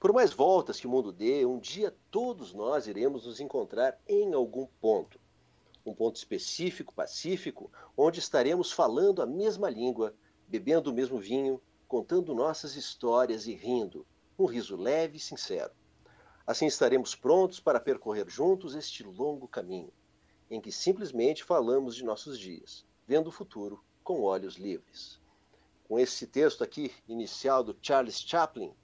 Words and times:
Por 0.00 0.14
mais 0.14 0.32
voltas 0.32 0.80
que 0.80 0.86
o 0.86 0.90
mundo 0.90 1.12
dê, 1.12 1.44
um 1.44 1.58
dia 1.58 1.94
todos 2.10 2.54
nós 2.54 2.86
iremos 2.86 3.26
nos 3.26 3.38
encontrar 3.38 4.00
em 4.08 4.32
algum 4.32 4.66
ponto. 4.80 5.20
Um 5.84 5.94
ponto 5.94 6.16
específico, 6.16 6.94
pacífico, 6.94 7.70
onde 7.94 8.18
estaremos 8.18 8.72
falando 8.72 9.20
a 9.20 9.26
mesma 9.26 9.68
língua, 9.68 10.14
bebendo 10.48 10.90
o 10.90 10.94
mesmo 10.94 11.18
vinho, 11.18 11.60
contando 11.86 12.34
nossas 12.34 12.76
histórias 12.76 13.46
e 13.46 13.52
rindo, 13.52 14.06
um 14.38 14.46
riso 14.46 14.74
leve 14.74 15.18
e 15.18 15.20
sincero. 15.20 15.74
Assim 16.46 16.64
estaremos 16.64 17.14
prontos 17.14 17.60
para 17.60 17.78
percorrer 17.78 18.26
juntos 18.26 18.74
este 18.74 19.04
longo 19.04 19.46
caminho, 19.46 19.92
em 20.50 20.62
que 20.62 20.72
simplesmente 20.72 21.44
falamos 21.44 21.94
de 21.94 22.04
nossos 22.04 22.38
dias, 22.38 22.86
vendo 23.06 23.26
o 23.26 23.32
futuro 23.32 23.84
com 24.02 24.22
olhos 24.22 24.54
livres. 24.56 25.20
Com 25.86 25.98
esse 25.98 26.26
texto 26.26 26.64
aqui, 26.64 26.90
inicial 27.06 27.62
do 27.62 27.76
Charles 27.82 28.18
Chaplin, 28.18 28.74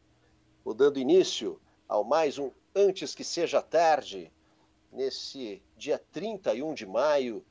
dando 0.74 0.98
início 0.98 1.60
ao 1.88 2.04
mais 2.04 2.38
um 2.38 2.50
Antes 2.74 3.14
que 3.14 3.24
Seja 3.24 3.62
Tarde, 3.62 4.30
nesse 4.92 5.62
dia 5.76 5.98
31 6.12 6.74
de 6.74 6.84
maio 6.84 7.44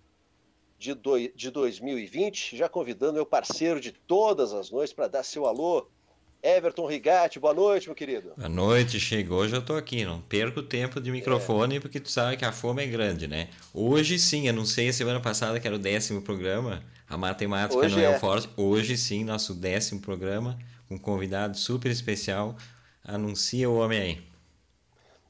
de, 0.78 0.94
do, 0.94 1.18
de 1.34 1.50
2020, 1.50 2.56
já 2.56 2.70
convidando 2.70 3.14
meu 3.14 3.26
parceiro 3.26 3.80
de 3.80 3.92
todas 3.92 4.54
as 4.54 4.70
noites 4.70 4.94
para 4.94 5.08
dar 5.08 5.24
seu 5.24 5.46
alô, 5.46 5.88
Everton 6.44 6.86
Rigatti, 6.86 7.40
boa 7.40 7.56
noite, 7.56 7.88
meu 7.88 7.96
querido. 7.96 8.34
Boa 8.38 8.48
noite, 8.48 9.00
chegou, 9.00 9.48
já 9.48 9.58
estou 9.58 9.76
aqui. 9.76 10.06
Não 10.06 10.22
perco 10.22 10.62
tempo 10.62 11.02
de 11.02 11.12
microfone, 11.12 11.78
é. 11.78 11.80
porque 11.80 12.00
tu 12.00 12.12
sabe 12.12 12.38
que 12.38 12.46
a 12.46 12.52
fome 12.52 12.84
é 12.84 12.86
grande, 12.86 13.28
né? 13.28 13.50
Hoje 13.74 14.20
sim, 14.20 14.48
anunciei 14.48 14.90
a 14.90 14.94
semana 14.94 15.20
passada 15.20 15.60
que 15.60 15.66
era 15.66 15.76
o 15.76 15.80
décimo 15.80 16.22
programa. 16.22 16.84
A 17.10 17.18
matemática 17.18 17.80
Hoje 17.80 17.96
não 17.96 18.02
é, 18.04 18.06
é 18.06 18.16
o 18.16 18.20
forte. 18.20 18.48
Hoje 18.56 18.96
sim, 18.96 19.24
nosso 19.24 19.56
décimo 19.56 20.02
programa, 20.02 20.56
com 20.88 20.96
um 20.96 21.00
convidado 21.00 21.58
super 21.58 21.92
especial. 21.92 22.56
Anuncia 23.08 23.70
o 23.70 23.78
homem 23.78 24.02
aí. 24.02 24.36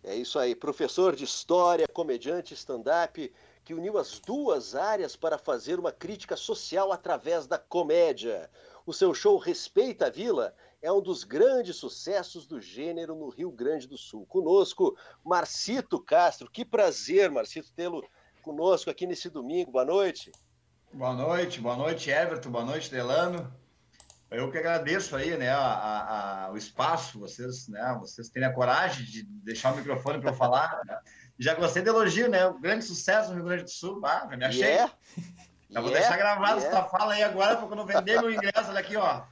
É 0.01 0.15
isso 0.15 0.39
aí, 0.39 0.55
professor 0.55 1.15
de 1.15 1.25
história, 1.25 1.87
comediante, 1.87 2.53
stand-up, 2.53 3.33
que 3.65 3.73
uniu 3.73 3.97
as 3.97 4.19
duas 4.19 4.75
áreas 4.75 5.15
para 5.15 5.37
fazer 5.37 5.79
uma 5.79 5.91
crítica 5.91 6.37
social 6.37 6.91
através 6.91 7.47
da 7.47 7.57
comédia. 7.57 8.49
O 8.85 8.93
seu 8.93 9.13
show 9.13 9.37
Respeita 9.37 10.05
a 10.05 10.09
Vila 10.09 10.53
é 10.81 10.91
um 10.91 11.01
dos 11.01 11.23
grandes 11.23 11.75
sucessos 11.75 12.45
do 12.45 12.61
gênero 12.61 13.15
no 13.15 13.29
Rio 13.29 13.51
Grande 13.51 13.87
do 13.87 13.97
Sul. 13.97 14.25
Conosco, 14.27 14.95
Marcito 15.23 15.99
Castro. 15.99 16.49
Que 16.49 16.63
prazer, 16.63 17.31
Marcito, 17.31 17.73
tê-lo 17.73 18.07
conosco 18.43 18.91
aqui 18.91 19.07
nesse 19.07 19.29
domingo. 19.29 19.71
Boa 19.71 19.85
noite. 19.85 20.31
Boa 20.93 21.13
noite, 21.13 21.59
boa 21.59 21.75
noite, 21.75 22.09
Everton, 22.11 22.51
boa 22.51 22.63
noite, 22.63 22.89
Delano. 22.91 23.51
Eu 24.31 24.51
que 24.51 24.57
agradeço 24.57 25.15
aí, 25.15 25.37
né, 25.37 25.49
a, 25.49 26.47
a, 26.47 26.51
o 26.51 26.57
espaço, 26.57 27.19
vocês, 27.19 27.67
né, 27.67 27.95
vocês 27.99 28.27
terem 28.27 28.47
a 28.47 28.53
coragem 28.53 29.05
de 29.05 29.23
deixar 29.23 29.73
o 29.73 29.77
microfone 29.77 30.19
para 30.19 30.31
eu 30.31 30.35
falar. 30.35 30.81
Né? 30.85 30.97
Já 31.37 31.53
gostei 31.53 31.83
do 31.83 31.89
elogio, 31.89 32.29
né? 32.29 32.45
O 32.47 32.59
grande 32.59 32.85
sucesso 32.85 33.29
no 33.29 33.35
Rio 33.35 33.45
Grande 33.45 33.63
do 33.63 33.69
Sul, 33.69 34.01
ah, 34.05 34.27
já 34.29 34.37
me 34.37 34.45
achei. 34.45 34.61
Yeah. 34.61 34.93
Já 35.69 35.81
vou 35.81 35.89
yeah. 35.89 36.07
deixar 36.07 36.17
gravado 36.17 36.59
yeah. 36.59 36.79
essa 36.79 36.89
fala 36.89 37.13
aí 37.13 37.23
agora, 37.23 37.57
para 37.57 37.67
quando 37.67 37.85
vender 37.85 38.21
meu 38.21 38.31
ingresso, 38.31 38.69
olha 38.69 38.79
aqui, 38.79 38.95
ó. 38.95 39.23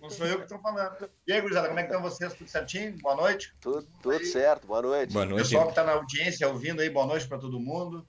Não 0.00 0.10
sou 0.10 0.26
eu 0.26 0.36
que 0.36 0.42
estou 0.44 0.58
falando. 0.60 1.10
E 1.26 1.32
aí, 1.32 1.40
gurizada, 1.40 1.68
como 1.68 1.80
é 1.80 1.82
que 1.82 1.88
estão 1.88 2.02
vocês? 2.02 2.32
Tudo 2.34 2.48
certinho? 2.48 2.96
Boa 2.98 3.16
noite? 3.16 3.54
Tudo, 3.60 3.86
tudo 4.02 4.24
certo, 4.24 4.66
boa 4.66 4.82
noite. 4.82 5.12
Boa 5.12 5.24
noite. 5.24 5.40
O 5.40 5.44
pessoal 5.44 5.64
que 5.64 5.70
está 5.70 5.84
na 5.84 5.92
audiência 5.92 6.48
ouvindo 6.48 6.80
aí, 6.80 6.90
boa 6.90 7.06
noite 7.06 7.26
para 7.26 7.38
todo 7.38 7.58
mundo. 7.58 8.06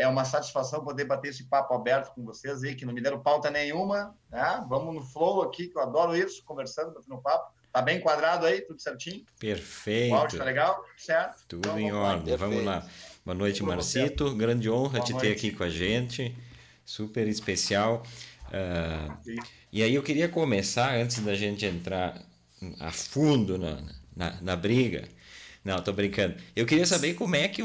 É 0.00 0.08
uma 0.08 0.24
satisfação 0.24 0.82
poder 0.82 1.04
bater 1.04 1.28
esse 1.28 1.44
papo 1.44 1.74
aberto 1.74 2.14
com 2.14 2.24
vocês 2.24 2.62
aí, 2.62 2.74
que 2.74 2.86
não 2.86 2.94
me 2.94 3.02
deram 3.02 3.20
pauta 3.20 3.50
nenhuma. 3.50 4.16
Né? 4.30 4.64
Vamos 4.66 4.94
no 4.94 5.02
flow 5.02 5.42
aqui, 5.42 5.68
que 5.68 5.76
eu 5.76 5.82
adoro 5.82 6.16
isso, 6.16 6.42
conversando, 6.44 6.94
batendo 6.94 7.18
papo. 7.18 7.52
Tá 7.70 7.82
bem 7.82 7.98
enquadrado 7.98 8.46
aí, 8.46 8.62
tudo 8.62 8.80
certinho? 8.80 9.24
Perfeito. 9.38 10.12
O 10.12 10.16
áudio 10.16 10.38
tá 10.38 10.44
legal? 10.44 10.82
Certo? 10.96 11.44
Tudo 11.46 11.68
então, 11.68 11.78
em 11.78 11.92
ordem. 11.92 12.34
Vamos 12.34 12.64
lá. 12.64 12.84
Boa 13.24 13.34
noite, 13.34 13.62
Marcito. 13.62 14.34
Grande 14.34 14.70
honra 14.70 14.98
Boa 14.98 15.04
te 15.04 15.12
noite. 15.12 15.26
ter 15.26 15.32
aqui 15.32 15.52
com 15.52 15.64
a 15.64 15.68
gente. 15.68 16.34
Super 16.82 17.28
especial. 17.28 18.02
Uh, 18.46 19.38
e 19.70 19.82
aí 19.82 19.94
eu 19.94 20.02
queria 20.02 20.30
começar, 20.30 20.94
antes 20.94 21.20
da 21.20 21.34
gente 21.34 21.66
entrar 21.66 22.20
a 22.80 22.90
fundo 22.90 23.58
na, 23.58 23.82
na, 24.16 24.40
na 24.40 24.56
briga. 24.56 25.06
Não, 25.62 25.80
tô 25.82 25.92
brincando. 25.92 26.36
Eu 26.56 26.64
queria 26.64 26.86
saber 26.86 27.14
como 27.14 27.36
é 27.36 27.46
que, 27.46 27.62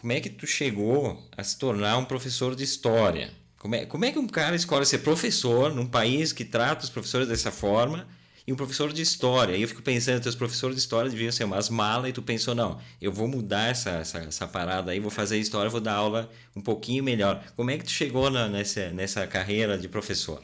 como 0.00 0.14
é 0.14 0.20
que 0.20 0.30
tu 0.30 0.46
chegou 0.46 1.22
a 1.36 1.44
se 1.44 1.58
tornar 1.58 1.98
um 1.98 2.06
professor 2.06 2.56
de 2.56 2.64
história. 2.64 3.30
Como 3.58 3.74
é, 3.74 3.84
como 3.84 4.06
é 4.06 4.10
que 4.10 4.18
um 4.18 4.26
cara 4.26 4.56
escolhe 4.56 4.86
ser 4.86 5.00
professor 5.00 5.74
num 5.74 5.86
país 5.86 6.32
que 6.32 6.42
trata 6.42 6.84
os 6.84 6.88
professores 6.88 7.28
dessa 7.28 7.50
forma 7.50 8.08
e 8.46 8.52
um 8.52 8.56
professor 8.56 8.90
de 8.94 9.02
história? 9.02 9.54
E 9.54 9.60
eu 9.60 9.68
fico 9.68 9.82
pensando, 9.82 10.22
teus 10.22 10.34
professores 10.34 10.74
de 10.74 10.80
história 10.80 11.10
deviam 11.10 11.30
ser 11.30 11.44
umas 11.44 11.68
malas 11.68 12.08
e 12.08 12.12
tu 12.14 12.22
pensou, 12.22 12.54
não, 12.54 12.80
eu 12.98 13.12
vou 13.12 13.28
mudar 13.28 13.68
essa, 13.68 13.90
essa, 13.90 14.18
essa 14.20 14.48
parada 14.48 14.90
aí, 14.90 14.98
vou 14.98 15.10
fazer 15.10 15.36
história, 15.36 15.68
vou 15.68 15.82
dar 15.82 15.96
aula 15.96 16.30
um 16.56 16.62
pouquinho 16.62 17.04
melhor. 17.04 17.44
Como 17.54 17.70
é 17.70 17.76
que 17.76 17.84
tu 17.84 17.90
chegou 17.90 18.30
na, 18.30 18.48
nessa, 18.48 18.88
nessa 18.92 19.26
carreira 19.26 19.76
de 19.76 19.86
professor? 19.86 20.42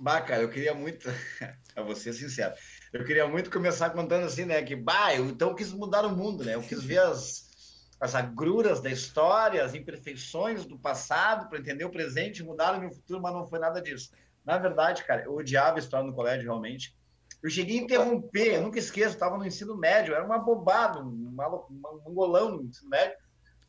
Bah, 0.00 0.20
cara, 0.20 0.42
eu 0.42 0.50
queria 0.50 0.74
muito, 0.74 1.08
a 1.76 1.82
você 1.82 2.12
sincero, 2.12 2.54
eu 2.92 3.04
queria 3.04 3.28
muito 3.28 3.50
começar 3.50 3.90
contando 3.90 4.24
assim, 4.24 4.44
né, 4.44 4.60
que, 4.62 4.74
bah, 4.74 5.14
eu 5.14 5.26
então 5.26 5.54
quis 5.54 5.72
mudar 5.72 6.04
o 6.04 6.16
mundo, 6.16 6.42
né, 6.42 6.56
eu 6.56 6.62
quis 6.62 6.82
ver 6.82 6.98
as, 6.98 7.47
as 8.00 8.14
agruras 8.14 8.80
da 8.80 8.90
história, 8.90 9.64
as 9.64 9.74
imperfeições 9.74 10.64
do 10.64 10.78
passado 10.78 11.48
para 11.48 11.58
entender 11.58 11.84
o 11.84 11.90
presente, 11.90 12.44
mudar 12.44 12.76
o 12.76 12.80
meu 12.80 12.90
futuro, 12.90 13.20
mas 13.20 13.34
não 13.34 13.46
foi 13.46 13.58
nada 13.58 13.82
disso. 13.82 14.12
Na 14.44 14.56
verdade, 14.56 15.04
cara, 15.04 15.24
eu 15.24 15.34
odiava 15.34 15.78
história 15.78 16.06
no 16.06 16.14
colégio, 16.14 16.44
realmente. 16.44 16.96
Eu 17.42 17.50
cheguei 17.50 17.78
a 17.78 17.82
interromper, 17.82 18.54
eu 18.54 18.62
nunca 18.62 18.78
esqueço, 18.78 19.14
estava 19.14 19.36
no 19.36 19.46
ensino 19.46 19.76
médio, 19.76 20.14
era 20.14 20.24
uma 20.24 20.38
bobada, 20.38 21.00
um, 21.00 21.36
um 22.06 22.14
golão 22.14 22.50
no 22.50 22.64
ensino 22.64 22.88
médio. 22.88 23.16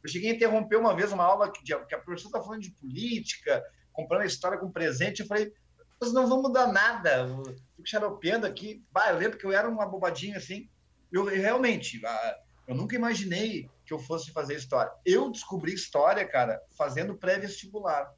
Eu 0.03 0.09
cheguei 0.09 0.31
a 0.31 0.35
interromper 0.35 0.77
uma 0.77 0.95
vez 0.95 1.11
uma 1.11 1.23
aula 1.23 1.51
que, 1.51 1.61
que 1.63 1.73
a 1.73 1.99
professora 1.99 2.29
estava 2.29 2.45
falando 2.45 2.61
de 2.61 2.71
política, 2.71 3.63
comprando 3.91 4.21
a 4.21 4.25
história 4.25 4.57
com 4.57 4.71
presente. 4.71 5.21
Eu 5.21 5.27
falei, 5.27 5.51
vocês 5.99 6.13
não 6.13 6.27
vão 6.27 6.41
mudar 6.41 6.67
nada. 6.67 7.27
Fico 7.75 7.87
xaropeando 7.87 8.45
aqui. 8.45 8.83
Bah, 8.91 9.09
eu 9.09 9.17
lembro 9.17 9.37
que 9.37 9.45
eu 9.45 9.51
era 9.51 9.67
uma 9.67 9.85
bobadinha 9.85 10.37
assim. 10.37 10.69
Eu, 11.11 11.29
eu 11.29 11.41
realmente, 11.41 11.99
ah, 12.05 12.37
eu 12.67 12.75
nunca 12.75 12.95
imaginei 12.95 13.69
que 13.89 13.93
eu 13.93 13.99
fosse 13.99 14.31
fazer 14.31 14.55
história. 14.55 14.91
Eu 15.03 15.31
descobri 15.31 15.73
história, 15.73 16.23
cara, 16.23 16.61
fazendo 16.77 17.17
pré-vestibular. 17.17 18.13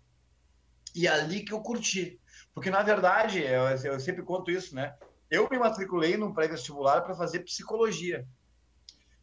E 0.94 1.08
é 1.08 1.09
ali 1.09 1.46
que 1.46 1.54
eu 1.54 1.62
curti. 1.62 2.20
Porque, 2.54 2.70
na 2.70 2.84
verdade, 2.84 3.40
eu, 3.42 3.64
eu 3.94 4.00
sempre 4.02 4.22
conto 4.22 4.52
isso, 4.52 4.76
né? 4.76 4.94
Eu 5.30 5.48
me 5.50 5.58
matriculei 5.58 6.18
num 6.18 6.34
pré-vestibular 6.34 7.00
para 7.02 7.16
fazer 7.16 7.40
psicologia. 7.40 8.28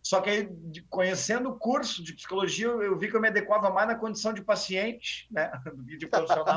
Só 0.03 0.23
que 0.23 0.31
aí, 0.31 0.49
conhecendo 0.89 1.51
o 1.51 1.59
curso 1.59 2.03
de 2.03 2.15
psicologia, 2.15 2.69
eu 2.69 2.99
vi 2.99 3.11
que 3.11 3.17
eu 3.17 3.21
me 3.21 3.29
adequava 3.29 3.69
mais 3.69 3.87
na 3.87 3.95
condição 3.95 4.33
de 4.33 4.43
paciente, 4.43 5.29
né? 5.31 5.53
De 5.99 6.07
profissional. 6.07 6.57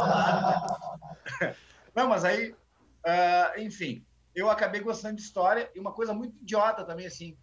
Não, 1.94 2.08
mas 2.08 2.24
aí, 2.24 2.52
uh, 2.54 3.60
enfim, 3.60 4.06
eu 4.34 4.50
acabei 4.50 4.80
gostando 4.80 5.18
de 5.18 5.22
história 5.22 5.70
e 5.76 5.80
uma 5.82 5.92
coisa 5.92 6.14
muito 6.14 6.38
idiota 6.42 6.86
também, 6.86 7.06
assim. 7.06 7.38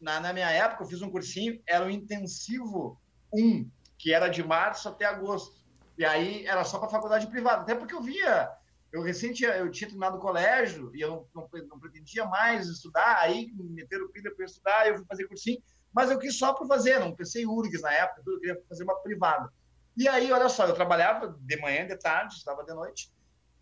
Na, 0.00 0.20
na 0.20 0.32
minha 0.32 0.50
época, 0.50 0.84
eu 0.84 0.88
fiz 0.88 1.02
um 1.02 1.10
cursinho, 1.10 1.60
era 1.66 1.84
o 1.84 1.90
intensivo 1.90 3.00
1, 3.32 3.68
que 3.98 4.12
era 4.12 4.28
de 4.28 4.42
março 4.42 4.88
até 4.88 5.04
agosto. 5.04 5.58
E 5.96 6.04
aí 6.04 6.46
era 6.46 6.64
só 6.64 6.78
para 6.78 6.88
faculdade 6.88 7.26
privada, 7.26 7.62
até 7.62 7.74
porque 7.74 7.94
eu 7.94 8.00
via. 8.00 8.50
Eu 8.92 9.02
recente 9.02 9.44
eu 9.44 9.70
tinha 9.70 9.88
terminado 9.88 10.16
o 10.16 10.20
colégio 10.20 10.94
e 10.94 11.00
eu 11.00 11.28
não, 11.34 11.48
não, 11.68 11.78
pretendia 11.78 12.24
mais 12.24 12.68
estudar, 12.68 13.18
aí 13.20 13.52
me 13.52 13.68
meteram 13.68 14.10
pilha 14.10 14.34
para 14.34 14.46
estudar, 14.46 14.88
eu 14.88 14.96
fui 14.96 15.04
fazer 15.04 15.26
cursinho, 15.26 15.60
mas 15.92 16.10
eu 16.10 16.18
quis 16.18 16.38
só 16.38 16.54
para 16.54 16.66
fazer, 16.66 16.98
não 16.98 17.14
pensei 17.14 17.42
em 17.42 17.46
URGS 17.46 17.82
na 17.82 17.92
época, 17.92 18.22
eu 18.26 18.40
queria 18.40 18.62
fazer 18.68 18.84
uma 18.84 18.96
privada. 19.02 19.52
E 19.96 20.08
aí, 20.08 20.30
olha 20.32 20.48
só, 20.48 20.66
eu 20.66 20.74
trabalhava 20.74 21.36
de 21.38 21.60
manhã, 21.60 21.86
de 21.86 21.96
tarde, 21.96 22.36
estava 22.36 22.64
de 22.64 22.72
noite, 22.72 23.12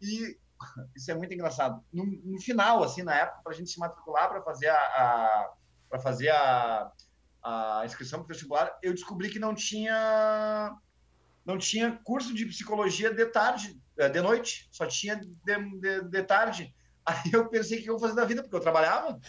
e 0.01 0.39
isso 0.95 1.11
é 1.11 1.15
muito 1.15 1.33
engraçado. 1.33 1.83
No, 1.93 2.05
no 2.05 2.41
final, 2.41 2.85
assim, 2.85 3.03
na 3.03 3.15
época, 3.15 3.41
para 3.43 3.53
a 3.53 3.57
gente 3.57 3.71
se 3.71 3.81
matricular 3.81 4.29
para 4.29 4.43
fazer 4.43 4.69
a, 4.69 4.77
a 4.77 5.53
para 5.97 6.03
fazer 6.03 6.29
a, 6.29 6.93
a 7.43 7.83
inscrição 7.85 8.21
para 8.21 8.27
o 8.27 8.29
vestibular, 8.29 8.79
eu 8.83 8.93
descobri 8.93 9.31
que 9.31 9.39
não 9.39 9.55
tinha 9.55 10.77
não 11.45 11.57
tinha 11.57 11.99
curso 12.05 12.35
de 12.35 12.45
psicologia 12.45 13.13
de 13.13 13.25
tarde, 13.27 13.81
é, 13.97 14.09
de 14.09 14.21
noite, 14.21 14.69
só 14.73 14.85
tinha 14.85 15.15
de, 15.15 15.29
de, 15.81 16.03
de 16.03 16.23
tarde. 16.25 16.75
Aí 17.07 17.31
eu 17.33 17.49
pensei 17.49 17.81
que 17.81 17.89
eu 17.89 17.95
ia 17.95 18.01
fazer 18.01 18.17
da 18.17 18.25
vida, 18.25 18.43
porque 18.43 18.57
eu 18.57 18.61
trabalhava. 18.61 19.21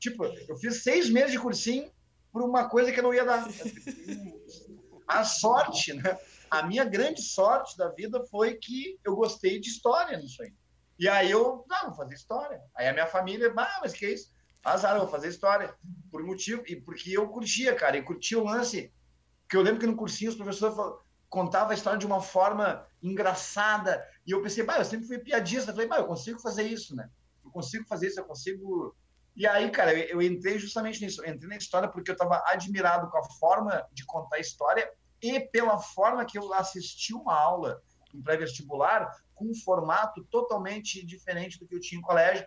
Tipo, 0.00 0.24
eu 0.24 0.56
fiz 0.56 0.82
seis 0.82 1.08
meses 1.08 1.30
de 1.30 1.38
cursinho 1.38 1.88
por 2.32 2.42
uma 2.42 2.68
coisa 2.68 2.90
que 2.90 2.98
eu 2.98 3.04
não 3.04 3.14
ia 3.14 3.24
dar. 3.24 3.46
A 5.06 5.22
sorte, 5.22 5.92
né? 5.92 6.18
a 6.50 6.64
minha 6.64 6.84
grande 6.84 7.22
sorte 7.22 7.76
da 7.78 7.90
vida 7.90 8.24
foi 8.26 8.54
que 8.54 8.98
eu 9.04 9.14
gostei 9.14 9.60
de 9.60 9.68
história 9.68 10.18
nisso 10.18 10.42
aí. 10.42 10.52
E 10.98 11.08
aí 11.08 11.30
eu, 11.30 11.64
não, 11.68 11.86
vou 11.86 11.94
fazer 11.94 12.14
história. 12.14 12.60
Aí 12.74 12.88
a 12.88 12.92
minha 12.92 13.06
família, 13.06 13.52
ah, 13.56 13.78
mas 13.80 13.92
que 13.92 14.04
é 14.04 14.14
isso? 14.14 14.31
Azar, 14.64 14.98
vou 14.98 15.08
fazer 15.08 15.28
história. 15.28 15.74
Por 16.10 16.22
motivo, 16.22 16.62
e 16.66 16.76
porque 16.76 17.16
eu 17.16 17.28
curtia, 17.28 17.74
cara, 17.74 17.96
e 17.96 18.02
curtia 18.02 18.38
o 18.38 18.44
lance. 18.44 18.92
Porque 19.42 19.56
eu 19.56 19.62
lembro 19.62 19.80
que 19.80 19.86
no 19.86 19.96
cursinho 19.96 20.30
os 20.30 20.36
professores 20.36 20.76
contavam 21.28 21.70
a 21.70 21.74
história 21.74 21.98
de 21.98 22.06
uma 22.06 22.20
forma 22.20 22.86
engraçada. 23.02 24.06
E 24.26 24.30
eu 24.30 24.42
pensei, 24.42 24.64
bah, 24.64 24.78
eu 24.78 24.84
sempre 24.84 25.06
fui 25.06 25.18
piadista. 25.18 25.70
Eu 25.70 25.74
falei, 25.74 25.88
bah, 25.88 25.98
eu 25.98 26.06
consigo 26.06 26.38
fazer 26.38 26.62
isso, 26.64 26.94
né? 26.94 27.10
Eu 27.44 27.50
consigo 27.50 27.84
fazer 27.86 28.08
isso, 28.08 28.20
eu 28.20 28.24
consigo 28.24 28.94
E 29.34 29.46
aí, 29.46 29.70
cara, 29.70 29.92
eu, 29.94 30.20
eu 30.20 30.22
entrei 30.22 30.58
justamente 30.58 31.04
nisso. 31.04 31.24
Eu 31.24 31.32
entrei 31.32 31.48
na 31.48 31.56
história 31.56 31.88
porque 31.88 32.10
eu 32.10 32.14
estava 32.14 32.42
admirado 32.46 33.10
com 33.10 33.18
a 33.18 33.24
forma 33.38 33.86
de 33.92 34.04
contar 34.04 34.36
a 34.36 34.40
história 34.40 34.88
e 35.20 35.40
pela 35.40 35.78
forma 35.78 36.24
que 36.24 36.36
eu 36.36 36.52
assisti 36.52 37.14
uma 37.14 37.34
aula 37.34 37.80
em 38.12 38.20
pré-vestibular 38.20 39.10
com 39.34 39.46
um 39.50 39.54
formato 39.54 40.24
totalmente 40.30 41.04
diferente 41.04 41.58
do 41.58 41.66
que 41.66 41.74
eu 41.74 41.80
tinha 41.80 41.98
em 41.98 42.02
colégio. 42.02 42.46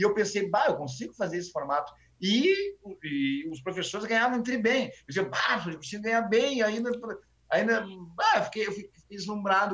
E 0.00 0.02
eu 0.02 0.14
pensei, 0.14 0.48
bah, 0.48 0.64
eu 0.68 0.76
consigo 0.76 1.12
fazer 1.12 1.36
esse 1.36 1.52
formato. 1.52 1.92
E, 2.18 2.74
e 3.04 3.46
os 3.50 3.60
professores 3.60 4.06
ganhavam 4.06 4.38
entre 4.38 4.56
bem. 4.56 4.86
Eu 4.86 4.92
dizia, 5.06 5.24
bah, 5.24 5.62
eu 5.66 5.76
consigo 5.76 6.02
ganhar 6.02 6.22
bem. 6.22 6.62
Ainda, 6.62 6.90
ainda 7.50 7.86
bah, 8.16 8.42
fiquei, 8.44 8.66
eu 8.66 8.72
fiquei 8.72 8.90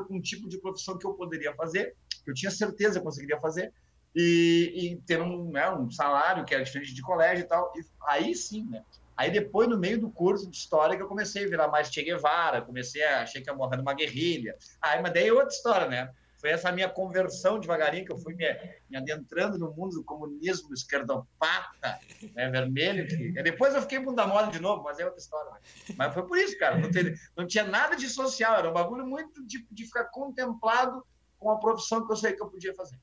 com 0.08 0.17
o 0.17 0.20
tipo 0.20 0.49
de 0.49 0.61
profissão 0.61 0.99
que 0.99 1.06
eu 1.06 1.14
poderia 1.14 1.55
fazer, 1.55 1.94
que 2.25 2.31
eu 2.32 2.34
tinha 2.34 2.50
certeza 2.50 2.94
que 2.94 2.99
eu 2.99 3.05
conseguiria 3.05 3.40
fazer 3.40 3.73
e, 4.17 4.73
e 4.75 4.96
ter 5.02 5.23
um, 5.23 5.52
né, 5.52 5.70
um 5.70 5.88
salário 5.93 6.44
que 6.44 6.52
era 6.52 6.64
diferente 6.64 6.93
de 6.93 7.02
colégio 7.02 7.44
e 7.44 7.49
tal. 7.49 7.73
E 7.76 7.84
aí 8.08 8.34
sim, 8.34 8.64
né? 8.64 8.82
Aí 9.17 9.31
depois, 9.31 9.69
no 9.69 9.78
meio 9.78 10.00
do 10.00 10.11
curso 10.11 10.50
de 10.50 10.56
história, 10.56 10.96
que 10.96 11.02
eu 11.02 11.08
comecei 11.08 11.44
a 11.44 11.49
virar 11.49 11.69
mais 11.69 11.88
Che 11.88 12.02
Guevara, 12.02 12.62
comecei 12.62 13.02
a 13.05 13.23
achei 13.23 13.40
que 13.40 13.49
ia 13.49 13.55
morrer 13.55 13.76
numa 13.76 13.94
guerrilha. 13.94 14.56
Aí, 14.82 15.00
mas 15.00 15.12
daí 15.12 15.28
é 15.28 15.32
outra 15.32 15.55
história, 15.55 15.88
né? 15.88 16.11
Foi 16.47 16.53
essa 16.53 16.71
minha 16.71 16.89
conversão 16.89 17.59
devagarinho, 17.59 18.05
que 18.05 18.13
eu 18.13 18.19
fui 18.19 18.33
me, 18.37 18.45
me 18.89 18.97
adentrando 18.97 19.59
no 19.59 19.75
mundo 19.75 19.97
do 19.97 20.05
comunismo 20.05 20.73
esquerdopata, 20.73 21.99
né, 22.37 22.49
vermelho. 22.49 23.05
Que... 23.09 23.33
Depois 23.43 23.75
eu 23.75 23.83
fiquei 23.83 23.99
bunda 23.99 24.25
mole 24.29 24.53
de 24.53 24.61
novo, 24.61 24.85
mas 24.85 25.01
é 25.01 25.05
outra 25.05 25.19
história. 25.19 25.51
Mas 25.97 26.15
foi 26.15 26.25
por 26.25 26.39
isso, 26.39 26.57
cara. 26.57 26.79
Não, 26.79 26.89
tem, 26.89 27.13
não 27.37 27.49
tinha 27.49 27.65
nada 27.65 27.97
de 27.97 28.09
social, 28.09 28.55
era 28.55 28.71
um 28.71 28.73
bagulho 28.73 29.05
muito 29.05 29.45
de, 29.45 29.67
de 29.69 29.85
ficar 29.87 30.05
contemplado 30.05 31.05
com 31.37 31.51
a 31.51 31.59
profissão 31.59 32.07
que 32.07 32.13
eu 32.13 32.17
sei 32.17 32.33
que 32.33 32.41
eu 32.41 32.49
podia 32.49 32.73
fazer. 32.77 32.97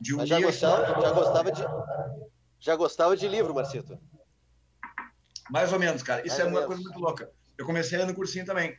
De 0.00 0.14
um 0.14 0.18
Mas 0.18 0.28
já 0.28 0.40
gostava, 0.40 1.00
já 1.00 1.10
gostava 1.10 1.50
de 1.50 1.62
já 2.60 2.76
gostava 2.76 3.16
de 3.16 3.26
livro, 3.26 3.52
Marcito? 3.52 3.98
Mais 5.50 5.72
ou 5.72 5.80
menos, 5.80 6.00
cara. 6.00 6.24
Isso 6.24 6.38
Mais 6.38 6.46
é 6.46 6.56
uma 6.56 6.64
coisa 6.64 6.80
muito 6.80 7.00
louca. 7.00 7.28
Eu 7.58 7.66
comecei 7.66 7.98
no 8.04 8.14
cursinho 8.14 8.46
também. 8.46 8.78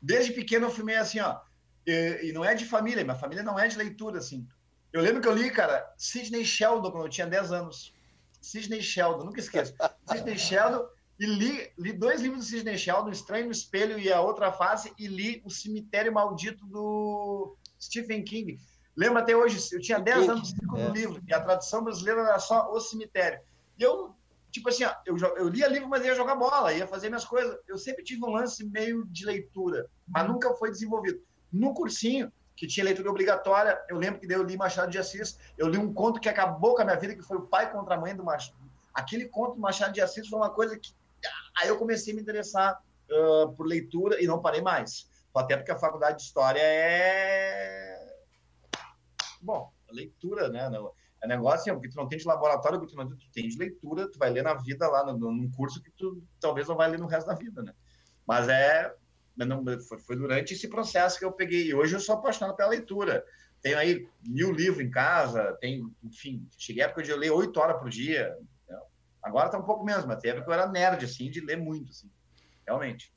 Desde 0.00 0.32
pequeno 0.32 0.68
eu 0.68 0.70
fui 0.70 0.94
assim, 0.94 1.20
ó. 1.20 1.38
E, 1.86 2.28
e, 2.28 2.32
não 2.32 2.44
é 2.44 2.54
de 2.54 2.64
família, 2.64 3.04
minha 3.04 3.16
família 3.16 3.42
não 3.42 3.58
é 3.58 3.68
de 3.68 3.76
leitura, 3.76 4.18
assim. 4.18 4.46
Eu 4.92 5.02
lembro 5.02 5.20
que 5.20 5.28
eu 5.28 5.34
li, 5.34 5.50
cara, 5.50 5.84
Sidney 5.98 6.44
Sheldon 6.44 6.90
quando 6.90 7.04
eu 7.04 7.10
tinha 7.10 7.26
10 7.26 7.52
anos. 7.52 7.94
Sidney 8.40 8.82
Sheldon, 8.82 9.24
nunca 9.24 9.40
esqueço. 9.40 9.74
Sidney 10.08 10.38
Sheldon 10.38 10.86
e 11.18 11.26
li, 11.26 11.72
li 11.78 11.92
dois 11.92 12.20
livros 12.20 12.44
do 12.44 12.50
Sidney 12.50 12.76
Sheldon, 12.76 13.10
Estranho 13.10 13.46
no 13.46 13.52
Espelho 13.52 13.98
e 13.98 14.12
A 14.12 14.20
Outra 14.20 14.52
Face, 14.52 14.92
e 14.98 15.06
li 15.06 15.42
O 15.44 15.50
Cemitério 15.50 16.12
Maldito 16.12 16.66
do 16.66 17.56
Stephen 17.80 18.24
King. 18.24 18.58
Lembro 18.96 19.18
até 19.18 19.36
hoje, 19.36 19.58
eu 19.72 19.80
tinha 19.80 19.98
10 19.98 20.28
anos 20.28 20.52
no 20.52 20.58
segundo 20.60 20.80
é. 20.80 20.90
livro, 20.90 21.22
e 21.26 21.34
a 21.34 21.40
tradução 21.40 21.82
brasileira 21.82 22.20
era 22.20 22.38
só 22.38 22.70
O 22.70 22.80
Cemitério. 22.80 23.40
E 23.78 23.82
eu, 23.82 24.14
tipo 24.50 24.68
assim, 24.68 24.84
ó, 24.84 24.92
eu, 25.06 25.16
eu 25.16 25.48
lia 25.48 25.68
livro, 25.68 25.88
mas 25.88 26.04
ia 26.04 26.14
jogar 26.14 26.36
bola, 26.36 26.72
ia 26.72 26.86
fazer 26.86 27.08
minhas 27.08 27.24
coisas. 27.24 27.56
Eu 27.66 27.78
sempre 27.78 28.04
tive 28.04 28.24
um 28.24 28.30
lance 28.30 28.64
meio 28.64 29.04
de 29.06 29.24
leitura, 29.24 29.88
mas 30.08 30.28
nunca 30.28 30.54
foi 30.54 30.70
desenvolvido. 30.70 31.20
No 31.54 31.72
cursinho, 31.72 32.32
que 32.56 32.66
tinha 32.66 32.84
leitura 32.84 33.10
obrigatória, 33.10 33.80
eu 33.88 33.96
lembro 33.96 34.20
que 34.20 34.32
eu 34.32 34.42
li 34.42 34.56
Machado 34.56 34.90
de 34.90 34.98
Assis, 34.98 35.38
eu 35.56 35.68
li 35.68 35.78
um 35.78 35.92
conto 35.94 36.20
que 36.20 36.28
acabou 36.28 36.74
com 36.74 36.82
a 36.82 36.84
minha 36.84 36.96
vida, 36.96 37.14
que 37.14 37.22
foi 37.22 37.36
O 37.36 37.46
Pai 37.46 37.70
contra 37.70 37.94
a 37.94 38.00
Mãe 38.00 38.14
do 38.14 38.24
Machado. 38.24 38.58
Aquele 38.92 39.26
conto 39.28 39.54
do 39.54 39.60
Machado 39.60 39.92
de 39.92 40.00
Assis 40.00 40.28
foi 40.28 40.38
uma 40.38 40.50
coisa 40.50 40.78
que... 40.78 40.92
Aí 41.58 41.68
eu 41.68 41.78
comecei 41.78 42.12
a 42.12 42.16
me 42.16 42.22
interessar 42.22 42.82
uh, 43.10 43.52
por 43.52 43.66
leitura 43.66 44.22
e 44.22 44.26
não 44.26 44.42
parei 44.42 44.60
mais. 44.60 45.08
Até 45.34 45.56
porque 45.56 45.72
a 45.72 45.78
faculdade 45.78 46.18
de 46.18 46.22
História 46.24 46.60
é 46.60 47.94
bom, 49.44 49.70
leitura, 49.90 50.48
né? 50.48 50.70
É 51.22 51.28
negócio 51.28 51.60
assim, 51.60 51.72
porque 51.72 51.88
tu 51.88 51.96
não 51.96 52.08
tem 52.08 52.18
de 52.18 52.26
laboratório, 52.26 52.78
porque 52.78 52.94
tu 52.94 52.98
não 52.98 53.08
tu 53.08 53.30
tem 53.32 53.48
de 53.48 53.58
leitura, 53.58 54.10
tu 54.10 54.18
vai 54.18 54.30
ler 54.30 54.42
na 54.42 54.54
vida 54.54 54.88
lá, 54.88 55.04
num 55.12 55.50
curso 55.52 55.82
que 55.82 55.90
tu 55.92 56.22
talvez 56.40 56.66
não 56.66 56.76
vai 56.76 56.90
ler 56.90 56.98
no 56.98 57.06
resto 57.06 57.26
da 57.26 57.34
vida, 57.34 57.62
né? 57.62 57.72
Mas 58.26 58.48
é. 58.48 58.94
Não, 59.36 59.64
foi, 59.80 59.98
foi 59.98 60.16
durante 60.16 60.54
esse 60.54 60.68
processo 60.68 61.18
que 61.18 61.24
eu 61.24 61.32
peguei. 61.32 61.68
E 61.68 61.74
hoje 61.74 61.94
eu 61.94 62.00
sou 62.00 62.14
apaixonado 62.14 62.56
pela 62.56 62.70
leitura. 62.70 63.24
Tenho 63.60 63.78
aí 63.78 64.06
mil 64.26 64.52
livros 64.52 64.84
em 64.84 64.90
casa, 64.90 65.56
tenho, 65.60 65.90
enfim, 66.02 66.46
cheguei 66.58 66.82
a 66.82 66.86
época 66.86 67.02
de 67.02 67.10
eu 67.10 67.16
ler 67.16 67.30
oito 67.30 67.58
horas 67.58 67.80
por 67.80 67.88
dia. 67.88 68.36
Né? 68.68 68.78
Agora 69.22 69.48
tá 69.48 69.58
um 69.58 69.64
pouco 69.64 69.84
menos, 69.84 70.04
mas 70.04 70.20
teve 70.20 70.42
que 70.42 70.48
eu 70.48 70.52
era 70.52 70.68
nerd, 70.68 71.04
assim, 71.04 71.30
de 71.30 71.40
ler 71.40 71.56
muito, 71.56 71.90
assim, 71.90 72.10
realmente. 72.66 73.12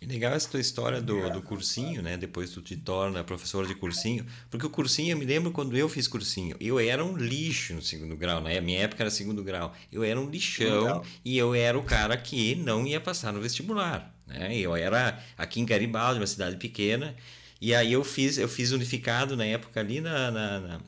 E 0.00 0.06
legal 0.06 0.32
essa 0.32 0.48
tua 0.48 0.60
história 0.60 1.02
do, 1.02 1.28
do 1.30 1.42
cursinho, 1.42 2.00
né? 2.00 2.16
Depois 2.16 2.50
tu 2.50 2.62
te 2.62 2.76
torna 2.76 3.24
professor 3.24 3.66
de 3.66 3.74
cursinho. 3.74 4.24
Porque 4.48 4.64
o 4.64 4.70
cursinho, 4.70 5.12
eu 5.12 5.18
me 5.18 5.24
lembro 5.24 5.50
quando 5.50 5.76
eu 5.76 5.88
fiz 5.88 6.06
cursinho, 6.06 6.56
eu 6.60 6.78
era 6.78 7.04
um 7.04 7.16
lixo 7.16 7.74
no 7.74 7.82
segundo 7.82 8.16
grau, 8.16 8.40
né? 8.40 8.60
Minha 8.60 8.80
época 8.80 9.02
era 9.02 9.10
segundo 9.10 9.42
grau. 9.42 9.74
Eu 9.92 10.04
era 10.04 10.20
um 10.20 10.30
lixão 10.30 11.02
e 11.24 11.36
eu 11.36 11.52
era 11.52 11.76
o 11.76 11.82
cara 11.82 12.16
que 12.16 12.54
não 12.54 12.86
ia 12.86 13.00
passar 13.00 13.32
no 13.32 13.40
vestibular, 13.40 14.14
né? 14.24 14.56
Eu 14.56 14.76
era 14.76 15.20
aqui 15.36 15.60
em 15.60 15.66
Garibaldi, 15.66 16.20
uma 16.20 16.26
cidade 16.28 16.56
pequena. 16.56 17.16
E 17.60 17.74
aí 17.74 17.92
eu 17.92 18.04
fiz, 18.04 18.38
eu 18.38 18.48
fiz 18.48 18.70
unificado 18.70 19.36
na 19.36 19.44
época 19.44 19.80
ali 19.80 20.00
na, 20.00 20.30
na, 20.30 20.60
na 20.60 20.80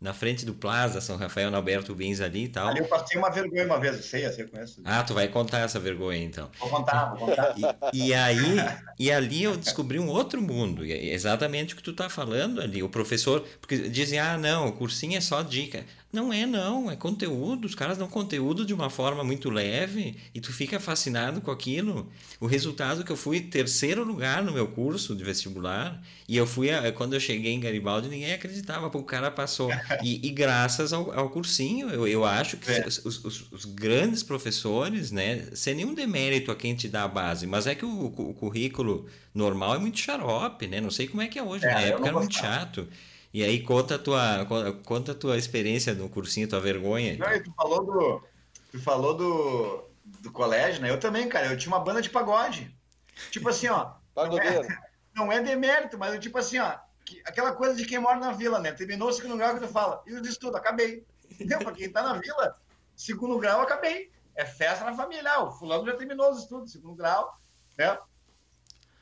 na 0.00 0.12
frente 0.12 0.44
do 0.44 0.54
Plaza 0.54 1.00
São 1.00 1.16
Rafael, 1.16 1.50
na 1.50 1.56
Alberto 1.56 1.94
Bins 1.94 2.20
ali 2.20 2.44
e 2.44 2.48
tal. 2.48 2.68
Ali 2.68 2.80
eu 2.80 2.86
passei 2.86 3.18
uma 3.18 3.30
vergonha 3.30 3.64
uma 3.64 3.80
vez, 3.80 4.04
sei, 4.04 4.26
eu 4.26 4.48
conheço. 4.48 4.80
Ah, 4.84 5.02
tu 5.02 5.14
vai 5.14 5.28
contar 5.28 5.60
essa 5.60 5.80
vergonha 5.80 6.22
então. 6.22 6.50
Vou 6.58 6.68
contar, 6.68 7.14
vou 7.14 7.28
contar. 7.28 7.54
E, 7.92 8.08
e 8.08 8.14
aí, 8.14 8.56
e 8.98 9.10
ali 9.10 9.42
eu 9.42 9.56
descobri 9.56 9.98
um 9.98 10.08
outro 10.08 10.42
mundo, 10.42 10.84
é 10.84 11.06
exatamente 11.06 11.74
o 11.74 11.76
que 11.76 11.82
tu 11.82 11.92
tá 11.92 12.08
falando 12.08 12.60
ali. 12.60 12.82
O 12.82 12.88
professor, 12.88 13.44
porque 13.60 13.88
dizem, 13.88 14.18
ah, 14.18 14.36
não, 14.36 14.68
o 14.68 14.72
cursinho 14.72 15.16
é 15.16 15.20
só 15.20 15.42
dica. 15.42 15.84
Não 16.12 16.32
é, 16.32 16.46
não, 16.46 16.90
é 16.90 16.96
conteúdo. 16.96 17.66
Os 17.66 17.74
caras 17.74 17.98
dão 17.98 18.08
conteúdo 18.08 18.64
de 18.64 18.72
uma 18.72 18.88
forma 18.88 19.22
muito 19.24 19.50
leve 19.50 20.16
e 20.34 20.40
tu 20.40 20.52
fica 20.52 20.80
fascinado 20.80 21.40
com 21.40 21.50
aquilo. 21.50 22.10
O 22.40 22.46
resultado 22.46 23.04
que 23.04 23.12
eu 23.12 23.16
fui 23.16 23.40
terceiro 23.40 24.04
lugar 24.04 24.42
no 24.42 24.52
meu 24.52 24.68
curso 24.68 25.14
de 25.14 25.22
vestibular 25.22 26.00
e 26.28 26.36
eu 26.36 26.46
fui, 26.46 26.68
quando 26.94 27.14
eu 27.14 27.20
cheguei 27.20 27.52
em 27.52 27.60
Garibaldi, 27.60 28.08
ninguém 28.08 28.32
acreditava, 28.32 28.88
porque 28.88 29.02
o 29.02 29.06
cara 29.06 29.30
passou. 29.30 29.70
E, 30.02 30.26
e 30.26 30.30
graças 30.30 30.92
ao, 30.92 31.10
ao, 31.12 31.30
cursinho, 31.30 31.88
eu, 31.88 32.06
eu 32.06 32.24
acho 32.24 32.58
que 32.58 32.70
é. 32.70 32.86
os, 32.86 33.04
os, 33.04 33.50
os, 33.50 33.64
grandes 33.64 34.22
professores, 34.22 35.10
né, 35.10 35.48
sem 35.54 35.74
nenhum 35.74 35.94
demérito 35.94 36.50
a 36.50 36.56
quem 36.56 36.74
te 36.74 36.86
dá 36.86 37.04
a 37.04 37.08
base, 37.08 37.46
mas 37.46 37.66
é 37.66 37.74
que 37.74 37.84
o, 37.84 38.06
o 38.06 38.34
currículo 38.34 39.06
normal 39.34 39.74
é 39.74 39.78
muito 39.78 39.98
xarope, 39.98 40.66
né? 40.66 40.80
Não 40.80 40.90
sei 40.90 41.08
como 41.08 41.22
é 41.22 41.28
que 41.28 41.38
é 41.38 41.42
hoje, 41.42 41.64
é, 41.64 41.72
na 41.72 41.80
época 41.80 42.08
era 42.08 42.18
muito 42.18 42.34
chato. 42.34 42.86
E 43.36 43.44
aí 43.44 43.62
conta 43.62 43.96
a 43.96 43.98
tua, 43.98 44.46
conta 44.82 45.12
a 45.12 45.14
tua 45.14 45.36
experiência 45.36 45.92
no 45.92 46.08
cursinho, 46.08 46.48
tua 46.48 46.58
vergonha. 46.58 47.18
Não, 47.18 47.42
tu 47.42 47.52
falou 47.52 47.84
do, 47.84 48.24
tu 48.72 48.80
falou 48.80 49.14
do, 49.14 49.84
do 50.22 50.32
colégio, 50.32 50.80
né? 50.80 50.88
Eu 50.88 50.98
também, 50.98 51.28
cara, 51.28 51.48
eu 51.52 51.58
tinha 51.58 51.70
uma 51.70 51.84
banda 51.84 52.00
de 52.00 52.08
pagode. 52.08 52.74
Tipo 53.30 53.50
assim, 53.50 53.68
ó. 53.68 53.92
Não 54.16 54.38
é, 54.38 54.66
não 55.14 55.30
é 55.30 55.42
demérito, 55.42 55.98
mas 55.98 56.18
tipo 56.18 56.38
assim, 56.38 56.58
ó. 56.58 56.78
Que, 57.04 57.20
aquela 57.26 57.52
coisa 57.52 57.74
de 57.74 57.84
quem 57.84 57.98
mora 57.98 58.18
na 58.18 58.32
vila, 58.32 58.58
né? 58.58 58.72
Terminou 58.72 59.10
o 59.10 59.12
segundo 59.12 59.36
grau 59.36 59.52
que 59.52 59.60
tu 59.60 59.68
fala, 59.68 60.02
e 60.06 60.14
os 60.14 60.26
estudos, 60.26 60.56
acabei. 60.56 61.04
Entendeu? 61.30 61.58
Pra 61.58 61.72
quem 61.72 61.92
tá 61.92 62.02
na 62.02 62.14
vila, 62.14 62.56
segundo 62.96 63.38
grau, 63.38 63.60
acabei. 63.60 64.10
É 64.34 64.46
festa 64.46 64.82
na 64.82 64.94
família. 64.94 65.30
Ah, 65.30 65.44
o 65.44 65.52
fulano 65.52 65.84
já 65.84 65.94
terminou 65.94 66.30
os 66.30 66.38
estudos, 66.38 66.72
segundo 66.72 66.96
grau, 66.96 67.38
né? 67.76 67.98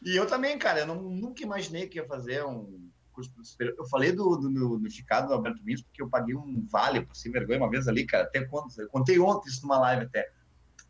E 0.02 0.16
eu 0.16 0.26
também, 0.26 0.58
cara, 0.58 0.80
eu 0.80 0.86
não, 0.88 0.96
nunca 0.96 1.44
imaginei 1.44 1.86
que 1.86 1.98
ia 1.98 2.08
fazer 2.08 2.44
um 2.44 2.83
curso 3.14 3.32
superior. 3.42 3.76
Eu 3.78 3.86
falei 3.86 4.12
do, 4.12 4.36
do, 4.36 4.50
do, 4.50 4.78
do 4.78 4.90
Chicago, 4.90 5.28
do 5.28 5.34
Alberto 5.34 5.62
Vinhos, 5.62 5.82
porque 5.82 6.02
eu 6.02 6.08
paguei 6.08 6.34
um 6.34 6.66
vale 6.70 7.00
por 7.00 7.16
sem 7.16 7.30
vergonha 7.30 7.58
uma 7.58 7.70
vez 7.70 7.88
ali, 7.88 8.04
cara. 8.04 8.24
Até 8.24 8.44
quando? 8.44 8.68
Eu 8.76 8.88
contei 8.88 9.18
ontem 9.18 9.48
isso 9.48 9.62
numa 9.62 9.78
live 9.78 10.04
até. 10.04 10.30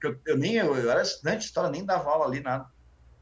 Eu, 0.02 0.20
eu, 0.26 0.36
nem, 0.36 0.54
eu, 0.54 0.74
eu 0.76 0.90
era 0.90 1.02
estudante 1.02 1.40
de 1.40 1.44
história, 1.44 1.70
nem 1.70 1.84
dava 1.84 2.10
aula 2.10 2.26
ali, 2.26 2.40
nada. 2.40 2.68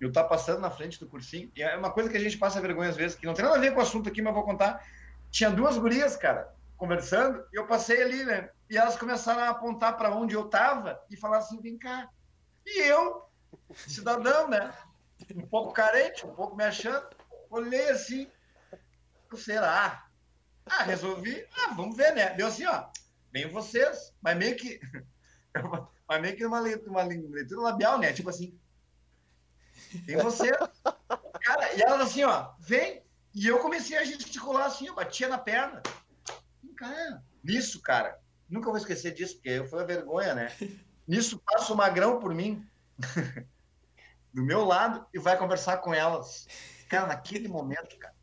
Eu 0.00 0.10
tava 0.10 0.28
passando 0.28 0.60
na 0.60 0.70
frente 0.70 0.98
do 0.98 1.06
cursinho, 1.06 1.50
e 1.54 1.62
é 1.62 1.76
uma 1.76 1.92
coisa 1.92 2.10
que 2.10 2.16
a 2.16 2.20
gente 2.20 2.36
passa 2.36 2.60
vergonha 2.60 2.90
às 2.90 2.96
vezes, 2.96 3.16
que 3.16 3.26
não 3.26 3.34
tem 3.34 3.44
nada 3.44 3.56
a 3.56 3.60
ver 3.60 3.72
com 3.72 3.78
o 3.78 3.82
assunto 3.82 4.08
aqui, 4.08 4.20
mas 4.20 4.34
vou 4.34 4.42
contar. 4.42 4.84
Tinha 5.30 5.50
duas 5.50 5.78
gurias, 5.78 6.16
cara, 6.16 6.52
conversando, 6.76 7.44
e 7.52 7.56
eu 7.56 7.66
passei 7.66 8.02
ali, 8.02 8.24
né? 8.24 8.50
E 8.68 8.76
elas 8.76 8.96
começaram 8.96 9.42
a 9.42 9.50
apontar 9.50 9.96
para 9.96 10.14
onde 10.14 10.34
eu 10.34 10.48
tava 10.48 11.00
e 11.10 11.16
falar 11.16 11.38
assim: 11.38 11.60
vem 11.60 11.78
cá. 11.78 12.08
E 12.66 12.82
eu, 12.82 13.22
cidadão, 13.74 14.48
né? 14.48 14.72
Um 15.36 15.46
pouco 15.46 15.72
carente, 15.72 16.26
um 16.26 16.34
pouco 16.34 16.56
me 16.56 16.64
achando, 16.64 17.06
olhei 17.48 17.88
assim, 17.90 18.26
será? 19.36 20.06
Ah, 20.66 20.82
resolvi, 20.84 21.46
ah, 21.58 21.74
vamos 21.74 21.96
ver, 21.96 22.14
né? 22.14 22.34
Deu 22.34 22.46
assim, 22.46 22.64
ó, 22.66 22.86
bem 23.30 23.48
vocês, 23.48 24.14
mas 24.20 24.36
meio 24.36 24.56
que, 24.56 24.80
mas 26.08 26.20
meio 26.20 26.36
que 26.36 26.46
uma 26.46 26.60
leitura, 26.60 26.90
uma 26.90 27.02
leitura 27.02 27.60
labial, 27.60 27.98
né? 27.98 28.12
Tipo 28.12 28.30
assim, 28.30 28.58
tem 30.06 30.16
você. 30.16 30.50
Cara, 31.42 31.74
e 31.74 31.82
elas 31.82 32.00
assim, 32.00 32.24
ó, 32.24 32.52
vem. 32.60 33.02
E 33.34 33.46
eu 33.46 33.60
comecei 33.60 33.96
a 33.96 34.04
gesticular 34.04 34.66
assim, 34.66 34.86
eu 34.86 34.94
batia 34.94 35.28
na 35.28 35.38
perna. 35.38 35.82
Cara, 36.76 37.22
nisso, 37.42 37.80
cara, 37.80 38.18
nunca 38.48 38.68
vou 38.68 38.76
esquecer 38.76 39.12
disso, 39.12 39.36
porque 39.36 39.64
foi 39.64 39.82
a 39.82 39.86
vergonha, 39.86 40.34
né? 40.34 40.48
Nisso 41.06 41.42
passa 41.44 41.72
o 41.72 41.76
magrão 41.76 42.18
por 42.18 42.34
mim, 42.34 42.66
do 44.32 44.42
meu 44.42 44.64
lado, 44.64 45.06
e 45.12 45.18
vai 45.18 45.38
conversar 45.38 45.78
com 45.78 45.94
elas. 45.94 46.46
Cara, 46.88 47.06
naquele 47.06 47.48
momento, 47.48 47.96
cara, 47.98 48.14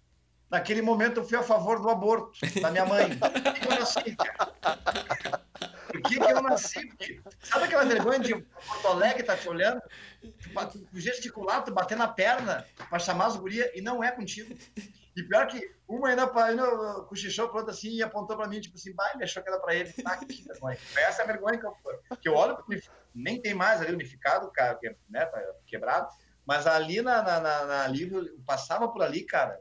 Naquele 0.49 0.81
momento 0.81 1.19
eu 1.19 1.23
fui 1.23 1.37
a 1.37 1.43
favor 1.43 1.79
do 1.79 1.89
aborto 1.89 2.31
da 2.61 2.71
minha 2.71 2.85
mãe. 2.85 3.19
Por 3.19 3.31
que, 6.03 6.19
que 6.19 6.23
eu 6.23 6.41
nasci? 6.41 6.89
Sabe 7.43 7.65
aquela 7.65 7.85
vergonha 7.85 8.19
de 8.19 8.35
Porto 8.35 8.87
Alegre 8.87 9.23
tá 9.23 9.35
te 9.35 9.49
olhando? 9.49 9.81
Tu, 10.21 10.85
tu 10.85 10.99
gesticular, 10.99 11.63
tu 11.63 11.73
bater 11.73 11.97
na 11.97 12.07
perna 12.07 12.65
pra 12.89 12.99
chamar 12.99 13.25
as 13.27 13.35
gurias 13.35 13.69
e 13.75 13.81
não 13.81 14.03
é 14.03 14.11
contigo. 14.11 14.55
E 15.15 15.23
pior 15.23 15.47
que 15.47 15.59
uma 15.87 16.09
ainda, 16.09 16.31
ainda 16.43 16.65
cochichou 17.07 17.49
pronto 17.49 17.71
assim 17.71 17.89
e 17.89 18.03
apontou 18.03 18.37
pra 18.37 18.47
mim, 18.47 18.61
tipo 18.61 18.75
assim, 18.75 18.93
vai, 18.93 19.13
ele 19.15 19.23
achou 19.23 19.43
que 19.43 19.49
era 19.49 19.59
pra 19.59 19.75
ele. 19.75 19.93
Ah, 20.05 20.17
que 20.17 20.43
vergonha. 20.43 20.77
Essa 20.95 21.21
é 21.21 21.25
a 21.25 21.27
vergonha 21.27 21.59
que 21.59 21.65
eu, 21.65 21.75
que 22.21 22.29
eu 22.29 22.35
olho, 22.35 22.57
nem 23.13 23.41
tem 23.41 23.53
mais 23.53 23.81
ali 23.81 23.93
unificado, 23.93 24.49
cara, 24.51 24.79
né, 25.09 25.25
tá 25.25 25.41
quebrado. 25.65 26.07
Mas 26.45 26.65
ali 26.65 27.01
na, 27.01 27.21
na, 27.21 27.39
na, 27.39 27.65
na 27.65 27.95
eu 27.95 28.39
passava 28.45 28.87
por 28.87 29.03
ali, 29.03 29.23
cara, 29.23 29.59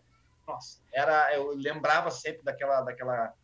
nossa, 0.49 0.79
era, 0.93 1.35
eu 1.35 1.55
lembrava 1.55 2.11
sempre 2.11 2.43
daquela, 2.43 2.81
daquela, 2.81 3.35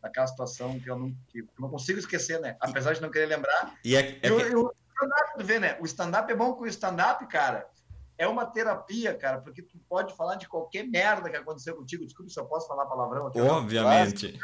daquela 0.00 0.26
situação 0.28 0.78
que 0.78 0.88
eu 0.88 0.96
não, 0.96 1.14
que 1.28 1.40
eu 1.40 1.48
não 1.58 1.68
consigo 1.68 1.98
esquecer, 1.98 2.40
né? 2.40 2.56
Apesar 2.60 2.94
de 2.94 3.02
não 3.02 3.10
querer 3.10 3.26
lembrar. 3.26 3.74
E 3.84 3.96
é, 3.96 4.18
é... 4.22 4.32
o 4.32 4.72
stand-up, 4.94 5.42
vê, 5.42 5.58
né? 5.58 5.76
O 5.80 5.84
stand-up 5.84 6.32
é 6.32 6.36
bom 6.36 6.54
com 6.54 6.62
o 6.62 6.68
stand-up, 6.68 7.26
cara. 7.26 7.68
É 8.16 8.28
uma 8.28 8.46
terapia, 8.46 9.14
cara, 9.14 9.40
porque 9.40 9.62
tu 9.62 9.76
pode 9.88 10.14
falar 10.14 10.36
de 10.36 10.46
qualquer 10.46 10.84
merda 10.86 11.28
que 11.28 11.36
aconteceu 11.36 11.74
contigo. 11.74 12.04
Desculpa 12.04 12.30
se 12.30 12.38
eu 12.38 12.46
posso 12.46 12.68
falar 12.68 12.86
palavrão 12.86 13.26
aqui. 13.26 13.40
Obviamente. 13.40 14.38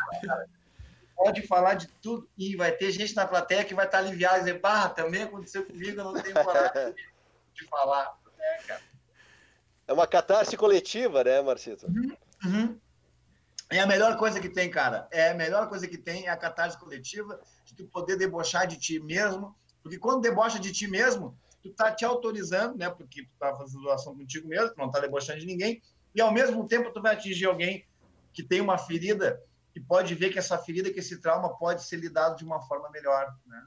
pode 1.15 1.47
falar 1.47 1.75
de 1.75 1.87
tudo 1.87 2.29
e 2.37 2.57
vai 2.57 2.73
ter 2.73 2.91
gente 2.91 3.15
na 3.15 3.27
plateia 3.27 3.65
que 3.65 3.75
vai 3.75 3.87
estar 3.87 3.99
aliviada 3.99 4.39
e 4.39 4.41
dizer, 4.41 4.61
bah, 4.61 4.89
também 4.89 5.23
aconteceu 5.23 5.65
comigo, 5.65 6.01
eu 6.01 6.05
não 6.05 6.15
tenho 6.15 6.35
coragem 6.35 6.95
de 7.55 7.65
falar. 7.67 8.19
É, 8.39 8.63
cara. 8.67 8.88
É 9.88 9.92
uma 9.92 10.07
catarse 10.07 10.54
coletiva, 10.54 11.25
né, 11.25 11.40
Marcito? 11.40 11.87
Uhum, 11.87 12.16
uhum. 12.45 12.80
É 13.71 13.80
a 13.80 13.87
melhor 13.87 14.18
coisa 14.18 14.38
que 14.38 14.50
tem, 14.50 14.71
cara. 14.71 15.09
É 15.11 15.30
a 15.30 15.35
melhor 15.35 15.66
coisa 15.66 15.88
que 15.88 15.97
tem 15.97 16.26
é 16.26 16.30
a 16.30 16.37
catarse 16.37 16.78
coletiva, 16.78 17.40
de 17.64 17.75
tu 17.75 17.87
poder 17.87 18.16
debochar 18.16 18.66
de 18.66 18.78
ti 18.78 19.00
mesmo. 19.00 19.57
Porque 19.83 19.99
quando 19.99 20.21
debocha 20.21 20.59
de 20.59 20.73
ti 20.73 20.87
mesmo, 20.87 21.38
tu 21.62 21.71
tá 21.71 21.90
te 21.90 22.04
autorizando, 22.04 22.76
né? 22.76 22.90
Porque 22.90 23.23
tu 23.23 23.30
tá 23.38 23.57
fazendo 23.57 23.83
doação 23.83 24.14
contigo 24.14 24.47
mesmo, 24.47 24.75
tu 24.75 24.78
não 24.78 24.90
tá 24.90 25.00
debochando 25.00 25.40
de 25.40 25.47
ninguém. 25.47 25.83
E 26.14 26.21
ao 26.21 26.33
mesmo 26.33 26.68
tempo 26.68 26.92
tu 26.92 27.00
vai 27.00 27.14
atingir 27.14 27.47
alguém 27.47 27.87
que 28.33 28.42
tem 28.42 28.61
uma 28.61 28.76
ferida 28.76 29.42
e 29.75 29.80
pode 29.80 30.14
ver 30.14 30.30
que 30.30 30.38
essa 30.38 30.59
ferida, 30.59 30.92
que 30.92 30.99
esse 30.99 31.18
trauma 31.18 31.57
pode 31.57 31.83
ser 31.83 31.97
lidado 31.97 32.37
de 32.37 32.45
uma 32.45 32.61
forma 32.61 32.90
melhor, 32.90 33.35
né? 33.47 33.66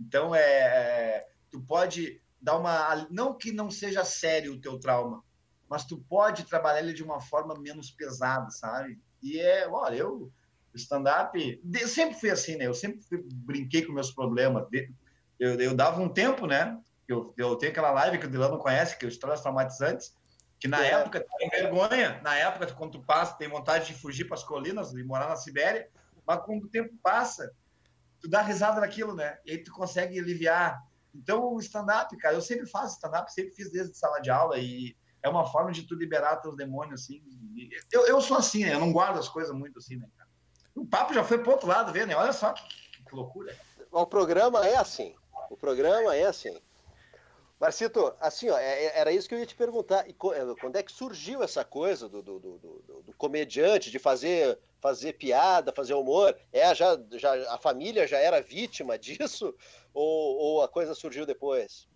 Então 0.00 0.34
é, 0.34 0.40
é 0.40 1.28
tu 1.50 1.60
pode 1.60 2.22
dar 2.40 2.56
uma 2.56 3.06
não 3.10 3.36
que 3.36 3.52
não 3.52 3.70
seja 3.70 4.04
sério 4.04 4.54
o 4.54 4.60
teu 4.60 4.78
trauma, 4.78 5.24
mas 5.68 5.84
tu 5.84 5.98
pode 6.08 6.44
trabalhar 6.44 6.80
ele 6.80 6.92
de 6.92 7.02
uma 7.02 7.20
forma 7.20 7.54
menos 7.58 7.90
pesada, 7.90 8.50
sabe? 8.50 9.00
E 9.22 9.40
é, 9.40 9.68
olha, 9.68 9.96
eu 9.96 10.30
stand-up 10.74 11.60
sempre 11.88 12.18
fui 12.18 12.30
assim, 12.30 12.56
né? 12.56 12.66
Eu 12.66 12.74
sempre 12.74 13.00
fui, 13.02 13.24
brinquei 13.32 13.84
com 13.84 13.92
meus 13.92 14.10
problemas. 14.12 14.66
Eu, 15.38 15.60
eu 15.60 15.74
dava 15.74 16.00
um 16.00 16.08
tempo, 16.08 16.46
né? 16.46 16.78
Eu, 17.08 17.32
eu 17.36 17.56
tenho 17.56 17.72
aquela 17.72 17.90
live 17.90 18.18
que 18.18 18.26
o 18.26 18.30
Dilano 18.30 18.58
conhece, 18.58 18.98
que 18.98 19.06
é 19.06 19.08
Histórias 19.08 19.40
Traumatizantes, 19.40 20.14
que 20.58 20.68
na 20.68 20.84
é. 20.84 20.90
época 20.92 21.20
tu 21.20 21.28
tem 21.38 21.48
vergonha, 21.48 22.20
na 22.22 22.36
época 22.36 22.72
quando 22.74 22.92
tu 22.92 23.04
passa, 23.04 23.36
tem 23.36 23.48
vontade 23.48 23.86
de 23.86 23.94
fugir 23.94 24.24
para 24.24 24.36
as 24.36 24.42
colinas 24.42 24.92
e 24.92 25.02
morar 25.02 25.28
na 25.28 25.36
Sibéria, 25.36 25.88
mas 26.26 26.40
quando 26.44 26.64
o 26.64 26.68
tempo 26.68 26.92
passa, 27.02 27.52
tu 28.20 28.28
dá 28.28 28.42
risada 28.42 28.80
naquilo, 28.80 29.14
né? 29.14 29.38
E 29.44 29.52
aí 29.52 29.58
tu 29.58 29.72
consegue 29.72 30.18
aliviar. 30.18 30.82
Então 31.14 31.54
o 31.54 31.60
stand-up, 31.60 32.14
cara, 32.16 32.34
eu 32.34 32.40
sempre 32.40 32.66
faço 32.66 32.96
stand-up, 32.96 33.32
sempre 33.32 33.54
fiz 33.54 33.70
desde 33.70 33.96
sala 33.96 34.18
de 34.20 34.30
aula 34.30 34.58
e 34.58 34.96
é 35.26 35.28
uma 35.28 35.44
forma 35.44 35.72
de 35.72 35.82
tu 35.82 35.94
liberar 35.94 36.36
teus 36.36 36.56
demônios, 36.56 37.02
assim. 37.02 37.22
Eu, 37.92 38.06
eu 38.06 38.20
sou 38.20 38.36
assim, 38.36 38.64
né? 38.64 38.74
Eu 38.74 38.80
não 38.80 38.92
guardo 38.92 39.18
as 39.18 39.28
coisas 39.28 39.54
muito 39.54 39.78
assim, 39.78 39.96
né, 39.96 40.08
cara? 40.16 40.30
O 40.74 40.86
papo 40.86 41.12
já 41.12 41.24
foi 41.24 41.38
pro 41.38 41.52
outro 41.52 41.66
lado, 41.66 41.92
vê, 41.92 42.06
né? 42.06 42.14
Olha 42.14 42.32
só 42.32 42.52
que, 42.52 42.62
que, 42.92 43.04
que 43.04 43.14
loucura. 43.14 43.54
O 43.90 44.06
programa 44.06 44.66
é 44.66 44.76
assim. 44.76 45.14
O 45.50 45.56
programa 45.56 46.14
é 46.14 46.26
assim. 46.26 46.56
Marcito, 47.58 48.14
assim, 48.20 48.50
ó, 48.50 48.58
é, 48.58 48.84
é, 48.84 48.98
era 49.00 49.10
isso 49.10 49.28
que 49.28 49.34
eu 49.34 49.38
ia 49.38 49.46
te 49.46 49.56
perguntar. 49.56 50.06
E 50.06 50.10
é, 50.10 50.54
quando 50.60 50.76
é 50.76 50.82
que 50.82 50.92
surgiu 50.92 51.42
essa 51.42 51.64
coisa 51.64 52.08
do, 52.08 52.22
do, 52.22 52.38
do, 52.38 52.58
do, 53.06 53.14
comediante, 53.16 53.90
de 53.90 53.98
fazer, 53.98 54.58
fazer 54.80 55.14
piada, 55.14 55.72
fazer 55.72 55.94
humor? 55.94 56.36
É, 56.52 56.72
já, 56.74 56.96
já, 57.12 57.32
a 57.52 57.58
família 57.58 58.06
já 58.06 58.18
era 58.18 58.42
vítima 58.42 58.96
disso? 58.98 59.54
Ou, 59.92 60.36
ou 60.36 60.62
a 60.62 60.68
coisa 60.68 60.94
surgiu 60.94 61.26
depois? 61.26 61.88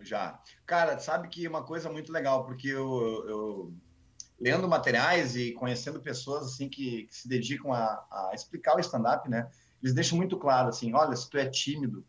Já. 0.00 0.40
Cara, 0.66 0.98
sabe 0.98 1.28
que 1.28 1.46
uma 1.46 1.64
coisa 1.64 1.90
muito 1.90 2.12
legal, 2.12 2.44
porque 2.44 2.68
eu, 2.68 3.24
eu 3.28 3.74
lendo 4.38 4.68
materiais 4.68 5.36
e 5.36 5.52
conhecendo 5.52 6.00
pessoas 6.00 6.46
assim 6.46 6.68
que, 6.68 7.04
que 7.04 7.14
se 7.14 7.28
dedicam 7.28 7.72
a, 7.72 8.04
a 8.10 8.30
explicar 8.34 8.76
o 8.76 8.80
stand-up, 8.80 9.28
né? 9.28 9.48
Eles 9.82 9.94
deixam 9.94 10.16
muito 10.16 10.38
claro 10.38 10.68
assim, 10.68 10.92
olha, 10.94 11.14
se 11.14 11.28
tu 11.28 11.38
é 11.38 11.48
tímido, 11.48 12.04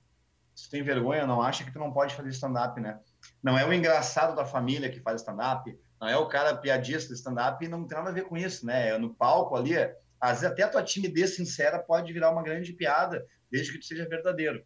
se 0.53 0.67
tu 0.67 0.71
tem 0.71 0.83
vergonha, 0.83 1.27
não 1.27 1.41
acha 1.41 1.63
que 1.63 1.71
tu 1.71 1.79
não 1.79 1.91
pode 1.91 2.15
fazer 2.15 2.29
stand-up, 2.29 2.79
né? 2.79 2.99
Não 3.43 3.57
é 3.57 3.65
o 3.65 3.73
engraçado 3.73 4.35
da 4.35 4.45
família 4.45 4.89
que 4.89 5.01
faz 5.01 5.21
stand-up, 5.21 5.77
não 5.99 6.07
é 6.07 6.17
o 6.17 6.27
cara 6.27 6.55
piadista 6.55 7.09
do 7.09 7.15
stand-up 7.15 7.67
não 7.67 7.85
tem 7.85 7.97
nada 7.97 8.09
a 8.09 8.13
ver 8.13 8.25
com 8.25 8.37
isso, 8.37 8.65
né? 8.65 8.89
É 8.89 8.97
no 8.97 9.13
palco 9.13 9.55
ali, 9.55 9.75
às 10.19 10.41
vezes 10.41 10.45
até 10.45 10.63
a 10.63 10.69
tua 10.69 10.83
timidez 10.83 11.35
sincera 11.35 11.79
pode 11.79 12.11
virar 12.11 12.31
uma 12.31 12.43
grande 12.43 12.73
piada, 12.73 13.25
desde 13.51 13.71
que 13.71 13.79
tu 13.79 13.85
seja 13.85 14.07
verdadeiro. 14.07 14.63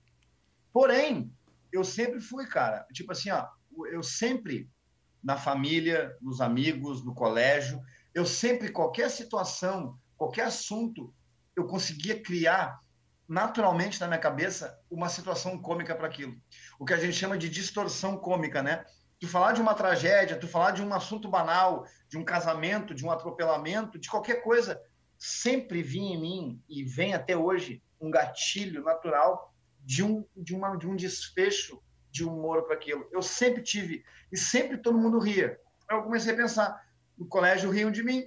Porém, 0.71 1.31
eu 1.71 1.83
sempre 1.83 2.19
fui, 2.19 2.47
cara, 2.47 2.85
tipo 2.93 3.11
assim, 3.11 3.29
ó, 3.31 3.47
eu 3.91 4.03
sempre 4.03 4.69
na 5.23 5.37
família, 5.37 6.15
nos 6.21 6.41
amigos, 6.41 7.03
no 7.03 7.13
colégio, 7.13 7.81
eu 8.13 8.25
sempre 8.25 8.71
qualquer 8.71 9.09
situação, 9.09 9.97
qualquer 10.15 10.45
assunto, 10.45 11.13
eu 11.55 11.65
conseguia 11.67 12.21
criar 12.21 12.79
naturalmente 13.27 13.99
na 13.99 14.07
minha 14.07 14.19
cabeça 14.19 14.79
uma 14.89 15.09
situação 15.09 15.61
cômica 15.61 15.93
para 15.95 16.07
aquilo. 16.07 16.35
O 16.79 16.85
que 16.85 16.93
a 16.93 16.97
gente 16.97 17.13
chama 17.13 17.37
de 17.37 17.49
distorção 17.49 18.17
cômica, 18.17 18.63
né? 18.63 18.83
Tu 19.19 19.27
falar 19.27 19.51
de 19.51 19.61
uma 19.61 19.75
tragédia, 19.75 20.39
tu 20.39 20.47
falar 20.47 20.71
de 20.71 20.81
um 20.81 20.93
assunto 20.93 21.29
banal, 21.29 21.85
de 22.07 22.17
um 22.17 22.23
casamento, 22.23 22.95
de 22.95 23.05
um 23.05 23.11
atropelamento, 23.11 23.99
de 23.99 24.09
qualquer 24.09 24.41
coisa, 24.41 24.81
sempre 25.17 25.83
vinha 25.83 26.15
em 26.15 26.21
mim 26.21 26.63
e 26.67 26.83
vem 26.83 27.13
até 27.13 27.35
hoje 27.35 27.83
um 27.99 28.09
gatilho 28.09 28.83
natural 28.83 29.48
de 29.89 30.03
um 30.03 30.23
de 30.37 30.53
uma 30.55 30.75
de 30.77 30.87
um 30.87 30.95
desfecho 30.95 31.81
de 32.11 32.23
humor 32.23 32.63
para 32.65 32.75
aquilo. 32.75 33.09
Eu 33.11 33.23
sempre 33.23 33.63
tive 33.63 34.05
e 34.31 34.37
sempre 34.37 34.77
todo 34.77 34.99
mundo 34.99 35.17
ria. 35.17 35.59
Eu 35.89 36.03
comecei 36.03 36.31
a 36.31 36.37
pensar, 36.37 36.79
no 37.17 37.25
colégio 37.27 37.71
riam 37.71 37.89
de 37.89 38.03
mim, 38.03 38.23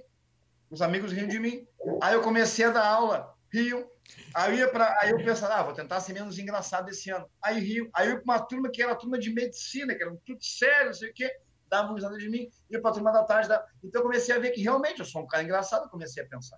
os 0.69 0.81
amigos 0.81 1.13
riam 1.13 1.25
de 1.25 1.39
mim. 1.39 1.65
Aí 2.01 2.15
eu 2.15 2.21
comecei 2.21 2.65
a 2.65 2.69
dar 2.69 2.85
aula, 2.85 3.33
riam, 3.49 3.87
Aí 4.35 4.59
eu, 4.59 4.69
pra, 4.69 4.99
aí 4.99 5.11
eu 5.11 5.17
pensava, 5.23 5.55
ah, 5.55 5.63
vou 5.63 5.73
tentar 5.73 6.01
ser 6.01 6.11
menos 6.11 6.37
engraçado 6.37 6.89
esse 6.89 7.09
ano. 7.09 7.25
Aí 7.41 7.61
rio. 7.61 7.89
Aí 7.93 8.07
eu 8.07 8.15
ia 8.15 8.21
para 8.21 8.33
uma 8.33 8.45
turma 8.45 8.69
que 8.69 8.83
era 8.83 8.93
turma 8.93 9.17
de 9.17 9.31
medicina, 9.31 9.95
que 9.95 10.03
era 10.03 10.13
tudo 10.25 10.43
sério, 10.43 10.87
não 10.87 10.93
sei 10.93 11.11
o 11.11 11.13
quê, 11.13 11.31
davam 11.69 11.95
risada 11.95 12.17
de 12.17 12.29
mim, 12.29 12.49
ia 12.69 12.81
para 12.81 12.91
a 12.91 12.93
turma 12.93 13.13
da 13.13 13.23
tarde. 13.23 13.47
Da... 13.47 13.65
Então 13.81 14.01
eu 14.01 14.05
comecei 14.05 14.35
a 14.35 14.39
ver 14.39 14.51
que 14.51 14.61
realmente 14.61 14.99
eu 14.99 15.05
sou 15.05 15.21
um 15.21 15.27
cara 15.27 15.43
engraçado, 15.43 15.89
comecei 15.89 16.21
a 16.23 16.27
pensar. 16.27 16.57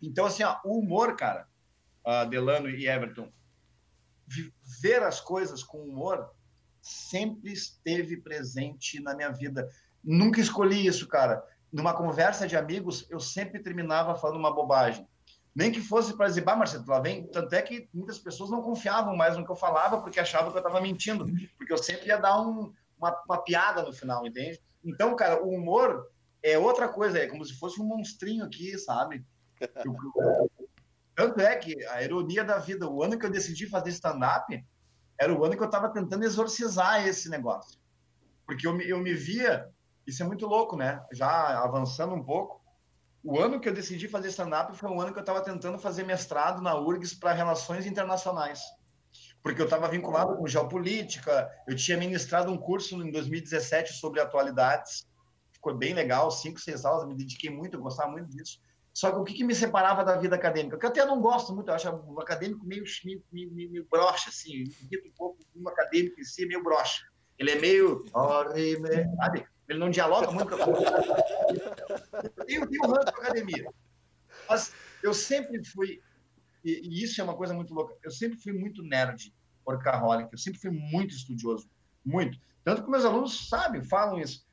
Então, 0.00 0.24
assim, 0.24 0.42
ó, 0.42 0.58
o 0.64 0.78
humor, 0.78 1.16
cara, 1.16 1.46
uh, 2.06 2.26
Delano 2.30 2.70
e 2.70 2.88
Everton, 2.88 3.30
ver 4.80 5.02
as 5.02 5.20
coisas 5.20 5.62
com 5.62 5.78
humor 5.78 6.30
sempre 6.80 7.52
esteve 7.52 8.16
presente 8.16 9.00
na 9.00 9.14
minha 9.14 9.30
vida. 9.30 9.68
Nunca 10.02 10.40
escolhi 10.40 10.86
isso, 10.86 11.06
cara. 11.08 11.42
Numa 11.72 11.94
conversa 11.94 12.46
de 12.46 12.56
amigos, 12.56 13.06
eu 13.10 13.20
sempre 13.20 13.60
terminava 13.60 14.14
falando 14.14 14.38
uma 14.38 14.54
bobagem 14.54 15.06
nem 15.56 15.72
que 15.72 15.80
fosse 15.80 16.14
para 16.14 16.26
dizer, 16.26 16.42
bah, 16.42 16.54
Marcelo, 16.54 16.84
lá 16.86 17.00
vem. 17.00 17.26
Tanto 17.28 17.54
é 17.54 17.62
que 17.62 17.88
muitas 17.94 18.18
pessoas 18.18 18.50
não 18.50 18.60
confiavam 18.60 19.16
mais 19.16 19.38
no 19.38 19.44
que 19.44 19.50
eu 19.50 19.56
falava 19.56 20.02
porque 20.02 20.20
achavam 20.20 20.50
que 20.50 20.58
eu 20.58 20.60
estava 20.60 20.82
mentindo, 20.82 21.24
porque 21.56 21.72
eu 21.72 21.78
sempre 21.78 22.08
ia 22.08 22.18
dar 22.18 22.38
um, 22.42 22.74
uma, 22.98 23.22
uma, 23.26 23.38
piada 23.38 23.82
no 23.82 23.90
final, 23.90 24.26
entende? 24.26 24.60
Então, 24.84 25.16
cara, 25.16 25.42
o 25.42 25.48
humor 25.48 26.10
é 26.42 26.58
outra 26.58 26.88
coisa, 26.88 27.18
é 27.18 27.26
como 27.26 27.42
se 27.42 27.58
fosse 27.58 27.80
um 27.80 27.86
monstrinho 27.86 28.44
aqui, 28.44 28.76
sabe? 28.76 29.24
Tanto 31.16 31.40
é 31.40 31.56
que 31.56 31.82
a 31.86 32.02
ironia 32.02 32.44
da 32.44 32.58
vida, 32.58 32.86
o 32.86 33.02
ano 33.02 33.18
que 33.18 33.24
eu 33.24 33.30
decidi 33.30 33.66
fazer 33.66 33.88
stand-up 33.88 34.62
era 35.18 35.32
o 35.32 35.42
ano 35.42 35.56
que 35.56 35.62
eu 35.62 35.66
estava 35.66 35.88
tentando 35.88 36.24
exorcizar 36.24 37.06
esse 37.08 37.30
negócio. 37.30 37.80
Porque 38.44 38.66
eu 38.66 38.74
me, 38.74 38.86
eu 38.86 38.98
me 38.98 39.14
via, 39.14 39.66
isso 40.06 40.22
é 40.22 40.26
muito 40.26 40.46
louco, 40.46 40.76
né? 40.76 41.02
Já 41.10 41.58
avançando 41.64 42.14
um 42.14 42.22
pouco, 42.22 42.62
o 43.24 43.40
ano 43.40 43.58
que 43.58 43.66
eu 43.66 43.72
decidi 43.72 44.06
fazer 44.06 44.28
stand-up 44.28 44.76
foi 44.76 44.90
um 44.90 45.00
ano 45.00 45.10
que 45.10 45.18
eu 45.18 45.22
estava 45.22 45.40
tentando 45.40 45.78
fazer 45.78 46.04
mestrado 46.04 46.60
na 46.60 46.78
URGS 46.78 47.14
para 47.14 47.32
relações 47.32 47.86
internacionais. 47.86 48.60
Porque 49.42 49.62
eu 49.62 49.64
estava 49.64 49.88
vinculado 49.88 50.36
com 50.36 50.46
geopolítica, 50.46 51.50
eu 51.66 51.74
tinha 51.74 51.96
ministrado 51.96 52.52
um 52.52 52.58
curso 52.58 52.94
em 53.02 53.10
2017 53.10 53.94
sobre 53.94 54.20
atualidades, 54.20 55.08
ficou 55.50 55.74
bem 55.74 55.94
legal, 55.94 56.30
cinco, 56.30 56.60
seis 56.60 56.84
aulas, 56.84 57.08
me 57.08 57.16
dediquei 57.16 57.48
muito, 57.48 57.74
eu 57.74 57.80
gostava 57.80 58.12
muito 58.12 58.28
disso. 58.28 58.60
Só 58.96 59.12
que 59.12 59.18
o 59.18 59.24
que, 59.24 59.34
que 59.34 59.44
me 59.44 59.54
separava 59.54 60.02
da 60.02 60.16
vida 60.16 60.36
acadêmica? 60.36 60.78
Que 60.78 60.86
eu 60.86 60.88
até 60.88 61.04
não 61.04 61.20
gosto 61.20 61.54
muito, 61.54 61.68
eu 61.68 61.74
acho 61.74 61.86
o 61.90 62.18
acadêmico 62.18 62.64
meio, 62.64 62.82
meio, 63.04 63.22
meio, 63.30 63.70
meio 63.70 63.86
broxa, 63.90 64.30
assim, 64.30 64.54
irrita 64.54 65.06
um 65.06 65.12
pouco, 65.14 65.38
um 65.54 65.68
acadêmico 65.68 66.18
em 66.18 66.24
si 66.24 66.46
meio 66.46 66.62
broxa. 66.62 67.04
Ele 67.38 67.50
é 67.50 67.60
meio, 67.60 68.06
sabe? 68.08 69.46
Ele 69.68 69.78
não 69.78 69.90
dialoga 69.90 70.30
muito 70.30 70.48
com 70.48 70.62
a 70.62 72.22
eu 72.24 72.46
tenho, 72.46 72.66
tenho 72.66 72.86
ranço 72.86 73.08
academia. 73.08 73.70
Mas 74.48 74.72
eu 75.02 75.12
sempre 75.12 75.62
fui 75.62 76.00
e, 76.64 76.80
e, 76.88 77.04
isso 77.04 77.20
é 77.20 77.24
uma 77.24 77.36
coisa 77.36 77.52
muito 77.52 77.74
louca. 77.74 77.94
Eu 78.02 78.10
sempre 78.10 78.38
fui 78.38 78.54
muito 78.54 78.82
nerd, 78.82 79.30
workaholic, 79.66 80.30
eu 80.32 80.38
sempre 80.38 80.58
fui 80.58 80.70
muito 80.70 81.14
estudioso, 81.14 81.68
muito. 82.02 82.38
Tanto 82.64 82.82
que 82.82 82.90
meus 82.90 83.04
alunos 83.04 83.46
sabem, 83.50 83.84
falam 83.84 84.18
isso. 84.18 84.46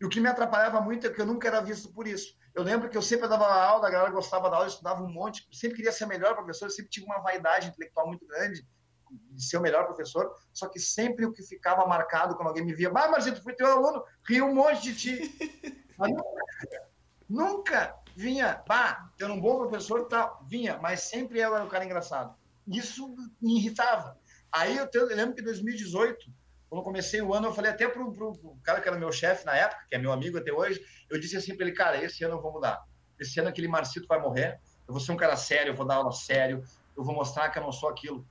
E 0.00 0.04
o 0.04 0.08
que 0.08 0.18
me 0.18 0.28
atrapalhava 0.28 0.80
muito 0.80 1.06
é 1.06 1.10
que 1.10 1.20
eu 1.20 1.26
nunca 1.26 1.46
era 1.46 1.60
visto 1.60 1.92
por 1.92 2.08
isso. 2.08 2.36
Eu 2.54 2.62
lembro 2.62 2.88
que 2.88 2.96
eu 2.96 3.02
sempre 3.02 3.26
dava 3.26 3.46
aula, 3.46 3.88
a 3.88 3.90
galera 3.90 4.10
gostava 4.10 4.48
da 4.48 4.56
aula, 4.56 4.66
eu 4.66 4.70
estudava 4.70 5.02
um 5.02 5.10
monte, 5.10 5.46
sempre 5.52 5.76
queria 5.76 5.90
ser 5.90 6.06
melhor 6.06 6.34
professor, 6.34 6.70
sempre 6.70 6.90
tive 6.90 7.06
uma 7.06 7.18
vaidade 7.18 7.68
intelectual 7.68 8.06
muito 8.06 8.24
grande 8.26 8.64
de 9.10 9.44
ser 9.44 9.58
o 9.58 9.60
melhor 9.60 9.86
professor, 9.86 10.32
só 10.52 10.68
que 10.68 10.78
sempre 10.78 11.26
o 11.26 11.32
que 11.32 11.42
ficava 11.42 11.86
marcado 11.86 12.36
quando 12.36 12.48
alguém 12.48 12.64
me 12.64 12.74
via, 12.74 12.88
ah, 12.88 13.08
Marcito, 13.08 13.42
fui 13.42 13.54
teu 13.54 13.66
aluno, 13.66 14.04
ri 14.28 14.40
um 14.40 14.54
monte 14.54 14.82
de 14.82 14.94
ti. 14.94 15.38
nunca, 15.98 16.88
nunca 17.28 17.96
vinha, 18.16 18.62
bah, 18.66 19.10
eu 19.18 19.28
um 19.32 19.40
bom 19.40 19.58
professor, 19.58 20.06
tá, 20.06 20.38
vinha, 20.48 20.78
mas 20.78 21.02
sempre 21.02 21.40
eu 21.40 21.54
era 21.54 21.64
o 21.64 21.68
cara 21.68 21.84
engraçado. 21.84 22.34
Isso 22.66 23.14
me 23.40 23.58
irritava. 23.58 24.18
Aí 24.50 24.76
eu, 24.76 24.88
eu 24.92 25.06
lembro 25.06 25.34
que 25.34 25.40
em 25.40 25.44
2018, 25.44 26.32
quando 26.74 26.78
eu 26.78 26.84
comecei 26.84 27.22
o 27.22 27.32
ano, 27.32 27.46
eu 27.46 27.52
falei 27.52 27.70
até 27.70 27.86
pro, 27.86 28.12
pro 28.12 28.58
cara 28.64 28.80
que 28.80 28.88
era 28.88 28.98
meu 28.98 29.12
chefe 29.12 29.46
na 29.46 29.54
época, 29.56 29.86
que 29.88 29.94
é 29.94 29.98
meu 29.98 30.10
amigo 30.10 30.38
até 30.38 30.52
hoje, 30.52 30.84
eu 31.08 31.20
disse 31.20 31.36
assim 31.36 31.56
para 31.56 31.66
ele, 31.66 31.76
cara, 31.76 32.02
esse 32.02 32.24
ano 32.24 32.34
eu 32.34 32.42
vou 32.42 32.52
mudar. 32.52 32.84
Esse 33.18 33.38
ano 33.38 33.48
aquele 33.48 33.68
Marcito 33.68 34.08
vai 34.08 34.20
morrer, 34.20 34.58
eu 34.88 34.92
vou 34.92 35.00
ser 35.00 35.12
um 35.12 35.16
cara 35.16 35.36
sério, 35.36 35.70
eu 35.70 35.76
vou 35.76 35.86
dar 35.86 35.96
aula 35.96 36.10
sério, 36.10 36.64
eu 36.96 37.04
vou 37.04 37.14
mostrar 37.14 37.48
que 37.50 37.60
eu 37.60 37.62
não 37.62 37.70
sou 37.70 37.88
aquilo. 37.88 38.26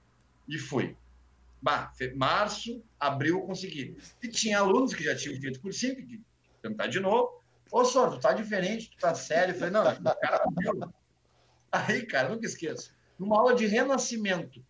E 0.46 0.60
fui. 0.60 0.98
Bah, 1.62 1.94
março, 2.16 2.84
abril 3.00 3.42
consegui. 3.44 3.96
E 4.22 4.28
tinha 4.28 4.60
alunos 4.60 4.94
que 4.94 5.06
já 5.06 5.16
tinham 5.16 5.40
feito 5.40 5.62
cursinho, 5.62 5.96
que 5.96 6.22
tentar 6.62 6.88
de 6.88 7.00
novo. 7.00 7.42
Ô, 7.72 7.86
Sor, 7.86 8.12
tu 8.12 8.20
tá 8.20 8.34
diferente, 8.34 8.90
tu 8.90 8.98
tá 8.98 9.16
sério. 9.16 9.56
Eu 9.56 9.58
falei, 9.58 9.72
não, 9.72 9.84
cara, 10.20 10.44
Aí, 11.72 12.06
cara, 12.06 12.28
nunca 12.28 12.46
esqueço. 12.46 12.94
Numa 13.18 13.40
aula 13.40 13.56
de 13.56 13.66
renascimento. 13.68 14.62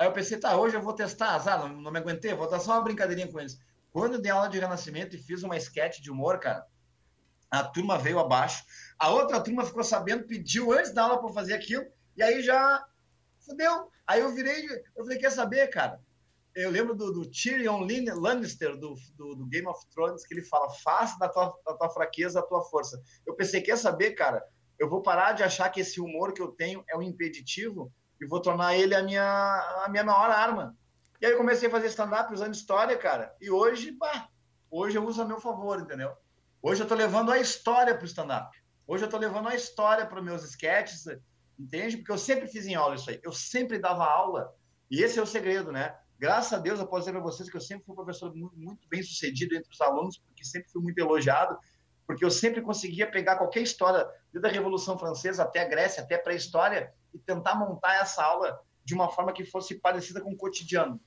Aí 0.00 0.06
eu 0.06 0.12
pensei, 0.14 0.38
tá, 0.38 0.56
hoje 0.56 0.74
eu 0.74 0.80
vou 0.80 0.94
testar, 0.94 1.34
azar, 1.34 1.58
não, 1.58 1.68
não 1.78 1.92
me 1.92 1.98
aguentei, 1.98 2.32
vou 2.32 2.48
dar 2.48 2.58
só 2.58 2.72
uma 2.72 2.80
brincadeirinha 2.80 3.30
com 3.30 3.38
eles. 3.38 3.60
Quando 3.92 4.14
eu 4.14 4.22
dei 4.22 4.30
aula 4.30 4.48
de 4.48 4.58
renascimento 4.58 5.14
e 5.14 5.18
fiz 5.18 5.42
uma 5.42 5.58
sketch 5.58 6.00
de 6.00 6.10
humor, 6.10 6.38
cara, 6.38 6.66
a 7.50 7.62
turma 7.64 7.98
veio 7.98 8.18
abaixo, 8.18 8.64
a 8.98 9.10
outra 9.10 9.38
turma 9.42 9.62
ficou 9.62 9.84
sabendo, 9.84 10.26
pediu 10.26 10.72
antes 10.72 10.94
da 10.94 11.02
aula 11.02 11.20
para 11.20 11.34
fazer 11.34 11.52
aquilo, 11.52 11.84
e 12.16 12.22
aí 12.22 12.42
já 12.42 12.82
fudeu. 13.40 13.90
Aí 14.06 14.20
eu 14.20 14.34
virei, 14.34 14.66
eu 14.96 15.04
falei, 15.04 15.18
quer 15.18 15.32
saber, 15.32 15.66
cara? 15.68 16.00
Eu 16.54 16.70
lembro 16.70 16.94
do, 16.94 17.12
do 17.12 17.30
Tyrion 17.30 17.86
Lannister, 18.16 18.78
do, 18.78 18.94
do, 19.18 19.34
do, 19.34 19.46
Game 19.48 19.66
of 19.66 19.86
Thrones, 19.90 20.26
que 20.26 20.32
ele 20.32 20.42
fala, 20.42 20.70
faça 20.82 21.18
da 21.18 21.28
tua, 21.28 21.54
da 21.66 21.74
tua 21.74 21.90
fraqueza 21.90 22.40
a 22.40 22.42
tua 22.42 22.62
força. 22.62 22.98
Eu 23.26 23.34
pensei, 23.34 23.60
quer 23.60 23.76
saber, 23.76 24.12
cara? 24.12 24.42
Eu 24.78 24.88
vou 24.88 25.02
parar 25.02 25.32
de 25.32 25.42
achar 25.42 25.68
que 25.68 25.80
esse 25.82 26.00
humor 26.00 26.32
que 26.32 26.40
eu 26.40 26.48
tenho 26.48 26.82
é 26.88 26.96
um 26.96 27.02
impeditivo 27.02 27.92
e 28.20 28.26
vou 28.26 28.40
tornar 28.40 28.76
ele 28.76 28.94
a 28.94 29.02
minha, 29.02 29.82
a 29.84 29.88
minha 29.88 30.04
maior 30.04 30.30
arma. 30.30 30.76
E 31.20 31.26
aí 31.26 31.32
eu 31.32 31.38
comecei 31.38 31.68
a 31.68 31.70
fazer 31.70 31.86
stand-up 31.88 32.32
usando 32.32 32.54
história, 32.54 32.96
cara. 32.96 33.34
E 33.40 33.50
hoje, 33.50 33.92
bah, 33.92 34.28
hoje 34.70 34.96
eu 34.96 35.04
uso 35.04 35.22
a 35.22 35.24
meu 35.24 35.40
favor, 35.40 35.80
entendeu? 35.80 36.12
Hoje 36.62 36.82
eu 36.82 36.88
tô 36.88 36.94
levando 36.94 37.30
a 37.30 37.38
história 37.38 37.96
pro 37.96 38.06
stand-up. 38.06 38.56
Hoje 38.86 39.04
eu 39.04 39.08
tô 39.08 39.18
levando 39.18 39.48
a 39.48 39.54
história 39.54 40.06
para 40.06 40.22
meus 40.22 40.42
sketches, 40.44 41.06
entende? 41.58 41.98
Porque 41.98 42.12
eu 42.12 42.18
sempre 42.18 42.48
fiz 42.48 42.66
em 42.66 42.74
aula 42.74 42.96
isso 42.96 43.10
aí. 43.10 43.20
Eu 43.22 43.32
sempre 43.32 43.78
dava 43.78 44.04
aula. 44.04 44.52
E 44.90 45.02
esse 45.02 45.18
é 45.18 45.22
o 45.22 45.26
segredo, 45.26 45.70
né? 45.70 45.94
Graças 46.18 46.52
a 46.52 46.58
Deus, 46.58 46.78
eu 46.78 46.86
posso 46.86 47.02
dizer 47.02 47.12
para 47.12 47.22
vocês 47.22 47.48
que 47.48 47.56
eu 47.56 47.60
sempre 47.60 47.84
fui 47.84 47.92
um 47.92 47.96
professor 47.96 48.34
muito 48.34 48.86
bem 48.88 49.02
sucedido 49.02 49.54
entre 49.54 49.70
os 49.72 49.80
alunos, 49.80 50.18
porque 50.18 50.44
sempre 50.44 50.70
fui 50.70 50.82
muito 50.82 50.98
elogiado, 50.98 51.56
porque 52.10 52.24
eu 52.24 52.30
sempre 52.30 52.60
conseguia 52.60 53.08
pegar 53.08 53.36
qualquer 53.36 53.60
história, 53.60 54.04
desde 54.32 54.48
a 54.48 54.50
Revolução 54.50 54.98
Francesa 54.98 55.44
até 55.44 55.60
a 55.60 55.64
Grécia, 55.64 56.02
até 56.02 56.16
a 56.16 56.18
pré-história, 56.18 56.92
e 57.14 57.18
tentar 57.20 57.54
montar 57.54 58.00
essa 58.00 58.20
aula 58.20 58.60
de 58.84 58.94
uma 58.94 59.08
forma 59.08 59.32
que 59.32 59.44
fosse 59.44 59.76
parecida 59.76 60.20
com 60.20 60.32
o 60.32 60.36
cotidiano. 60.36 61.00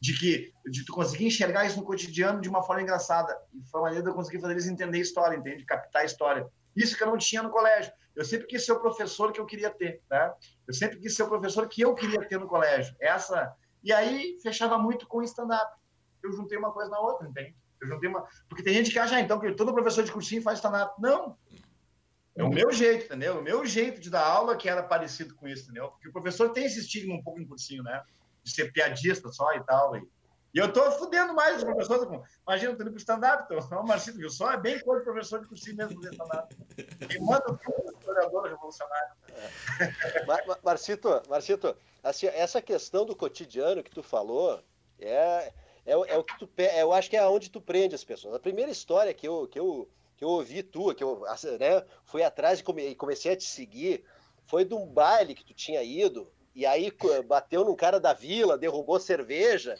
De 0.00 0.18
que 0.18 0.52
de 0.68 0.84
tu 0.84 0.92
conseguir 0.92 1.26
enxergar 1.26 1.66
isso 1.66 1.76
no 1.76 1.84
cotidiano 1.84 2.40
de 2.40 2.48
uma 2.48 2.64
forma 2.64 2.82
engraçada. 2.82 3.32
E 3.54 3.62
foi 3.70 3.78
uma 3.78 3.84
maneira 3.84 4.02
de 4.02 4.10
eu 4.10 4.14
conseguir 4.14 4.40
fazer 4.40 4.54
eles 4.54 4.66
entender 4.66 4.98
a 4.98 5.02
história, 5.02 5.36
entende? 5.36 5.64
Captar 5.64 6.02
a 6.02 6.04
história. 6.04 6.48
Isso 6.74 6.96
que 6.96 7.04
eu 7.04 7.06
não 7.06 7.16
tinha 7.16 7.40
no 7.40 7.50
colégio. 7.50 7.92
Eu 8.16 8.24
sempre 8.24 8.48
quis 8.48 8.66
ser 8.66 8.72
o 8.72 8.80
professor 8.80 9.30
que 9.30 9.38
eu 9.40 9.46
queria 9.46 9.70
ter, 9.70 10.02
né? 10.10 10.34
Eu 10.66 10.74
sempre 10.74 10.98
quis 10.98 11.14
ser 11.14 11.22
o 11.22 11.28
professor 11.28 11.68
que 11.68 11.84
eu 11.84 11.94
queria 11.94 12.26
ter 12.26 12.40
no 12.40 12.48
colégio. 12.48 12.92
Essa 13.00 13.54
e 13.84 13.92
aí 13.92 14.36
fechava 14.42 14.78
muito 14.78 15.06
com 15.06 15.22
stand-up. 15.22 15.80
Eu 16.24 16.32
juntei 16.32 16.58
uma 16.58 16.72
coisa 16.72 16.90
na 16.90 16.98
outra, 16.98 17.28
entende? 17.28 17.54
Eu 17.84 17.88
juntei 17.88 18.08
uma 18.08 18.26
porque 18.48 18.62
tem 18.62 18.74
gente 18.74 18.90
que 18.90 18.98
acha 18.98 19.16
ah, 19.16 19.20
então 19.20 19.38
que 19.38 19.52
todo 19.52 19.72
professor 19.72 20.02
de 20.04 20.12
cursinho 20.12 20.42
faz 20.42 20.58
stand-up. 20.58 21.00
Não. 21.00 21.36
É 22.36 22.42
o 22.42 22.48
meu 22.48 22.72
jeito, 22.72 23.04
entendeu? 23.04 23.38
O 23.38 23.42
meu 23.42 23.64
jeito 23.64 24.00
de 24.00 24.10
dar 24.10 24.26
aula 24.26 24.56
que 24.56 24.68
era 24.68 24.82
parecido 24.82 25.34
com 25.36 25.46
isso, 25.46 25.64
entendeu? 25.64 25.90
Porque 25.90 26.08
o 26.08 26.12
professor 26.12 26.50
tem 26.50 26.64
esse 26.64 26.80
estigma 26.80 27.14
um 27.14 27.22
pouco 27.22 27.40
em 27.40 27.46
cursinho, 27.46 27.82
né? 27.82 28.02
De 28.42 28.50
ser 28.50 28.72
piadista 28.72 29.30
só 29.30 29.54
e 29.54 29.62
tal. 29.62 29.96
E, 29.96 30.02
e 30.52 30.58
eu 30.58 30.72
tô 30.72 30.90
fudendo 30.92 31.32
mais 31.32 31.58
os 31.58 31.64
professores. 31.64 32.08
Imagina, 32.44 32.72
eu 32.72 32.76
tô 32.76 32.82
indo 32.82 32.90
pro 32.90 32.98
stand-up, 32.98 33.44
então, 33.44 33.58
o 33.80 33.86
Marcelo 33.86 34.18
viu 34.18 34.30
só, 34.30 34.52
é 34.52 34.56
bem 34.56 34.80
coisa 34.80 35.00
de 35.00 35.04
professor 35.04 35.40
de 35.40 35.46
cursinho 35.46 35.76
mesmo 35.76 35.94
fazer 35.94 36.10
stand-up. 36.10 36.56
E 36.76 37.20
manda 37.20 37.52
o 37.52 37.98
historiador 37.98 38.48
revolucionário. 38.48 39.12
Mar 40.26 40.42
Marcito, 40.64 41.22
Marcito, 41.28 41.76
assim, 42.02 42.26
essa 42.26 42.60
questão 42.60 43.06
do 43.06 43.14
cotidiano 43.14 43.82
que 43.82 43.90
tu 43.90 44.02
falou 44.02 44.60
é, 44.98 45.52
é, 45.86 45.92
é 45.92 46.18
o 46.18 46.24
que 46.24 46.38
tu, 46.38 46.48
eu 46.76 46.92
acho 46.92 47.10
que 47.10 47.16
é 47.16 47.26
onde 47.26 47.50
tu 47.50 47.60
prende 47.60 47.94
as 47.94 48.04
pessoas. 48.04 48.34
A 48.34 48.40
primeira 48.40 48.70
história 48.70 49.12
que 49.12 49.26
eu, 49.26 49.46
que 49.46 49.58
eu, 49.58 49.88
que 50.16 50.24
eu 50.24 50.28
ouvi 50.28 50.62
tua, 50.62 50.94
que 50.94 51.04
eu 51.04 51.22
né, 51.58 51.84
fui 52.04 52.22
atrás 52.22 52.60
e 52.60 52.94
comecei 52.94 53.32
a 53.32 53.36
te 53.36 53.44
seguir, 53.44 54.04
foi 54.46 54.64
de 54.64 54.74
um 54.74 54.86
baile 54.86 55.34
que 55.34 55.44
tu 55.44 55.54
tinha 55.54 55.82
ido, 55.82 56.30
e 56.54 56.64
aí 56.64 56.92
bateu 57.26 57.64
num 57.64 57.74
cara 57.74 57.98
da 57.98 58.12
vila, 58.12 58.58
derrubou 58.58 59.00
cerveja, 59.00 59.76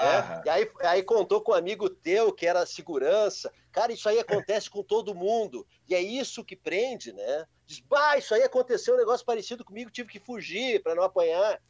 né? 0.00 0.42
E 0.44 0.48
aí, 0.48 0.70
aí 0.80 1.02
contou 1.02 1.42
com 1.42 1.52
um 1.52 1.54
amigo 1.54 1.88
teu 1.88 2.32
que 2.32 2.46
era 2.46 2.64
segurança. 2.64 3.52
Cara, 3.70 3.92
isso 3.92 4.08
aí 4.08 4.18
acontece 4.18 4.70
com 4.70 4.82
todo 4.82 5.14
mundo. 5.14 5.66
E 5.88 5.94
é 5.94 6.00
isso 6.00 6.44
que 6.44 6.56
prende, 6.56 7.12
né? 7.12 7.46
Diz, 7.66 7.80
bah, 7.80 8.16
isso 8.16 8.34
aí 8.34 8.42
aconteceu 8.42 8.94
um 8.94 8.98
negócio 8.98 9.24
parecido 9.26 9.64
comigo, 9.64 9.90
tive 9.90 10.08
que 10.08 10.18
fugir 10.18 10.82
para 10.82 10.94
não 10.94 11.02
apanhar. 11.02 11.60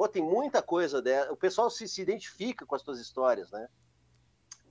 Pô, 0.00 0.08
tem 0.08 0.22
muita 0.22 0.62
coisa 0.62 1.02
dela. 1.02 1.30
O 1.30 1.36
pessoal 1.36 1.68
se, 1.68 1.86
se 1.86 2.00
identifica 2.00 2.64
com 2.64 2.74
as 2.74 2.80
tuas 2.80 2.98
histórias, 2.98 3.50
né? 3.50 3.68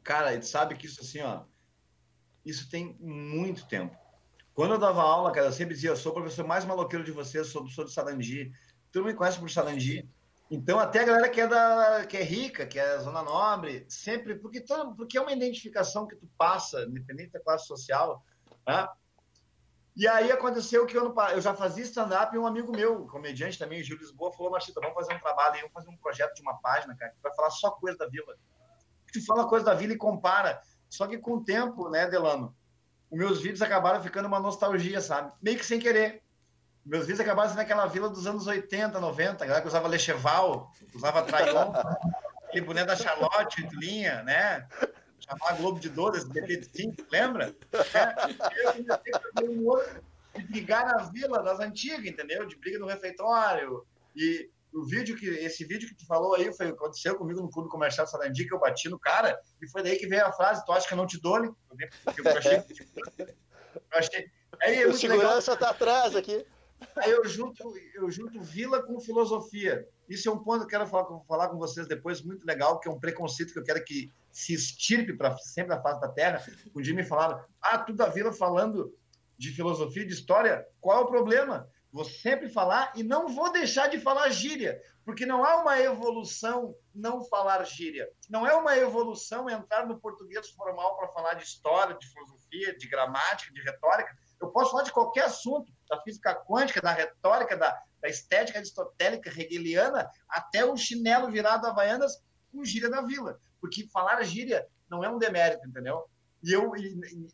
Cara, 0.01 0.33
e 0.33 0.41
sabe 0.41 0.73
que 0.73 0.87
isso 0.87 1.01
assim, 1.01 1.21
ó, 1.21 1.43
isso 2.43 2.67
tem 2.67 2.97
muito 2.99 3.67
tempo. 3.67 3.95
Quando 4.55 4.73
eu 4.73 4.79
dava 4.79 5.03
aula, 5.03 5.31
cara, 5.31 5.45
eu 5.45 5.51
sempre 5.51 5.75
dizia, 5.75 5.91
eu 5.91 5.95
sou 5.95 6.13
o 6.13 6.15
professor 6.15 6.47
mais 6.47 6.65
maloqueiro 6.65 7.05
de 7.05 7.11
vocês, 7.11 7.45
sou, 7.45 7.67
sou 7.67 7.85
do 7.85 7.91
Sarandi. 7.91 8.51
Tu 8.91 9.03
me 9.03 9.13
conhece 9.13 9.37
por 9.37 9.51
Sarandi? 9.51 10.09
Então, 10.49 10.79
até 10.79 11.01
a 11.01 11.05
galera 11.05 11.29
que 11.29 11.41
é, 11.41 11.47
da, 11.47 12.07
que 12.07 12.17
é 12.17 12.23
rica, 12.23 12.65
que 12.65 12.79
é 12.79 12.97
zona 12.97 13.21
nobre, 13.21 13.85
sempre, 13.87 14.33
porque, 14.33 14.65
porque 14.97 15.15
é 15.15 15.21
uma 15.21 15.31
identificação 15.31 16.07
que 16.07 16.15
tu 16.15 16.27
passa, 16.39 16.85
independente 16.85 17.33
da 17.33 17.39
classe 17.39 17.67
social, 17.67 18.25
né? 18.67 18.87
E 19.99 20.07
aí 20.07 20.31
aconteceu 20.31 20.85
que 20.85 20.97
eu, 20.97 21.13
eu 21.33 21.41
já 21.41 21.53
fazia 21.53 21.83
stand-up 21.83 22.33
e 22.33 22.39
um 22.39 22.47
amigo 22.47 22.71
meu, 22.71 23.05
comediante 23.07 23.59
também, 23.59 23.81
o 23.81 23.83
Gil 23.83 23.97
Lisboa, 23.97 24.31
falou, 24.31 24.49
Machita, 24.49 24.79
vamos 24.79 24.95
fazer 24.95 25.13
um 25.13 25.19
trabalho 25.19 25.55
aí, 25.55 25.59
vamos 25.59 25.73
fazer 25.73 25.89
um 25.89 25.97
projeto 25.97 26.35
de 26.35 26.41
uma 26.41 26.57
página, 26.61 26.95
cara, 26.95 27.11
que 27.11 27.21
vai 27.21 27.35
falar 27.35 27.49
só 27.49 27.71
coisa 27.71 27.97
da 27.97 28.07
vila. 28.07 28.33
Tu 29.11 29.21
fala 29.25 29.45
coisa 29.49 29.65
da 29.65 29.73
vila 29.73 29.91
e 29.91 29.97
compara. 29.97 30.61
Só 30.87 31.05
que 31.05 31.17
com 31.17 31.33
o 31.33 31.43
tempo, 31.43 31.89
né, 31.89 32.09
Delano, 32.09 32.55
os 33.11 33.19
meus 33.19 33.41
vídeos 33.41 33.61
acabaram 33.61 34.01
ficando 34.01 34.29
uma 34.29 34.39
nostalgia, 34.39 35.01
sabe? 35.01 35.33
Meio 35.41 35.57
que 35.57 35.65
sem 35.65 35.81
querer. 35.81 36.23
Meus 36.85 37.01
vídeos 37.01 37.19
acabaram 37.19 37.49
sendo 37.49 37.57
naquela 37.57 37.85
vila 37.85 38.07
dos 38.07 38.25
anos 38.25 38.47
80, 38.47 39.01
90, 39.01 39.43
a 39.43 39.47
galera 39.47 39.61
que 39.61 39.67
usava 39.67 39.89
Lecheval, 39.89 40.71
usava 40.95 41.23
Traion, 41.23 41.73
aquele 42.47 42.65
boné 42.65 42.85
da 42.85 42.95
Charlotte, 42.95 43.67
linha, 43.73 44.23
né? 44.23 44.65
Chamava 45.29 45.61
Globo 45.61 45.79
de 45.79 45.89
Dores, 45.89 46.25
BT5, 46.25 47.05
lembra? 47.11 47.55
É, 47.93 48.65
eu 48.65 48.73
comecei 48.73 49.13
a 49.13 49.19
fazer 49.19 49.49
um 49.49 49.67
outro 49.67 50.03
de 50.35 50.43
brigar 50.43 50.85
na 50.85 50.97
vila 51.09 51.43
das 51.43 51.59
antigas, 51.59 52.05
entendeu? 52.05 52.45
De 52.45 52.55
briga 52.55 52.79
no 52.79 52.87
refeitório. 52.87 53.85
E 54.15 54.49
o 54.73 54.85
vídeo 54.85 55.15
que 55.15 55.27
esse 55.27 55.63
vídeo 55.65 55.87
que 55.87 55.95
tu 55.95 56.05
falou 56.05 56.35
aí 56.35 56.53
foi 56.55 56.67
aconteceu 56.67 57.15
comigo 57.15 57.41
no 57.41 57.49
clube 57.49 57.69
comercial 57.69 58.07
Sarandi 58.07 58.47
que 58.47 58.53
eu 58.53 58.59
bati 58.59 58.87
no 58.87 58.99
cara 58.99 59.39
e 59.59 59.67
foi 59.67 59.81
daí 59.81 59.97
que 59.97 60.05
veio 60.05 60.23
a 60.23 60.31
frase 60.31 60.63
tu 60.63 60.71
acha 60.71 60.87
que 60.87 60.93
eu 60.93 60.97
não 60.97 61.07
te 61.07 61.19
dou 61.19 61.39
né? 61.39 61.49
eu 62.15 62.37
achei, 62.37 62.57
eu 63.17 63.81
achei 63.91 64.31
aí 64.61 64.83
é 64.83 64.87
o 64.87 64.93
segurança 64.93 65.53
legal. 65.53 65.57
tá 65.57 65.69
atrás 65.71 66.15
aqui 66.15 66.45
Aí 66.97 67.11
eu 67.11 67.25
junto, 67.25 67.73
eu 67.93 68.09
junto 68.09 68.41
vila 68.41 68.81
com 68.81 68.99
filosofia. 68.99 69.87
Isso 70.09 70.27
é 70.27 70.31
um 70.31 70.43
ponto 70.43 70.59
que 70.59 70.75
eu 70.75 70.79
quero 70.79 70.87
falar, 70.87 71.19
falar 71.27 71.49
com 71.49 71.57
vocês 71.57 71.87
depois, 71.87 72.21
muito 72.21 72.45
legal, 72.45 72.79
que 72.79 72.89
é 72.89 72.91
um 72.91 72.99
preconceito 72.99 73.53
que 73.53 73.59
eu 73.59 73.63
quero 73.63 73.83
que 73.83 74.11
se 74.31 74.53
estirpe 74.53 75.13
para 75.13 75.37
sempre 75.37 75.75
a 75.75 75.81
face 75.81 76.01
da 76.01 76.09
terra. 76.09 76.43
Um 76.75 76.81
dia 76.81 76.95
me 76.95 77.03
falaram, 77.03 77.43
ah, 77.61 77.77
tu 77.77 77.93
da 77.93 78.07
vila 78.07 78.33
falando 78.33 78.93
de 79.37 79.51
filosofia, 79.51 80.05
de 80.05 80.13
história, 80.13 80.67
qual 80.81 80.99
é 80.99 81.01
o 81.01 81.07
problema? 81.07 81.69
Vou 81.91 82.05
sempre 82.05 82.49
falar 82.49 82.91
e 82.95 83.01
não 83.01 83.29
vou 83.29 83.51
deixar 83.51 83.87
de 83.87 83.99
falar 83.99 84.29
gíria, 84.29 84.79
porque 85.03 85.25
não 85.25 85.43
há 85.43 85.61
uma 85.61 85.79
evolução 85.79 86.75
não 86.93 87.23
falar 87.23 87.63
gíria. 87.63 88.07
Não 88.29 88.45
é 88.45 88.53
uma 88.53 88.77
evolução 88.77 89.49
entrar 89.49 89.87
no 89.87 89.99
português 89.99 90.49
formal 90.51 90.97
para 90.97 91.07
falar 91.07 91.33
de 91.33 91.43
história, 91.43 91.95
de 91.95 92.07
filosofia, 92.07 92.77
de 92.77 92.87
gramática, 92.87 93.51
de 93.53 93.61
retórica. 93.61 94.15
Eu 94.39 94.49
posso 94.49 94.71
falar 94.71 94.83
de 94.83 94.91
qualquer 94.91 95.25
assunto, 95.25 95.71
da 95.89 95.99
física 96.01 96.35
quântica, 96.35 96.79
da 96.79 96.91
retórica, 96.91 97.57
da, 97.57 97.75
da 98.01 98.07
estética 98.07 98.59
aristotélica 98.59 99.29
hegeliana 99.29 100.09
até 100.27 100.65
o 100.65 100.75
chinelo 100.77 101.29
virado 101.29 101.65
a 101.65 101.69
Havaianas 101.69 102.21
com 102.51 102.63
gíria 102.63 102.89
da 102.89 103.01
vila. 103.01 103.39
Porque 103.59 103.87
falar 103.87 104.21
gíria 104.23 104.65
não 104.89 105.03
é 105.03 105.09
um 105.09 105.19
demérito, 105.19 105.67
entendeu? 105.67 106.03
E 106.41 106.53
eu, 106.53 106.71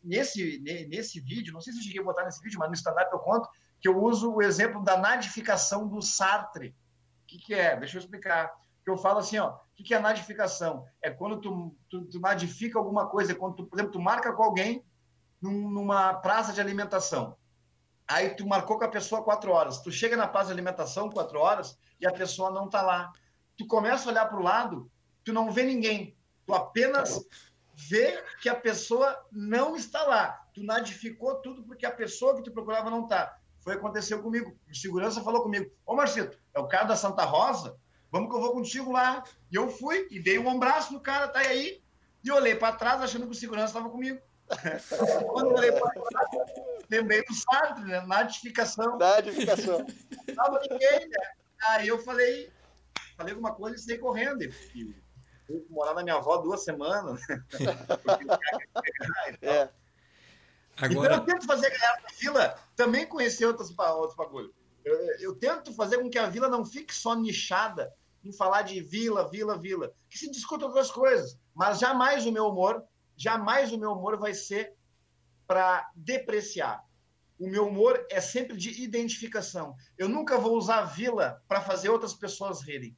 nesse, 0.02 0.60
nesse 0.88 1.20
vídeo, 1.20 1.52
não 1.52 1.60
sei 1.60 1.72
se 1.72 1.78
eu 1.78 1.84
cheguei 1.84 2.00
a 2.00 2.04
botar 2.04 2.24
nesse 2.24 2.42
vídeo, 2.42 2.58
mas 2.58 2.68
no 2.68 2.74
stand-up 2.74 3.12
eu 3.12 3.18
conto, 3.20 3.48
que 3.80 3.88
eu 3.88 4.02
uso 4.02 4.32
o 4.32 4.42
exemplo 4.42 4.82
da 4.82 4.96
nadificação 4.96 5.86
do 5.86 6.02
Sartre. 6.02 6.74
O 7.22 7.26
que, 7.26 7.38
que 7.38 7.54
é? 7.54 7.76
Deixa 7.76 7.96
eu 7.96 8.00
explicar. 8.00 8.52
Eu 8.84 8.96
falo 8.96 9.18
assim, 9.18 9.38
ó, 9.38 9.50
o 9.50 9.58
que, 9.76 9.84
que 9.84 9.94
é 9.94 9.98
nadificação? 9.98 10.86
É 11.02 11.10
quando 11.10 11.40
tu, 11.40 11.76
tu, 11.88 12.04
tu 12.06 12.20
nadifica 12.20 12.78
alguma 12.78 13.08
coisa, 13.08 13.32
é 13.32 13.34
quando, 13.34 13.56
tu, 13.56 13.66
por 13.66 13.76
exemplo, 13.76 13.92
tu 13.92 14.00
marca 14.00 14.32
com 14.32 14.42
alguém 14.42 14.84
num, 15.40 15.70
numa 15.70 16.14
praça 16.14 16.52
de 16.52 16.60
alimentação. 16.60 17.36
Aí 18.08 18.30
tu 18.30 18.46
marcou 18.46 18.78
com 18.78 18.84
a 18.84 18.88
pessoa 18.88 19.22
quatro 19.22 19.50
horas. 19.50 19.78
Tu 19.78 19.90
chega 19.90 20.16
na 20.16 20.28
praça 20.28 20.46
de 20.46 20.52
alimentação 20.52 21.10
quatro 21.10 21.38
horas 21.38 21.76
e 22.00 22.06
a 22.06 22.12
pessoa 22.12 22.50
não 22.50 22.68
tá 22.68 22.82
lá. 22.82 23.12
Tu 23.56 23.66
começa 23.66 24.08
a 24.08 24.12
olhar 24.12 24.26
para 24.26 24.38
o 24.38 24.42
lado, 24.42 24.90
tu 25.24 25.32
não 25.32 25.50
vê 25.50 25.64
ninguém. 25.64 26.16
Tu 26.46 26.54
apenas 26.54 27.20
vê 27.74 28.22
que 28.40 28.48
a 28.48 28.54
pessoa 28.54 29.18
não 29.32 29.74
está 29.74 30.04
lá. 30.04 30.46
Tu 30.54 30.62
nadificou 30.62 31.34
tudo 31.36 31.62
porque 31.64 31.84
a 31.84 31.90
pessoa 31.90 32.36
que 32.36 32.42
tu 32.42 32.52
procurava 32.52 32.90
não 32.90 33.04
está. 33.04 33.36
Foi 33.60 33.74
aconteceu 33.74 34.22
comigo. 34.22 34.56
O 34.70 34.74
segurança 34.74 35.22
falou 35.22 35.42
comigo: 35.42 35.70
Ô 35.84 35.94
Marcito, 35.94 36.38
é 36.54 36.60
o 36.60 36.68
cara 36.68 36.84
da 36.84 36.96
Santa 36.96 37.24
Rosa? 37.24 37.76
Vamos 38.12 38.30
que 38.30 38.36
eu 38.36 38.40
vou 38.40 38.52
contigo 38.52 38.92
lá. 38.92 39.24
E 39.50 39.56
eu 39.56 39.68
fui 39.68 40.06
e 40.10 40.20
dei 40.20 40.38
um 40.38 40.48
abraço 40.48 40.92
no 40.92 41.00
cara, 41.00 41.26
tá 41.26 41.40
aí. 41.40 41.82
E 42.22 42.30
olhei 42.30 42.54
para 42.54 42.76
trás 42.76 43.02
achando 43.02 43.26
que 43.26 43.32
o 43.32 43.34
segurança 43.34 43.66
estava 43.66 43.90
comigo. 43.90 44.20
Quando 45.32 45.50
eu 45.50 45.56
olhei 45.56 45.72
para 45.72 45.90
trás, 45.90 46.45
lembrei 46.90 47.24
do 47.24 47.34
Sartre, 47.34 47.84
né? 47.84 48.04
Nadificação. 48.06 48.98
Nadificação. 48.98 49.86
Tava 50.34 50.60
ninguém, 50.60 51.08
né? 51.08 51.30
Aí 51.68 51.88
eu 51.88 51.98
falei, 51.98 52.50
falei 53.16 53.32
alguma 53.32 53.54
coisa 53.54 53.76
e 53.76 53.80
saí 53.80 53.98
correndo. 53.98 54.42
E 54.42 54.50
fui 54.50 54.94
morar 55.70 55.94
na 55.94 56.02
minha 56.02 56.16
avó 56.16 56.38
duas 56.38 56.64
semanas. 56.64 57.20
é. 59.42 59.68
Agora... 60.76 61.14
Então 61.14 61.14
eu 61.14 61.24
tento 61.24 61.46
fazer 61.46 61.68
a 61.68 61.70
galera 61.70 62.02
da 62.02 62.08
vila 62.18 62.58
também 62.74 63.06
conhecer 63.06 63.46
outros, 63.46 63.72
outros 63.78 64.16
bagulhos. 64.16 64.52
Eu, 64.84 64.96
eu, 65.18 65.34
tento 65.34 65.72
fazer 65.72 65.98
com 65.98 66.08
que 66.08 66.18
a 66.18 66.28
vila 66.28 66.48
não 66.48 66.64
fique 66.64 66.94
só 66.94 67.14
nichada 67.14 67.92
em 68.24 68.32
falar 68.32 68.62
de 68.62 68.80
vila, 68.80 69.28
vila, 69.28 69.58
vila. 69.58 69.92
Que 70.08 70.18
se 70.18 70.30
discuta 70.30 70.66
outras 70.66 70.90
coisas. 70.90 71.38
Mas 71.54 71.78
jamais 71.78 72.26
o 72.26 72.32
meu 72.32 72.46
humor, 72.46 72.84
jamais 73.16 73.72
o 73.72 73.78
meu 73.78 73.92
humor 73.92 74.18
vai 74.18 74.34
ser 74.34 74.75
para 75.46 75.90
depreciar. 75.94 76.84
O 77.38 77.48
meu 77.48 77.68
humor 77.68 78.06
é 78.10 78.20
sempre 78.20 78.56
de 78.56 78.82
identificação. 78.82 79.76
Eu 79.98 80.08
nunca 80.08 80.38
vou 80.38 80.56
usar 80.56 80.78
a 80.78 80.84
vila 80.84 81.42
para 81.46 81.60
fazer 81.60 81.90
outras 81.90 82.14
pessoas 82.14 82.62
rirem. 82.62 82.96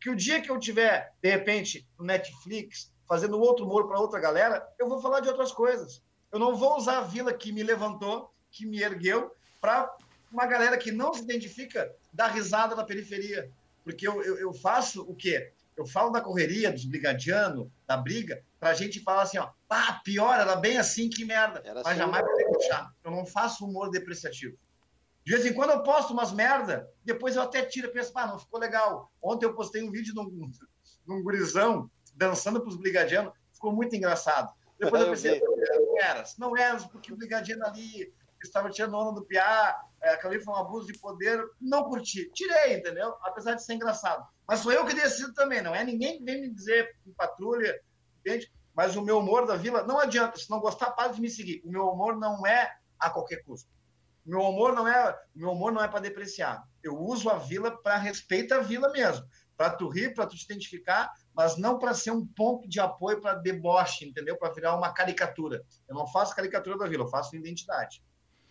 Que 0.00 0.10
o 0.10 0.16
dia 0.16 0.40
que 0.40 0.50
eu 0.50 0.58
tiver, 0.58 1.14
de 1.22 1.30
repente, 1.30 1.88
no 1.98 2.04
Netflix, 2.04 2.92
fazendo 3.08 3.40
outro 3.40 3.64
humor 3.64 3.88
para 3.88 3.98
outra 3.98 4.20
galera, 4.20 4.66
eu 4.78 4.88
vou 4.88 5.00
falar 5.00 5.20
de 5.20 5.28
outras 5.28 5.50
coisas. 5.50 6.02
Eu 6.30 6.38
não 6.38 6.54
vou 6.54 6.76
usar 6.76 6.98
a 6.98 7.02
vila 7.02 7.32
que 7.32 7.52
me 7.52 7.62
levantou, 7.62 8.32
que 8.50 8.66
me 8.66 8.82
ergueu, 8.82 9.34
para 9.60 9.90
uma 10.30 10.46
galera 10.46 10.78
que 10.78 10.92
não 10.92 11.12
se 11.12 11.22
identifica 11.22 11.90
dar 12.12 12.28
risada 12.28 12.74
na 12.74 12.84
periferia. 12.84 13.50
Porque 13.82 14.06
eu, 14.06 14.22
eu, 14.22 14.38
eu 14.38 14.52
faço 14.52 15.02
o 15.02 15.14
quê? 15.14 15.52
Eu 15.80 15.86
falo 15.86 16.10
da 16.10 16.20
correria, 16.20 16.70
dos 16.70 16.84
brigadianos, 16.84 17.66
da 17.86 17.96
briga, 17.96 18.44
para 18.58 18.68
a 18.68 18.74
gente 18.74 19.00
falar 19.00 19.22
assim, 19.22 19.38
ó, 19.38 19.48
pá, 19.66 19.98
pior, 20.04 20.38
era 20.38 20.54
bem 20.54 20.76
assim, 20.76 21.08
que 21.08 21.24
merda. 21.24 21.62
Era 21.64 21.76
Mas 21.76 21.86
assim, 21.86 21.96
jamais 21.96 22.22
vou 22.22 22.52
deixar. 22.58 22.92
Eu 23.02 23.10
não 23.10 23.24
faço 23.24 23.64
humor 23.64 23.90
depreciativo. 23.90 24.58
De 25.24 25.32
vez 25.32 25.46
em 25.46 25.54
quando 25.54 25.70
eu 25.70 25.82
posto 25.82 26.12
umas 26.12 26.32
merda, 26.32 26.86
depois 27.02 27.34
eu 27.34 27.40
até 27.40 27.62
tiro 27.64 27.88
e 27.88 27.92
penso, 27.92 28.12
pá, 28.12 28.26
não 28.26 28.38
ficou 28.38 28.60
legal. 28.60 29.10
Ontem 29.22 29.46
eu 29.46 29.54
postei 29.54 29.82
um 29.82 29.90
vídeo 29.90 30.12
de 30.12 30.20
um, 30.20 30.28
de 30.50 31.12
um 31.12 31.22
gurizão 31.22 31.90
dançando 32.14 32.60
para 32.60 32.68
os 32.68 32.76
brigadianos, 32.76 33.32
ficou 33.50 33.72
muito 33.72 33.96
engraçado. 33.96 34.52
Depois 34.78 35.00
eu 35.00 35.08
pensei, 35.12 35.40
não 35.40 35.98
eras, 35.98 36.36
não 36.36 36.54
eras, 36.54 36.84
porque 36.84 37.10
o 37.10 37.16
brigadiano 37.16 37.64
ali 37.64 38.12
estava 38.42 38.68
tirando 38.68 38.98
onda 38.98 39.18
do 39.18 39.24
piá, 39.24 39.80
é, 40.02 40.10
aquilo 40.10 40.42
foi 40.42 40.54
um 40.54 40.56
abuso 40.56 40.86
de 40.86 40.98
poder, 40.98 41.44
não 41.60 41.84
curti. 41.84 42.30
Tirei, 42.32 42.76
entendeu? 42.76 43.14
Apesar 43.22 43.54
de 43.54 43.64
ser 43.64 43.74
engraçado. 43.74 44.26
Mas 44.46 44.60
sou 44.60 44.72
eu 44.72 44.84
que 44.86 44.94
decido 44.94 45.32
também, 45.34 45.62
não 45.62 45.74
é 45.74 45.84
ninguém 45.84 46.18
que 46.18 46.24
vem 46.24 46.40
me 46.40 46.50
dizer 46.50 46.96
em 47.06 47.12
patrulha, 47.12 47.78
entende? 48.20 48.50
Mas 48.74 48.96
o 48.96 49.02
meu 49.02 49.18
humor 49.18 49.46
da 49.46 49.56
vila, 49.56 49.82
não 49.82 49.98
adianta, 49.98 50.38
se 50.38 50.48
não 50.48 50.60
gostar, 50.60 50.92
para 50.92 51.12
de 51.12 51.20
me 51.20 51.28
seguir. 51.28 51.60
O 51.64 51.70
meu 51.70 51.88
humor 51.88 52.16
não 52.16 52.46
é 52.46 52.72
a 52.98 53.10
qualquer 53.10 53.42
custo. 53.44 53.68
O 54.26 54.30
meu 54.30 54.40
humor 54.40 54.74
não 54.74 54.86
é, 54.86 55.18
meu 55.34 55.50
humor 55.50 55.72
não 55.72 55.82
é 55.82 55.88
para 55.88 56.00
depreciar. 56.00 56.64
Eu 56.82 56.98
uso 56.98 57.28
a 57.28 57.36
vila 57.36 57.70
para 57.82 57.96
respeitar 57.96 58.56
a 58.56 58.62
vila 58.62 58.90
mesmo, 58.90 59.26
para 59.56 59.70
tu 59.70 59.88
rir, 59.88 60.14
para 60.14 60.26
tu 60.26 60.36
te 60.36 60.44
identificar, 60.44 61.12
mas 61.34 61.58
não 61.58 61.78
para 61.78 61.94
ser 61.94 62.10
um 62.10 62.26
ponto 62.26 62.68
de 62.68 62.80
apoio 62.80 63.20
para 63.20 63.34
deboche, 63.34 64.06
entendeu? 64.06 64.38
Para 64.38 64.52
virar 64.52 64.76
uma 64.76 64.92
caricatura. 64.92 65.62
Eu 65.88 65.94
não 65.94 66.06
faço 66.06 66.34
caricatura 66.34 66.78
da 66.78 66.86
vila, 66.86 67.04
eu 67.04 67.08
faço 67.08 67.36
identidade. 67.36 68.02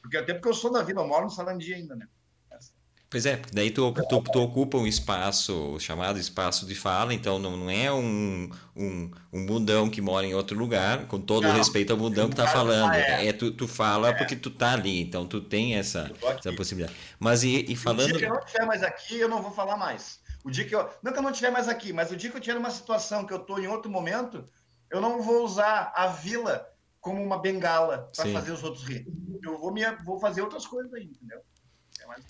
Porque 0.10 0.18
até 0.18 0.34
porque 0.34 0.50
eu 0.50 0.54
sou 0.56 0.72
da 0.72 0.82
vila, 0.82 1.04
eu 1.04 1.08
moro 1.08 1.26
no 1.26 1.30
Salandia 1.30 1.76
ainda, 1.76 1.96
né? 1.96 2.08
Pois 3.12 3.26
é, 3.26 3.42
daí 3.52 3.72
tu, 3.72 3.92
tu, 4.08 4.22
tu, 4.22 4.40
ocupa 4.40 4.78
um 4.78 4.86
espaço, 4.86 5.74
o 5.74 5.80
chamado 5.80 6.20
espaço 6.20 6.68
de 6.68 6.76
fala, 6.76 7.12
então 7.12 7.40
não, 7.40 7.58
não 7.58 7.70
é 7.70 7.92
um, 7.92 8.48
um, 8.76 9.10
um 9.34 9.46
bundão 9.48 9.90
que 9.90 10.00
mora 10.00 10.28
em 10.28 10.36
outro 10.36 10.56
lugar, 10.56 11.08
com 11.08 11.20
todo 11.20 11.48
não, 11.48 11.56
respeito 11.56 11.92
ao 11.92 11.98
bundão 11.98 12.30
que 12.30 12.36
tá 12.36 12.48
falando. 12.48 12.94
É, 12.94 13.28
é 13.28 13.34
tu, 13.34 13.52
tu 13.52 13.68
fala 13.68 14.10
é. 14.10 14.14
porque 14.14 14.36
tu 14.36 14.52
tá 14.52 14.74
ali, 14.74 15.02
então 15.02 15.26
tu 15.26 15.42
tem 15.42 15.76
essa, 15.76 16.12
essa 16.38 16.54
possibilidade. 16.54 16.96
Mas 17.20 17.44
e, 17.44 17.66
e 17.68 17.76
falando. 17.76 18.10
O 18.10 18.18
dia 18.18 18.20
que 18.20 18.26
eu 18.26 18.30
não 18.30 18.40
estiver 18.40 18.66
mais 18.66 18.84
aqui, 18.84 19.20
eu 19.20 19.30
não 19.30 19.42
vou 19.42 19.52
falar 19.52 19.76
mais. 19.76 20.20
O 20.44 20.52
dia 20.52 20.66
que 20.66 20.76
eu. 20.76 20.88
Não 21.02 21.12
que 21.12 21.18
eu 21.18 21.24
não 21.24 21.32
estiver 21.32 21.52
mais 21.52 21.68
aqui, 21.68 21.92
mas 21.92 22.12
o 22.12 22.16
dia 22.16 22.30
que 22.30 22.38
eu 22.38 22.42
tiver 22.42 22.56
numa 22.56 22.72
situação 22.72 23.26
que 23.26 23.34
eu 23.34 23.40
tô 23.40 23.58
em 23.58 23.68
outro 23.68 23.90
momento, 23.90 24.46
eu 24.92 25.02
não 25.02 25.20
vou 25.20 25.44
usar 25.44 25.92
a 25.96 26.06
vila 26.06 26.68
como 27.00 27.24
uma 27.24 27.40
bengala 27.40 28.10
para 28.16 28.32
fazer 28.32 28.52
os 28.52 28.64
outros 28.64 28.84
rir. 28.84 29.08
Eu 29.44 29.58
vou, 29.58 29.74
me, 29.74 29.84
vou 30.04 30.20
fazer 30.20 30.42
outras 30.42 30.66
coisas 30.66 30.94
aí, 30.94 31.06
entendeu? 31.06 31.40
É 32.02 32.06
mais... 32.06 32.24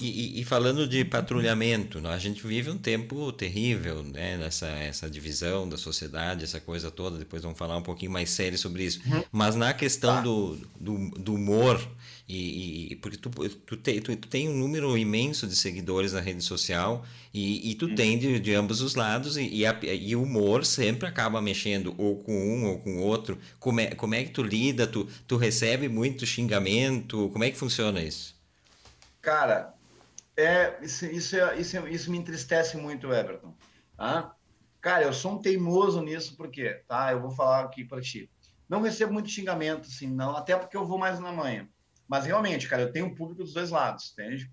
E, 0.00 0.40
e, 0.40 0.44
falando 0.44 0.88
de 0.88 1.04
patrulhamento, 1.04 2.00
né, 2.00 2.08
a 2.08 2.18
gente 2.18 2.44
vive 2.44 2.70
um 2.70 2.78
tempo 2.78 3.30
terrível, 3.30 4.02
né? 4.02 4.36
Nessa 4.36 4.66
essa 4.66 5.08
divisão 5.08 5.68
da 5.68 5.76
sociedade, 5.76 6.42
essa 6.42 6.58
coisa 6.58 6.90
toda. 6.90 7.18
Depois 7.18 7.42
vamos 7.42 7.58
falar 7.58 7.76
um 7.76 7.82
pouquinho 7.82 8.10
mais 8.10 8.30
sério 8.30 8.58
sobre 8.58 8.84
isso. 8.84 9.00
Uhum. 9.06 9.22
Mas 9.30 9.54
na 9.54 9.72
questão 9.72 10.16
tá. 10.16 10.20
do, 10.22 10.56
do, 10.80 11.10
do, 11.10 11.34
humor, 11.34 11.80
e, 12.28 12.92
e 12.92 12.96
porque 12.96 13.16
tu, 13.16 13.30
tu, 13.30 13.76
te, 13.76 14.00
tu, 14.00 14.16
tu, 14.16 14.28
tem 14.28 14.48
um 14.48 14.56
número 14.56 14.96
imenso 14.96 15.46
de 15.46 15.56
seguidores 15.56 16.12
na 16.12 16.20
rede 16.20 16.42
social 16.42 17.04
e, 17.32 17.70
e 17.70 17.74
tu 17.74 17.86
uhum. 17.86 17.94
tem 17.94 18.18
de, 18.18 18.38
de, 18.38 18.54
ambos 18.54 18.80
os 18.80 18.94
lados 18.94 19.36
e, 19.36 20.16
o 20.16 20.22
humor 20.22 20.64
sempre 20.64 21.08
acaba 21.08 21.42
mexendo 21.42 21.94
ou 21.98 22.22
com 22.22 22.32
um 22.32 22.66
ou 22.66 22.78
com 22.78 22.98
o 22.98 23.02
outro. 23.02 23.38
Como 23.58 23.80
é, 23.80 23.94
como 23.94 24.14
é 24.14 24.24
que 24.24 24.30
tu 24.30 24.42
lida? 24.42 24.86
Tu, 24.86 25.08
tu 25.26 25.36
recebe 25.36 25.88
muito 25.88 26.24
xingamento? 26.24 27.28
Como 27.30 27.44
é 27.44 27.50
que 27.50 27.58
funciona 27.58 28.02
isso? 28.02 28.34
Cara, 29.20 29.74
é, 30.36 30.78
isso, 30.82 31.06
isso, 31.06 31.36
é, 31.36 31.58
isso, 31.58 31.76
é, 31.76 31.90
isso 31.90 32.10
me 32.10 32.18
entristece 32.18 32.76
muito, 32.76 33.12
Everton. 33.12 33.54
Tá? 33.96 34.34
Cara, 34.80 35.04
eu 35.04 35.12
sou 35.12 35.32
um 35.32 35.38
teimoso 35.38 36.02
nisso, 36.02 36.36
porque, 36.36 36.82
tá? 36.88 37.12
Eu 37.12 37.20
vou 37.20 37.30
falar 37.30 37.64
aqui 37.64 37.84
para 37.84 38.00
ti. 38.00 38.28
Não 38.68 38.80
recebo 38.80 39.12
muito 39.12 39.28
xingamento, 39.28 39.82
assim, 39.82 40.08
não, 40.08 40.36
até 40.36 40.56
porque 40.56 40.76
eu 40.76 40.86
vou 40.86 40.98
mais 40.98 41.20
na 41.20 41.30
manhã. 41.30 41.68
Mas 42.12 42.26
realmente, 42.26 42.68
cara, 42.68 42.82
eu 42.82 42.92
tenho 42.92 43.06
um 43.06 43.14
público 43.14 43.42
dos 43.42 43.54
dois 43.54 43.70
lados, 43.70 44.12
entende? 44.12 44.52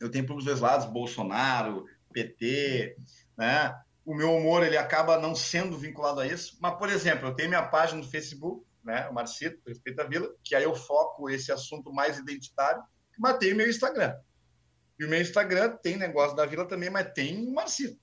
Eu 0.00 0.10
tenho 0.10 0.26
público 0.26 0.44
dos 0.44 0.46
dois 0.46 0.60
lados, 0.60 0.86
Bolsonaro, 0.86 1.86
PT, 2.12 2.96
né? 3.36 3.80
O 4.04 4.12
meu 4.12 4.34
humor, 4.34 4.64
ele 4.64 4.76
acaba 4.76 5.20
não 5.20 5.36
sendo 5.36 5.78
vinculado 5.78 6.18
a 6.18 6.26
isso. 6.26 6.58
Mas, 6.60 6.76
por 6.76 6.88
exemplo, 6.88 7.28
eu 7.28 7.34
tenho 7.36 7.48
minha 7.48 7.62
página 7.62 8.00
no 8.00 8.10
Facebook, 8.10 8.66
né? 8.82 9.08
O 9.08 9.14
Marcito, 9.14 9.62
Respeita 9.68 10.02
a 10.02 10.08
Vila, 10.08 10.34
que 10.42 10.52
aí 10.52 10.64
eu 10.64 10.74
foco 10.74 11.30
esse 11.30 11.52
assunto 11.52 11.92
mais 11.92 12.18
identitário, 12.18 12.82
mas 13.16 13.38
tenho 13.38 13.54
meu 13.54 13.70
Instagram. 13.70 14.16
E 14.98 15.04
o 15.04 15.08
meu 15.08 15.20
Instagram 15.20 15.76
tem 15.80 15.96
negócio 15.96 16.34
da 16.34 16.44
vila 16.44 16.66
também, 16.66 16.90
mas 16.90 17.12
tem 17.12 17.46
o 17.46 17.54
Marcito. 17.54 18.00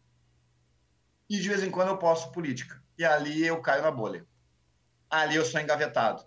E 1.29 1.41
de 1.41 1.49
vez 1.49 1.61
em 1.61 1.69
quando 1.69 1.89
eu 1.89 1.97
posto 1.97 2.31
política. 2.31 2.81
E 2.97 3.03
ali 3.03 3.45
eu 3.45 3.61
caio 3.61 3.81
na 3.81 3.91
bolha. 3.91 4.25
Ali 5.09 5.35
eu 5.35 5.43
sou 5.43 5.59
engavetado. 5.59 6.25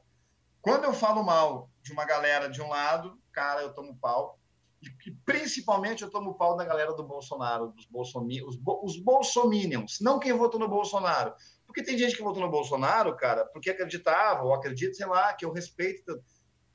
Quando 0.61 0.85
eu 0.85 0.93
falo 0.93 1.23
mal 1.23 1.71
de 1.89 1.93
uma 1.93 2.05
galera 2.05 2.49
de 2.49 2.61
um 2.61 2.69
lado, 2.69 3.19
cara, 3.33 3.63
eu 3.63 3.73
tomo 3.73 3.97
pau. 3.97 4.39
E, 4.81 5.11
principalmente 5.25 6.03
eu 6.03 6.11
tomo 6.11 6.35
pau 6.35 6.55
da 6.55 6.65
galera 6.65 6.93
do 6.93 7.03
Bolsonaro, 7.03 7.69
dos 7.69 7.87
Bolsominions, 7.87 8.55
os, 8.55 8.61
os 8.83 9.03
Bolsominions, 9.03 9.99
não 10.01 10.21
quem 10.21 10.33
votou 10.33 10.61
no 10.61 10.69
Bolsonaro. 10.69 11.35
Porque 11.67 11.83
tem 11.83 11.99
gente 11.99 12.15
que 12.17 12.23
votou 12.23 12.43
no 12.43 12.51
Bolsonaro, 12.51 13.17
cara, 13.17 13.47
porque 13.47 13.71
acreditava, 13.71 14.45
ou 14.45 14.55
acredita, 14.55 14.95
sei 14.95 15.07
lá, 15.07 15.33
que 15.33 15.45
eu 15.45 15.53
respeito 15.53 16.23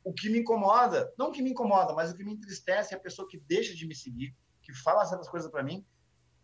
o 0.04 0.12
que 0.12 0.30
me 0.30 0.40
incomoda, 0.40 1.14
não 1.18 1.30
o 1.30 1.32
que 1.32 1.42
me 1.42 1.52
incomoda, 1.52 1.94
mas 1.94 2.12
o 2.12 2.16
que 2.16 2.24
me 2.24 2.34
entristece 2.34 2.94
é 2.94 2.98
a 2.98 3.00
pessoa 3.00 3.28
que 3.28 3.38
deixa 3.38 3.74
de 3.74 3.88
me 3.88 3.96
seguir, 3.96 4.36
que 4.62 4.74
fala 4.74 5.06
certas 5.06 5.30
coisas 5.30 5.50
para 5.50 5.64
mim, 5.64 5.86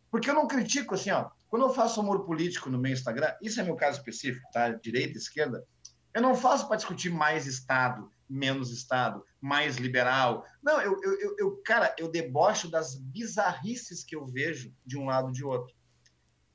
porque 0.10 0.30
eu 0.30 0.34
não 0.34 0.48
critico 0.48 0.96
assim, 0.96 1.12
ó. 1.12 1.30
Quando 1.50 1.66
eu 1.66 1.74
faço 1.74 2.00
humor 2.00 2.26
político 2.26 2.70
no 2.70 2.78
meu 2.78 2.94
Instagram, 2.94 3.34
isso 3.42 3.60
é 3.60 3.64
meu 3.64 3.76
caso 3.76 3.98
específico, 3.98 4.48
tá? 4.54 4.70
Direita, 4.70 5.18
esquerda, 5.18 5.66
eu 6.14 6.22
não 6.22 6.36
faço 6.36 6.68
para 6.68 6.78
discutir 6.78 7.10
mais 7.10 7.46
Estado, 7.46 8.12
menos 8.30 8.72
Estado, 8.72 9.26
mais 9.42 9.78
liberal. 9.78 10.46
Não, 10.62 10.80
eu, 10.82 11.02
eu, 11.04 11.36
eu, 11.38 11.62
cara, 11.66 11.96
eu 11.98 12.10
debocho 12.10 12.70
das 12.70 12.96
bizarrices 12.96 14.04
que 14.04 14.16
eu 14.16 14.26
vejo 14.26 14.74
de 14.86 14.98
um 14.98 15.06
lado 15.06 15.32
de 15.32 15.44
outro. 15.44 15.74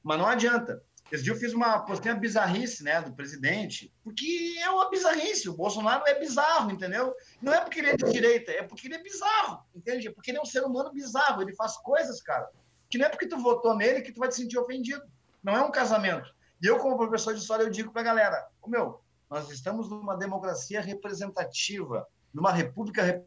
Mas 0.02 0.18
não 0.18 0.26
adianta. 0.26 0.82
Esse 1.10 1.22
dia 1.22 1.32
eu 1.32 1.38
fiz 1.38 1.52
uma, 1.52 1.80
postei 1.80 2.10
uma 2.10 2.18
bizarrice, 2.18 2.82
né, 2.82 3.00
do 3.00 3.12
presidente, 3.12 3.94
porque 4.02 4.56
é 4.58 4.70
uma 4.70 4.88
bizarrice. 4.88 5.48
O 5.48 5.54
Bolsonaro 5.54 6.02
é 6.06 6.18
bizarro, 6.18 6.70
entendeu? 6.70 7.14
Não 7.42 7.52
é 7.52 7.60
porque 7.60 7.78
ele 7.78 7.90
é 7.90 7.96
de 7.96 8.10
direita, 8.10 8.52
é 8.52 8.62
porque 8.62 8.88
ele 8.88 8.94
é 8.94 9.02
bizarro, 9.02 9.64
entende? 9.74 10.08
É 10.08 10.12
porque 10.12 10.30
ele 10.30 10.38
é 10.38 10.42
um 10.42 10.46
ser 10.46 10.64
humano 10.64 10.92
bizarro. 10.92 11.42
Ele 11.42 11.54
faz 11.54 11.76
coisas, 11.76 12.22
cara, 12.22 12.48
que 12.88 12.96
não 12.96 13.06
é 13.06 13.08
porque 13.08 13.26
tu 13.26 13.38
votou 13.38 13.76
nele 13.76 14.00
que 14.00 14.12
tu 14.12 14.20
vai 14.20 14.28
te 14.28 14.36
sentir 14.36 14.58
ofendido. 14.58 15.02
Não 15.42 15.54
é 15.54 15.62
um 15.62 15.70
casamento. 15.70 16.34
E 16.62 16.66
eu, 16.66 16.78
como 16.78 16.96
professor 16.96 17.34
de 17.34 17.40
história, 17.40 17.64
eu 17.64 17.70
digo 17.70 17.92
pra 17.92 18.02
galera, 18.02 18.48
o 18.62 18.68
meu, 18.70 19.03
nós 19.30 19.50
estamos 19.50 19.88
numa 19.88 20.16
democracia 20.16 20.80
representativa, 20.80 22.06
numa 22.32 22.52
república, 22.52 23.24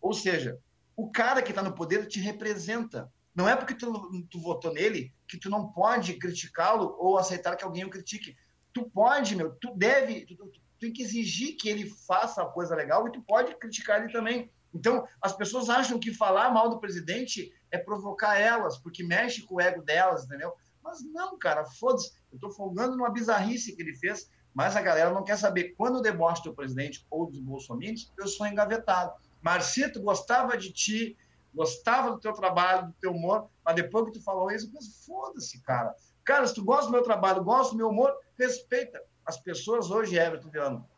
ou 0.00 0.12
seja, 0.12 0.58
o 0.96 1.10
cara 1.10 1.42
que 1.42 1.50
está 1.50 1.62
no 1.62 1.74
poder 1.74 2.06
te 2.06 2.20
representa. 2.20 3.12
Não 3.34 3.46
é 3.46 3.54
porque 3.54 3.74
tu, 3.74 4.24
tu 4.30 4.40
votou 4.40 4.72
nele 4.72 5.12
que 5.28 5.38
tu 5.38 5.50
não 5.50 5.70
pode 5.70 6.14
criticá-lo 6.14 6.96
ou 6.98 7.18
aceitar 7.18 7.54
que 7.54 7.64
alguém 7.64 7.84
o 7.84 7.90
critique. 7.90 8.34
Tu 8.72 8.88
pode, 8.90 9.36
meu, 9.36 9.50
tu 9.56 9.74
deve, 9.76 10.24
tu, 10.24 10.34
tu, 10.36 10.46
tu 10.46 10.60
tem 10.80 10.92
que 10.92 11.02
exigir 11.02 11.56
que 11.56 11.68
ele 11.68 11.90
faça 12.06 12.42
a 12.42 12.46
coisa 12.46 12.74
legal 12.74 13.06
e 13.06 13.12
tu 13.12 13.20
pode 13.22 13.54
criticar 13.56 14.02
ele 14.02 14.12
também. 14.12 14.50
Então, 14.72 15.06
as 15.20 15.34
pessoas 15.34 15.68
acham 15.68 15.98
que 15.98 16.14
falar 16.14 16.50
mal 16.50 16.68
do 16.70 16.80
presidente 16.80 17.52
é 17.70 17.78
provocar 17.78 18.38
elas, 18.38 18.78
porque 18.78 19.02
mexe 19.02 19.42
com 19.42 19.56
o 19.56 19.60
ego 19.60 19.82
delas, 19.82 20.24
entendeu? 20.24 20.52
Mas 20.82 21.02
não, 21.02 21.38
cara, 21.38 21.64
foda-se. 21.64 22.12
Eu 22.32 22.38
tô 22.38 22.50
folgando 22.50 22.96
numa 22.96 23.10
bizarrice 23.10 23.74
que 23.74 23.82
ele 23.82 23.94
fez, 23.96 24.30
mas 24.56 24.74
a 24.74 24.80
galera 24.80 25.10
não 25.10 25.22
quer 25.22 25.36
saber. 25.36 25.74
Quando 25.76 26.00
deboche 26.00 26.42
do 26.42 26.54
presidente 26.54 27.06
ou 27.10 27.26
dos 27.26 27.38
bolsonaristas, 27.38 28.10
eu 28.16 28.26
sou 28.26 28.46
engavetado. 28.46 29.12
Marcito, 29.42 30.00
gostava 30.00 30.56
de 30.56 30.72
ti, 30.72 31.14
gostava 31.54 32.12
do 32.12 32.18
teu 32.18 32.32
trabalho, 32.32 32.86
do 32.86 32.94
teu 32.94 33.12
humor, 33.12 33.50
mas 33.62 33.74
depois 33.74 34.06
que 34.06 34.12
tu 34.12 34.24
falou 34.24 34.50
isso, 34.50 34.66
eu 34.66 34.72
pensei, 34.72 34.92
foda-se, 35.04 35.60
cara. 35.60 35.94
Cara, 36.24 36.46
se 36.46 36.54
tu 36.54 36.64
gosta 36.64 36.86
do 36.86 36.92
meu 36.92 37.02
trabalho, 37.02 37.44
gosta 37.44 37.72
do 37.72 37.76
meu 37.76 37.90
humor, 37.90 38.10
respeita. 38.38 38.98
As 39.26 39.38
pessoas 39.38 39.90
hoje, 39.90 40.16
Everton 40.16 40.48
Viano, 40.48 40.88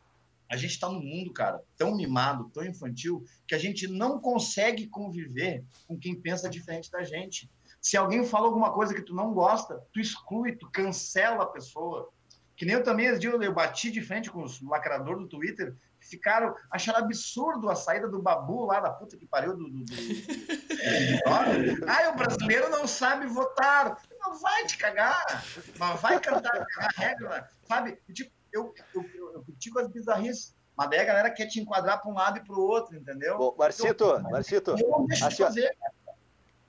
a 0.49 0.55
gente 0.55 0.71
está 0.71 0.87
num 0.87 1.01
mundo, 1.01 1.33
cara, 1.33 1.61
tão 1.75 1.93
mimado, 1.97 2.49
tão 2.53 2.63
infantil, 2.63 3.25
que 3.45 3.53
a 3.53 3.59
gente 3.59 3.89
não 3.89 4.21
consegue 4.21 4.87
conviver 4.87 5.65
com 5.85 5.99
quem 5.99 6.15
pensa 6.15 6.49
diferente 6.49 6.89
da 6.89 7.03
gente. 7.03 7.51
Se 7.81 7.97
alguém 7.97 8.23
fala 8.23 8.45
alguma 8.45 8.71
coisa 8.71 8.93
que 8.93 9.01
tu 9.01 9.13
não 9.13 9.33
gosta, 9.33 9.85
tu 9.91 9.99
exclui, 9.99 10.55
tu 10.55 10.71
cancela 10.71 11.43
a 11.43 11.47
pessoa. 11.47 12.09
Que 12.59 12.65
nem 12.65 12.75
eu 12.75 12.83
também, 12.83 13.07
eu 13.07 13.53
bati 13.53 13.89
de 13.89 14.01
frente 14.01 14.29
com 14.29 14.43
os 14.43 14.61
lacrador 14.61 15.17
do 15.17 15.29
Twitter, 15.29 15.73
ficaram, 15.97 16.53
acharam 16.69 16.99
absurdo 16.99 17.69
a 17.69 17.75
saída 17.75 18.05
do 18.05 18.21
Babu 18.21 18.65
lá 18.65 18.81
da 18.81 18.89
puta 18.89 19.15
que 19.15 19.25
pariu 19.25 19.55
do. 19.55 19.69
do, 19.69 19.85
do... 19.85 19.93
ah, 21.87 22.09
o 22.09 22.17
brasileiro 22.17 22.69
não 22.69 22.85
sabe 22.85 23.27
votar. 23.27 23.97
Não 24.19 24.37
vai 24.37 24.65
te 24.65 24.77
cagar, 24.77 25.41
mas 25.77 26.01
vai 26.01 26.19
cantar 26.19 26.67
a 26.79 27.01
regra, 27.01 27.49
sabe? 27.63 27.97
Tipo, 28.13 28.29
eu, 28.51 28.73
eu, 28.93 29.05
eu, 29.15 29.33
eu 29.35 29.41
critico 29.43 29.79
as 29.79 29.87
bizarrices. 29.87 30.53
Mas 30.75 30.89
daí 30.89 30.99
a 30.99 31.05
galera 31.05 31.29
quer 31.29 31.45
te 31.45 31.61
enquadrar 31.61 32.01
para 32.01 32.11
um 32.11 32.13
lado 32.13 32.39
e 32.39 32.43
para 32.43 32.55
o 32.55 32.59
outro, 32.59 32.93
entendeu? 32.93 33.37
Bom, 33.37 33.55
Marcito, 33.57 34.03
então, 34.03 34.21
Marcito. 34.23 34.71
Eu 34.71 34.89
não 34.89 35.05
deixo 35.05 35.25
assim, 35.25 35.37
de 35.37 35.43
fazer. 35.43 35.77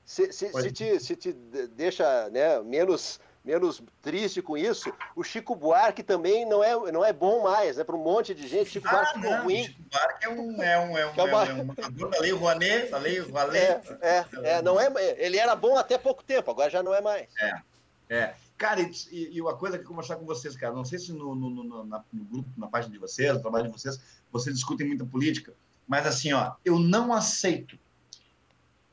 Se, 0.04 0.32
se, 0.32 0.52
se, 0.52 0.70
te, 0.70 1.00
se 1.00 1.16
te 1.16 1.32
deixa 1.32 2.30
né, 2.30 2.60
menos 2.62 3.18
menos 3.44 3.82
triste 4.02 4.42
com 4.42 4.56
isso, 4.56 4.92
o 5.16 5.24
Chico 5.24 5.54
Buarque 5.54 6.02
também 6.02 6.46
não 6.46 6.62
é, 6.62 6.92
não 6.92 7.04
é 7.04 7.12
bom 7.12 7.42
mais, 7.42 7.76
né? 7.76 7.84
Para 7.84 7.96
um 7.96 8.02
monte 8.02 8.34
de 8.34 8.46
gente, 8.46 8.70
Chico 8.70 8.86
ah, 8.88 8.92
Buarque 8.92 9.20
ficou 9.20 9.36
ruim. 9.42 9.64
Chico 9.64 9.82
Buarque 9.90 10.24
é 10.24 10.28
um, 10.28 10.62
é 10.62 10.78
um, 10.78 10.98
é 10.98 11.06
um, 11.06 11.14
é 11.16 11.22
uma... 11.22 11.46
é 11.46 11.54
um 11.54 11.64
matador 11.64 12.10
da 12.10 12.20
lei 12.20 12.32
Rouanet, 12.32 12.90
da 12.90 12.98
lei 12.98 13.18
Rouanet. 13.20 13.98
É, 14.00 14.08
é, 14.08 14.26
é, 14.42 14.62
não 14.62 14.78
é, 14.78 14.92
ele 15.18 15.38
era 15.38 15.56
bom 15.56 15.76
até 15.76 15.96
pouco 15.96 16.22
tempo, 16.22 16.50
agora 16.50 16.70
já 16.70 16.82
não 16.82 16.94
é 16.94 17.00
mais. 17.00 17.28
É, 17.40 17.62
é. 18.10 18.34
Cara, 18.58 18.80
e, 18.82 18.90
e 19.10 19.40
uma 19.40 19.56
coisa 19.56 19.78
que 19.78 19.84
eu 19.84 19.88
vou 19.88 19.96
conversar 19.96 20.16
com 20.16 20.26
vocês, 20.26 20.54
cara, 20.54 20.74
não 20.74 20.84
sei 20.84 20.98
se 20.98 21.12
no, 21.14 21.34
no, 21.34 21.48
no, 21.48 21.84
na, 21.86 22.04
no 22.12 22.24
grupo, 22.24 22.48
na 22.58 22.66
página 22.66 22.92
de 22.92 22.98
vocês, 22.98 23.32
no 23.32 23.40
trabalho 23.40 23.66
de 23.66 23.72
vocês, 23.72 23.98
vocês 24.30 24.54
discutem 24.54 24.86
muita 24.86 25.06
política, 25.06 25.54
mas 25.88 26.06
assim, 26.06 26.32
ó, 26.34 26.52
eu 26.62 26.78
não 26.78 27.10
aceito 27.10 27.78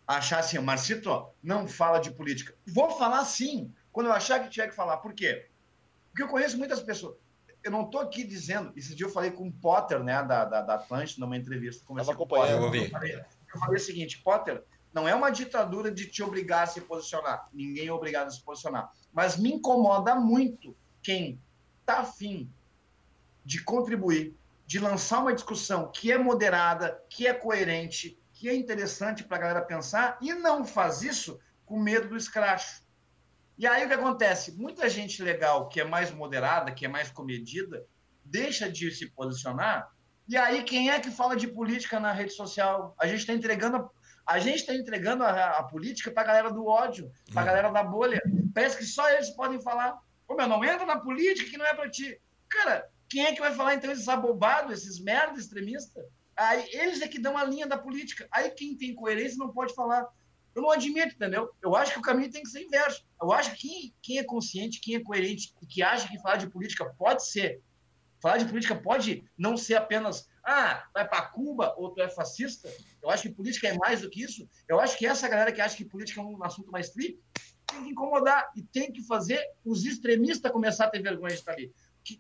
achar 0.08 0.40
assim, 0.40 0.58
Marcito, 0.60 1.10
ó, 1.10 1.30
não 1.44 1.68
fala 1.68 2.00
de 2.00 2.12
política. 2.12 2.56
Vou 2.66 2.90
falar 2.92 3.26
sim, 3.26 3.70
quando 3.98 4.08
eu 4.10 4.14
achar 4.14 4.44
que 4.44 4.52
tiver 4.52 4.68
que 4.68 4.76
falar. 4.76 4.98
Por 4.98 5.12
quê? 5.12 5.48
Porque 6.12 6.22
eu 6.22 6.28
conheço 6.28 6.56
muitas 6.56 6.80
pessoas. 6.80 7.18
Eu 7.64 7.72
não 7.72 7.82
estou 7.82 8.00
aqui 8.00 8.24
dizendo. 8.24 8.72
Esse 8.76 8.94
dia 8.94 9.08
eu 9.08 9.10
falei 9.10 9.32
com 9.32 9.48
o 9.48 9.52
Potter, 9.52 10.04
né, 10.04 10.22
da, 10.22 10.46
da, 10.46 10.62
da 10.62 10.76
Atlântida, 10.76 11.26
numa 11.26 11.36
entrevista. 11.36 11.84
Conversei 11.84 12.14
com 12.14 12.22
o 12.22 12.28
Potter. 12.28 12.52
Eu, 12.52 12.72
eu, 12.76 12.90
falei, 12.92 13.16
eu 13.16 13.60
falei 13.60 13.78
o 13.78 13.84
seguinte: 13.84 14.22
Potter, 14.22 14.64
não 14.94 15.08
é 15.08 15.16
uma 15.16 15.32
ditadura 15.32 15.90
de 15.90 16.06
te 16.06 16.22
obrigar 16.22 16.66
a 16.66 16.68
se 16.68 16.80
posicionar. 16.82 17.50
Ninguém 17.52 17.88
é 17.88 17.92
obrigado 17.92 18.28
a 18.28 18.30
se 18.30 18.40
posicionar. 18.44 18.92
Mas 19.12 19.36
me 19.36 19.52
incomoda 19.52 20.14
muito 20.14 20.78
quem 21.02 21.42
está 21.80 22.02
afim 22.02 22.48
de 23.44 23.64
contribuir, 23.64 24.38
de 24.68 24.78
lançar 24.78 25.22
uma 25.22 25.34
discussão 25.34 25.92
que 25.92 26.12
é 26.12 26.20
moderada, 26.20 27.04
que 27.10 27.26
é 27.26 27.34
coerente, 27.34 28.16
que 28.32 28.48
é 28.48 28.56
interessante 28.56 29.24
para 29.24 29.38
a 29.38 29.40
galera 29.40 29.62
pensar 29.64 30.20
e 30.22 30.36
não 30.36 30.64
faz 30.64 31.02
isso 31.02 31.40
com 31.66 31.80
medo 31.80 32.10
do 32.10 32.16
escracho. 32.16 32.86
E 33.58 33.66
aí 33.66 33.84
o 33.84 33.88
que 33.88 33.94
acontece? 33.94 34.52
Muita 34.52 34.88
gente 34.88 35.22
legal, 35.24 35.68
que 35.68 35.82
é 35.82 35.84
mais 35.84 36.12
moderada, 36.12 36.72
que 36.72 36.86
é 36.86 36.88
mais 36.88 37.10
comedida, 37.10 37.86
deixa 38.24 38.72
de 38.72 38.92
se 38.92 39.10
posicionar. 39.10 39.90
E 40.28 40.38
aí 40.38 40.64
quem 40.64 40.92
é 40.92 41.00
que 41.00 41.10
fala 41.10 41.36
de 41.36 41.48
política 41.48 42.00
na 42.00 42.12
rede 42.12 42.34
social? 42.34 42.96
A 43.00 43.08
gente 43.08 43.22
está 43.22 43.34
entregando 43.34 43.90
a 44.28 44.40
gente 44.40 44.58
está 44.58 44.76
entregando 44.76 45.24
a, 45.24 45.52
a 45.52 45.64
política 45.64 46.12
para 46.12 46.24
a 46.24 46.26
galera 46.26 46.52
do 46.52 46.66
ódio, 46.66 47.10
para 47.32 47.40
a 47.40 47.44
uhum. 47.44 47.48
galera 47.48 47.72
da 47.72 47.82
bolha. 47.82 48.22
Parece 48.54 48.78
que 48.78 48.84
só 48.84 49.10
eles 49.10 49.30
podem 49.30 49.62
falar. 49.62 49.98
Ô, 50.28 50.36
meu, 50.36 50.50
não 50.50 50.64
entra 50.66 50.86
na 50.86 51.00
política 51.00 51.50
que 51.50 51.58
não 51.58 51.66
é 51.66 51.74
para 51.74 51.90
ti. 51.90 52.20
Cara, 52.50 52.86
quem 53.08 53.26
é 53.26 53.32
que 53.32 53.40
vai 53.40 53.54
falar 53.54 53.76
então 53.76 53.90
esses 53.90 54.10
abobados, 54.10 54.74
esses 54.74 55.00
merda 55.00 55.40
extremistas? 55.40 56.04
Aí 56.36 56.68
eles 56.74 57.02
é 57.02 57.08
que 57.08 57.20
dão 57.20 57.38
a 57.38 57.46
linha 57.46 57.66
da 57.66 57.78
política. 57.78 58.28
Aí 58.30 58.50
quem 58.52 58.78
tem 58.78 58.94
coerência 58.94 59.38
não 59.38 59.54
pode 59.54 59.74
falar. 59.74 60.06
Eu 60.58 60.64
não 60.64 60.72
admito, 60.72 61.14
entendeu? 61.14 61.52
Eu 61.62 61.76
acho 61.76 61.94
que 61.94 62.00
o 62.00 62.02
caminho 62.02 62.32
tem 62.32 62.42
que 62.42 62.50
ser 62.50 62.64
inverso. 62.64 63.06
Eu 63.22 63.32
acho 63.32 63.52
que 63.52 63.68
quem, 63.68 63.96
quem 64.02 64.18
é 64.18 64.24
consciente, 64.24 64.82
quem 64.82 64.96
é 64.96 65.00
coerente 65.00 65.54
e 65.62 65.68
que 65.68 65.84
acha 65.84 66.08
que 66.08 66.20
falar 66.20 66.38
de 66.38 66.50
política 66.50 66.84
pode 66.98 67.28
ser. 67.28 67.62
Falar 68.20 68.38
de 68.38 68.46
política 68.46 68.76
pode 68.76 69.24
não 69.38 69.56
ser 69.56 69.76
apenas, 69.76 70.28
ah, 70.44 70.84
vai 70.92 71.08
para 71.08 71.28
Cuba 71.28 71.76
ou 71.78 71.92
tu 71.92 72.02
é 72.02 72.10
fascista. 72.10 72.74
Eu 73.04 73.12
acho 73.12 73.22
que 73.22 73.30
política 73.30 73.68
é 73.68 73.78
mais 73.78 74.02
do 74.02 74.10
que 74.10 74.24
isso. 74.24 74.50
Eu 74.68 74.80
acho 74.80 74.98
que 74.98 75.06
essa 75.06 75.30
galera 75.30 75.52
que 75.52 75.62
acha 75.62 75.78
que 75.78 75.86
política 75.86 76.22
é 76.22 76.24
um 76.24 76.44
assunto 76.44 76.72
mais 76.72 76.90
tri 76.90 77.20
tem 77.68 77.84
que 77.84 77.90
incomodar 77.92 78.50
e 78.56 78.64
tem 78.64 78.92
que 78.92 79.04
fazer 79.04 79.40
os 79.64 79.86
extremistas 79.86 80.52
começar 80.52 80.86
a 80.86 80.90
ter 80.90 81.04
vergonha 81.04 81.36
de 81.36 81.40
estar 81.40 81.52
ali. 81.52 81.72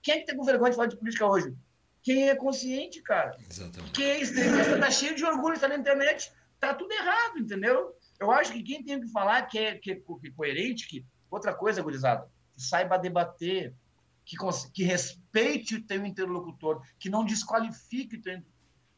Quem 0.04 0.13
é 0.13 0.19
que 0.19 0.28
tem 0.28 0.38
com 0.38 0.43
vergonha 0.43 0.69
de 0.69 0.76
falar 0.76 0.89
de 0.89 0.97
política 0.97 1.26
hoje? 1.26 1.56
Quem 2.04 2.30
é 2.30 2.36
consciente, 2.36 3.02
cara. 3.02 3.36
Exatamente. 3.50 3.93
Quem 3.93 4.06
é 4.06 4.21
extremista 4.21 4.78
tá 4.78 4.91
cheio 4.91 5.15
de 5.15 5.26
orgulho, 5.26 5.56
está 5.56 5.67
na 5.67 5.76
internet. 5.76 6.32
Tá 6.60 6.73
tudo 6.73 6.91
errado, 6.91 7.39
entendeu? 7.39 7.96
Eu 8.19 8.32
acho 8.32 8.51
que 8.51 8.63
quem 8.63 8.84
tem 8.84 8.99
que 8.99 9.08
falar 9.10 9.43
que 9.43 9.58
é, 9.58 9.75
que 9.77 9.91
é, 9.91 9.95
que 9.95 10.27
é 10.27 10.32
coerente, 10.32 10.88
que 10.88 11.06
outra 11.30 11.53
coisa, 11.53 11.82
gurizada, 11.82 12.30
que 12.56 12.62
saiba 12.62 12.97
debater, 12.97 13.73
que, 14.25 14.36
que 14.73 14.84
respeite 14.84 15.75
o 15.75 15.84
teu 15.84 16.06
interlocutor, 16.06 16.82
que 16.99 17.10
não 17.10 17.23
desqualifique 17.23 18.17
o 18.17 18.21
teu 18.21 18.41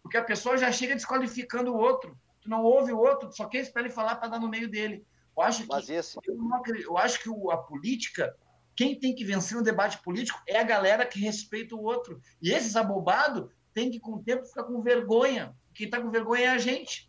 porque 0.01 0.17
a 0.17 0.23
pessoa 0.23 0.57
já 0.57 0.71
chega 0.71 0.95
desqualificando 0.95 1.73
o 1.73 1.77
outro. 1.77 2.17
Tu 2.41 2.49
não 2.49 2.63
ouve 2.63 2.91
o 2.91 2.97
outro, 2.97 3.31
só 3.31 3.45
quer 3.45 3.59
esperar 3.59 3.85
ele 3.85 3.93
falar 3.93 4.15
para 4.15 4.29
dar 4.29 4.39
no 4.39 4.49
meio 4.49 4.69
dele. 4.69 5.05
Eu 5.35 5.43
acho 5.43 5.67
que 5.67 5.91
esse... 5.91 6.17
eu, 6.25 6.35
não, 6.35 6.61
eu 6.65 6.97
acho 6.97 7.21
que 7.21 7.29
o, 7.29 7.51
a 7.51 7.57
política, 7.57 8.35
quem 8.75 8.97
tem 8.97 9.13
que 9.13 9.25
vencer 9.25 9.57
no 9.57 9.63
debate 9.63 10.01
político 10.01 10.41
é 10.47 10.59
a 10.59 10.63
galera 10.63 11.05
que 11.05 11.19
respeita 11.19 11.75
o 11.75 11.83
outro. 11.83 12.21
E 12.41 12.51
esses 12.51 12.75
abobados 12.75 13.51
tem 13.73 13.91
que 13.91 13.99
com 13.99 14.15
o 14.15 14.23
tempo 14.23 14.45
ficar 14.45 14.63
com 14.63 14.81
vergonha. 14.81 15.55
Quem 15.73 15.85
está 15.85 16.01
com 16.01 16.09
vergonha 16.09 16.45
é 16.45 16.49
a 16.49 16.57
gente. 16.57 17.08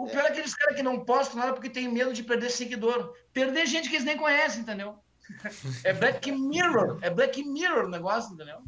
O 0.00 0.06
pior 0.06 0.24
é 0.24 0.28
aqueles 0.28 0.54
caras 0.54 0.76
que 0.76 0.82
não 0.82 1.04
postam 1.04 1.38
nada 1.38 1.52
porque 1.52 1.68
tem 1.68 1.86
medo 1.86 2.14
de 2.14 2.22
perder 2.22 2.50
seguidor. 2.50 3.14
Perder 3.34 3.66
gente 3.66 3.86
que 3.90 3.96
eles 3.96 4.06
nem 4.06 4.16
conhecem, 4.16 4.62
entendeu? 4.62 4.98
É 5.84 5.92
Black 5.92 6.32
Mirror. 6.32 6.98
É 7.02 7.10
Black 7.10 7.44
Mirror 7.44 7.84
o 7.84 7.90
negócio, 7.90 8.32
entendeu? 8.32 8.62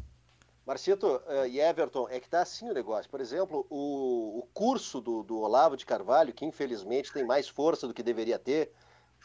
Marcito 0.63 1.07
uh, 1.07 1.47
e 1.49 1.59
Everton, 1.59 2.07
é 2.09 2.19
que 2.19 2.29
tá 2.29 2.41
assim 2.41 2.69
o 2.69 2.73
negócio. 2.73 3.09
Por 3.09 3.19
exemplo, 3.19 3.65
o, 3.69 4.39
o 4.39 4.47
curso 4.53 5.01
do, 5.01 5.23
do, 5.23 5.39
Olavo 5.39 5.75
de 5.75 5.87
Carvalho, 5.87 6.31
que 6.31 6.45
infelizmente 6.45 7.11
tem 7.11 7.25
mais 7.25 7.49
força 7.49 7.87
do 7.87 7.93
que 7.93 8.03
deveria 8.03 8.37
ter, 8.37 8.71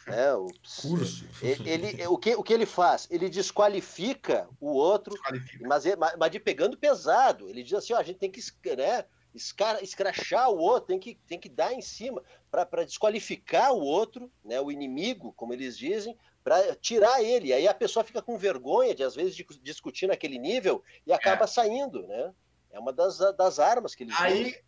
né? 0.07 0.33
O, 0.35 0.49
curso. 0.81 1.27
Ele, 1.43 1.69
ele, 1.69 2.07
o, 2.07 2.17
que, 2.17 2.35
o 2.35 2.43
que 2.43 2.55
ele 2.55 2.67
faz? 2.67 3.07
Ele 3.11 3.29
desqualifica 3.29 4.49
o 4.59 4.71
outro, 4.71 5.13
desqualifica. 5.13 5.69
Mas, 5.69 5.85
mas 6.19 6.31
de 6.31 6.41
pegando 6.41 6.77
pesado. 6.77 7.49
Ele 7.49 7.63
diz 7.63 7.75
assim: 7.75 7.93
ó, 7.93 7.99
a 7.99 8.03
gente 8.03 8.19
tem 8.19 8.31
que. 8.31 8.41
Né, 8.75 9.05
escara, 9.39 9.83
escrachar 9.83 10.51
o 10.51 10.59
outro, 10.59 10.89
tem 10.89 10.99
que, 10.99 11.15
tem 11.27 11.39
que 11.39 11.49
dar 11.49 11.73
em 11.73 11.81
cima 11.81 12.23
para 12.51 12.85
desqualificar 12.85 13.73
o 13.73 13.81
outro, 13.81 14.31
né, 14.45 14.61
o 14.61 14.71
inimigo, 14.71 15.33
como 15.33 15.53
eles 15.53 15.79
dizem, 15.79 16.17
para 16.45 16.75
tirar 16.77 17.23
ele. 17.23 17.53
Aí 17.53 17.67
a 17.67 17.75
pessoa 17.75 18.05
fica 18.05 18.21
com 18.21 18.37
vergonha 18.37 18.95
de, 18.95 19.03
às 19.03 19.15
vezes, 19.15 19.35
de 19.35 19.45
discutir 19.63 20.07
naquele 20.07 20.39
nível 20.39 20.83
e 21.07 21.13
acaba 21.13 21.45
é. 21.45 21.49
saindo, 21.49 22.07
né? 22.07 22.33
É 22.71 22.79
uma 22.79 22.93
das, 22.93 23.19
das 23.37 23.59
armas 23.59 23.95
que 23.95 24.05
eles 24.05 24.15
aí, 24.21 24.43
usam. 24.43 24.61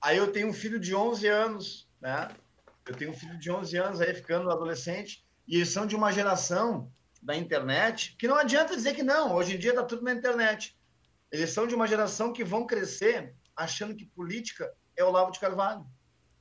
Aí 0.00 0.16
eu 0.16 0.32
tenho 0.32 0.48
um 0.48 0.52
filho 0.52 0.78
de 0.78 0.94
11 0.94 1.26
anos, 1.26 1.88
né? 2.00 2.28
Eu 2.86 2.94
tenho 2.94 3.10
um 3.10 3.14
filho 3.14 3.38
de 3.38 3.50
11 3.50 3.76
anos 3.76 4.00
aí 4.00 4.14
ficando 4.14 4.50
adolescente 4.50 5.24
e 5.46 5.56
eles 5.56 5.68
são 5.68 5.86
de 5.86 5.96
uma 5.96 6.12
geração 6.12 6.90
da 7.22 7.36
internet 7.36 8.16
que 8.16 8.28
não 8.28 8.36
adianta 8.36 8.76
dizer 8.76 8.94
que 8.94 9.02
não. 9.02 9.34
Hoje 9.34 9.56
em 9.56 9.58
dia 9.58 9.74
tá 9.74 9.82
tudo 9.82 10.02
na 10.02 10.12
internet. 10.12 10.76
Eles 11.30 11.50
são 11.50 11.66
de 11.66 11.74
uma 11.74 11.86
geração 11.86 12.32
que 12.32 12.44
vão 12.44 12.66
crescer 12.66 13.34
achando 13.58 13.94
que 13.94 14.06
política 14.06 14.72
é 14.96 15.02
o 15.04 15.10
Lavo 15.10 15.32
de 15.32 15.40
Carvalho. 15.40 15.84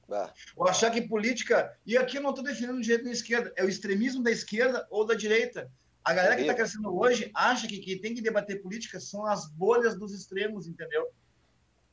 Ah. 0.10 0.32
Ou 0.56 0.68
achar 0.68 0.92
que 0.92 1.02
política. 1.02 1.76
E 1.86 1.98
aqui 1.98 2.18
eu 2.18 2.22
não 2.22 2.30
estou 2.30 2.46
definindo 2.46 2.80
de 2.80 2.88
jeito 2.88 3.04
na 3.04 3.12
esquerda, 3.12 3.52
é 3.58 3.64
o 3.64 3.70
extremismo 3.70 4.24
da 4.24 4.32
esquerda 4.32 4.88
ou 4.90 5.06
da 5.06 5.16
direita. 5.16 5.70
A 6.04 6.14
galera 6.14 6.36
que 6.36 6.42
está 6.42 6.54
crescendo 6.54 6.96
hoje 6.98 7.30
acha 7.34 7.68
que 7.68 7.80
quem 7.80 8.00
tem 8.00 8.16
que 8.16 8.22
debater 8.22 8.62
política 8.62 9.00
são 9.00 9.26
as 9.26 9.50
bolhas 9.50 9.98
dos 9.98 10.14
extremos, 10.14 10.68
entendeu? 10.68 11.10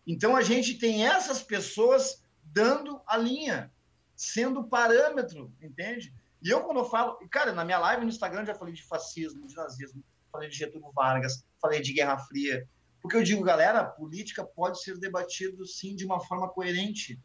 Então 0.07 0.37
a 0.37 0.43
gente 0.43 0.79
tem 0.79 1.07
essas 1.07 1.43
pessoas 1.43 2.23
dando 2.45 3.01
a 3.07 3.17
linha, 3.17 3.73
sendo 4.15 4.63
parâmetro, 4.63 5.53
entende? 5.61 6.15
E 6.41 6.51
eu, 6.51 6.61
quando 6.63 6.79
eu 6.79 6.85
falo, 6.85 7.19
cara, 7.29 7.53
na 7.53 7.65
minha 7.65 7.79
live 7.79 8.05
no 8.05 8.11
Instagram 8.11 8.45
já 8.45 8.55
falei 8.55 8.75
de 8.75 8.85
fascismo, 8.85 9.47
de 9.49 9.57
nazismo, 9.57 10.05
falei 10.31 10.49
de 10.49 10.57
Getúlio 10.57 10.93
Vargas, 10.93 11.45
falei 11.61 11.81
de 11.81 11.93
Guerra 11.93 12.19
Fria. 12.19 12.69
Porque 13.05 13.19
eu 13.19 13.23
digo, 13.23 13.45
galera, 13.45 13.85
política 13.85 14.43
pode 14.43 14.83
ser 14.83 14.97
debatido 14.97 15.67
sim 15.67 15.95
de 15.95 16.07
uma 16.07 16.21
forma 16.21 16.49
coerente 16.49 17.21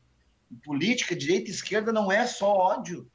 política, 0.66 1.16
direita 1.16 1.50
e 1.50 1.54
esquerda, 1.54 1.94
não 1.94 2.12
é 2.12 2.28
só 2.28 2.52
ódio. 2.52 3.10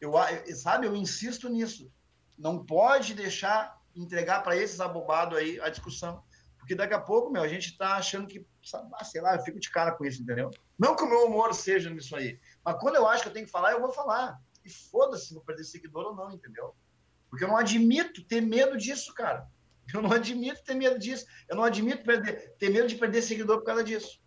Eu, 0.00 0.14
sabe, 0.56 0.86
eu 0.86 0.96
insisto 0.96 1.46
nisso. 1.50 1.92
Não 2.38 2.64
pode 2.64 3.12
deixar 3.12 3.78
entregar 3.94 4.42
para 4.42 4.56
esses 4.56 4.80
abobados 4.80 5.36
aí 5.36 5.60
a 5.60 5.68
discussão. 5.68 6.24
Porque 6.56 6.74
daqui 6.74 6.94
a 6.94 6.98
pouco, 6.98 7.30
meu, 7.30 7.42
a 7.42 7.48
gente 7.48 7.66
está 7.66 7.96
achando 7.96 8.26
que, 8.26 8.46
ah, 8.94 9.04
sei 9.04 9.20
lá, 9.20 9.34
eu 9.34 9.42
fico 9.42 9.60
de 9.60 9.70
cara 9.70 9.92
com 9.92 10.06
isso, 10.06 10.22
entendeu? 10.22 10.50
Não 10.78 10.96
que 10.96 11.04
o 11.04 11.06
meu 11.08 11.26
humor 11.26 11.52
seja 11.52 11.90
nisso 11.90 12.16
aí. 12.16 12.40
Mas 12.64 12.80
quando 12.80 12.96
eu 12.96 13.06
acho 13.06 13.24
que 13.24 13.28
eu 13.28 13.34
tenho 13.34 13.44
que 13.44 13.52
falar, 13.52 13.72
eu 13.72 13.80
vou 13.82 13.92
falar. 13.92 14.40
E 14.64 14.70
foda-se 14.70 15.26
se 15.26 15.34
vou 15.34 15.42
perder 15.42 15.64
seguidor 15.64 16.06
ou 16.06 16.16
não, 16.16 16.30
entendeu? 16.30 16.74
Porque 17.28 17.44
eu 17.44 17.48
não 17.48 17.58
admito 17.58 18.24
ter 18.24 18.40
medo 18.40 18.78
disso, 18.78 19.12
cara. 19.12 19.46
Eu 19.94 20.02
não 20.02 20.12
admito 20.12 20.62
ter 20.64 20.74
medo 20.74 20.98
disso. 20.98 21.26
Eu 21.48 21.56
não 21.56 21.64
admito 21.64 22.04
perder, 22.04 22.54
ter 22.58 22.70
medo 22.70 22.88
de 22.88 22.96
perder 22.96 23.22
seguidor 23.22 23.58
por 23.58 23.66
causa 23.66 23.84
disso. 23.84 24.20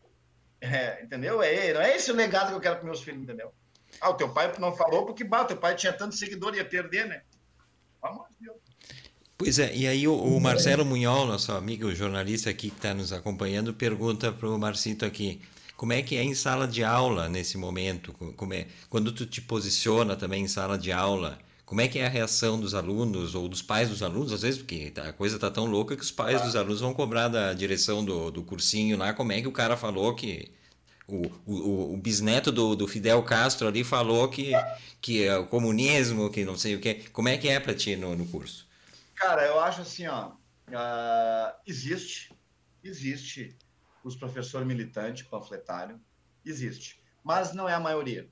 É, 0.60 1.04
entendeu? 1.04 1.42
É, 1.42 1.74
não 1.74 1.82
é 1.82 1.96
esse 1.96 2.12
o 2.12 2.16
legado 2.16 2.50
que 2.50 2.56
eu 2.56 2.62
quero 2.62 2.78
para 2.78 2.86
meus 2.86 3.02
filhos, 3.02 3.22
entendeu? 3.22 3.52
Ah, 4.00 4.10
o 4.10 4.14
teu 4.14 4.30
pai 4.30 4.52
não 4.60 4.76
falou 4.76 5.06
porque 5.06 5.24
bah, 5.24 5.46
teu 5.46 5.58
pai 5.58 5.76
tinha 5.76 5.94
tanto 5.94 6.16
seguidor 6.16 6.56
ia 6.56 6.66
perder, 6.66 7.06
né? 7.08 7.22
Vamos, 8.02 8.26
Deus. 8.40 8.58
Pois 9.38 9.60
é, 9.60 9.76
e 9.76 9.88
aí 9.88 10.08
o, 10.08 10.16
o 10.16 10.40
Marcelo 10.40 10.86
Munhol, 10.86 11.26
nosso 11.26 11.52
amigo 11.52 11.94
jornalista 11.94 12.50
aqui 12.50 12.70
que 12.70 12.78
está 12.78 12.94
nos 12.94 13.12
acompanhando, 13.12 13.74
pergunta 13.74 14.32
para 14.32 14.48
o 14.48 14.58
Marcito 14.58 15.06
aqui, 15.06 15.42
como 15.76 15.92
é 15.92 16.02
que 16.02 16.16
é 16.16 16.24
em 16.24 16.34
sala 16.34 16.68
de 16.68 16.84
aula 16.84 17.28
nesse 17.28 17.58
momento? 17.58 18.14
Como 18.14 18.54
é, 18.54 18.68
quando 18.90 19.12
tu 19.12 19.26
te 19.26 19.42
posiciona 19.42 20.16
também 20.16 20.44
em 20.44 20.48
sala 20.48 20.78
de 20.78 20.92
aula, 20.92 21.40
como 21.74 21.82
é 21.82 21.88
que 21.88 21.98
é 21.98 22.06
a 22.06 22.10
reação 22.10 22.60
dos 22.60 22.76
alunos 22.76 23.34
ou 23.34 23.50
dos 23.50 23.64
pais 23.64 23.90
dos 23.90 24.04
alunos? 24.04 24.32
Às 24.32 24.44
vezes, 24.44 24.60
porque 24.60 24.92
tá, 24.92 25.10
a 25.10 25.12
coisa 25.12 25.40
tá 25.40 25.50
tão 25.50 25.66
louca 25.66 25.96
que 25.96 26.04
os 26.04 26.12
pais 26.12 26.40
ah. 26.40 26.46
dos 26.46 26.56
alunos 26.56 26.82
vão 26.82 26.94
cobrar 26.94 27.30
da 27.30 27.52
direção 27.52 28.06
do, 28.06 28.30
do 28.30 28.44
cursinho 28.44 28.96
lá, 28.96 29.12
como 29.12 29.32
é 29.32 29.42
que 29.42 29.48
o 29.48 29.52
cara 29.52 29.76
falou 29.76 30.14
que. 30.14 30.54
O, 31.08 31.26
o, 31.48 31.94
o 31.96 31.98
bisneto 31.98 32.52
do, 32.52 32.76
do 32.76 32.88
Fidel 32.88 33.24
Castro 33.24 33.68
ali 33.68 33.84
falou 33.84 34.30
que, 34.30 34.52
que 35.02 35.24
é 35.24 35.36
o 35.36 35.48
comunismo, 35.48 36.30
que 36.30 36.46
não 36.46 36.56
sei 36.56 36.76
o 36.76 36.80
que. 36.80 37.10
Como 37.10 37.28
é 37.28 37.40
que 37.40 37.50
é 37.50 37.60
para 37.60 37.74
ti 37.74 37.96
no, 37.96 38.16
no 38.16 38.28
curso? 38.28 38.68
Cara, 39.16 39.44
eu 39.44 39.60
acho 39.60 39.82
assim, 39.82 40.06
ó. 40.06 40.28
Uh, 40.28 41.56
existe, 41.66 42.32
existe 42.84 43.58
os 44.04 44.16
professores 44.16 44.68
militantes, 44.68 45.24
panfletário, 45.24 46.00
existe. 46.46 47.02
Mas 47.24 47.52
não 47.52 47.68
é 47.68 47.74
a 47.74 47.80
maioria. 47.80 48.30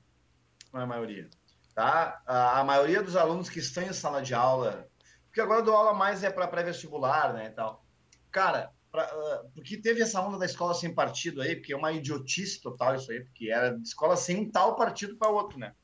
Não 0.72 0.80
é 0.80 0.84
a 0.84 0.86
maioria 0.86 1.28
tá? 1.74 2.22
A, 2.26 2.62
maioria 2.64 3.02
dos 3.02 3.16
alunos 3.16 3.48
que 3.48 3.58
estão 3.58 3.82
em 3.82 3.92
sala 3.92 4.22
de 4.22 4.34
aula, 4.34 4.88
porque 5.26 5.40
agora 5.40 5.60
eu 5.60 5.64
dou 5.64 5.74
aula 5.74 5.94
mais 5.94 6.22
é 6.22 6.30
para 6.30 6.46
pré-vestibular, 6.46 7.32
né, 7.32 7.46
e 7.46 7.50
tal. 7.50 7.84
Cara, 8.30 8.70
pra, 8.90 9.04
uh, 9.04 9.50
porque 9.54 9.76
teve 9.76 10.02
essa 10.02 10.20
onda 10.20 10.38
da 10.38 10.46
escola 10.46 10.74
sem 10.74 10.94
partido 10.94 11.40
aí, 11.40 11.56
porque 11.56 11.72
é 11.72 11.76
uma 11.76 11.92
idiotice 11.92 12.60
total 12.60 12.94
isso 12.94 13.10
aí, 13.10 13.24
porque 13.24 13.50
era 13.50 13.76
de 13.76 13.86
escola 13.86 14.16
sem 14.16 14.40
um 14.40 14.50
tal 14.50 14.76
partido 14.76 15.16
para 15.16 15.30
outro, 15.30 15.58
né? 15.58 15.74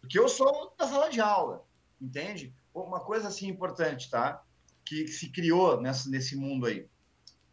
Porque 0.00 0.18
eu 0.18 0.28
sou 0.28 0.74
da 0.78 0.86
sala 0.86 1.08
de 1.08 1.20
aula, 1.20 1.64
entende? 2.00 2.54
Uma 2.74 3.00
coisa 3.00 3.28
assim 3.28 3.48
importante, 3.48 4.10
tá? 4.10 4.42
Que, 4.84 5.04
que 5.04 5.12
se 5.12 5.30
criou 5.30 5.80
nessa, 5.80 6.10
nesse 6.10 6.36
mundo 6.36 6.66
aí, 6.66 6.88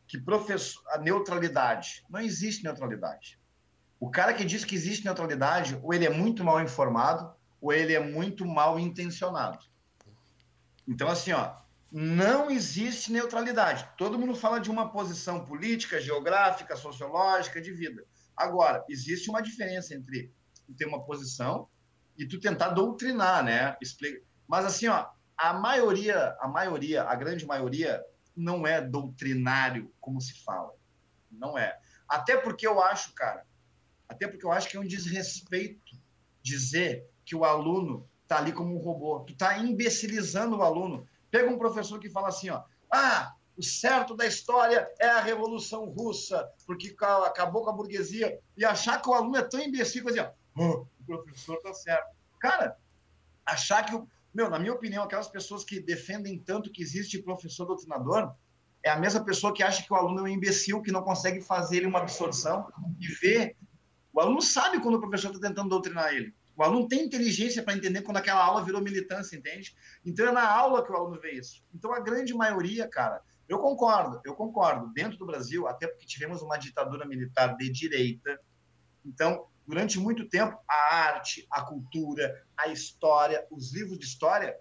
que 0.07 0.17
professor, 0.17 0.81
a 0.89 0.97
neutralidade, 0.97 2.03
não 2.09 2.19
existe 2.19 2.63
neutralidade. 2.63 3.39
O 3.99 4.09
cara 4.09 4.33
que 4.33 4.43
diz 4.43 4.65
que 4.65 4.73
existe 4.73 5.05
neutralidade, 5.05 5.79
ou 5.83 5.93
ele 5.93 6.05
é 6.05 6.09
muito 6.09 6.43
mal 6.43 6.61
informado, 6.61 7.31
ou 7.61 7.73
ele 7.73 7.93
é 7.93 7.99
muito 7.99 8.45
mal 8.45 8.79
intencionado. 8.79 9.59
Então, 10.87 11.07
assim, 11.07 11.31
ó, 11.31 11.55
não 11.91 12.49
existe 12.49 13.11
neutralidade. 13.11 13.87
Todo 13.97 14.17
mundo 14.17 14.35
fala 14.35 14.59
de 14.59 14.69
uma 14.69 14.91
posição 14.91 15.43
política, 15.43 15.99
geográfica, 15.99 16.75
sociológica, 16.75 17.61
de 17.61 17.71
vida. 17.73 18.05
Agora, 18.35 18.83
existe 18.87 19.29
uma 19.29 19.41
diferença 19.41 19.93
entre 19.93 20.33
ter 20.77 20.85
uma 20.85 21.03
posição 21.03 21.67
e 22.17 22.27
tu 22.27 22.39
tentar 22.39 22.69
doutrinar, 22.69 23.43
né? 23.43 23.75
Mas 24.47 24.65
assim, 24.65 24.87
ó, 24.87 25.07
a 25.37 25.53
maioria, 25.53 26.35
a 26.39 26.47
maioria, 26.47 27.03
a 27.03 27.15
grande 27.15 27.45
maioria 27.45 28.03
não 28.35 28.67
é 28.67 28.81
doutrinário 28.81 29.91
como 29.99 30.21
se 30.21 30.43
fala. 30.43 30.73
Não 31.31 31.57
é. 31.57 31.77
Até 32.07 32.37
porque 32.37 32.67
eu 32.67 32.81
acho, 32.81 33.13
cara, 33.13 33.45
até 34.07 34.27
porque 34.27 34.45
eu 34.45 34.51
acho 34.51 34.69
que 34.69 34.77
é 34.77 34.79
um 34.79 34.87
desrespeito 34.87 35.97
dizer 36.41 37.07
que 37.29 37.35
o 37.35 37.45
aluno 37.45 38.09
está 38.23 38.39
ali 38.39 38.51
como 38.51 38.75
um 38.75 38.79
robô. 38.79 39.19
Tu 39.19 39.33
está 39.33 39.59
imbecilizando 39.59 40.57
o 40.57 40.63
aluno. 40.63 41.07
Pega 41.29 41.47
um 41.47 41.59
professor 41.59 41.99
que 41.99 42.09
fala 42.09 42.29
assim, 42.29 42.49
ó, 42.49 42.63
ah, 42.91 43.35
o 43.55 43.61
certo 43.61 44.15
da 44.15 44.25
história 44.25 44.89
é 44.99 45.07
a 45.07 45.21
Revolução 45.21 45.85
Russa, 45.85 46.49
porque 46.65 46.95
acabou 47.27 47.63
com 47.63 47.69
a 47.69 47.73
burguesia, 47.73 48.39
e 48.57 48.65
achar 48.65 48.99
que 48.99 49.07
o 49.07 49.13
aluno 49.13 49.37
é 49.37 49.43
tão 49.43 49.59
imbecil 49.61 50.09
assim, 50.09 50.21
ó, 50.21 50.31
oh, 50.57 50.87
o 51.01 51.05
professor 51.05 51.57
está 51.57 51.71
certo. 51.71 52.15
Cara, 52.39 52.75
achar 53.45 53.85
que, 53.85 54.01
meu, 54.33 54.49
na 54.49 54.57
minha 54.57 54.73
opinião, 54.73 55.03
aquelas 55.03 55.27
pessoas 55.27 55.63
que 55.63 55.79
defendem 55.79 56.39
tanto 56.39 56.71
que 56.71 56.81
existe 56.81 57.21
professor 57.21 57.67
doutrinador, 57.67 58.33
é 58.83 58.89
a 58.89 58.97
mesma 58.97 59.23
pessoa 59.23 59.53
que 59.53 59.61
acha 59.61 59.83
que 59.83 59.93
o 59.93 59.95
aluno 59.95 60.21
é 60.21 60.23
um 60.23 60.27
imbecil, 60.27 60.81
que 60.81 60.91
não 60.91 61.03
consegue 61.03 61.41
fazer 61.41 61.77
ele 61.77 61.85
uma 61.85 61.99
absorção 61.99 62.71
e 62.99 63.07
ver. 63.07 63.55
O 64.11 64.19
aluno 64.19 64.41
sabe 64.41 64.81
quando 64.81 64.95
o 64.95 64.99
professor 64.99 65.31
está 65.31 65.47
tentando 65.47 65.69
doutrinar 65.69 66.11
ele. 66.11 66.33
O 66.59 66.63
aluno 66.63 66.89
tem 66.89 67.05
inteligência 67.05 67.63
para 67.63 67.73
entender 67.73 68.01
quando 68.01 68.17
aquela 68.17 68.43
aula 68.43 68.65
virou 68.65 68.81
militância, 68.81 69.33
entende? 69.37 69.73
Então 70.03 70.27
é 70.27 70.31
na 70.33 70.45
aula 70.45 70.85
que 70.85 70.91
o 70.91 70.95
aluno 70.97 71.17
vê 71.17 71.31
isso. 71.31 71.63
Então 71.73 71.93
a 71.93 72.01
grande 72.01 72.33
maioria, 72.33 72.85
cara, 72.85 73.23
eu 73.47 73.59
concordo, 73.59 74.19
eu 74.25 74.35
concordo. 74.35 74.91
Dentro 74.91 75.17
do 75.17 75.25
Brasil, 75.25 75.69
até 75.69 75.87
porque 75.87 76.05
tivemos 76.05 76.41
uma 76.41 76.57
ditadura 76.57 77.07
militar 77.07 77.55
de 77.55 77.69
direita, 77.69 78.37
então 79.05 79.47
durante 79.65 79.97
muito 79.97 80.27
tempo 80.27 80.59
a 80.69 80.95
arte, 80.95 81.47
a 81.49 81.61
cultura, 81.61 82.45
a 82.57 82.67
história, 82.67 83.47
os 83.49 83.73
livros 83.73 83.97
de 83.97 84.03
história 84.03 84.53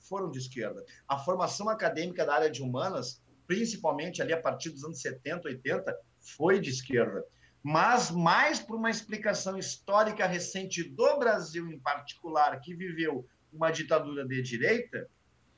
foram 0.00 0.32
de 0.32 0.40
esquerda. 0.40 0.84
A 1.06 1.18
formação 1.18 1.68
acadêmica 1.68 2.26
da 2.26 2.34
área 2.34 2.50
de 2.50 2.62
humanas, 2.62 3.22
principalmente 3.46 4.20
ali 4.20 4.32
a 4.32 4.42
partir 4.42 4.70
dos 4.70 4.82
anos 4.82 5.00
70, 5.00 5.46
80, 5.46 5.96
foi 6.18 6.58
de 6.58 6.70
esquerda 6.70 7.24
mas 7.64 8.10
mais 8.10 8.60
por 8.60 8.76
uma 8.76 8.90
explicação 8.90 9.56
histórica 9.56 10.26
recente 10.26 10.84
do 10.84 11.18
Brasil 11.18 11.66
em 11.72 11.78
particular, 11.78 12.60
que 12.60 12.74
viveu 12.74 13.26
uma 13.50 13.70
ditadura 13.70 14.28
de 14.28 14.42
direita, 14.42 15.08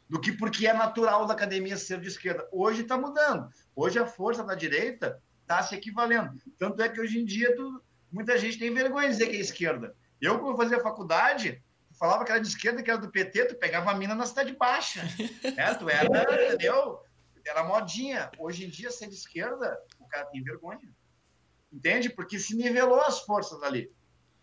do 0.09 0.21
que 0.21 0.31
porque 0.31 0.69
é 0.69 0.73
natural 0.73 1.27
da 1.27 1.35
academia 1.35 1.77
ser 1.77 2.01
de 2.01 2.07
esquerda. 2.07 2.49
Hoje 2.53 2.83
está 2.83 2.97
mudando. 2.97 3.51
Hoje 3.75 3.99
a 3.99 4.07
força 4.07 4.45
da 4.45 4.55
direita 4.55 5.21
está 5.43 5.61
se 5.65 5.75
equivalendo. 5.75 6.41
Tanto 6.57 6.81
é 6.81 6.89
que 6.89 7.01
hoje 7.01 7.19
em 7.19 7.25
dia 7.25 7.53
tu, 7.57 7.83
muita 8.13 8.39
gente 8.39 8.57
tem 8.57 8.73
vergonha 8.73 9.09
de 9.09 9.15
dizer 9.15 9.29
que 9.29 9.37
é 9.37 9.41
esquerda. 9.41 9.93
Eu, 10.21 10.39
quando 10.39 10.57
fazia 10.57 10.79
faculdade, 10.79 11.61
falava 11.99 12.25
que 12.25 12.31
era 12.31 12.41
de 12.41 12.47
esquerda, 12.47 12.85
que 12.85 12.91
era 12.91 13.01
do 13.01 13.11
PT, 13.11 13.47
tu 13.47 13.57
pegava 13.57 13.91
a 13.91 13.97
mina 13.97 14.15
na 14.15 14.27
cidade 14.27 14.53
baixa. 14.53 15.03
né? 15.03 15.75
Tu 15.75 15.91
era, 15.91 16.47
entendeu? 16.47 17.01
Era 17.45 17.65
modinha. 17.65 18.31
Hoje 18.39 18.65
em 18.65 18.71
dia, 18.71 18.93
ser 18.93 19.09
de 19.09 19.17
esquerda, 19.17 19.77
o 19.99 20.07
cara 20.07 20.27
tem 20.27 20.41
vergonha 20.45 20.89
entende? 21.77 22.09
Porque 22.09 22.39
se 22.39 22.57
nivelou 22.57 23.01
as 23.03 23.21
forças 23.21 23.63
ali. 23.63 23.93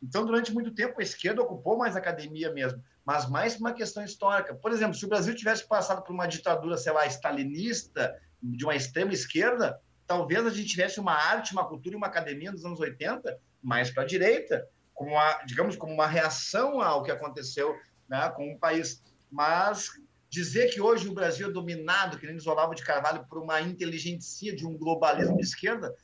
Então, 0.02 0.26
durante 0.26 0.54
muito 0.54 0.74
tempo, 0.74 1.00
a 1.00 1.04
esquerda 1.04 1.42
ocupou 1.42 1.78
mais 1.78 1.96
a 1.96 2.00
academia 2.00 2.52
mesmo, 2.52 2.84
mas 3.04 3.28
mais 3.28 3.60
uma 3.60 3.74
questão 3.74 4.04
histórica. 4.04 4.54
Por 4.54 4.72
exemplo, 4.72 4.94
se 4.94 5.06
o 5.06 5.08
Brasil 5.08 5.34
tivesse 5.36 5.68
passado 5.68 6.04
por 6.04 6.14
uma 6.14 6.28
ditadura, 6.28 6.78
sei 6.78 6.92
lá, 6.92 7.06
stalinista, 7.08 8.14
de 8.42 8.64
uma 8.64 8.76
extrema 8.76 9.14
esquerda, 9.14 9.80
talvez 10.06 10.46
a 10.46 10.50
gente 10.50 10.68
tivesse 10.68 11.00
uma 11.00 11.14
arte, 11.14 11.54
uma 11.54 11.68
cultura 11.68 11.96
e 11.96 11.98
uma 11.98 12.08
academia 12.08 12.52
nos 12.52 12.66
anos 12.66 12.80
80 12.80 13.40
mais 13.62 13.90
para 13.90 14.04
a 14.04 14.06
direita, 14.06 14.68
como 14.94 15.12
uma, 15.12 15.42
digamos, 15.46 15.76
como 15.78 15.94
uma 15.94 16.06
reação 16.06 16.82
ao 16.82 17.02
que 17.02 17.12
aconteceu 17.12 17.74
né, 18.08 18.30
com 18.36 18.54
o 18.54 18.60
país. 18.60 19.02
Mas 19.32 19.90
dizer 20.30 20.68
que 20.74 20.82
hoje 20.82 21.08
o 21.08 21.14
Brasil 21.14 21.48
é 21.48 21.52
dominado, 21.52 22.18
que 22.18 22.28
nem 22.28 22.36
isolava 22.36 22.76
de 22.76 22.84
Carvalho, 22.84 23.26
por 23.28 23.42
uma 23.42 23.62
inteligência 23.62 24.54
de 24.54 24.66
um 24.68 24.78
globalismo 24.78 25.38
de 25.38 25.44
esquerda, 25.44 25.96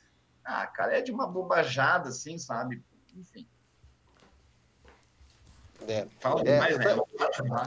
Ah, 0.44 0.66
cara, 0.66 0.98
é 0.98 1.00
de 1.00 1.12
uma 1.12 1.26
bobajada, 1.26 2.08
assim, 2.08 2.38
sabe? 2.38 2.82
Enfim. 3.14 3.46
É. 5.88 6.06
Fala 6.18 6.42
é, 6.42 6.78
né? 6.78 6.96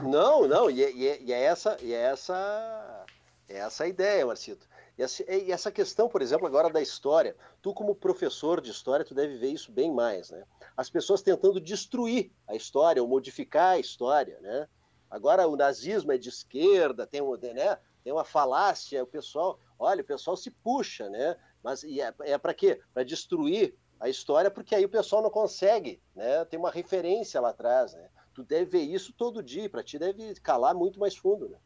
Não, 0.04 0.48
não, 0.48 0.70
e, 0.70 0.84
é, 0.84 0.92
e, 0.92 1.08
é, 1.08 1.22
e, 1.22 1.34
é 1.34 1.42
essa, 1.42 1.78
e 1.82 1.94
é 1.94 2.02
essa, 2.02 3.06
é 3.50 3.58
essa 3.58 3.84
a 3.84 3.88
ideia, 3.88 4.26
Marcito. 4.26 4.68
E 4.98 5.02
essa, 5.02 5.24
e 5.34 5.52
essa 5.52 5.72
questão, 5.72 6.08
por 6.08 6.22
exemplo, 6.22 6.46
agora 6.46 6.70
da 6.70 6.82
história, 6.82 7.36
tu 7.62 7.74
como 7.74 7.96
professor 7.96 8.62
de 8.62 8.70
história, 8.70 9.04
tu 9.04 9.16
deve 9.16 9.38
ver 9.38 9.50
isso 9.50 9.72
bem 9.72 9.92
mais, 9.92 10.30
né? 10.30 10.44
As 10.78 10.90
pessoas 10.90 11.22
tentando 11.22 11.60
destruir 11.60 12.32
a 12.48 12.56
história 12.56 13.02
ou 13.02 13.08
modificar 13.08 13.72
a 13.72 13.80
história, 13.80 14.40
né? 14.42 14.68
Agora 15.10 15.48
o 15.48 15.56
nazismo 15.56 16.12
é 16.12 16.18
de 16.18 16.30
esquerda, 16.30 17.08
tem, 17.08 17.22
um, 17.22 17.36
né? 17.36 17.78
tem 18.04 18.14
uma 18.14 18.24
falácia, 18.24 19.04
o 19.04 19.08
pessoal, 19.08 19.60
olha, 19.80 20.02
o 20.02 20.06
pessoal 20.06 20.36
se 20.36 20.52
puxa, 20.52 21.10
né? 21.10 21.36
Mas 21.64 21.84
é, 21.84 22.14
é 22.22 22.38
para 22.38 22.54
quê? 22.54 22.82
Para 22.94 23.04
destruir 23.04 23.76
a 24.00 24.10
história, 24.10 24.52
porque 24.52 24.76
aí 24.76 24.84
o 24.84 24.90
pessoal 24.90 25.22
não 25.22 25.30
consegue, 25.30 26.02
né? 26.14 26.44
Tem 26.46 26.60
uma 26.60 26.72
referência 26.72 27.40
lá 27.40 27.50
atrás, 27.50 27.94
né? 27.94 28.10
Tu 28.34 28.44
deve 28.44 28.66
ver 28.66 28.82
isso 28.82 29.14
todo 29.14 29.42
dia, 29.42 29.70
para 29.70 29.84
ti 29.84 29.98
deve 29.98 30.36
calar 30.42 30.76
muito 30.76 31.00
mais 31.00 31.16
fundo, 31.16 31.48
né? 31.48 31.58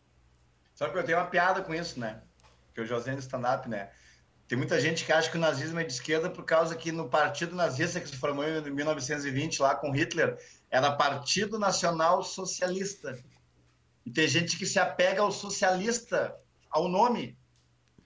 Só 0.76 0.88
que 0.88 0.98
eu 0.98 1.04
tenho 1.04 1.18
uma 1.18 1.26
piada 1.26 1.62
com 1.64 1.74
isso, 1.74 2.00
né? 2.00 2.22
Que 2.76 2.86
já 2.86 2.96
usei 2.96 3.14
no 3.14 3.20
stand-up, 3.20 3.68
né? 3.68 3.90
Tem 4.48 4.58
muita 4.58 4.80
gente 4.80 5.04
que 5.04 5.12
acha 5.12 5.30
que 5.30 5.38
o 5.38 5.40
nazismo 5.40 5.80
é 5.80 5.84
de 5.84 5.92
esquerda 5.92 6.30
por 6.30 6.46
causa 6.46 6.76
que 6.76 6.92
no 6.92 7.10
Partido 7.10 7.56
Nazista 7.56 8.00
que 8.00 8.08
se 8.08 8.16
formou 8.16 8.46
em 8.46 8.62
1920 8.70 9.62
lá 9.62 9.76
com 9.76 9.92
Hitler 9.92 10.38
era 10.70 10.92
Partido 10.92 11.60
Nacional 11.60 12.24
Socialista. 12.24 13.18
E 14.06 14.12
tem 14.12 14.28
gente 14.28 14.58
que 14.58 14.66
se 14.66 14.80
apega 14.80 15.22
ao 15.22 15.32
socialista, 15.32 16.34
ao 16.70 16.88
nome, 16.88 17.38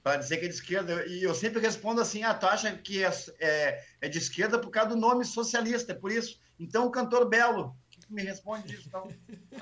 para 0.03 0.17
dizer 0.17 0.37
que 0.37 0.45
é 0.45 0.47
de 0.47 0.53
esquerda. 0.53 1.05
E 1.07 1.23
eu 1.23 1.33
sempre 1.33 1.61
respondo 1.61 2.01
assim: 2.01 2.23
ah, 2.23 2.33
tu 2.33 2.45
acha 2.45 2.71
que 2.73 3.03
é, 3.03 3.11
é, 3.39 3.83
é, 4.01 4.09
de 4.09 4.17
esquerda 4.17 4.59
por 4.59 4.69
causa 4.69 4.89
do 4.89 4.95
nome 4.95 5.25
socialista, 5.25 5.91
é 5.91 5.95
por 5.95 6.11
isso. 6.11 6.39
Então, 6.59 6.85
o 6.85 6.91
cantor 6.91 7.27
Belo, 7.27 7.67
o 7.67 7.75
que, 7.89 7.99
que 8.07 8.13
me 8.13 8.23
responde 8.23 8.67
disso? 8.67 8.87
Então, 8.87 9.07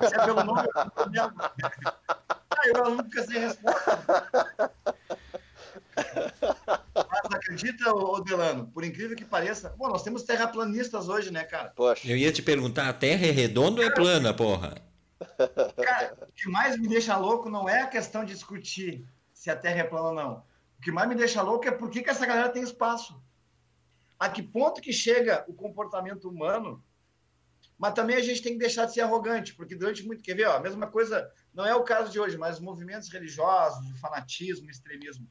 se 0.08 0.16
é 0.16 0.26
pelo 0.26 0.44
nome, 0.44 0.62
é 0.62 0.72
cantor 0.72 1.10
Belo. 1.10 1.34
ah, 1.40 2.68
eu 2.68 2.96
nunca 2.96 3.24
sei 3.24 3.40
resposta. 3.40 4.72
Mas 6.96 7.34
acredita, 7.34 7.94
Odelano, 7.94 8.68
por 8.68 8.84
incrível 8.84 9.16
que 9.16 9.26
pareça, 9.26 9.74
bom, 9.78 9.90
nós 9.90 10.04
temos 10.04 10.24
terraplanistas 10.24 11.10
hoje, 11.10 11.32
né, 11.32 11.44
cara? 11.44 11.70
Poxa. 11.76 12.08
Eu 12.08 12.16
ia 12.16 12.32
te 12.32 12.42
perguntar, 12.42 12.88
a 12.88 12.94
Terra 12.94 13.28
é 13.28 13.32
redonda 13.32 13.82
ou 13.82 13.88
é 13.88 13.92
plana, 13.92 14.34
porra? 14.34 14.76
Cara, 15.78 16.18
o 16.22 16.32
que 16.32 16.50
mais 16.50 16.78
me 16.78 16.88
deixa 16.88 17.18
louco 17.18 17.50
não 17.50 17.68
é 17.68 17.82
a 17.82 17.88
questão 17.88 18.24
de 18.24 18.34
discutir 18.34 19.06
se 19.40 19.50
a 19.50 19.56
Terra 19.56 19.80
é 19.80 19.84
plana 19.86 20.10
ou 20.10 20.14
não. 20.14 20.44
O 20.78 20.82
que 20.82 20.92
mais 20.92 21.08
me 21.08 21.16
deixa 21.16 21.42
louco 21.42 21.66
é 21.66 21.72
por 21.72 21.90
que, 21.90 22.04
que 22.04 22.10
essa 22.10 22.26
galera 22.26 22.50
tem 22.50 22.62
espaço. 22.62 23.24
A 24.20 24.28
que 24.28 24.44
ponto 24.44 24.82
que 24.82 24.92
chega 24.92 25.46
o 25.48 25.54
comportamento 25.54 26.28
humano, 26.28 26.84
mas 27.78 27.94
também 27.94 28.18
a 28.18 28.22
gente 28.22 28.42
tem 28.42 28.52
que 28.52 28.60
deixar 28.60 28.84
de 28.84 28.94
ser 28.94 29.00
arrogante, 29.00 29.56
porque 29.56 29.76
durante 29.76 30.06
muito. 30.06 30.22
Quer 30.22 30.36
ver? 30.36 30.48
Ó, 30.48 30.58
a 30.58 30.60
mesma 30.60 30.88
coisa, 30.88 31.32
não 31.54 31.66
é 31.66 31.74
o 31.74 31.86
caso 31.86 32.12
de 32.12 32.20
hoje, 32.20 32.38
mas 32.38 32.60
movimentos 32.60 33.08
religiosos, 33.08 33.90
o 33.90 33.98
fanatismo, 33.98 34.68
o 34.68 34.70
extremismo. 34.70 35.26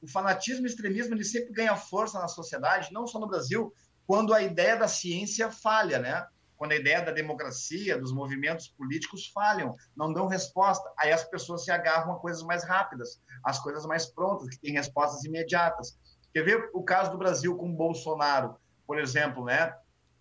O 0.00 0.08
fanatismo 0.08 0.66
e 0.66 0.68
extremismo 0.68 1.14
ele 1.14 1.24
sempre 1.24 1.52
ganha 1.52 1.76
força 1.76 2.18
na 2.18 2.26
sociedade, 2.26 2.92
não 2.92 3.06
só 3.06 3.20
no 3.20 3.28
Brasil, 3.28 3.72
quando 4.04 4.34
a 4.34 4.42
ideia 4.42 4.76
da 4.76 4.88
ciência 4.88 5.52
falha, 5.52 6.00
né? 6.00 6.26
Quando 6.62 6.70
a 6.70 6.76
ideia 6.76 7.02
da 7.02 7.10
democracia, 7.10 7.98
dos 7.98 8.12
movimentos 8.12 8.68
políticos 8.68 9.26
falham, 9.34 9.74
não 9.96 10.12
dão 10.12 10.28
resposta, 10.28 10.88
aí 10.96 11.10
as 11.10 11.24
pessoas 11.24 11.64
se 11.64 11.72
agarram 11.72 12.12
a 12.12 12.20
coisas 12.20 12.44
mais 12.44 12.62
rápidas, 12.62 13.20
as 13.44 13.58
coisas 13.58 13.84
mais 13.84 14.06
prontas, 14.06 14.48
que 14.48 14.60
têm 14.60 14.74
respostas 14.74 15.24
imediatas. 15.24 15.98
Quer 16.32 16.44
ver 16.44 16.70
o 16.72 16.84
caso 16.84 17.10
do 17.10 17.18
Brasil 17.18 17.56
com 17.56 17.68
o 17.68 17.76
Bolsonaro, 17.76 18.54
por 18.86 18.96
exemplo, 18.96 19.44
né? 19.44 19.76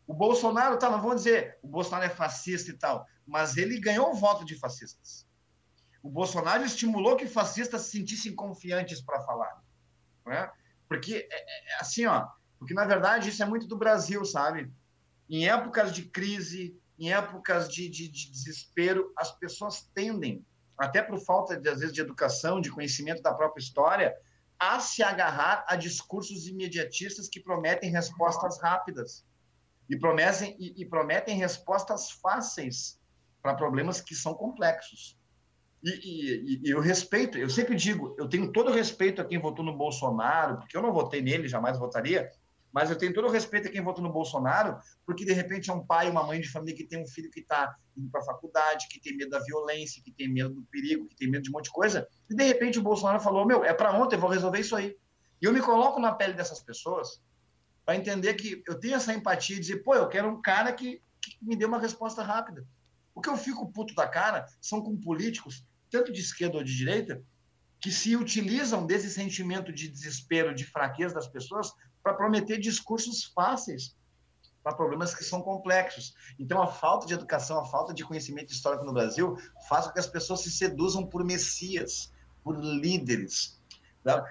O 0.07 0.15
Bolsonaro, 0.15 0.79
tá, 0.79 0.89
não 0.89 1.13
dizer, 1.13 1.59
o 1.61 1.67
Bolsonaro 1.67 2.05
é 2.05 2.09
fascista 2.09 2.71
e 2.71 2.73
tal, 2.73 3.05
mas 3.27 3.55
ele 3.55 3.79
ganhou 3.79 4.09
o 4.09 4.15
voto 4.15 4.43
de 4.43 4.57
fascistas. 4.57 5.27
O 6.01 6.09
Bolsonaro 6.09 6.65
estimulou 6.65 7.17
que 7.17 7.27
fascistas 7.27 7.81
se 7.81 7.99
sentissem 7.99 8.33
confiantes 8.33 8.99
para 8.99 9.21
falar, 9.21 9.61
né? 10.25 10.49
Porque, 10.87 11.27
é, 11.31 11.75
é, 11.75 11.79
assim, 11.79 12.07
ó, 12.07 12.25
porque 12.57 12.73
na 12.73 12.85
verdade 12.85 13.29
isso 13.29 13.43
é 13.43 13.45
muito 13.45 13.67
do 13.67 13.77
Brasil, 13.77 14.25
sabe? 14.25 14.73
Em 15.31 15.47
épocas 15.47 15.93
de 15.93 16.03
crise, 16.03 16.77
em 16.99 17.13
épocas 17.13 17.69
de, 17.69 17.87
de, 17.87 18.09
de 18.09 18.29
desespero, 18.29 19.13
as 19.17 19.31
pessoas 19.31 19.89
tendem, 19.93 20.45
até 20.77 21.01
por 21.01 21.17
falta, 21.19 21.55
de, 21.55 21.69
às 21.69 21.79
vezes, 21.79 21.95
de 21.95 22.01
educação, 22.01 22.59
de 22.59 22.69
conhecimento 22.69 23.21
da 23.21 23.33
própria 23.33 23.61
história, 23.61 24.13
a 24.59 24.77
se 24.81 25.01
agarrar 25.01 25.63
a 25.69 25.77
discursos 25.77 26.47
imediatistas 26.47 27.29
que 27.29 27.39
prometem 27.39 27.89
respostas 27.89 28.59
rápidas 28.61 29.25
e 29.89 29.97
prometem, 29.97 30.53
e, 30.59 30.81
e 30.81 30.85
prometem 30.85 31.37
respostas 31.37 32.11
fáceis 32.11 32.99
para 33.41 33.55
problemas 33.55 34.01
que 34.01 34.13
são 34.13 34.33
complexos. 34.33 35.17
E, 35.81 35.89
e, 35.89 36.61
e, 36.67 36.69
eu 36.69 36.81
respeito, 36.81 37.37
eu 37.37 37.49
sempre 37.49 37.75
digo, 37.75 38.13
eu 38.19 38.27
tenho 38.27 38.51
todo 38.51 38.69
o 38.69 38.73
respeito 38.73 39.21
a 39.21 39.25
quem 39.25 39.39
votou 39.39 39.63
no 39.63 39.77
Bolsonaro, 39.77 40.57
porque 40.57 40.75
eu 40.75 40.81
não 40.81 40.91
votei 40.91 41.21
nele, 41.21 41.47
jamais 41.47 41.79
votaria, 41.79 42.29
mas 42.71 42.89
eu 42.89 42.97
tenho 42.97 43.13
todo 43.13 43.27
o 43.27 43.31
respeito 43.31 43.67
a 43.67 43.71
quem 43.71 43.81
votou 43.81 44.03
no 44.03 44.11
Bolsonaro, 44.11 44.79
porque 45.05 45.25
de 45.25 45.33
repente 45.33 45.69
é 45.69 45.73
um 45.73 45.85
pai, 45.85 46.09
uma 46.09 46.23
mãe 46.23 46.39
de 46.39 46.49
família 46.49 46.75
que 46.75 46.85
tem 46.85 47.01
um 47.01 47.07
filho 47.07 47.29
que 47.29 47.41
está 47.41 47.75
indo 47.97 48.09
para 48.09 48.21
a 48.21 48.23
faculdade, 48.23 48.87
que 48.89 48.99
tem 48.99 49.15
medo 49.15 49.31
da 49.31 49.39
violência, 49.39 50.01
que 50.01 50.11
tem 50.11 50.27
medo 50.27 50.53
do 50.53 50.63
perigo, 50.63 51.07
que 51.07 51.15
tem 51.15 51.29
medo 51.29 51.43
de 51.43 51.49
um 51.49 51.53
monte 51.53 51.65
de 51.65 51.71
coisa, 51.71 52.07
e 52.29 52.35
de 52.35 52.43
repente 52.43 52.79
o 52.79 52.83
Bolsonaro 52.83 53.19
falou: 53.19 53.45
Meu, 53.45 53.63
é 53.65 53.73
para 53.73 53.91
ontem, 53.91 54.15
eu 54.15 54.21
vou 54.21 54.29
resolver 54.29 54.59
isso 54.59 54.75
aí. 54.75 54.95
E 55.41 55.45
eu 55.45 55.51
me 55.51 55.59
coloco 55.59 55.99
na 55.99 56.13
pele 56.13 56.33
dessas 56.33 56.61
pessoas 56.61 57.21
para 57.85 57.95
entender 57.95 58.35
que 58.35 58.63
eu 58.67 58.79
tenho 58.79 58.95
essa 58.95 59.13
empatia 59.13 59.57
e 59.57 59.59
dizer: 59.59 59.83
Pô, 59.83 59.95
eu 59.95 60.07
quero 60.07 60.29
um 60.29 60.41
cara 60.41 60.71
que, 60.71 61.01
que 61.21 61.37
me 61.41 61.55
dê 61.55 61.65
uma 61.65 61.79
resposta 61.79 62.23
rápida. 62.23 62.65
O 63.13 63.19
que 63.19 63.29
eu 63.29 63.35
fico 63.35 63.71
puto 63.71 63.93
da 63.93 64.07
cara 64.07 64.45
são 64.61 64.81
com 64.81 64.95
políticos, 64.95 65.65
tanto 65.89 66.11
de 66.11 66.21
esquerda 66.21 66.57
ou 66.57 66.63
de 66.63 66.75
direita, 66.75 67.21
que 67.81 67.91
se 67.91 68.15
utilizam 68.15 68.85
desse 68.85 69.09
sentimento 69.09 69.73
de 69.73 69.87
desespero, 69.87 70.53
de 70.53 70.63
fraqueza 70.63 71.15
das 71.15 71.27
pessoas 71.27 71.73
para 72.03 72.13
prometer 72.13 72.59
discursos 72.59 73.23
fáceis 73.25 73.95
para 74.63 74.75
problemas 74.75 75.13
que 75.15 75.23
são 75.23 75.41
complexos. 75.41 76.13
Então, 76.37 76.61
a 76.61 76.67
falta 76.67 77.07
de 77.07 77.13
educação, 77.13 77.59
a 77.59 77.65
falta 77.65 77.93
de 77.93 78.03
conhecimento 78.03 78.51
histórico 78.51 78.85
no 78.85 78.93
Brasil 78.93 79.35
faz 79.67 79.87
com 79.87 79.93
que 79.93 79.99
as 79.99 80.07
pessoas 80.07 80.41
se 80.41 80.51
seduzam 80.51 81.05
por 81.05 81.23
messias, 81.23 82.11
por 82.43 82.57
líderes. 82.57 83.59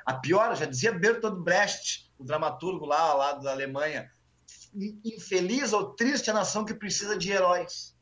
A 0.04 0.14
pior, 0.14 0.54
já 0.56 0.66
dizia 0.66 0.92
Bertolt 0.92 1.42
Brecht, 1.42 2.12
o 2.18 2.24
dramaturgo 2.24 2.84
lá, 2.86 3.14
lá 3.14 3.32
da 3.34 3.52
Alemanha, 3.52 4.10
infeliz 5.04 5.72
ou 5.72 5.94
triste 5.94 6.30
a 6.30 6.34
nação 6.34 6.64
que 6.64 6.74
precisa 6.74 7.16
de 7.16 7.30
heróis. 7.30 7.96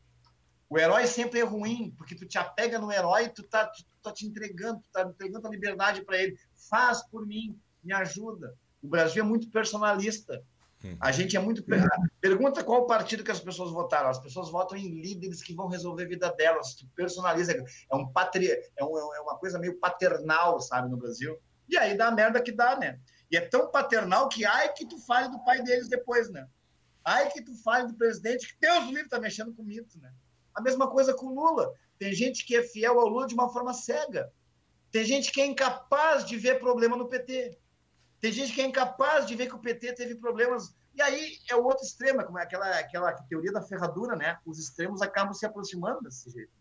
O 0.71 0.79
herói 0.79 1.07
sempre 1.07 1.41
é 1.41 1.45
ruim, 1.45 1.95
porque 1.97 2.15
tu 2.15 2.27
te 2.27 2.37
apega 2.37 2.79
no 2.79 2.93
herói 2.93 3.31
tu 3.31 3.43
tá, 3.43 3.67
tu 3.67 3.83
tá 4.03 4.13
te 4.13 4.27
entregando, 4.27 4.81
tu 4.81 4.91
tá 4.93 5.03
entregando 5.03 5.47
a 5.47 5.51
liberdade 5.51 6.05
para 6.05 6.19
ele. 6.19 6.39
Faz 6.69 7.03
por 7.09 7.27
mim, 7.27 7.59
me 7.83 7.95
ajuda. 7.95 8.55
O 8.83 8.89
Brasil 8.89 9.23
é 9.23 9.27
muito 9.27 9.51
personalista. 9.51 10.43
Hum. 10.85 10.97
A 11.01 11.11
gente 11.11 11.37
é 11.37 11.41
muito. 11.41 11.65
Pergunta 12.21 12.63
qual 12.63 12.87
partido 12.87 13.25
que 13.25 13.31
as 13.31 13.41
pessoas 13.41 13.71
votaram. 13.71 14.09
As 14.09 14.19
pessoas 14.19 14.51
votam 14.51 14.79
em 14.79 15.01
líderes 15.01 15.43
que 15.43 15.55
vão 15.55 15.69
resolver 15.69 16.05
a 16.05 16.09
vida 16.09 16.33
delas. 16.33 16.75
Tu 16.75 16.87
personaliza. 16.95 17.53
É, 17.53 17.97
um 17.97 18.07
patri... 18.13 18.49
é, 18.49 18.85
um, 18.85 18.97
é 19.15 19.21
uma 19.21 19.37
coisa 19.37 19.59
meio 19.59 19.79
paternal, 19.79 20.61
sabe, 20.61 20.89
no 20.89 20.97
Brasil. 20.97 21.39
E 21.69 21.77
aí 21.77 21.97
dá 21.97 22.09
a 22.09 22.13
merda 22.13 22.41
que 22.41 22.53
dá, 22.53 22.77
né? 22.77 22.99
E 23.31 23.37
é 23.37 23.41
tão 23.41 23.71
paternal 23.71 24.29
que 24.29 24.45
ai 24.45 24.73
que 24.73 24.87
tu 24.87 24.99
fale 25.01 25.29
do 25.29 25.43
pai 25.45 25.63
deles 25.63 25.89
depois, 25.89 26.31
né? 26.31 26.49
Ai 27.05 27.31
que 27.31 27.43
tu 27.43 27.55
fale 27.63 27.89
do 27.89 27.95
presidente, 27.95 28.49
que 28.49 28.61
Deus 28.61 28.85
do 28.85 28.93
livro 28.93 29.09
tá 29.09 29.19
mexendo 29.19 29.55
com 29.55 29.63
mito, 29.63 29.99
né? 30.01 30.13
A 30.55 30.63
mesma 30.63 30.89
coisa 30.91 31.15
com 31.15 31.35
Lula. 31.35 31.73
Tem 31.99 32.13
gente 32.13 32.45
que 32.47 32.57
é 32.57 32.63
fiel 32.63 32.99
ao 32.99 33.09
Lula 33.09 33.27
de 33.27 33.35
uma 33.35 33.53
forma 33.53 33.75
cega. 33.75 34.33
Tem 34.91 35.05
gente 35.05 35.31
que 35.31 35.41
é 35.41 35.47
incapaz 35.47 36.25
de 36.25 36.37
ver 36.37 36.59
problema 36.59 36.97
no 36.97 37.09
PT. 37.09 37.59
Tem 38.21 38.33
gente 38.33 38.53
que 38.53 38.61
é 38.61 38.67
incapaz 38.67 39.27
de 39.27 39.37
ver 39.37 39.49
que 39.49 39.55
o 39.55 39.61
PT 39.61 39.95
teve 39.95 40.15
problemas. 40.17 40.75
E 40.95 41.03
aí 41.03 41.39
é 41.49 41.55
o 41.55 41.65
outro 41.65 41.85
extremo, 41.85 42.25
como 42.25 42.39
é 42.39 42.43
aquela, 42.43 42.79
aquela 42.79 43.13
teoria 43.13 43.53
da 43.53 43.63
ferradura, 43.63 44.17
né? 44.17 44.39
Os 44.45 44.59
extremos 44.59 45.01
acabam 45.01 45.33
se 45.33 45.47
aproximando 45.47 46.03
desse 46.03 46.29
jeito. 46.31 46.53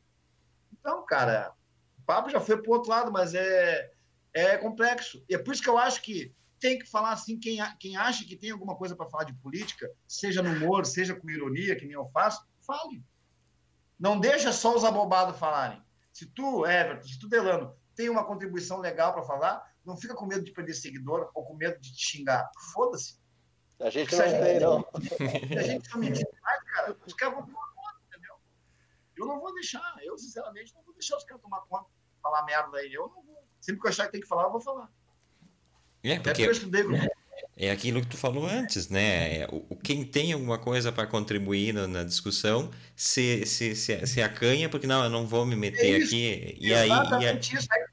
Então, 0.79 1.03
cara, 1.05 1.53
o 1.97 2.01
papo 2.03 2.29
já 2.29 2.39
foi 2.39 2.61
para 2.61 2.69
o 2.69 2.73
outro 2.73 2.91
lado, 2.91 3.11
mas 3.11 3.33
é, 3.33 3.91
é 4.33 4.57
complexo. 4.57 5.23
E 5.27 5.33
é 5.33 5.37
por 5.37 5.53
isso 5.53 5.63
que 5.63 5.69
eu 5.69 5.77
acho 5.77 6.01
que 6.01 6.33
tem 6.59 6.77
que 6.77 6.85
falar 6.85 7.11
assim, 7.11 7.39
quem, 7.39 7.59
quem 7.79 7.97
acha 7.97 8.25
que 8.25 8.35
tem 8.35 8.51
alguma 8.51 8.75
coisa 8.75 8.95
para 8.95 9.09
falar 9.09 9.23
de 9.23 9.33
política, 9.33 9.89
seja 10.07 10.41
no 10.41 10.51
humor, 10.51 10.85
seja 10.85 11.15
com 11.15 11.29
ironia, 11.29 11.75
que 11.75 11.85
nem 11.85 11.93
eu 11.93 12.07
faço, 12.07 12.47
fale. 12.65 13.03
Não 13.99 14.19
deixa 14.19 14.51
só 14.51 14.75
os 14.75 14.83
abobados 14.83 15.39
falarem. 15.39 15.81
Se 16.13 16.25
tu, 16.25 16.65
Everton, 16.65 17.07
se 17.07 17.19
tu, 17.19 17.27
Delano, 17.27 17.75
tem 17.95 18.09
uma 18.09 18.23
contribuição 18.23 18.79
legal 18.79 19.13
para 19.13 19.23
falar, 19.23 19.66
não 19.87 19.95
fica 19.95 20.13
com 20.13 20.25
medo 20.25 20.43
de 20.43 20.51
perder 20.51 20.73
seguidor 20.73 21.31
ou 21.33 21.45
com 21.45 21.55
medo 21.55 21.79
de 21.79 21.95
te 21.95 22.05
xingar. 22.05 22.51
Foda-se. 22.73 23.17
A 23.79 23.89
gente 23.89 24.13
não 24.13 24.25
tem, 24.25 24.59
não. 24.59 24.85
Se 25.47 25.57
a 25.57 25.63
gente 25.63 25.89
não 25.91 25.99
mentir 25.99 26.27
mais, 26.43 26.63
cara, 26.63 26.97
os 27.05 27.13
caras 27.13 27.35
vão 27.35 27.45
tomar 27.45 27.67
conta, 27.73 27.99
entendeu? 28.07 28.35
Eu 29.15 29.25
não 29.27 29.39
vou 29.39 29.53
deixar, 29.53 29.95
eu 30.03 30.17
sinceramente 30.17 30.73
não 30.75 30.83
vou 30.83 30.93
deixar 30.93 31.15
os 31.15 31.23
caras 31.23 31.41
tomar 31.41 31.61
conta, 31.61 31.85
falar 32.21 32.43
merda 32.43 32.77
aí. 32.77 32.93
Eu 32.93 33.07
não 33.07 33.23
vou. 33.23 33.47
Sempre 33.61 33.81
que 33.81 33.87
eu 33.87 33.89
achar 33.89 34.05
que 34.07 34.11
tem 34.11 34.21
que 34.21 34.27
falar, 34.27 34.43
eu 34.43 34.51
vou 34.51 34.61
falar. 34.61 34.91
É, 36.03 36.19
porque... 36.19 36.41
eu 36.41 36.51
estudei, 36.51 36.83
É 37.55 37.71
aquilo 37.71 38.01
que 38.01 38.07
tu 38.07 38.17
falou 38.17 38.45
antes, 38.45 38.89
né? 38.89 39.37
É, 39.39 39.47
o, 39.51 39.75
quem 39.77 40.03
tem 40.03 40.33
alguma 40.33 40.57
coisa 40.57 40.91
para 40.91 41.07
contribuir 41.07 41.73
na, 41.73 41.87
na, 41.87 42.03
discussão 42.03 42.71
se, 42.95 43.45
se, 43.45 43.75
se, 43.75 44.05
se 44.05 44.21
acanha, 44.21 44.69
porque 44.69 44.87
não, 44.87 45.03
eu 45.03 45.09
não 45.09 45.25
vou 45.25 45.45
me 45.45 45.55
meter 45.55 46.01
é 46.01 46.03
aqui. 46.03 46.57
E 46.59 46.73
aí, 46.73 46.89
e 46.89 47.27
aí... 47.27 47.39
isso. 47.39 47.67
Aí 47.71 47.87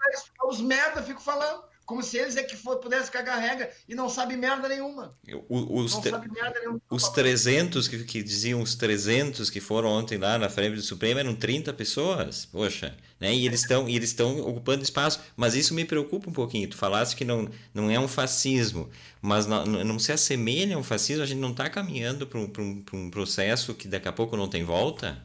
os 0.46 0.60
merda, 0.60 1.02
fico 1.02 1.20
falando. 1.20 1.73
Como 1.84 2.02
se 2.02 2.16
eles 2.16 2.36
é 2.36 2.42
que 2.42 2.56
for, 2.56 2.78
pudesse 2.78 3.10
cagar 3.10 3.38
regra 3.38 3.70
e 3.86 3.94
não 3.94 4.08
sabe 4.08 4.36
merda 4.36 4.68
nenhuma. 4.68 5.14
O, 5.48 5.80
os, 5.80 5.94
não 5.94 6.02
sabe 6.02 6.30
merda 6.30 6.58
nenhuma. 6.58 6.80
Os 6.90 7.08
300 7.10 7.88
que, 7.88 8.04
que 8.04 8.22
diziam 8.22 8.62
os 8.62 8.74
300 8.74 9.50
que 9.50 9.60
foram 9.60 9.90
ontem 9.90 10.16
lá 10.16 10.38
na 10.38 10.48
frente 10.48 10.76
do 10.76 10.82
Supremo 10.82 11.20
eram 11.20 11.34
30 11.34 11.74
pessoas. 11.74 12.46
Poxa, 12.46 12.96
né? 13.20 13.34
E 13.34 13.44
eles 13.44 13.60
estão 13.60 13.86
eles 13.86 14.10
estão 14.10 14.40
ocupando 14.40 14.82
espaço, 14.82 15.20
mas 15.36 15.54
isso 15.54 15.74
me 15.74 15.84
preocupa 15.84 16.30
um 16.30 16.32
pouquinho. 16.32 16.70
Tu 16.70 16.76
falaste 16.76 17.16
que 17.16 17.24
não 17.24 17.50
não 17.74 17.90
é 17.90 17.98
um 17.98 18.08
fascismo, 18.08 18.88
mas 19.20 19.46
não, 19.46 19.66
não 19.66 19.98
se 19.98 20.10
assemelha 20.10 20.76
a 20.76 20.78
um 20.78 20.84
fascismo, 20.84 21.22
a 21.22 21.26
gente 21.26 21.40
não 21.40 21.50
está 21.50 21.68
caminhando 21.68 22.26
para 22.26 22.38
um, 22.38 22.50
um, 22.58 22.84
um 22.94 23.10
processo 23.10 23.74
que 23.74 23.88
daqui 23.88 24.08
a 24.08 24.12
pouco 24.12 24.38
não 24.38 24.48
tem 24.48 24.64
volta? 24.64 25.22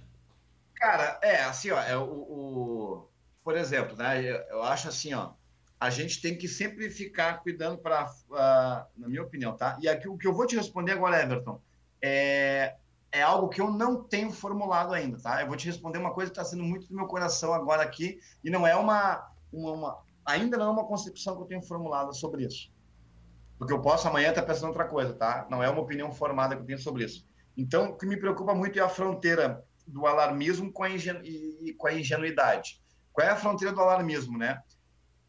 Cara, 0.75 1.19
é 1.21 1.43
assim, 1.43 1.71
ó, 1.71 1.79
é 1.81 1.97
o, 1.97 2.03
o 2.03 3.09
por 3.43 3.55
exemplo, 3.55 3.95
né? 3.97 4.21
Eu, 4.21 4.37
eu 4.49 4.63
acho 4.63 4.87
assim, 4.89 5.13
ó, 5.13 5.31
a 5.79 5.89
gente 5.89 6.21
tem 6.21 6.37
que 6.37 6.47
sempre 6.47 6.89
ficar 6.89 7.41
cuidando 7.41 7.77
para, 7.77 8.05
uh, 8.05 8.99
na 8.99 9.07
minha 9.07 9.23
opinião, 9.23 9.55
tá? 9.55 9.77
E 9.81 9.87
aqui 9.87 10.09
o 10.09 10.17
que 10.17 10.27
eu 10.27 10.33
vou 10.33 10.45
te 10.45 10.55
responder 10.55 10.91
agora, 10.91 11.21
Everton, 11.21 11.61
é, 12.01 12.75
é 13.11 13.21
algo 13.21 13.47
que 13.47 13.61
eu 13.61 13.71
não 13.71 14.03
tenho 14.03 14.31
formulado 14.31 14.93
ainda, 14.93 15.17
tá? 15.17 15.41
Eu 15.41 15.47
vou 15.47 15.55
te 15.55 15.67
responder 15.67 15.97
uma 15.97 16.13
coisa 16.13 16.31
que 16.31 16.37
está 16.37 16.43
sendo 16.43 16.63
muito 16.63 16.87
do 16.87 16.95
meu 16.95 17.07
coração 17.07 17.53
agora 17.53 17.81
aqui 17.81 18.19
e 18.43 18.49
não 18.49 18.67
é 18.67 18.75
uma, 18.75 19.31
uma, 19.53 19.71
uma, 19.71 19.97
ainda 20.25 20.57
não 20.57 20.67
é 20.67 20.69
uma 20.69 20.85
concepção 20.85 21.35
que 21.37 21.43
eu 21.43 21.47
tenho 21.47 21.63
formulado 21.63 22.13
sobre 22.13 22.45
isso, 22.45 22.69
porque 23.57 23.73
eu 23.73 23.81
posso 23.81 24.07
amanhã 24.07 24.29
estar 24.29 24.43
pensando 24.43 24.67
outra 24.67 24.85
coisa, 24.85 25.13
tá? 25.13 25.47
Não 25.49 25.63
é 25.63 25.69
uma 25.69 25.81
opinião 25.81 26.11
formada 26.11 26.55
que 26.55 26.61
eu 26.61 26.65
tenho 26.65 26.79
sobre 26.79 27.05
isso. 27.05 27.25
Então, 27.55 27.91
o 27.91 27.97
que 27.97 28.05
me 28.05 28.17
preocupa 28.17 28.53
muito 28.53 28.77
é 28.77 28.81
a 28.81 28.89
fronteira 28.89 29.63
do 29.87 30.05
alarmismo 30.05 30.71
com 30.71 30.83
a, 30.83 30.89
ingenu 30.89 31.19
e, 31.23 31.73
com 31.77 31.87
a 31.87 31.93
ingenuidade. 31.93 32.81
Qual 33.11 33.25
é 33.25 33.31
a 33.31 33.35
fronteira 33.35 33.73
do 33.73 33.81
alarmismo, 33.81 34.37
né? 34.37 34.61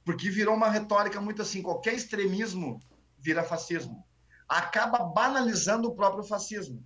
Porque 0.04 0.30
virou 0.30 0.54
uma 0.54 0.70
retórica 0.70 1.20
muito 1.20 1.42
assim: 1.42 1.62
qualquer 1.62 1.94
extremismo 1.94 2.80
vira 3.18 3.44
fascismo. 3.44 4.04
Acaba 4.48 4.98
banalizando 5.04 5.88
o 5.88 5.94
próprio 5.94 6.24
fascismo. 6.24 6.84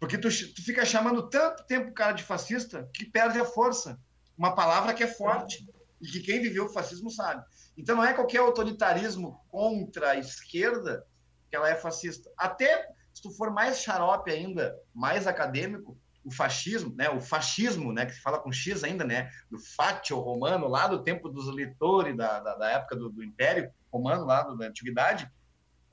Porque 0.00 0.16
tu, 0.16 0.28
tu 0.28 0.64
fica 0.64 0.84
chamando 0.84 1.28
tanto 1.28 1.64
tempo 1.66 1.90
o 1.90 1.94
cara 1.94 2.12
de 2.12 2.22
fascista 2.22 2.88
que 2.94 3.04
perde 3.04 3.40
a 3.40 3.44
força. 3.44 3.98
Uma 4.36 4.54
palavra 4.54 4.94
que 4.94 5.02
é 5.02 5.06
forte 5.06 5.68
e 6.00 6.06
que 6.06 6.20
quem 6.20 6.40
viveu 6.40 6.66
o 6.66 6.72
fascismo 6.72 7.10
sabe. 7.10 7.44
Então 7.76 7.96
não 7.96 8.04
é 8.04 8.14
qualquer 8.14 8.38
autoritarismo 8.38 9.40
contra 9.48 10.10
a 10.10 10.16
esquerda 10.16 11.04
que 11.50 11.56
ela 11.56 11.68
é 11.68 11.74
fascista. 11.74 12.30
Até 12.36 12.88
se 13.12 13.22
tu 13.22 13.30
for 13.32 13.50
mais 13.50 13.80
xarope 13.80 14.30
ainda, 14.30 14.76
mais 14.94 15.26
acadêmico, 15.26 15.98
o 16.24 16.30
fascismo, 16.30 16.94
né, 16.94 17.08
o 17.08 17.20
fascismo, 17.20 17.92
né, 17.92 18.06
que 18.06 18.12
se 18.12 18.20
fala 18.20 18.38
com 18.38 18.52
X 18.52 18.84
ainda, 18.84 19.04
né, 19.04 19.30
do 19.50 19.58
fatio 19.58 20.18
romano, 20.18 20.68
lá 20.68 20.86
do 20.86 21.02
tempo 21.02 21.28
dos 21.28 21.48
litores, 21.54 22.16
da, 22.16 22.40
da, 22.40 22.54
da 22.56 22.70
época 22.70 22.96
do, 22.96 23.08
do, 23.08 23.24
Império 23.24 23.70
Romano, 23.90 24.24
lá 24.24 24.42
do, 24.42 24.56
da 24.56 24.66
Antiguidade, 24.66 25.30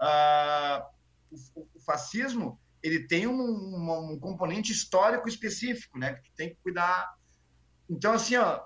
uh, 0.01 0.85
o, 1.31 1.67
o, 1.75 1.79
fascismo 1.79 2.59
ele 2.83 3.07
tem 3.07 3.27
um, 3.27 3.33
um, 3.33 4.11
um, 4.11 4.19
componente 4.19 4.71
histórico 4.71 5.27
específico, 5.27 5.97
né, 5.97 6.15
que 6.15 6.31
tem 6.31 6.49
que 6.49 6.57
cuidar. 6.61 7.15
Então, 7.89 8.13
assim, 8.13 8.35
ó, 8.35 8.61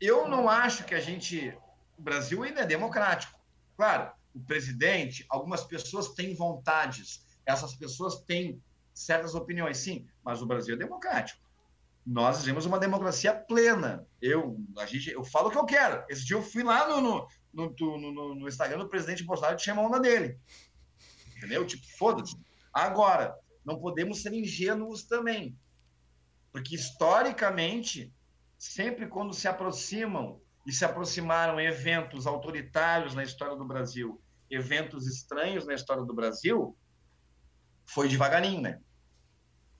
eu 0.00 0.28
não 0.28 0.48
acho 0.48 0.84
que 0.84 0.94
a 0.94 1.00
gente, 1.00 1.56
o 1.96 2.02
Brasil 2.02 2.42
ainda 2.42 2.60
é 2.60 2.66
democrático. 2.66 3.38
Claro, 3.76 4.12
o 4.34 4.40
presidente, 4.40 5.24
algumas 5.28 5.64
pessoas 5.64 6.08
têm 6.08 6.34
vontades, 6.34 7.24
essas 7.46 7.74
pessoas 7.74 8.20
têm 8.22 8.60
certas 8.94 9.34
opiniões, 9.34 9.78
sim, 9.78 10.06
mas 10.24 10.40
o 10.40 10.46
Brasil 10.46 10.74
é 10.74 10.78
democrático. 10.78 11.42
Nós 12.06 12.40
vivemos 12.40 12.64
uma 12.66 12.78
democracia 12.78 13.34
plena. 13.34 14.06
Eu, 14.20 14.56
a 14.78 14.86
gente, 14.86 15.10
eu 15.10 15.24
falo 15.24 15.48
o 15.48 15.50
que 15.50 15.58
eu 15.58 15.64
quero. 15.64 16.04
Esse 16.08 16.24
dia 16.24 16.36
eu 16.36 16.42
fui 16.42 16.62
lá 16.62 16.88
no, 16.88 17.26
no, 17.52 17.74
no, 17.78 18.12
no, 18.12 18.34
no 18.34 18.48
Instagram 18.48 18.78
do 18.78 18.88
presidente 18.88 19.24
Bolsonaro 19.24 19.54
e 19.54 19.58
tinha 19.58 19.74
a 19.74 19.80
onda 19.80 19.98
dele. 19.98 20.38
Entendeu? 21.36 21.66
Tipo, 21.66 21.84
foda-se. 21.96 22.36
Agora, 22.72 23.34
não 23.64 23.80
podemos 23.80 24.20
ser 24.20 24.32
ingênuos 24.34 25.04
também. 25.04 25.58
Porque, 26.52 26.74
historicamente, 26.74 28.12
sempre 28.58 29.08
quando 29.08 29.32
se 29.32 29.48
aproximam 29.48 30.40
e 30.66 30.72
se 30.72 30.84
aproximaram 30.84 31.60
eventos 31.60 32.26
autoritários 32.26 33.14
na 33.14 33.22
história 33.22 33.56
do 33.56 33.64
Brasil, 33.64 34.22
eventos 34.50 35.06
estranhos 35.06 35.66
na 35.66 35.74
história 35.74 36.04
do 36.04 36.14
Brasil, 36.14 36.76
foi 37.86 38.08
devagarinho, 38.08 38.60
né? 38.60 38.80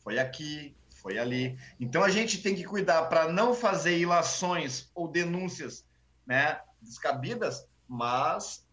Foi 0.02 0.18
aqui, 0.18 0.76
foi 1.05 1.18
ali. 1.18 1.59
Então 1.78 2.02
a 2.02 2.11
gente 2.11 2.42
tem 2.42 2.55
que 2.55 2.64
cuidar 2.64 3.05
para 3.05 3.30
não 3.30 3.55
fazer 3.55 3.98
ilações 3.98 4.90
ou 4.94 5.09
denúncias, 5.09 5.86
né, 6.26 6.61
descabidas, 6.80 7.68
mas 7.86 8.66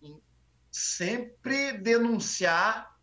sempre 0.71 1.73
denunciar 1.77 2.97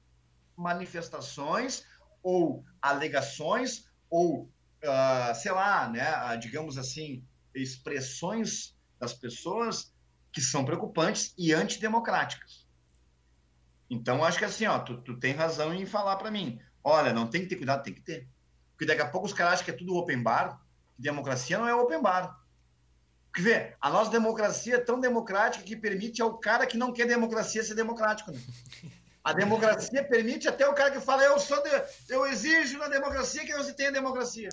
manifestações 0.56 1.84
ou 2.22 2.64
alegações 2.80 3.88
ou 4.08 4.44
uh, 4.84 5.34
sei 5.34 5.52
lá, 5.52 5.88
né, 5.88 6.36
digamos 6.38 6.78
assim, 6.78 7.22
expressões 7.54 8.76
das 8.98 9.12
pessoas 9.12 9.92
que 10.32 10.40
são 10.40 10.64
preocupantes 10.64 11.34
e 11.36 11.52
antidemocráticas. 11.52 12.67
Então, 13.90 14.24
acho 14.24 14.38
que 14.38 14.44
assim, 14.44 14.66
ó, 14.66 14.78
tu, 14.78 14.98
tu 14.98 15.18
tem 15.18 15.32
razão 15.32 15.72
em 15.74 15.86
falar 15.86 16.16
para 16.16 16.30
mim. 16.30 16.60
Olha, 16.84 17.12
não 17.12 17.26
tem 17.26 17.42
que 17.42 17.48
ter 17.48 17.56
cuidado, 17.56 17.82
tem 17.82 17.94
que 17.94 18.00
ter. 18.00 18.28
Porque 18.72 18.86
daqui 18.86 19.02
a 19.02 19.08
pouco 19.08 19.26
os 19.26 19.32
caras 19.32 19.54
acham 19.54 19.64
que 19.64 19.70
é 19.70 19.74
tudo 19.74 19.96
open 19.96 20.22
bar. 20.22 20.60
Democracia 20.98 21.58
não 21.58 21.68
é 21.68 21.74
open 21.74 22.00
bar. 22.00 22.38
Porque 23.26 23.42
vê, 23.42 23.76
a 23.80 23.90
nossa 23.90 24.10
democracia 24.10 24.76
é 24.76 24.80
tão 24.80 25.00
democrática 25.00 25.64
que 25.64 25.76
permite 25.76 26.22
ao 26.22 26.38
cara 26.38 26.66
que 26.66 26.76
não 26.76 26.92
quer 26.92 27.06
democracia 27.06 27.62
ser 27.62 27.74
democrático. 27.74 28.30
Né? 28.30 28.40
A 29.22 29.32
democracia 29.32 30.02
permite 30.04 30.48
até 30.48 30.66
o 30.66 30.74
cara 30.74 30.90
que 30.90 31.00
fala, 31.00 31.22
eu 31.24 31.38
sou 31.38 31.62
de... 31.62 31.70
eu 32.08 32.26
exijo 32.26 32.78
na 32.78 32.88
democracia 32.88 33.44
que 33.44 33.54
você 33.54 33.74
tenha 33.74 33.92
democracia. 33.92 34.48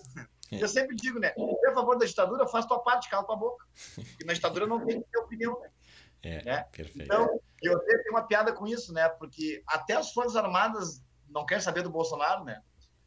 É. 0.51 0.61
Eu 0.61 0.67
sempre 0.67 0.95
digo, 0.95 1.19
né? 1.19 1.33
Se 1.33 1.67
é 1.67 1.69
a 1.69 1.73
favor 1.73 1.97
da 1.97 2.05
ditadura, 2.05 2.47
faz 2.47 2.65
tua 2.65 2.79
parte, 2.79 3.09
cala 3.09 3.23
tua 3.23 3.37
boca. 3.37 3.65
E 4.19 4.25
na 4.25 4.33
ditadura 4.33 4.67
não 4.67 4.85
tem 4.85 5.01
que 5.01 5.07
ter 5.09 5.19
opinião, 5.19 5.59
né? 5.61 5.69
É, 6.21 6.43
né? 6.43 6.65
perfeito. 6.71 7.03
Então, 7.03 7.39
eu 7.65 7.79
tenho 7.79 8.11
uma 8.11 8.27
piada 8.27 8.51
com 8.53 8.67
isso, 8.67 8.93
né? 8.93 9.07
Porque 9.09 9.63
até 9.67 9.93
as 9.93 10.11
Forças 10.11 10.35
Armadas 10.35 11.03
não 11.29 11.45
querem 11.45 11.63
saber 11.63 11.83
do 11.83 11.89
Bolsonaro, 11.89 12.43
né? 12.43 12.61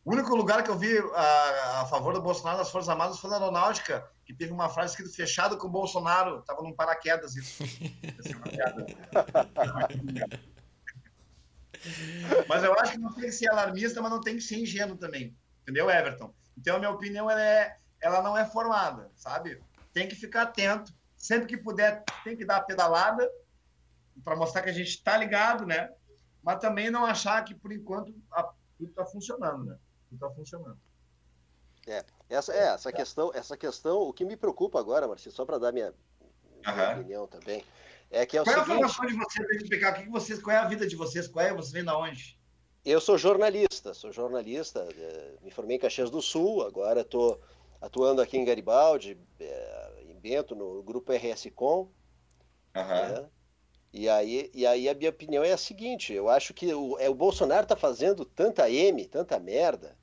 O 0.04 0.12
único 0.12 0.34
lugar 0.34 0.62
que 0.62 0.70
eu 0.70 0.78
vi 0.78 0.96
a, 0.98 1.80
a 1.82 1.86
favor 1.86 2.14
do 2.14 2.22
Bolsonaro 2.22 2.59
das 2.59 2.70
Forças 2.70 2.88
Armadas 2.88 3.18
foi 3.18 3.28
na 3.28 3.36
Aeronáutica, 3.36 4.09
que 4.24 4.32
teve 4.32 4.52
uma 4.52 4.68
frase 4.68 4.92
escrita 4.92 5.14
fechado 5.14 5.59
com 5.59 5.66
o 5.66 5.70
Bolsonaro. 5.70 6.42
Tava 6.42 6.62
num 6.62 6.72
paraquedas 6.72 7.36
isso. 7.36 7.62
piada. 8.48 8.86
mas 12.48 12.64
eu 12.64 12.72
acho 12.78 12.92
que 12.92 12.98
não 12.98 13.12
tem 13.12 13.24
que 13.24 13.32
ser 13.32 13.50
alarmista, 13.50 14.00
mas 14.00 14.11
não 14.11 14.20
tem 14.20 14.36
que 14.36 14.42
ser 14.42 14.59
ingênuo 14.59 14.96
também. 14.96 15.36
Entendeu, 15.62 15.90
Everton? 15.90 16.32
Então, 16.56 16.76
a 16.76 16.78
minha 16.78 16.90
opinião 16.90 17.30
ela, 17.30 17.42
é, 17.42 17.76
ela 18.00 18.22
não 18.22 18.36
é 18.36 18.46
formada, 18.46 19.11
sabe? 19.14 19.61
Tem 19.92 20.09
que 20.09 20.14
ficar 20.14 20.42
atento 20.42 20.92
Sempre 21.18 21.48
que 21.48 21.56
puder, 21.56 22.04
tem 22.22 22.36
que 22.36 22.44
dar 22.44 22.59
a 22.59 22.62
pedalada 22.62 23.28
para 24.24 24.36
mostrar 24.36 24.62
que 24.62 24.70
a 24.70 24.72
gente 24.72 24.88
está 24.88 25.16
ligado, 25.16 25.66
né? 25.66 25.90
Mas 26.42 26.60
também 26.60 26.90
não 26.90 27.04
achar 27.04 27.42
que, 27.44 27.54
por 27.54 27.72
enquanto, 27.72 28.14
a, 28.32 28.42
tudo 28.76 28.90
está 28.90 29.04
funcionando, 29.04 29.64
né? 29.64 29.78
Tudo 30.08 30.26
está 30.26 30.30
funcionando. 30.34 30.78
É, 31.86 32.04
essa, 32.28 32.52
é, 32.52 32.74
essa 32.74 32.92
questão, 32.92 33.30
essa 33.34 33.56
questão, 33.56 34.02
o 34.02 34.12
que 34.12 34.24
me 34.24 34.36
preocupa 34.36 34.78
agora, 34.78 35.08
Marcinho, 35.08 35.34
só 35.34 35.44
para 35.44 35.58
dar 35.58 35.72
minha, 35.72 35.94
minha 36.64 36.92
opinião 36.92 37.26
também, 37.26 37.64
é 38.10 38.26
que 38.26 38.36
é 38.36 38.42
o 38.42 38.44
qual 38.44 38.54
seguinte... 38.54 38.70
é 38.70 38.74
a 38.74 38.88
formação 38.88 39.06
de 39.06 39.14
vocês, 39.14 39.62
explicar 39.62 39.92
o 39.92 40.02
que 40.02 40.08
vocês, 40.08 40.42
qual 40.42 40.56
é 40.56 40.58
a 40.58 40.68
vida 40.68 40.86
de 40.86 40.96
vocês, 40.96 41.26
qual 41.26 41.44
é, 41.44 41.52
vocês 41.52 41.72
vêm 41.72 41.84
da 41.84 41.98
onde? 41.98 42.38
Eu 42.84 43.00
sou 43.00 43.18
jornalista, 43.18 43.92
sou 43.94 44.12
jornalista, 44.12 44.86
é, 44.96 45.36
me 45.42 45.50
formei 45.50 45.76
em 45.76 45.80
Caxias 45.80 46.10
do 46.10 46.20
Sul, 46.20 46.62
agora 46.62 47.00
estou 47.00 47.40
atuando 47.80 48.20
aqui 48.20 48.36
em 48.36 48.44
Garibaldi, 48.44 49.18
é, 49.40 49.88
Bento, 50.18 50.54
no 50.54 50.82
grupo 50.82 51.12
RS 51.12 51.48
Com. 51.54 51.90
Uhum. 52.76 53.28
E, 53.93 54.09
aí, 54.09 54.51
e 54.55 54.66
aí 54.66 54.89
a 54.89 54.95
minha 54.95 55.11
opinião 55.11 55.43
é 55.43 55.53
a 55.53 55.59
seguinte: 55.59 56.12
eu 56.12 56.28
acho 56.28 56.53
que 56.53 56.72
o, 56.72 56.99
é, 56.99 57.09
o 57.09 57.14
Bolsonaro 57.14 57.62
está 57.62 57.76
fazendo 57.76 58.24
tanta 58.24 58.70
M, 58.70 59.07
tanta 59.07 59.39
merda, 59.39 59.97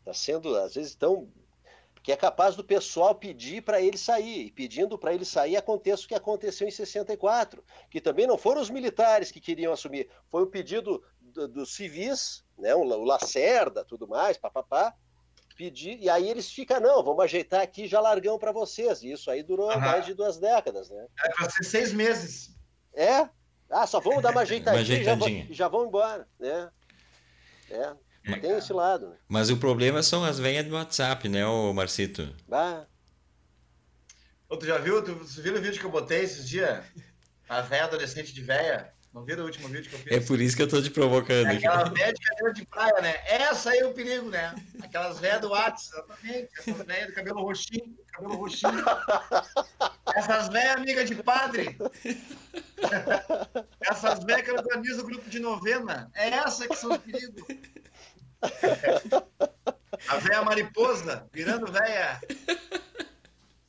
está 0.00 0.12
sendo, 0.12 0.56
às 0.56 0.74
vezes, 0.74 0.94
tão. 0.94 1.28
que 2.02 2.12
é 2.12 2.16
capaz 2.16 2.54
do 2.54 2.62
pessoal 2.62 3.14
pedir 3.14 3.62
para 3.62 3.80
ele 3.80 3.96
sair. 3.96 4.46
E 4.46 4.50
pedindo 4.50 4.98
para 4.98 5.14
ele 5.14 5.24
sair, 5.24 5.56
aconteça 5.56 6.04
o 6.04 6.08
que 6.08 6.14
aconteceu 6.14 6.68
em 6.68 6.70
64, 6.70 7.64
que 7.90 8.00
também 8.00 8.26
não 8.26 8.36
foram 8.36 8.60
os 8.60 8.70
militares 8.70 9.30
que 9.30 9.40
queriam 9.40 9.72
assumir, 9.72 10.08
foi 10.30 10.42
o 10.42 10.46
pedido 10.46 11.02
dos 11.20 11.48
do 11.48 11.66
civis, 11.66 12.44
né, 12.56 12.74
o 12.74 12.84
Lacerda, 13.04 13.84
tudo 13.84 14.06
mais, 14.06 14.36
papapá, 14.36 14.94
pedir, 15.56 15.98
e 16.00 16.08
aí 16.08 16.28
eles 16.28 16.50
ficam, 16.50 16.80
não, 16.80 17.02
vamos 17.02 17.24
ajeitar 17.24 17.60
aqui 17.60 17.86
já 17.86 18.00
largão 18.00 18.38
para 18.38 18.52
vocês. 18.52 19.02
E 19.02 19.12
isso 19.12 19.30
aí 19.30 19.42
durou 19.42 19.68
mais 19.78 20.04
de 20.04 20.14
duas 20.14 20.38
décadas, 20.38 20.90
né? 20.90 21.06
É 21.24 21.28
para 21.30 21.50
ser 21.50 21.64
seis 21.64 21.92
meses. 21.92 22.53
É? 22.94 23.28
Ah, 23.70 23.86
só 23.86 24.00
vamos 24.00 24.22
dar 24.22 24.30
uma 24.30 24.42
ajeitadinha, 24.42 24.74
uma 24.74 24.80
ajeitadinha. 24.80 25.44
E, 25.44 25.48
já, 25.48 25.64
já 25.64 25.68
vão 25.68 25.86
embora, 25.86 26.26
né? 26.38 26.70
É, 27.70 27.92
mas, 28.26 28.40
tem 28.40 28.50
esse 28.56 28.72
lado. 28.72 29.08
Né? 29.10 29.16
Mas 29.28 29.50
o 29.50 29.56
problema 29.56 30.02
são 30.02 30.24
as 30.24 30.38
venhas 30.38 30.66
do 30.66 30.74
WhatsApp, 30.74 31.28
né, 31.28 31.46
ô 31.46 31.72
Marcito? 31.72 32.34
Ah. 32.50 32.84
tu 34.48 34.64
já 34.64 34.78
viu? 34.78 35.02
Tu, 35.02 35.14
tu 35.14 35.42
viu 35.42 35.56
o 35.56 35.60
vídeo 35.60 35.80
que 35.80 35.86
eu 35.86 35.90
botei 35.90 36.22
esses 36.22 36.48
dias? 36.48 36.84
A 37.48 37.60
véia 37.60 37.84
adolescente 37.84 38.32
de 38.32 38.42
véia? 38.42 38.93
Não 39.14 39.24
viram 39.24 39.44
o 39.44 39.46
último 39.46 39.68
vídeo 39.68 39.88
que 39.88 39.94
eu 39.94 40.00
fiz? 40.00 40.12
É 40.12 40.18
por 40.18 40.40
isso 40.40 40.56
que 40.56 40.62
eu 40.62 40.68
tô 40.68 40.82
te 40.82 40.90
provocando. 40.90 41.46
É 41.46 41.52
aquela 41.52 41.84
véia 41.84 42.12
de 42.12 42.20
cabelo 42.20 42.52
de 42.52 42.66
praia, 42.66 43.00
né? 43.00 43.14
Essa 43.28 43.70
aí 43.70 43.78
é 43.78 43.86
o 43.86 43.94
perigo, 43.94 44.28
né? 44.28 44.52
Aquelas 44.82 45.20
véias 45.20 45.40
do 45.40 45.50
WhatsApp, 45.50 46.10
exatamente. 46.10 46.48
Essas 46.58 46.84
véias 46.84 47.06
do 47.06 47.12
cabelo 47.12 47.42
roxinho, 47.42 47.96
cabelo 48.08 48.34
roxinho. 48.34 48.84
Essas 50.16 50.48
véias 50.48 50.74
amigas 50.74 51.08
de 51.08 51.14
padre. 51.22 51.78
Essas 53.80 54.24
véias 54.24 54.42
que 54.42 54.50
organizam 54.50 55.04
o 55.04 55.06
grupo 55.06 55.30
de 55.30 55.38
novena. 55.38 56.10
É 56.12 56.30
essa 56.30 56.66
que 56.66 56.74
são 56.74 56.90
os 56.90 56.98
perigos. 56.98 57.44
A 60.08 60.16
véia 60.16 60.42
mariposa, 60.42 61.24
virando 61.32 61.70
véia. 61.70 62.20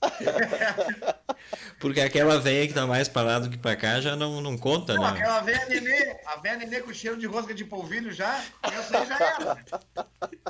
Porque 1.80 2.02
aquela 2.02 2.39
velha 2.39 2.68
que 2.68 2.74
tá 2.74 2.88
mais 2.88 3.08
para 3.08 3.28
lá 3.28 3.39
do 3.39 3.50
que 3.50 3.58
para 3.58 3.76
cá 3.76 4.00
já 4.00 4.16
não, 4.16 4.41
não 4.41 4.58
conta, 4.58 4.93
não, 4.93 5.04
né? 5.04 5.10
Aquela 5.10 5.41
velha 5.41 5.66
nenê, 5.68 6.18
a 6.26 6.36
velha 6.38 6.58
nenê 6.58 6.82
com 6.82 6.93
cheiro 6.93 7.18
de 7.18 7.28
rosca 7.28 7.54
de 7.54 7.66
polvilho 7.66 8.12
já, 8.12 8.43
essa 8.64 9.00
aí 9.00 9.08
já 9.08 9.16
era. 9.16 9.66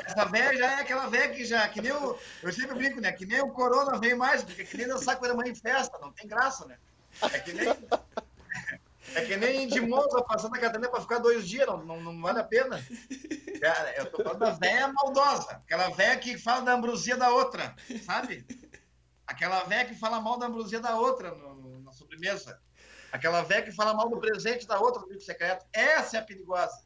Essa 0.06 0.26
velha 0.26 0.58
já 0.58 0.72
é 0.72 0.82
aquela 0.82 1.08
velha 1.08 1.30
que 1.30 1.46
já, 1.46 1.68
que 1.68 1.82
nem 1.82 1.91
o, 1.91 2.18
eu 2.43 2.54
sempre 2.54 2.76
brinco, 2.76 3.02
né? 3.02 3.12
Que 3.12 3.26
nem 3.26 3.41
o 3.41 3.50
corona 3.50 4.00
veio 4.00 4.18
mais, 4.18 4.43
porque 4.43 4.62
é 4.62 4.66
que 4.66 4.78
nem 4.78 4.88
dançar 4.88 5.18
com 5.18 5.26
a 5.26 5.34
mãe 5.34 5.50
em 5.50 5.56
festa, 5.56 5.98
não 6.02 6.12
tem 6.12 6.28
graça, 6.28 6.66
né? 6.66 6.78
É 7.22 7.39
que 7.39 7.54
nem, 7.54 7.68
é 9.16 9.22
que 9.22 9.38
nem 9.38 9.68
de 9.68 9.82
Monza 9.82 10.22
passando 10.24 10.56
a 10.56 10.60
cadeira 10.60 10.89
para 10.89 11.02
ficar 11.02 11.20
dois 11.20 11.48
dias, 11.48 11.66
não, 11.68 11.84
não, 11.84 12.02
não 12.02 12.22
vale 12.22 12.39
a 12.39 12.43
pena. 12.43 12.84
Cara, 13.62 13.93
eu 13.98 14.06
tô 14.08 14.24
falando 14.24 14.39
da 14.39 14.52
velha 14.52 14.88
maldosa, 14.89 15.62
aquela 15.66 15.89
velha 15.89 16.18
que 16.18 16.38
fala 16.38 16.62
da 16.62 16.74
ambrosia 16.74 17.16
da 17.16 17.30
outra, 17.30 17.76
sabe? 18.06 18.46
Aquela 19.28 19.63
véia 19.63 19.86
que 19.86 19.95
fala 19.95 20.21
mal 20.21 20.38
da 20.38 20.47
ambrosia 20.47 20.80
da 20.80 20.97
outra 20.97 21.32
no, 21.32 21.55
no, 21.55 21.82
na 21.82 21.91
sobremesa. 21.91 22.59
Aquela 23.11 23.41
véia 23.43 23.63
que 23.63 23.71
fala 23.71 23.93
mal 23.93 24.09
do 24.09 24.19
presente 24.19 24.67
da 24.67 24.80
outra 24.80 25.01
no 25.01 25.07
livro 25.07 25.23
secreto. 25.23 25.65
Essa 25.71 26.17
é 26.17 26.19
a 26.19 26.23
perigosa. 26.23 26.84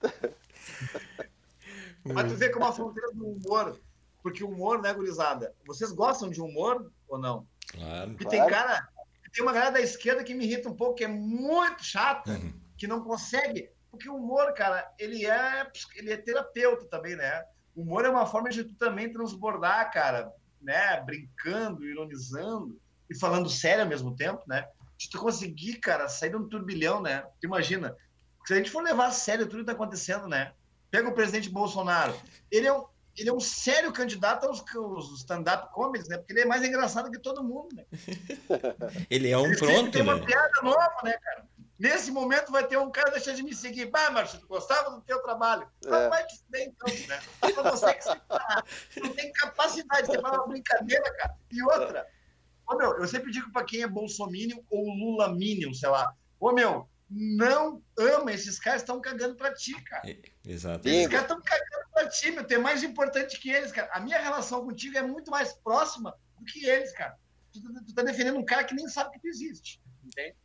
Mas 2.04 2.30
tu 2.30 2.36
vê 2.36 2.48
como 2.50 2.64
a 2.64 2.72
fronteira 2.72 3.12
do 3.12 3.26
humor. 3.26 3.80
Porque 4.22 4.42
o 4.42 4.48
humor, 4.48 4.80
né, 4.80 4.92
gurizada? 4.92 5.54
Vocês 5.66 5.92
gostam 5.92 6.28
de 6.30 6.40
humor 6.40 6.90
ou 7.08 7.18
não? 7.18 7.46
Claro. 7.68 8.16
E 8.18 8.24
tem 8.26 8.46
cara, 8.46 8.88
tem 9.32 9.42
uma 9.42 9.52
galera 9.52 9.72
da 9.72 9.80
esquerda 9.80 10.24
que 10.24 10.34
me 10.34 10.44
irrita 10.44 10.68
um 10.68 10.74
pouco, 10.74 10.94
que 10.94 11.04
é 11.04 11.08
muito 11.08 11.84
chata, 11.84 12.32
uhum. 12.32 12.52
que 12.76 12.86
não 12.86 13.02
consegue. 13.04 13.70
Porque 13.90 14.08
o 14.08 14.16
humor, 14.16 14.52
cara, 14.54 14.90
ele 14.98 15.26
é, 15.26 15.70
ele 15.94 16.12
é 16.12 16.16
terapeuta 16.16 16.86
também, 16.86 17.16
né? 17.16 17.44
O 17.74 17.82
humor 17.82 18.04
é 18.04 18.08
uma 18.08 18.26
forma 18.26 18.48
de 18.48 18.64
tu 18.64 18.74
também 18.74 19.12
transbordar, 19.12 19.92
cara, 19.92 20.32
né, 20.60 21.00
brincando, 21.02 21.84
ironizando 21.84 22.78
e 23.10 23.18
falando 23.18 23.48
sério 23.48 23.82
ao 23.82 23.88
mesmo 23.88 24.14
tempo, 24.16 24.42
né? 24.46 24.66
De 24.98 25.10
tu 25.10 25.18
conseguir, 25.18 25.74
cara, 25.74 26.08
sair 26.08 26.30
de 26.30 26.36
um 26.36 26.48
turbilhão, 26.48 27.00
né? 27.00 27.24
Tu 27.40 27.46
imagina, 27.46 27.96
se 28.46 28.54
a 28.54 28.56
gente 28.56 28.70
for 28.70 28.82
levar 28.82 29.06
a 29.06 29.12
sério 29.12 29.46
tudo 29.46 29.60
que 29.60 29.66
tá 29.66 29.72
acontecendo, 29.72 30.26
né? 30.28 30.52
Pega 30.90 31.08
o 31.08 31.14
presidente 31.14 31.50
Bolsonaro. 31.50 32.14
Ele 32.50 32.66
é 32.66 32.72
um, 32.72 32.84
ele 33.16 33.28
é 33.28 33.32
um 33.32 33.40
sério 33.40 33.92
candidato 33.92 34.46
aos, 34.46 34.64
aos 34.74 35.18
stand-up 35.20 35.72
comedies, 35.72 36.08
né? 36.08 36.18
Porque 36.18 36.32
ele 36.32 36.40
é 36.40 36.46
mais 36.46 36.62
engraçado 36.62 37.10
que 37.10 37.18
todo 37.18 37.44
mundo, 37.44 37.74
né? 37.74 37.84
ele 39.10 39.30
é 39.30 39.38
um 39.38 39.46
ele 39.46 39.56
pronto, 39.56 39.90
tem 39.90 40.02
né? 40.02 40.12
uma 40.14 40.24
piada 40.24 40.62
nova, 40.62 41.00
né, 41.02 41.12
cara? 41.12 41.46
Nesse 41.78 42.10
momento 42.10 42.50
vai 42.50 42.66
ter 42.66 42.78
um 42.78 42.90
cara 42.90 43.10
deixando 43.10 43.36
de 43.36 43.42
me 43.42 43.54
seguir. 43.54 43.86
Bah, 43.86 44.10
Márcio, 44.10 44.40
tu 44.40 44.46
gostava 44.46 44.90
do 44.90 45.02
teu 45.02 45.20
trabalho? 45.20 45.68
É. 45.84 46.08
vai 46.08 46.26
te 46.26 46.38
fuder 46.38 46.68
então, 46.68 46.94
né? 47.06 47.20
Pra 47.52 47.70
você 47.70 47.94
que 47.94 48.04
você 48.04 49.00
não 49.00 49.12
tem 49.12 49.30
capacidade, 49.32 50.06
você 50.06 50.20
fala 50.20 50.38
uma 50.38 50.48
brincadeira, 50.48 51.04
cara. 51.16 51.36
E 51.50 51.62
outra, 51.62 52.06
ô 52.66 52.76
meu, 52.76 52.98
eu 52.98 53.06
sempre 53.06 53.30
digo 53.30 53.52
pra 53.52 53.64
quem 53.64 53.82
é 53.82 53.86
bolsominion 53.86 54.58
ou 54.70 54.88
lulaminion, 54.88 55.74
sei 55.74 55.90
lá. 55.90 56.14
Ô 56.40 56.52
meu, 56.52 56.88
não 57.10 57.82
ama, 57.98 58.32
esses 58.32 58.58
caras 58.58 58.80
estão 58.80 58.98
cagando 58.98 59.36
pra 59.36 59.52
ti, 59.52 59.78
cara. 59.84 60.02
Exato. 60.46 60.88
Esses 60.88 61.08
caras 61.08 61.22
estão 61.22 61.42
cagando 61.42 61.90
pra 61.92 62.08
ti, 62.08 62.30
meu. 62.30 62.44
Tem 62.44 62.58
mais 62.58 62.82
importante 62.82 63.38
que 63.38 63.50
eles, 63.50 63.70
cara. 63.70 63.90
A 63.92 64.00
minha 64.00 64.18
relação 64.18 64.64
contigo 64.64 64.96
é 64.96 65.02
muito 65.02 65.30
mais 65.30 65.52
próxima 65.52 66.16
do 66.38 66.44
que 66.46 66.66
eles, 66.66 66.90
cara. 66.92 67.18
Tu, 67.52 67.60
tu, 67.60 67.84
tu 67.84 67.94
tá 67.94 68.02
defendendo 68.02 68.38
um 68.38 68.44
cara 68.44 68.64
que 68.64 68.74
nem 68.74 68.88
sabe 68.88 69.10
que 69.12 69.20
tu 69.20 69.28
existe, 69.28 69.80
entende? 70.02 70.36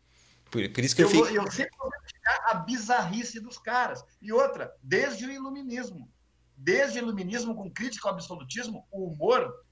Por, 0.52 0.70
por 0.70 0.84
isso 0.84 0.95
que 0.95 1.04
eu, 1.04 1.08
eu, 1.08 1.12
fico... 1.12 1.28
eu 1.28 1.52
sempre 1.52 1.78
vou 1.78 1.89
criticar 1.89 2.41
a 2.49 2.56
bizarrice 2.56 3.39
dos 3.39 3.58
caras. 3.58 4.04
E 4.22 4.34
outra, 4.34 4.76
desde 4.84 5.26
o 5.26 5.32
iluminismo, 5.32 6.12
desde 6.58 6.99
o 6.99 7.04
iluminismo 7.04 7.56
com 7.56 7.72
crítica 7.72 8.10
ao 8.10 8.14
absolutismo, 8.14 8.86
o 8.91 9.08
humor, 9.08 9.66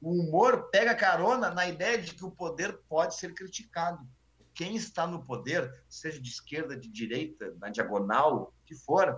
o 0.00 0.10
humor 0.10 0.68
pega 0.70 0.94
carona 0.94 1.50
na 1.50 1.68
ideia 1.68 2.02
de 2.02 2.14
que 2.14 2.24
o 2.24 2.30
poder 2.30 2.76
pode 2.88 3.14
ser 3.14 3.32
criticado. 3.32 4.04
Quem 4.52 4.76
está 4.76 5.06
no 5.06 5.24
poder, 5.24 5.72
seja 5.88 6.20
de 6.20 6.28
esquerda, 6.28 6.76
de 6.76 6.88
direita, 6.90 7.54
na 7.60 7.70
diagonal, 7.70 8.52
o 8.62 8.66
que 8.66 8.74
for, 8.74 9.16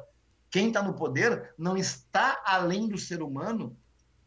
quem 0.51 0.69
está 0.69 0.83
no 0.83 0.95
poder 0.95 1.55
não 1.59 1.77
está 1.77 2.43
além 2.45 2.89
do 2.89 2.99
ser 2.99 3.23
humano 3.23 3.77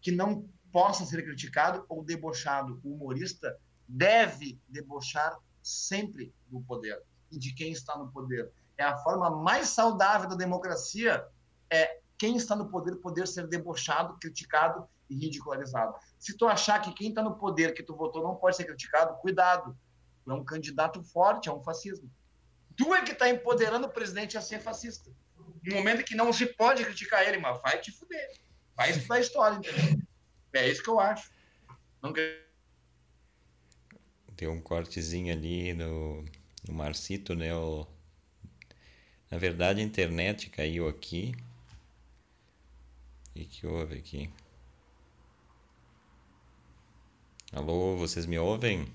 que 0.01 0.11
não 0.11 0.47
possa 0.71 1.05
ser 1.05 1.23
criticado 1.23 1.85
ou 1.87 2.03
debochado. 2.03 2.79
O 2.83 2.93
humorista 2.93 3.57
deve 3.87 4.59
debochar 4.67 5.37
sempre 5.69 6.33
do 6.47 6.61
poder 6.61 7.01
e 7.31 7.37
de 7.37 7.53
quem 7.53 7.71
está 7.71 7.97
no 7.97 8.11
poder. 8.11 8.51
É 8.77 8.83
a 8.83 8.97
forma 8.97 9.29
mais 9.29 9.69
saudável 9.69 10.29
da 10.29 10.35
democracia 10.35 11.25
é 11.69 11.99
quem 12.17 12.35
está 12.35 12.55
no 12.55 12.69
poder 12.69 12.95
poder 12.97 13.27
ser 13.27 13.47
debochado, 13.47 14.17
criticado 14.19 14.87
e 15.09 15.15
ridicularizado. 15.15 15.95
Se 16.17 16.35
tu 16.35 16.47
achar 16.47 16.81
que 16.81 16.93
quem 16.93 17.09
está 17.09 17.21
no 17.21 17.35
poder 17.35 17.73
que 17.73 17.83
tu 17.83 17.95
votou 17.95 18.23
não 18.23 18.35
pode 18.35 18.55
ser 18.55 18.65
criticado, 18.65 19.17
cuidado. 19.21 19.77
É 20.27 20.33
um 20.33 20.43
candidato 20.43 21.03
forte 21.03 21.49
a 21.49 21.53
um 21.53 21.63
fascismo. 21.63 22.09
Tu 22.75 22.93
é 22.93 23.01
que 23.01 23.11
está 23.11 23.29
empoderando 23.29 23.87
o 23.87 23.91
presidente 23.91 24.37
a 24.37 24.41
ser 24.41 24.59
fascista. 24.59 25.11
No 25.63 25.75
momento 25.75 26.03
que 26.03 26.15
não 26.15 26.31
se 26.31 26.45
pode 26.45 26.83
criticar 26.85 27.27
ele, 27.27 27.37
mas 27.37 27.59
vai 27.61 27.79
te 27.79 27.91
fuder. 27.91 28.31
Vai 28.75 28.91
estudar 28.91 29.19
história, 29.19 29.57
entendeu? 29.57 30.01
É 30.53 30.69
isso 30.69 30.83
que 30.83 30.89
eu 30.89 30.99
acho. 30.99 31.31
Não 32.01 32.13
quero 32.13 32.48
tem 34.39 34.47
um 34.47 34.61
cortezinho 34.61 35.33
ali 35.33 35.73
no, 35.73 36.23
no 36.65 36.73
Marcito, 36.73 37.35
né? 37.35 37.53
O, 37.53 37.85
na 39.29 39.37
verdade 39.37 39.81
a 39.81 39.83
internet 39.83 40.49
caiu 40.49 40.87
aqui. 40.87 41.35
E 43.35 43.43
que 43.43 43.67
houve 43.67 43.97
aqui? 43.97 44.31
Alô, 47.51 47.97
vocês 47.97 48.25
me 48.25 48.39
ouvem? 48.39 48.89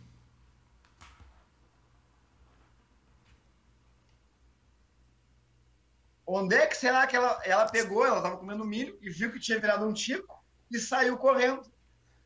Onde 6.27 6.57
é 6.57 6.67
que 6.67 6.75
será 6.75 7.07
que 7.07 7.17
ela, 7.17 7.39
ela 7.45 7.69
pegou? 7.69 8.07
Ela 8.07 8.17
estava 8.17 8.39
comendo 8.39 8.65
milho 8.65 8.99
e 9.03 9.11
viu 9.11 9.31
que 9.31 9.39
tinha 9.39 9.61
virado 9.61 9.87
um 9.87 9.93
tico 9.93 10.43
e 10.71 10.79
saiu 10.79 11.19
correndo. 11.19 11.71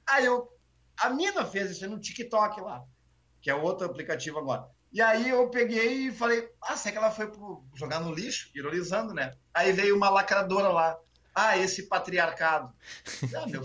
Aí 0.06 0.24
eu, 0.24 0.56
a 0.96 1.10
mina 1.10 1.44
fez 1.44 1.72
isso 1.72 1.90
no 1.90 1.98
TikTok 1.98 2.60
lá 2.60 2.86
que 3.48 3.52
é 3.52 3.54
outro 3.54 3.86
aplicativo 3.86 4.38
agora. 4.38 4.68
E 4.92 5.00
aí 5.00 5.30
eu 5.30 5.48
peguei 5.48 6.08
e 6.08 6.12
falei, 6.12 6.52
ah, 6.60 6.76
será 6.76 6.92
que 6.92 6.98
ela 6.98 7.10
foi 7.10 7.30
pro, 7.30 7.64
jogar 7.74 7.98
no 7.98 8.12
lixo? 8.12 8.50
Ironizando, 8.54 9.14
né? 9.14 9.32
Aí 9.54 9.72
veio 9.72 9.96
uma 9.96 10.10
lacradora 10.10 10.68
lá. 10.68 10.98
Ah, 11.34 11.56
esse 11.56 11.84
patriarcado. 11.84 12.70
Ah, 13.34 13.46
meu, 13.46 13.62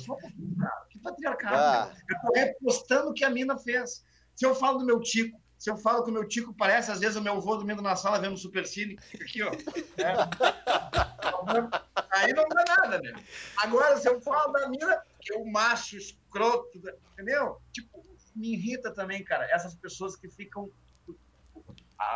que 0.90 1.00
patriarcado. 1.00 1.56
Ah. 1.58 1.92
Eu 2.10 2.22
tô 2.22 2.32
repostando 2.34 3.10
o 3.10 3.14
que 3.14 3.26
a 3.26 3.30
mina 3.30 3.58
fez. 3.58 4.06
Se 4.34 4.46
eu 4.46 4.56
falo 4.56 4.78
do 4.78 4.86
meu 4.86 5.02
tico, 5.02 5.38
se 5.58 5.70
eu 5.70 5.76
falo 5.76 6.06
que 6.06 6.12
o 6.12 6.14
meu 6.14 6.26
tico 6.26 6.54
parece, 6.54 6.90
às 6.90 7.02
vezes, 7.02 7.18
o 7.18 7.22
meu 7.22 7.34
avô 7.34 7.58
dormindo 7.58 7.82
na 7.82 7.98
sala 7.98 8.20
vendo 8.20 8.38
Supercine, 8.38 8.98
aqui, 9.16 9.44
ó. 9.44 9.52
É. 9.98 10.14
Aí 12.10 12.32
não 12.32 12.48
dá 12.48 12.64
nada, 12.70 13.02
né? 13.02 13.22
Agora, 13.58 13.98
se 13.98 14.08
eu 14.08 14.22
falo 14.22 14.54
da 14.54 14.70
mina, 14.70 15.04
que 15.20 15.34
é 15.34 15.38
o 15.38 15.52
macho 15.52 15.98
escroto, 15.98 16.70
entendeu? 17.12 17.62
Tipo, 17.74 18.13
me 18.36 18.54
irrita 18.54 18.94
também, 18.94 19.24
cara, 19.24 19.46
essas 19.52 19.76
pessoas 19.76 20.16
que 20.16 20.30
ficam. 20.30 20.70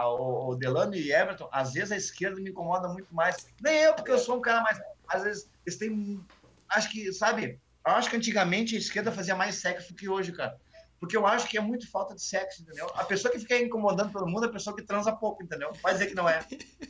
o 0.05 0.55
Delano 0.55 0.95
e 0.95 1.11
Everton, 1.11 1.49
às 1.51 1.73
vezes 1.73 1.91
a 1.91 1.97
esquerda 1.97 2.41
me 2.41 2.49
incomoda 2.49 2.87
muito 2.87 3.13
mais. 3.13 3.47
Nem 3.61 3.77
eu, 3.83 3.93
porque 3.93 4.11
eu 4.11 4.19
sou 4.19 4.37
um 4.37 4.41
cara 4.41 4.61
mais. 4.61 4.79
Às 5.07 5.23
vezes 5.23 5.49
eles 5.65 5.77
têm. 5.77 6.23
Acho 6.69 6.89
que, 6.91 7.11
sabe? 7.13 7.59
Eu 7.85 7.93
acho 7.93 8.09
que 8.09 8.17
antigamente 8.17 8.75
a 8.75 8.79
esquerda 8.79 9.11
fazia 9.11 9.35
mais 9.35 9.55
sexo 9.55 9.93
do 9.93 9.95
que 9.95 10.09
hoje, 10.09 10.33
cara. 10.33 10.59
Porque 10.99 11.15
eu 11.15 11.27
acho 11.27 11.47
que 11.47 11.57
é 11.57 11.61
muito 11.61 11.89
falta 11.89 12.15
de 12.15 12.21
sexo, 12.21 12.63
entendeu? 12.63 12.89
A 12.95 13.03
pessoa 13.03 13.31
que 13.31 13.39
fica 13.39 13.57
incomodando 13.57 14.11
todo 14.11 14.27
mundo 14.27 14.45
é 14.45 14.49
a 14.49 14.51
pessoa 14.51 14.75
que 14.75 14.81
transa 14.81 15.11
pouco, 15.11 15.43
entendeu? 15.43 15.71
Vai 15.83 15.93
dizer 15.93 16.07
que 16.07 16.15
não 16.15 16.27
é. 16.27 16.39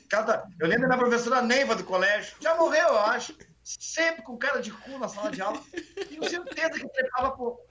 Tá, 0.10 0.48
eu 0.58 0.68
lembro 0.68 0.88
da 0.88 0.98
professora 0.98 1.42
Neiva 1.42 1.76
do 1.76 1.84
colégio. 1.84 2.38
Já 2.40 2.56
morreu, 2.56 2.88
eu 2.88 3.00
acho. 3.00 3.36
Sempre 3.62 4.24
com 4.24 4.38
cara 4.38 4.62
de 4.62 4.72
cu 4.72 4.98
na 4.98 5.10
sala 5.10 5.30
de 5.30 5.42
aula. 5.42 5.62
Tenho 6.08 6.24
certeza 6.24 6.80
que 6.80 6.88
trepava 6.88 7.36
pouco. 7.36 7.62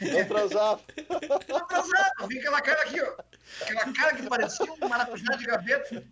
Não 0.00 0.26
transava. 0.28 0.82
Vi 2.28 2.38
aquela 2.38 2.60
cara 2.60 2.82
aqui, 2.82 3.00
ó. 3.00 3.14
Aquela 3.62 3.92
cara 3.92 4.16
que 4.16 4.28
parecia 4.28 4.72
um 4.72 4.88
maracujá 4.88 5.36
de 5.36 5.44
gaveta. 5.44 6.04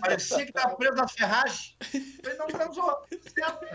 Parecia 0.00 0.46
que 0.46 0.52
tava 0.52 0.76
preso 0.76 0.94
na 0.94 1.08
ferragem. 1.08 1.76
Ele 1.92 2.34
não 2.34 2.46
transou. 2.46 3.06
Certo? 3.34 3.66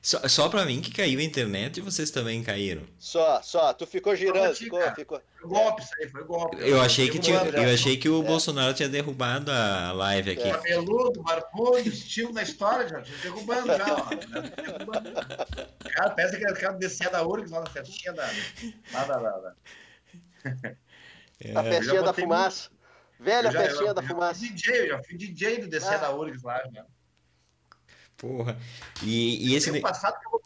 Só, 0.00 0.26
só 0.28 0.48
pra 0.48 0.64
mim 0.64 0.80
que 0.80 0.92
caiu 0.92 1.18
a 1.18 1.22
internet 1.22 1.78
e 1.78 1.80
vocês 1.80 2.10
também 2.10 2.42
caíram. 2.42 2.82
Só, 2.98 3.42
só. 3.42 3.72
Tu 3.72 3.86
ficou 3.86 4.14
girando, 4.14 4.54
ficou, 4.54 4.80
ficou. 4.94 5.20
Foi 5.40 5.48
golpe 5.48 5.82
isso 5.82 5.92
aí, 6.00 6.08
foi 6.08 6.24
golpe. 6.24 6.56
Eu 6.60 6.80
achei 6.80 7.10
que, 7.10 7.18
tinha, 7.18 7.38
eu 7.38 7.74
achei 7.74 7.96
que 7.96 8.08
o 8.08 8.22
é. 8.22 8.26
Bolsonaro 8.26 8.74
tinha 8.74 8.88
derrubado 8.88 9.50
a 9.50 9.92
live 9.92 10.30
aqui. 10.32 10.50
Cabeludo, 10.50 11.22
barbudo, 11.22 11.88
estilo 11.88 12.32
da 12.32 12.42
história, 12.42 12.88
já. 12.88 13.02
Derrubando 13.22 13.66
já, 13.66 13.94
ó. 13.94 14.62
Derrubando. 14.62 15.12
Cara, 15.92 16.10
parece 16.10 16.36
que 16.36 16.44
cara 16.54 16.74
descia 16.74 17.10
da 17.10 17.26
URGS 17.26 17.50
lá 17.50 17.60
na 17.60 17.66
festinha 17.66 18.12
da. 18.12 18.28
Lá 18.92 19.04
da. 19.04 19.16
da, 19.16 19.38
da. 19.38 19.54
É. 21.40 21.56
A 21.56 21.62
festinha 21.62 22.02
da 22.02 22.12
fumaça. 22.12 22.70
Velha 23.20 23.50
já, 23.50 23.60
festinha 23.60 23.90
eu, 23.90 23.94
da 23.94 24.02
fumaça. 24.02 24.38
Fui 24.38 24.48
DJ, 24.50 24.80
eu 24.80 24.88
já 24.88 25.02
fui 25.02 25.16
DJ 25.16 25.58
do 25.58 25.68
descer 25.68 25.94
ah. 25.94 25.98
da 25.98 26.14
URGS 26.14 26.42
lá, 26.42 26.62
já. 26.72 26.84
Porra. 28.18 28.58
E, 29.02 29.48
e 29.48 29.54
esse. 29.54 29.70
Ne... 29.70 29.80
passado 29.80 30.18
que 30.20 30.26
eu 30.26 30.30
vou 30.32 30.40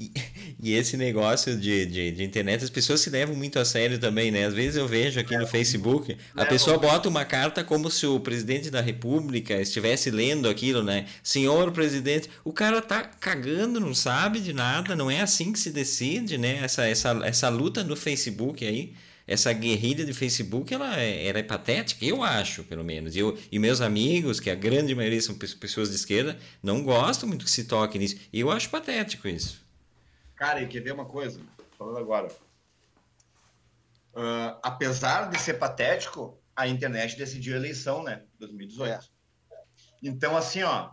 e, 0.00 0.10
e 0.58 0.74
esse 0.74 0.96
negócio 0.96 1.56
de, 1.56 1.84
de, 1.84 2.10
de, 2.10 2.24
internet, 2.24 2.64
as 2.64 2.70
pessoas 2.70 3.00
se 3.00 3.10
levam 3.10 3.36
muito 3.36 3.58
a 3.58 3.64
sério 3.64 3.98
também, 3.98 4.30
né? 4.30 4.46
Às 4.46 4.54
vezes 4.54 4.76
eu 4.76 4.88
vejo 4.88 5.20
aqui 5.20 5.34
é, 5.34 5.38
no 5.38 5.46
Facebook, 5.46 6.16
a 6.34 6.46
pessoa 6.46 6.78
bota 6.78 7.08
uma 7.08 7.24
carta 7.24 7.62
como 7.62 7.90
se 7.90 8.06
o 8.06 8.18
presidente 8.18 8.70
da 8.70 8.80
república 8.80 9.60
estivesse 9.60 10.10
lendo 10.10 10.48
aquilo, 10.48 10.82
né? 10.82 11.06
Senhor 11.22 11.70
presidente, 11.70 12.30
o 12.42 12.52
cara 12.52 12.80
tá 12.80 13.02
cagando, 13.02 13.78
não 13.78 13.94
sabe 13.94 14.40
de 14.40 14.52
nada, 14.52 14.96
não 14.96 15.10
é 15.10 15.20
assim 15.20 15.52
que 15.52 15.58
se 15.58 15.70
decide, 15.70 16.38
né? 16.38 16.60
Essa, 16.62 16.86
essa, 16.86 17.20
essa 17.24 17.48
luta 17.50 17.84
no 17.84 17.94
Facebook 17.94 18.66
aí 18.66 18.94
essa 19.30 19.52
guerrilha 19.52 20.04
de 20.04 20.12
Facebook 20.12 20.74
ela 20.74 21.00
é, 21.00 21.24
ela 21.28 21.38
é 21.38 21.42
patética, 21.44 22.04
eu 22.04 22.20
acho, 22.20 22.64
pelo 22.64 22.82
menos. 22.82 23.14
Eu, 23.14 23.38
e 23.52 23.60
meus 23.60 23.80
amigos, 23.80 24.40
que 24.40 24.50
a 24.50 24.56
grande 24.56 24.92
maioria 24.92 25.22
são 25.22 25.38
pessoas 25.38 25.88
de 25.88 25.94
esquerda, 25.94 26.36
não 26.60 26.82
gostam 26.82 27.28
muito 27.28 27.44
que 27.44 27.50
se 27.50 27.64
toque 27.64 27.96
nisso. 27.96 28.18
E 28.32 28.40
eu 28.40 28.50
acho 28.50 28.68
patético 28.68 29.28
isso. 29.28 29.64
Cara, 30.34 30.60
e 30.60 30.66
quer 30.66 30.80
ver 30.80 30.92
uma 30.92 31.04
coisa? 31.04 31.40
Falando 31.78 31.98
agora. 31.98 32.26
Uh, 34.12 34.58
apesar 34.64 35.30
de 35.30 35.38
ser 35.38 35.54
patético, 35.54 36.36
a 36.56 36.66
internet 36.66 37.16
decidiu 37.16 37.54
a 37.54 37.58
eleição, 37.58 38.02
né? 38.02 38.24
2018. 38.40 38.90
É. 38.90 39.56
Então, 40.02 40.36
assim, 40.36 40.64
ó, 40.64 40.90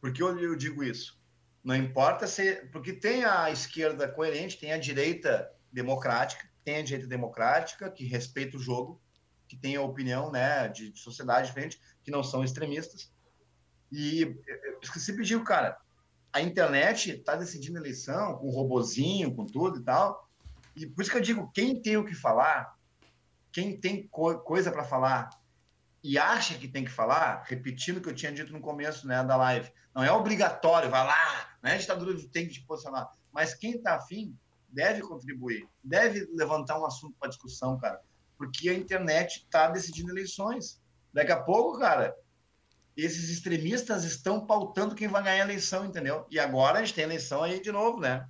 por 0.00 0.12
que 0.12 0.20
eu, 0.20 0.36
eu 0.40 0.56
digo 0.56 0.82
isso? 0.82 1.16
Não 1.62 1.76
importa 1.76 2.26
se. 2.26 2.56
Porque 2.72 2.92
tem 2.92 3.24
a 3.24 3.52
esquerda 3.52 4.08
coerente, 4.08 4.58
tem 4.58 4.72
a 4.72 4.78
direita 4.78 5.48
democrática, 5.72 6.44
tem 6.68 6.76
a 6.76 6.82
direita 6.82 7.08
democrática, 7.08 7.90
que 7.90 8.04
respeita 8.04 8.58
o 8.58 8.60
jogo, 8.60 9.00
que 9.48 9.56
tem 9.56 9.76
a 9.76 9.80
opinião 9.80 10.30
né, 10.30 10.68
de, 10.68 10.92
de 10.92 10.98
sociedade 10.98 11.46
diferente, 11.46 11.80
que 12.04 12.10
não 12.10 12.22
são 12.22 12.44
extremistas. 12.44 13.10
E 13.90 14.20
eu 14.46 14.78
esqueci 14.82 15.12
de 15.12 15.16
pedir, 15.16 15.42
cara, 15.44 15.78
a 16.30 16.42
internet 16.42 17.12
está 17.12 17.36
decidindo 17.36 17.78
eleição 17.78 18.36
com 18.36 18.50
robozinho, 18.50 19.34
com 19.34 19.46
tudo 19.46 19.80
e 19.80 19.82
tal. 19.82 20.28
E 20.76 20.86
por 20.86 21.00
isso 21.00 21.10
que 21.10 21.16
eu 21.16 21.22
digo, 21.22 21.50
quem 21.54 21.80
tem 21.80 21.96
o 21.96 22.04
que 22.04 22.14
falar, 22.14 22.76
quem 23.50 23.80
tem 23.80 24.06
co 24.06 24.38
coisa 24.40 24.70
para 24.70 24.84
falar 24.84 25.30
e 26.04 26.18
acha 26.18 26.58
que 26.58 26.68
tem 26.68 26.84
que 26.84 26.90
falar, 26.90 27.44
repetindo 27.46 27.96
o 27.96 28.02
que 28.02 28.10
eu 28.10 28.14
tinha 28.14 28.30
dito 28.30 28.52
no 28.52 28.60
começo 28.60 29.06
né, 29.06 29.24
da 29.24 29.36
live, 29.36 29.72
não 29.94 30.04
é 30.04 30.12
obrigatório, 30.12 30.90
vai 30.90 31.06
lá, 31.06 31.48
né, 31.62 31.72
a 31.72 31.78
ditadura 31.78 32.14
tem 32.30 32.46
que 32.46 32.52
te 32.52 32.60
posicionar. 32.60 33.10
Mas 33.32 33.54
quem 33.54 33.76
está 33.76 33.94
afim, 33.94 34.36
deve 34.68 35.00
contribuir, 35.00 35.68
deve 35.82 36.28
levantar 36.32 36.78
um 36.78 36.84
assunto 36.84 37.16
para 37.18 37.28
discussão, 37.28 37.78
cara, 37.78 38.00
porque 38.36 38.68
a 38.68 38.74
internet 38.74 39.38
está 39.38 39.68
decidindo 39.68 40.10
eleições. 40.10 40.80
Daqui 41.12 41.32
a 41.32 41.40
pouco, 41.40 41.78
cara, 41.78 42.14
esses 42.96 43.30
extremistas 43.30 44.04
estão 44.04 44.44
pautando 44.44 44.94
quem 44.94 45.08
vai 45.08 45.22
ganhar 45.22 45.42
a 45.42 45.46
eleição, 45.46 45.86
entendeu? 45.86 46.26
E 46.30 46.38
agora 46.38 46.78
a 46.78 46.84
gente 46.84 46.94
tem 46.94 47.04
eleição 47.04 47.42
aí 47.42 47.60
de 47.60 47.72
novo, 47.72 48.00
né? 48.00 48.28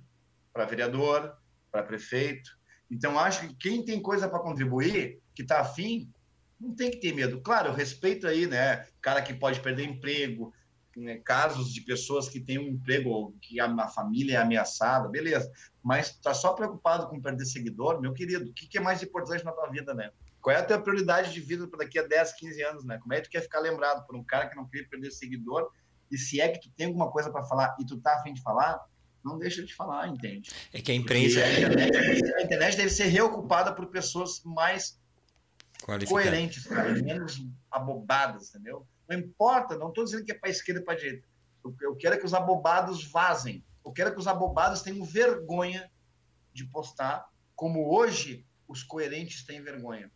Para 0.53 0.65
vereador, 0.65 1.35
para 1.71 1.83
prefeito. 1.83 2.57
Então, 2.89 3.19
acho 3.19 3.41
que 3.41 3.55
quem 3.55 3.83
tem 3.83 4.01
coisa 4.01 4.27
para 4.27 4.39
contribuir, 4.39 5.21
que 5.35 5.41
está 5.41 5.59
afim, 5.59 6.11
não 6.59 6.75
tem 6.75 6.91
que 6.91 6.97
ter 6.97 7.13
medo. 7.13 7.41
Claro, 7.41 7.69
eu 7.69 7.73
respeito 7.73 8.27
aí, 8.27 8.45
né? 8.45 8.87
Cara 9.01 9.21
que 9.21 9.33
pode 9.33 9.59
perder 9.59 9.85
emprego, 9.85 10.53
né, 10.99 11.17
casos 11.17 11.73
de 11.73 11.81
pessoas 11.81 12.29
que 12.29 12.39
têm 12.39 12.59
um 12.59 12.67
emprego, 12.67 13.35
que 13.41 13.59
a, 13.59 13.65
a 13.65 13.87
família 13.87 14.37
é 14.37 14.41
ameaçada, 14.41 15.07
beleza. 15.07 15.51
Mas 15.83 16.15
tá 16.17 16.33
só 16.33 16.53
preocupado 16.53 17.07
com 17.07 17.21
perder 17.21 17.45
seguidor, 17.45 18.01
meu 18.01 18.13
querido, 18.13 18.49
o 18.49 18.53
que, 18.53 18.67
que 18.67 18.77
é 18.77 18.81
mais 18.81 19.01
importante 19.01 19.43
na 19.43 19.51
tua 19.51 19.69
vida, 19.69 19.93
né? 19.93 20.11
Qual 20.41 20.55
é 20.55 20.59
a 20.59 20.63
tua 20.63 20.79
prioridade 20.79 21.33
de 21.33 21.41
vida 21.41 21.67
para 21.67 21.79
daqui 21.79 21.99
a 21.99 22.03
10, 22.03 22.33
15 22.33 22.63
anos, 22.63 22.85
né? 22.85 22.97
Como 22.99 23.13
é 23.13 23.17
que 23.17 23.23
tu 23.23 23.31
quer 23.31 23.41
ficar 23.41 23.59
lembrado 23.59 24.05
por 24.05 24.15
um 24.15 24.23
cara 24.23 24.47
que 24.47 24.55
não 24.55 24.67
queria 24.67 24.87
perder 24.87 25.11
seguidor? 25.11 25.69
E 26.11 26.17
se 26.17 26.39
é 26.39 26.49
que 26.49 26.59
tu 26.59 26.69
tem 26.75 26.87
alguma 26.87 27.11
coisa 27.11 27.31
para 27.31 27.43
falar 27.43 27.75
e 27.79 27.85
tu 27.85 27.99
tá 27.99 28.15
afim 28.15 28.33
de 28.33 28.41
falar, 28.41 28.79
não 29.23 29.37
deixa 29.37 29.63
de 29.63 29.73
falar, 29.75 30.07
entende? 30.07 30.49
É 30.73 30.81
que 30.81 30.91
a 30.91 30.95
imprensa. 30.95 31.43
A 31.43 31.51
internet, 31.51 32.35
a 32.35 32.41
internet, 32.41 32.77
deve 32.77 32.89
ser 32.89 33.05
reocupada 33.05 33.73
por 33.73 33.87
pessoas 33.87 34.41
mais 34.43 34.99
coerentes, 36.07 36.65
cara, 36.65 36.93
menos 36.93 37.45
abobadas, 37.71 38.49
entendeu? 38.49 38.87
Não 39.09 39.17
importa, 39.17 39.75
não 39.75 39.89
estou 39.89 40.03
dizendo 40.03 40.23
que 40.23 40.31
é 40.31 40.35
para 40.35 40.49
a 40.49 40.51
esquerda 40.51 40.81
e 40.81 40.83
para 40.83 40.93
a 40.93 40.97
direita. 40.97 41.27
Eu 41.81 41.95
quero 41.95 42.15
é 42.15 42.17
que 42.17 42.25
os 42.25 42.33
abobados 42.33 43.03
vazem. 43.03 43.65
Eu 43.83 43.91
quero 43.91 44.13
que 44.13 44.19
os 44.19 44.27
abobados 44.27 44.83
tenham 44.83 45.03
vergonha 45.03 45.91
de 46.53 46.63
postar, 46.65 47.27
como 47.55 47.91
hoje 47.91 48.45
os 48.67 48.83
coerentes 48.83 49.43
têm 49.43 49.63
vergonha. 49.63 50.11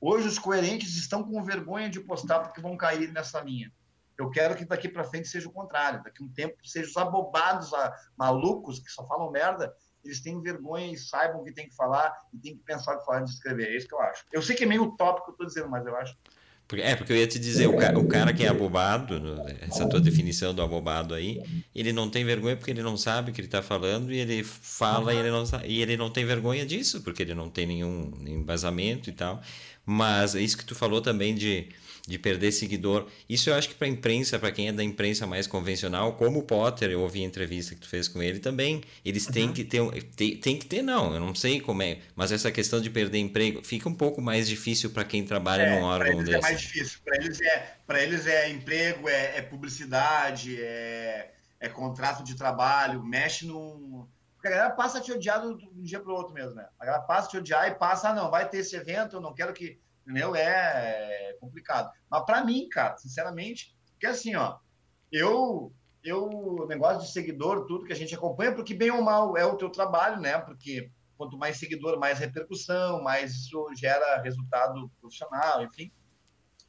Hoje 0.00 0.26
os 0.26 0.38
coerentes 0.38 0.96
estão 0.96 1.22
com 1.22 1.42
vergonha 1.42 1.90
de 1.90 2.00
postar 2.00 2.40
porque 2.40 2.60
vão 2.60 2.76
cair 2.76 3.12
nessa 3.12 3.40
linha. 3.40 3.70
Eu 4.16 4.30
quero 4.30 4.56
que 4.56 4.64
daqui 4.64 4.88
para 4.88 5.04
frente 5.04 5.28
seja 5.28 5.48
o 5.48 5.52
contrário. 5.52 6.02
Daqui 6.02 6.22
a 6.22 6.26
um 6.26 6.32
tempo 6.32 6.56
sejam 6.64 6.90
os 6.90 6.96
abobados, 6.96 7.70
malucos 8.16 8.80
que 8.80 8.90
só 8.90 9.06
falam 9.06 9.30
merda, 9.30 9.74
eles 10.04 10.20
tenham 10.22 10.40
vergonha 10.40 10.92
e 10.92 10.96
saibam 10.96 11.40
o 11.40 11.44
que 11.44 11.52
tem 11.52 11.68
que 11.68 11.76
falar 11.76 12.16
e 12.32 12.38
tem 12.38 12.56
que 12.56 12.62
pensar 12.62 12.94
o 12.94 12.98
que 12.98 13.04
falar 13.04 13.20
de 13.20 13.30
escrever. 13.30 13.68
É 13.68 13.76
isso 13.76 13.86
que 13.86 13.94
eu 13.94 14.00
acho. 14.00 14.24
Eu 14.32 14.40
sei 14.40 14.56
que 14.56 14.64
é 14.64 14.66
meio 14.66 14.84
utópico 14.84 15.30
eu 15.30 15.32
estou 15.32 15.46
dizendo, 15.46 15.68
mas 15.68 15.86
eu 15.86 15.94
acho 15.96 16.16
é, 16.76 16.94
porque 16.94 17.12
eu 17.12 17.16
ia 17.16 17.26
te 17.26 17.38
dizer, 17.38 17.66
o, 17.66 17.76
ca, 17.76 17.98
o 17.98 18.06
cara 18.06 18.32
que 18.32 18.44
é 18.44 18.48
abobado, 18.48 19.20
essa 19.62 19.88
tua 19.88 20.00
definição 20.00 20.54
do 20.54 20.60
abobado 20.60 21.14
aí, 21.14 21.42
ele 21.74 21.92
não 21.92 22.10
tem 22.10 22.24
vergonha 22.24 22.56
porque 22.56 22.70
ele 22.70 22.82
não 22.82 22.96
sabe 22.96 23.30
o 23.30 23.34
que 23.34 23.40
ele 23.40 23.48
está 23.48 23.62
falando 23.62 24.12
e 24.12 24.18
ele 24.18 24.42
fala 24.44 25.14
e 25.14 25.16
ele, 25.16 25.30
não, 25.30 25.44
e 25.64 25.80
ele 25.80 25.96
não 25.96 26.10
tem 26.10 26.26
vergonha 26.26 26.66
disso, 26.66 27.00
porque 27.00 27.22
ele 27.22 27.34
não 27.34 27.48
tem 27.48 27.66
nenhum 27.66 28.12
embasamento 28.26 29.08
e 29.08 29.12
tal. 29.12 29.40
Mas 29.86 30.34
é 30.34 30.42
isso 30.42 30.58
que 30.58 30.64
tu 30.64 30.74
falou 30.74 31.00
também 31.00 31.34
de 31.34 31.68
de 32.06 32.18
perder 32.18 32.52
seguidor. 32.52 33.06
Isso 33.28 33.50
eu 33.50 33.54
acho 33.54 33.68
que 33.68 33.74
para 33.74 33.86
a 33.86 33.90
imprensa, 33.90 34.38
para 34.38 34.52
quem 34.52 34.68
é 34.68 34.72
da 34.72 34.82
imprensa 34.82 35.26
mais 35.26 35.46
convencional, 35.46 36.14
como 36.14 36.40
o 36.40 36.42
Potter, 36.42 36.90
eu 36.90 37.00
ouvi 37.00 37.22
a 37.22 37.26
entrevista 37.26 37.74
que 37.74 37.80
tu 37.80 37.88
fez 37.88 38.08
com 38.08 38.22
ele 38.22 38.38
também, 38.38 38.82
eles 39.04 39.26
uhum. 39.26 39.32
têm 39.32 39.52
que 39.52 39.64
ter, 39.64 40.02
tem, 40.16 40.36
tem 40.36 40.56
que 40.56 40.66
ter 40.66 40.82
não, 40.82 41.14
eu 41.14 41.20
não 41.20 41.34
sei 41.34 41.60
como 41.60 41.82
é, 41.82 41.98
mas 42.14 42.32
essa 42.32 42.50
questão 42.50 42.80
de 42.80 42.90
perder 42.90 43.18
emprego 43.18 43.62
fica 43.62 43.88
um 43.88 43.94
pouco 43.94 44.20
mais 44.20 44.48
difícil 44.48 44.90
para 44.90 45.04
quem 45.04 45.24
trabalha 45.24 45.62
é, 45.62 45.78
num 45.78 45.84
órgão 45.84 46.18
desse. 46.22 46.34
É 46.34 46.40
mais 46.40 46.60
difícil, 46.60 47.00
para 47.04 47.16
eles 47.16 47.40
é, 47.40 47.76
para 47.86 48.02
eles 48.02 48.26
é 48.26 48.50
emprego, 48.50 49.08
é, 49.08 49.38
é 49.38 49.42
publicidade, 49.42 50.60
é, 50.60 51.30
é 51.60 51.68
contrato 51.68 52.22
de 52.22 52.34
trabalho, 52.34 53.02
mexe 53.02 53.46
num 53.46 54.06
porque 54.38 54.46
a 54.46 54.50
galera 54.52 54.70
passa 54.70 54.98
a 54.98 55.00
te 55.00 55.10
odiar 55.10 55.40
de 55.40 55.48
um 55.48 55.82
dia 55.82 55.98
para 55.98 56.12
o 56.12 56.14
outro 56.14 56.32
mesmo, 56.32 56.54
né? 56.54 56.68
A 56.78 56.86
galera 56.86 57.02
passa 57.02 57.26
a 57.26 57.30
te 57.32 57.38
odiar 57.38 57.66
e 57.66 57.74
passa, 57.74 58.10
ah, 58.10 58.14
não, 58.14 58.30
vai 58.30 58.48
ter 58.48 58.58
esse 58.58 58.76
evento, 58.76 59.16
eu 59.16 59.20
não 59.20 59.34
quero 59.34 59.52
que 59.52 59.80
entendeu? 60.08 60.34
É 60.34 61.36
complicado. 61.38 61.92
Mas 62.10 62.24
para 62.24 62.42
mim, 62.44 62.66
cara, 62.70 62.96
sinceramente, 62.96 63.76
porque 63.92 64.06
assim, 64.06 64.34
ó, 64.34 64.58
eu, 65.12 65.72
eu, 66.02 66.66
negócio 66.66 67.02
de 67.02 67.12
seguidor, 67.12 67.66
tudo 67.66 67.84
que 67.84 67.92
a 67.92 67.96
gente 67.96 68.14
acompanha, 68.14 68.54
porque 68.54 68.74
bem 68.74 68.90
ou 68.90 69.02
mal 69.02 69.36
é 69.36 69.44
o 69.44 69.56
teu 69.56 69.68
trabalho, 69.70 70.20
né? 70.20 70.38
Porque 70.38 70.90
quanto 71.16 71.36
mais 71.36 71.58
seguidor, 71.58 71.98
mais 71.98 72.18
repercussão, 72.18 73.02
mais 73.02 73.34
isso 73.34 73.66
gera 73.76 74.22
resultado 74.22 74.90
profissional, 75.00 75.62
enfim. 75.62 75.92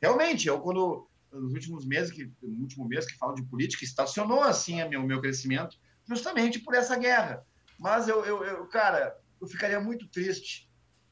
Realmente, 0.01 0.47
eu 0.47 0.59
quando 0.59 1.07
nos 1.31 1.53
últimos 1.53 1.85
meses, 1.85 2.11
que 2.11 2.31
no 2.41 2.61
último 2.61 2.87
mês 2.87 3.05
que 3.05 3.17
falo 3.17 3.35
de 3.35 3.43
política, 3.43 3.85
estacionou 3.85 4.41
assim 4.41 4.81
o 4.81 4.89
meu, 4.89 5.03
meu 5.03 5.21
crescimento, 5.21 5.77
justamente 6.07 6.59
por 6.59 6.73
essa 6.73 6.97
guerra. 6.97 7.45
Mas 7.77 8.07
eu, 8.07 8.25
eu, 8.25 8.43
eu, 8.43 8.67
cara, 8.67 9.15
eu 9.39 9.47
ficaria 9.47 9.79
muito 9.79 10.09
triste 10.09 10.68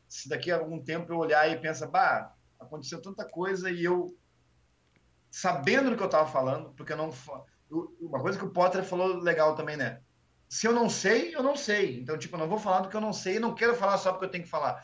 se 0.08 0.30
daqui 0.30 0.52
a 0.52 0.58
algum 0.58 0.82
tempo 0.84 1.12
eu 1.12 1.18
olhar 1.18 1.50
e 1.50 1.60
pensar, 1.60 1.88
bah, 1.88 2.34
aconteceu 2.60 3.02
tanta 3.02 3.26
coisa 3.26 3.70
e 3.70 3.84
eu 3.84 4.18
sabendo 5.30 5.90
do 5.90 5.98
que 5.98 6.04
eu 6.04 6.08
estava 6.08 6.30
falando, 6.30 6.72
porque 6.74 6.94
eu 6.94 6.98
não 6.98 7.12
uma 8.00 8.22
coisa 8.22 8.38
que 8.38 8.46
o 8.46 8.52
Potter 8.52 8.84
falou 8.84 9.18
legal 9.18 9.56
também, 9.56 9.76
né? 9.76 10.02
Se 10.48 10.66
eu 10.66 10.74
não 10.74 10.90
sei, 10.90 11.36
eu 11.36 11.44
não 11.44 11.56
sei. 11.56 12.00
Então, 12.00 12.18
tipo, 12.18 12.36
eu 12.36 12.40
não 12.40 12.48
vou 12.48 12.58
falar 12.58 12.82
do 12.82 12.90
que 12.90 12.96
eu 12.96 13.02
não 13.02 13.12
sei, 13.12 13.40
não 13.40 13.54
quero 13.54 13.76
falar 13.76 13.98
só 13.98 14.12
porque 14.12 14.26
eu 14.26 14.32
tenho 14.32 14.46
que 14.46 14.50
falar. 14.50 14.82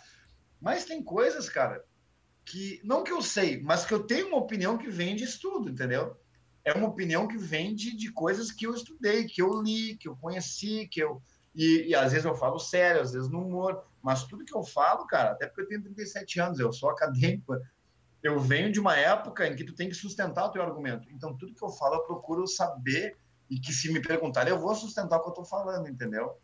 Mas 0.59 0.85
tem 0.85 1.01
coisas, 1.01 1.47
cara, 1.47 1.83
que 2.45 2.81
não 2.83 3.03
que 3.03 3.11
eu 3.11 3.21
sei, 3.21 3.61
mas 3.61 3.85
que 3.85 3.93
eu 3.93 4.03
tenho 4.03 4.27
uma 4.27 4.37
opinião 4.37 4.77
que 4.77 4.89
vem 4.89 5.15
de 5.15 5.23
estudo, 5.23 5.69
entendeu? 5.69 6.17
É 6.65 6.73
uma 6.73 6.87
opinião 6.87 7.27
que 7.27 7.37
vem 7.37 7.73
de, 7.73 7.95
de 7.95 8.11
coisas 8.11 8.51
que 8.51 8.65
eu 8.65 8.73
estudei, 8.73 9.25
que 9.25 9.41
eu 9.41 9.61
li, 9.61 9.97
que 9.97 10.07
eu 10.07 10.15
conheci, 10.17 10.87
que 10.87 11.01
eu 11.01 11.21
E, 11.55 11.89
e, 11.89 11.95
às 11.95 12.11
vezes 12.11 12.25
eu 12.25 12.35
falo 12.35 12.59
sério, 12.59 13.01
às 13.01 13.13
vezes 13.13 13.29
no 13.29 13.45
humor, 13.45 13.85
mas 14.03 14.25
tudo 14.25 14.43
que 14.43 14.55
eu 14.55 14.63
falo, 14.63 15.07
cara, 15.07 15.31
até 15.31 15.47
porque 15.47 15.61
eu 15.61 15.67
tenho 15.67 15.81
37 15.81 16.39
anos, 16.41 16.59
eu 16.59 16.73
sou 16.73 16.89
acadêmico, 16.89 17.57
eu 18.21 18.37
venho 18.37 18.69
de 18.69 18.79
uma 18.79 18.95
época 18.97 19.47
em 19.47 19.55
que 19.55 19.63
tu 19.63 19.73
tem 19.73 19.87
que 19.87 19.95
sustentar 19.95 20.45
o 20.45 20.51
teu 20.51 20.61
argumento. 20.61 21.07
Então, 21.09 21.35
tudo 21.37 21.53
que 21.53 21.63
eu 21.63 21.69
falo, 21.69 21.95
eu 21.95 22.03
procuro 22.03 22.45
saber 22.45 23.15
e 23.49 23.57
que 23.59 23.71
se 23.71 23.91
me 23.91 24.01
perguntarem, 24.01 24.51
eu 24.51 24.59
vou 24.59 24.75
sustentar 24.75 25.17
o 25.17 25.21
que 25.21 25.27
eu 25.27 25.31
estou 25.31 25.45
falando, 25.45 25.87
entendeu? 25.87 26.37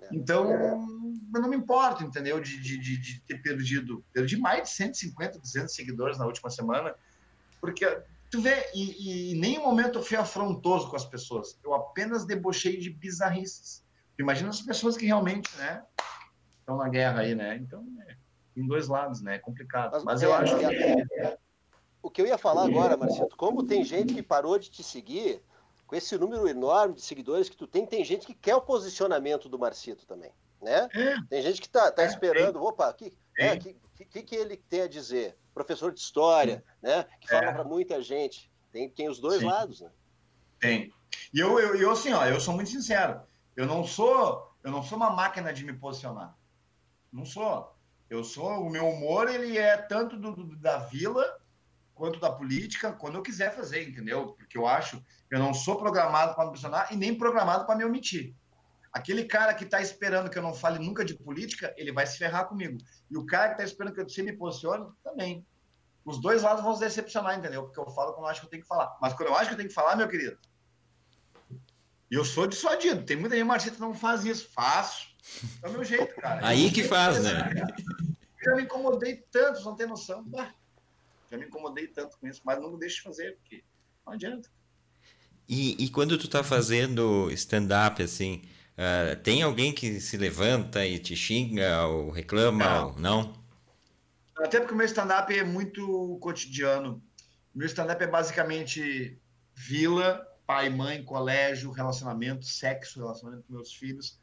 É. 0.00 0.08
Então, 0.12 0.50
eu 0.50 1.40
não 1.40 1.48
me 1.48 1.56
importo, 1.56 2.04
entendeu? 2.04 2.38
De, 2.40 2.60
de, 2.60 2.78
de, 2.78 2.98
de, 2.98 3.20
ter 3.20 3.40
perdido. 3.40 4.04
Perdi 4.12 4.36
mais 4.36 4.64
de 4.64 4.70
150, 4.70 5.38
200 5.38 5.74
seguidores 5.74 6.18
na 6.18 6.26
última 6.26 6.50
semana, 6.50 6.94
porque 7.60 7.86
tu 8.30 8.40
vê, 8.42 8.70
e, 8.74 9.30
e 9.30 9.32
em 9.34 9.40
nenhum 9.40 9.62
momento 9.62 9.98
eu 9.98 10.02
fui 10.02 10.16
afrontoso 10.16 10.90
com 10.90 10.96
as 10.96 11.06
pessoas. 11.06 11.58
Eu 11.64 11.74
apenas 11.74 12.26
debochei 12.26 12.78
de 12.78 12.90
bizarrices. 12.90 13.82
Imagina 14.18 14.50
as 14.50 14.60
pessoas 14.60 14.96
que 14.96 15.06
realmente, 15.06 15.54
né, 15.56 15.82
estão 16.62 16.76
na 16.76 16.88
guerra 16.88 17.20
aí, 17.20 17.34
né? 17.34 17.56
Então, 17.56 17.84
é, 18.08 18.16
em 18.56 18.66
dois 18.66 18.88
lados, 18.88 19.20
né? 19.20 19.36
É 19.36 19.38
complicado. 19.38 19.92
Mas, 19.92 20.04
Mas 20.04 20.22
eu 20.22 20.32
é, 20.32 20.36
acho 20.36 20.58
que. 20.58 20.64
É, 20.64 21.38
o 22.02 22.10
que 22.10 22.20
eu 22.20 22.26
ia 22.26 22.38
falar 22.38 22.64
agora, 22.64 22.96
Marcito, 22.96 23.36
como 23.36 23.62
tem 23.62 23.84
gente 23.84 24.14
que 24.14 24.22
parou 24.22 24.58
de 24.58 24.68
te 24.70 24.82
seguir, 24.82 25.40
com 25.86 25.94
esse 25.94 26.16
número 26.18 26.48
enorme 26.48 26.94
de 26.94 27.02
seguidores 27.02 27.48
que 27.48 27.56
tu 27.56 27.66
tem, 27.66 27.86
tem 27.86 28.04
gente 28.04 28.26
que 28.26 28.34
quer 28.34 28.56
o 28.56 28.60
posicionamento 28.60 29.48
do 29.48 29.58
Marcito 29.58 30.04
também, 30.04 30.32
né? 30.60 30.88
É. 30.92 31.16
Tem 31.28 31.42
gente 31.42 31.60
que 31.60 31.68
tá, 31.68 31.92
tá 31.92 32.04
esperando, 32.04 32.62
opa, 32.62 32.90
o 32.90 32.94
que, 32.94 33.12
é, 33.38 33.56
que, 33.56 33.76
que, 34.10 34.22
que 34.22 34.34
ele 34.34 34.56
tem 34.56 34.82
a 34.82 34.88
dizer? 34.88 35.36
Professor 35.54 35.92
de 35.92 36.00
história, 36.00 36.64
né? 36.80 37.04
Que 37.20 37.28
fala 37.28 37.50
é. 37.50 37.52
para 37.52 37.62
muita 37.62 38.02
gente. 38.02 38.50
Tem, 38.72 38.88
tem 38.88 39.08
os 39.08 39.20
dois 39.20 39.40
Sim. 39.40 39.46
lados, 39.46 39.82
né? 39.82 39.90
Tem. 40.58 40.92
E 41.32 41.38
eu, 41.38 41.60
eu, 41.60 41.76
eu, 41.76 41.90
assim, 41.90 42.12
ó, 42.12 42.24
eu 42.24 42.40
sou 42.40 42.54
muito 42.54 42.70
sincero. 42.70 43.20
Eu 43.54 43.66
não 43.66 43.84
sou, 43.84 44.50
eu 44.64 44.70
não 44.70 44.82
sou 44.82 44.96
uma 44.96 45.10
máquina 45.10 45.52
de 45.52 45.64
me 45.64 45.74
posicionar. 45.74 46.34
Não 47.12 47.24
sou. 47.24 47.76
Eu 48.08 48.24
sou, 48.24 48.62
o 48.62 48.70
meu 48.70 48.88
humor, 48.88 49.28
ele 49.28 49.58
é 49.58 49.76
tanto 49.76 50.16
do, 50.16 50.32
do 50.34 50.56
da 50.56 50.78
vila 50.78 51.24
quanto 51.94 52.18
da 52.18 52.32
política, 52.32 52.92
quando 52.92 53.16
eu 53.16 53.22
quiser 53.22 53.54
fazer, 53.54 53.88
entendeu? 53.88 54.32
Porque 54.32 54.56
eu 54.56 54.66
acho, 54.66 55.02
eu 55.30 55.38
não 55.38 55.54
sou 55.54 55.76
programado 55.76 56.34
para 56.34 56.44
me 56.44 56.50
posicionar 56.50 56.92
e 56.92 56.96
nem 56.96 57.16
programado 57.16 57.64
para 57.66 57.76
me 57.76 57.84
omitir. 57.84 58.34
Aquele 58.92 59.24
cara 59.24 59.54
que 59.54 59.64
está 59.64 59.80
esperando 59.80 60.28
que 60.28 60.38
eu 60.38 60.42
não 60.42 60.52
fale 60.52 60.78
nunca 60.78 61.04
de 61.04 61.14
política, 61.14 61.74
ele 61.78 61.92
vai 61.92 62.06
se 62.06 62.18
ferrar 62.18 62.46
comigo. 62.46 62.76
E 63.10 63.16
o 63.16 63.24
cara 63.24 63.48
que 63.48 63.52
está 63.52 63.64
esperando 63.64 63.94
que 63.94 64.00
eu 64.00 64.08
sempre 64.08 64.32
me 64.32 64.38
posicione, 64.38 64.86
também. 65.02 65.46
Os 66.04 66.20
dois 66.20 66.42
lados 66.42 66.62
vão 66.62 66.74
se 66.74 66.80
decepcionar, 66.80 67.38
entendeu? 67.38 67.64
Porque 67.64 67.78
eu 67.78 67.88
falo 67.90 68.12
quando 68.12 68.24
eu 68.24 68.30
acho 68.30 68.40
que 68.40 68.46
eu 68.46 68.50
tenho 68.50 68.62
que 68.62 68.68
falar. 68.68 68.96
Mas 69.00 69.14
quando 69.14 69.28
eu 69.28 69.36
acho 69.36 69.46
que 69.46 69.54
eu 69.54 69.56
tenho 69.56 69.68
que 69.68 69.74
falar, 69.74 69.96
meu 69.96 70.08
querido, 70.08 70.36
eu 72.10 72.24
sou 72.24 72.46
dissuadido. 72.46 73.04
Tem 73.04 73.16
muita 73.16 73.36
gente, 73.36 73.46
Marcito, 73.46 73.80
não 73.80 73.94
faz 73.94 74.24
isso. 74.24 74.50
Faço. 74.52 75.11
É 75.62 75.68
o 75.68 75.72
meu 75.72 75.84
jeito, 75.84 76.14
cara. 76.16 76.46
Aí 76.46 76.70
que 76.70 76.82
faz, 76.82 77.22
né? 77.22 77.50
Já 78.44 78.56
me 78.56 78.62
incomodei 78.62 79.24
tanto, 79.30 79.62
não 79.62 79.76
tem 79.76 79.86
noção. 79.86 80.24
Já 81.30 81.38
me 81.38 81.46
incomodei 81.46 81.86
tanto 81.86 82.18
com 82.18 82.26
isso, 82.26 82.42
mas 82.44 82.60
não 82.60 82.76
deixo 82.76 82.96
de 82.96 83.02
fazer, 83.02 83.36
porque 83.36 83.62
não 84.04 84.12
adianta. 84.12 84.50
E, 85.48 85.84
e 85.84 85.88
quando 85.90 86.18
tu 86.18 86.28
tá 86.28 86.42
fazendo 86.42 87.30
stand-up, 87.30 88.02
assim, 88.02 88.42
uh, 88.76 89.16
tem 89.22 89.42
alguém 89.42 89.72
que 89.72 90.00
se 90.00 90.16
levanta 90.16 90.84
e 90.84 90.98
te 90.98 91.14
xinga 91.14 91.86
ou 91.86 92.10
reclama? 92.10 92.64
Não. 92.64 92.86
Ou 92.88 92.98
não? 92.98 93.42
Até 94.38 94.58
porque 94.58 94.74
o 94.74 94.76
meu 94.76 94.86
stand-up 94.86 95.32
é 95.36 95.44
muito 95.44 96.18
cotidiano. 96.20 97.02
Meu 97.54 97.66
stand-up 97.66 98.02
é 98.02 98.06
basicamente 98.06 99.20
vila, 99.54 100.26
pai, 100.46 100.68
mãe, 100.68 101.04
colégio, 101.04 101.70
relacionamento, 101.70 102.46
sexo, 102.46 103.00
relacionamento 103.00 103.44
com 103.46 103.54
meus 103.54 103.72
filhos. 103.72 104.20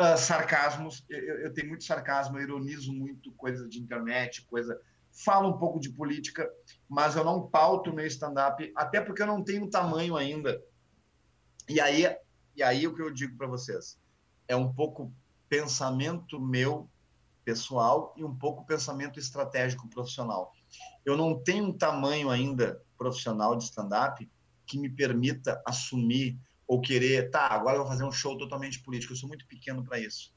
Uh, 0.00 0.18
sarcasmos, 0.18 1.04
eu, 1.08 1.40
eu, 1.40 1.54
tenho 1.54 1.68
muito 1.68 1.84
sarcasmo, 1.84 2.36
eu 2.36 2.42
ironizo 2.42 2.92
muito 2.92 3.30
coisa 3.32 3.68
de 3.68 3.78
internet, 3.78 4.44
coisa 4.46 4.76
falo 5.14 5.50
um 5.50 5.58
pouco 5.58 5.78
de 5.78 5.90
política, 5.90 6.50
mas 6.88 7.14
eu 7.14 7.24
não 7.24 7.46
pauto 7.46 7.92
meu 7.92 8.06
stand-up, 8.06 8.72
até 8.74 9.00
porque 9.00 9.22
eu 9.22 9.26
não 9.26 9.44
tenho 9.44 9.70
tamanho 9.70 10.16
ainda. 10.16 10.60
E 11.68 11.80
aí, 11.80 12.04
e 12.56 12.62
aí 12.62 12.86
o 12.86 12.94
que 12.94 13.02
eu 13.02 13.12
digo 13.12 13.36
para 13.36 13.46
vocês 13.46 13.98
é 14.48 14.56
um 14.56 14.72
pouco 14.72 15.12
pensamento 15.48 16.40
meu 16.40 16.90
pessoal 17.44 18.12
e 18.16 18.24
um 18.24 18.34
pouco 18.34 18.66
pensamento 18.66 19.18
estratégico 19.18 19.88
profissional. 19.88 20.52
Eu 21.04 21.16
não 21.16 21.38
tenho 21.38 21.66
um 21.66 21.72
tamanho 21.72 22.30
ainda 22.30 22.82
profissional 22.98 23.56
de 23.56 23.64
stand-up 23.64 24.28
que 24.66 24.78
me 24.78 24.88
permita 24.88 25.62
assumir 25.64 26.38
ou 26.74 26.80
querer, 26.80 27.30
tá, 27.30 27.46
agora 27.46 27.76
eu 27.76 27.82
vou 27.82 27.88
fazer 27.88 28.04
um 28.04 28.10
show 28.10 28.36
totalmente 28.36 28.80
político. 28.80 29.12
Eu 29.12 29.16
sou 29.16 29.28
muito 29.28 29.46
pequeno 29.46 29.84
para 29.84 29.98
isso. 29.98 30.34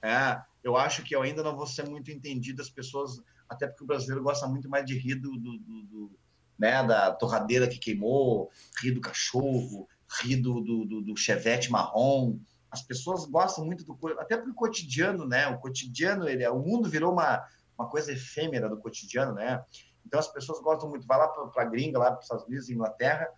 É, 0.00 0.40
eu 0.64 0.76
acho 0.76 1.02
que 1.02 1.14
eu 1.14 1.20
ainda 1.20 1.42
não 1.42 1.54
vou 1.54 1.66
ser 1.66 1.86
muito 1.86 2.10
entendido. 2.10 2.62
As 2.62 2.70
pessoas 2.70 3.20
até 3.48 3.66
porque 3.66 3.84
o 3.84 3.86
brasileiro 3.86 4.22
gosta 4.22 4.46
muito 4.46 4.68
mais 4.68 4.84
de 4.86 4.96
rir 4.98 5.16
do, 5.16 5.30
do, 5.32 5.58
do, 5.58 5.82
do 5.82 6.18
né, 6.58 6.82
da 6.86 7.12
torradeira 7.12 7.68
que 7.68 7.78
queimou, 7.78 8.50
rir 8.82 8.92
do 8.92 9.00
cachorro, 9.00 9.86
rir 10.20 10.36
do, 10.36 10.60
do, 10.60 11.02
do, 11.02 11.16
chevette 11.16 11.70
marrom. 11.70 12.38
As 12.70 12.82
pessoas 12.82 13.26
gostam 13.26 13.64
muito 13.64 13.84
do 13.84 13.96
até 14.18 14.36
porque 14.36 14.50
o 14.50 14.54
cotidiano, 14.54 15.26
né? 15.26 15.48
O 15.48 15.58
cotidiano, 15.58 16.28
ele, 16.28 16.44
é, 16.44 16.50
o 16.50 16.58
mundo 16.58 16.88
virou 16.88 17.12
uma, 17.12 17.46
uma 17.78 17.88
coisa 17.88 18.12
efêmera 18.12 18.68
do 18.68 18.78
cotidiano, 18.78 19.34
né? 19.34 19.62
Então 20.06 20.18
as 20.18 20.28
pessoas 20.28 20.60
gostam 20.60 20.88
muito, 20.88 21.06
vai 21.06 21.18
lá 21.18 21.28
para 21.28 21.62
a 21.62 21.66
gringa, 21.66 21.98
lá 21.98 22.10
para 22.10 22.18
os 22.20 22.24
Estados 22.24 22.46
Unidos, 22.46 22.70
Inglaterra, 22.70 23.28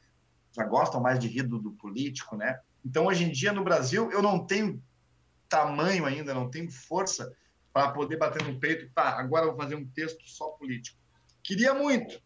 já 0.53 0.65
gostam 0.65 1.01
mais 1.01 1.19
de 1.19 1.29
rir 1.29 1.43
do, 1.43 1.59
do 1.59 1.73
político, 1.73 2.37
né? 2.37 2.61
Então 2.85 3.07
hoje 3.07 3.25
em 3.25 3.31
dia 3.31 3.53
no 3.53 3.65
Brasil 3.65 4.11
eu 4.11 4.23
não 4.23 4.45
tenho 4.45 4.83
tamanho 5.49 6.07
ainda, 6.07 6.33
não 6.33 6.51
tenho 6.51 6.71
força 6.71 7.35
para 7.73 7.93
poder 7.93 8.17
bater 8.17 8.43
no 8.43 8.59
peito, 8.59 8.91
tá, 8.95 9.19
agora 9.19 9.47
eu 9.47 9.51
vou 9.51 9.61
fazer 9.61 9.75
um 9.75 9.87
texto 9.87 10.23
só 10.27 10.49
político. 10.51 10.99
Queria 11.43 11.73
muito, 11.75 12.21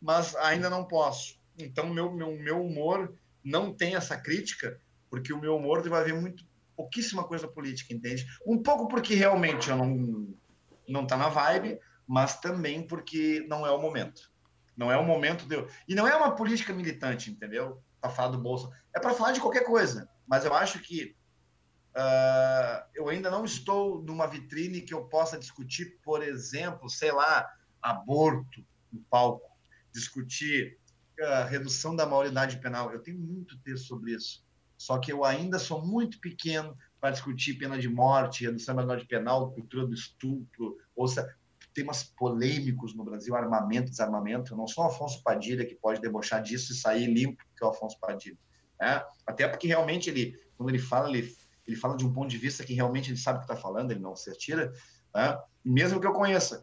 mas 0.00 0.34
ainda 0.36 0.68
não 0.68 0.84
posso. 0.84 1.38
Então, 1.58 1.88
meu, 1.88 2.12
meu, 2.12 2.36
meu 2.36 2.62
humor 2.62 3.14
não 3.42 3.72
tem 3.72 3.94
essa 3.94 4.16
crítica, 4.16 4.78
porque 5.08 5.32
o 5.32 5.40
meu 5.40 5.56
humor 5.56 5.86
vai 5.88 6.04
ver 6.04 6.14
muito 6.14 6.44
pouquíssima 6.76 7.24
coisa 7.24 7.48
política, 7.48 7.94
entende? 7.94 8.26
Um 8.46 8.62
pouco 8.62 8.86
porque 8.88 9.14
realmente 9.14 9.70
eu 9.70 9.76
não 9.76 10.28
não 10.88 11.06
tá 11.06 11.16
na 11.16 11.28
vibe, 11.28 11.80
mas 12.06 12.38
também 12.38 12.86
porque 12.86 13.44
não 13.48 13.66
é 13.66 13.70
o 13.70 13.80
momento. 13.80 14.30
Não 14.76 14.90
é 14.92 14.96
o 14.96 15.04
momento 15.04 15.46
de 15.46 15.54
eu... 15.54 15.68
E 15.88 15.94
não 15.94 16.06
é 16.06 16.14
uma 16.14 16.34
política 16.34 16.72
militante, 16.72 17.30
entendeu? 17.30 17.82
Para 18.00 18.10
falar 18.10 18.30
do 18.30 18.38
Bolsa. 18.38 18.70
É 18.94 19.00
para 19.00 19.14
falar 19.14 19.32
de 19.32 19.40
qualquer 19.40 19.64
coisa. 19.64 20.08
Mas 20.26 20.44
eu 20.44 20.54
acho 20.54 20.80
que 20.80 21.16
Uh, 21.96 22.84
eu 22.94 23.08
ainda 23.08 23.30
não 23.30 23.42
estou 23.42 24.02
numa 24.02 24.26
vitrine 24.26 24.82
que 24.82 24.92
eu 24.92 25.04
possa 25.04 25.38
discutir, 25.38 25.98
por 26.04 26.22
exemplo, 26.22 26.90
sei 26.90 27.10
lá, 27.10 27.50
aborto 27.80 28.62
no 28.92 29.00
palco, 29.08 29.50
discutir 29.94 30.78
uh, 31.18 31.48
redução 31.48 31.96
da 31.96 32.04
maioridade 32.04 32.58
penal. 32.58 32.92
Eu 32.92 33.02
tenho 33.02 33.18
muito 33.18 33.58
texto 33.60 33.86
sobre 33.86 34.12
isso. 34.12 34.44
Só 34.76 34.98
que 34.98 35.10
eu 35.10 35.24
ainda 35.24 35.58
sou 35.58 35.86
muito 35.86 36.20
pequeno 36.20 36.76
para 37.00 37.12
discutir 37.12 37.54
pena 37.54 37.78
de 37.78 37.88
morte, 37.88 38.44
redução 38.44 38.74
da 38.74 38.82
maioridade 38.82 39.08
penal, 39.08 39.50
cultura 39.52 39.86
do 39.86 39.94
estupro, 39.94 40.76
ou 40.94 41.08
seja, 41.08 41.34
temas 41.76 42.02
polêmicos 42.02 42.96
no 42.96 43.04
Brasil, 43.04 43.36
armamento, 43.36 43.90
desarmamento. 43.90 44.54
Eu 44.54 44.56
não 44.56 44.66
sou 44.66 44.82
o 44.82 44.86
Afonso 44.86 45.22
Padilha 45.22 45.66
que 45.66 45.74
pode 45.74 46.00
debochar 46.00 46.42
disso 46.42 46.72
e 46.72 46.74
sair 46.74 47.06
limpo, 47.06 47.44
que 47.54 47.62
é 47.62 47.66
o 47.66 47.70
Afonso 47.70 48.00
Padilha. 48.00 48.38
Né? 48.80 49.04
Até 49.26 49.46
porque 49.46 49.66
realmente 49.66 50.08
ele, 50.08 50.40
quando 50.56 50.70
ele 50.70 50.78
fala, 50.78 51.10
ele 51.10 51.36
ele 51.66 51.76
fala 51.76 51.96
de 51.96 52.06
um 52.06 52.12
ponto 52.12 52.28
de 52.28 52.38
vista 52.38 52.62
que 52.62 52.72
realmente 52.72 53.10
ele 53.10 53.18
sabe 53.18 53.38
o 53.38 53.40
que 53.40 53.52
está 53.52 53.60
falando, 53.60 53.90
ele 53.90 53.98
não 53.98 54.14
se 54.14 54.30
atira, 54.30 54.72
né? 55.12 55.36
mesmo 55.64 56.00
que 56.00 56.06
eu 56.06 56.12
conheça. 56.12 56.62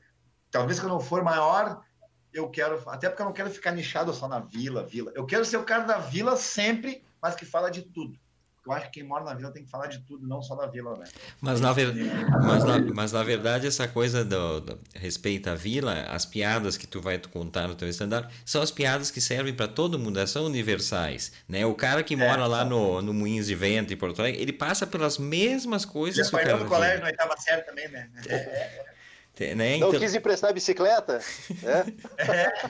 Talvez 0.49 0.80
que 0.80 0.86
eu 0.86 0.89
não 0.89 1.01
for 1.01 1.22
maior, 1.22 1.84
eu 2.32 2.49
quero, 2.49 2.82
até 2.89 3.09
porque 3.09 3.22
eu 3.22 3.26
não 3.26 3.34
quero 3.34 3.49
ficar 3.49 3.72
nichado 3.72 4.14
só 4.14 4.30
na 4.30 4.39
vila, 4.39 4.86
vila. 4.88 5.11
Eu 5.14 5.26
quero 5.26 5.43
ser 5.43 5.57
o 5.57 5.66
cara 5.66 5.84
da 5.84 5.97
vila 5.97 6.38
sempre, 6.38 7.03
mas 7.22 7.36
que 7.36 7.43
fala 7.43 7.70
de 7.70 7.82
tudo 7.82 8.18
eu 8.66 8.72
acho 8.72 8.86
que 8.86 8.99
quem 8.99 9.03
mora 9.03 9.26
na 9.26 9.34
vila 9.34 9.51
tem 9.51 9.64
que 9.64 9.70
falar 9.70 9.88
de 9.88 9.99
tudo, 9.99 10.26
não 10.26 10.41
só 10.41 10.55
da 10.55 10.68
vila, 10.68 10.97
né? 10.97 11.05
Mas 11.41 11.59
na, 11.59 11.74
ver... 11.74 11.93
mas 12.41 12.64
na, 12.64 12.80
mas 12.80 13.11
na 13.11 13.22
verdade, 13.22 13.68
essa 13.68 13.88
coisa 13.88 14.24
do, 14.24 14.61
do 14.61 14.80
respeito 14.95 15.49
à 15.49 15.55
vila, 15.55 16.03
as 16.03 16.26
piadas 16.26 16.78
que 16.78 16.88
tu 16.88 17.01
vai 17.01 17.18
contar 17.20 17.68
no 17.68 17.76
teu 17.76 17.89
stand-up, 17.89 18.34
são 18.45 18.61
as 18.61 18.72
piadas 18.72 19.11
que 19.11 19.20
servem 19.20 19.53
para 19.53 19.68
todo 19.68 19.99
mundo, 19.99 20.26
são 20.28 20.45
universais. 20.45 21.34
Né? 21.47 21.66
O 21.66 21.76
cara 21.76 22.01
que 22.03 22.16
mora 22.16 22.43
é, 22.43 22.47
lá 22.47 22.64
no, 22.64 23.01
no 23.01 23.14
Moinhos 23.14 23.47
de 23.47 23.55
Vento, 23.55 23.93
em 23.93 23.97
Porto 23.97 24.22
Alegre, 24.22 24.41
ele 24.41 24.53
passa 24.53 24.88
pelas 24.88 25.18
mesmas 25.18 25.84
coisas 25.84 26.30
que 26.30 26.36
o 26.36 26.39
cara. 26.39 26.57
no 26.57 26.66
colégio, 26.66 27.01
na 27.01 27.07
oitava 27.07 27.36
série 27.38 27.64
também, 27.64 27.89
né? 27.89 28.09
É. 28.28 29.55
Né? 29.55 29.76
Então... 29.78 29.91
Não 29.91 29.99
quis 29.99 30.16
emprestar 30.16 30.51
a 30.51 30.53
bicicleta? 30.53 31.20
É. 31.64 31.84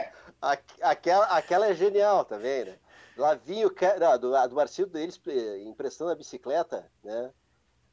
é. 0.00 0.10
Aquela, 0.82 1.24
aquela 1.26 1.66
é 1.68 1.74
genial, 1.74 2.24
tá 2.24 2.36
vendo? 2.36 2.70
Lá 3.16 3.34
vinha 3.34 3.66
o 3.66 3.70
cara, 3.70 4.16
do, 4.16 4.30
do 4.48 4.54
Marcelo 4.54 4.90
deles 4.90 5.20
emprestando 5.64 6.10
a 6.10 6.14
bicicleta, 6.14 6.90
né? 7.02 7.30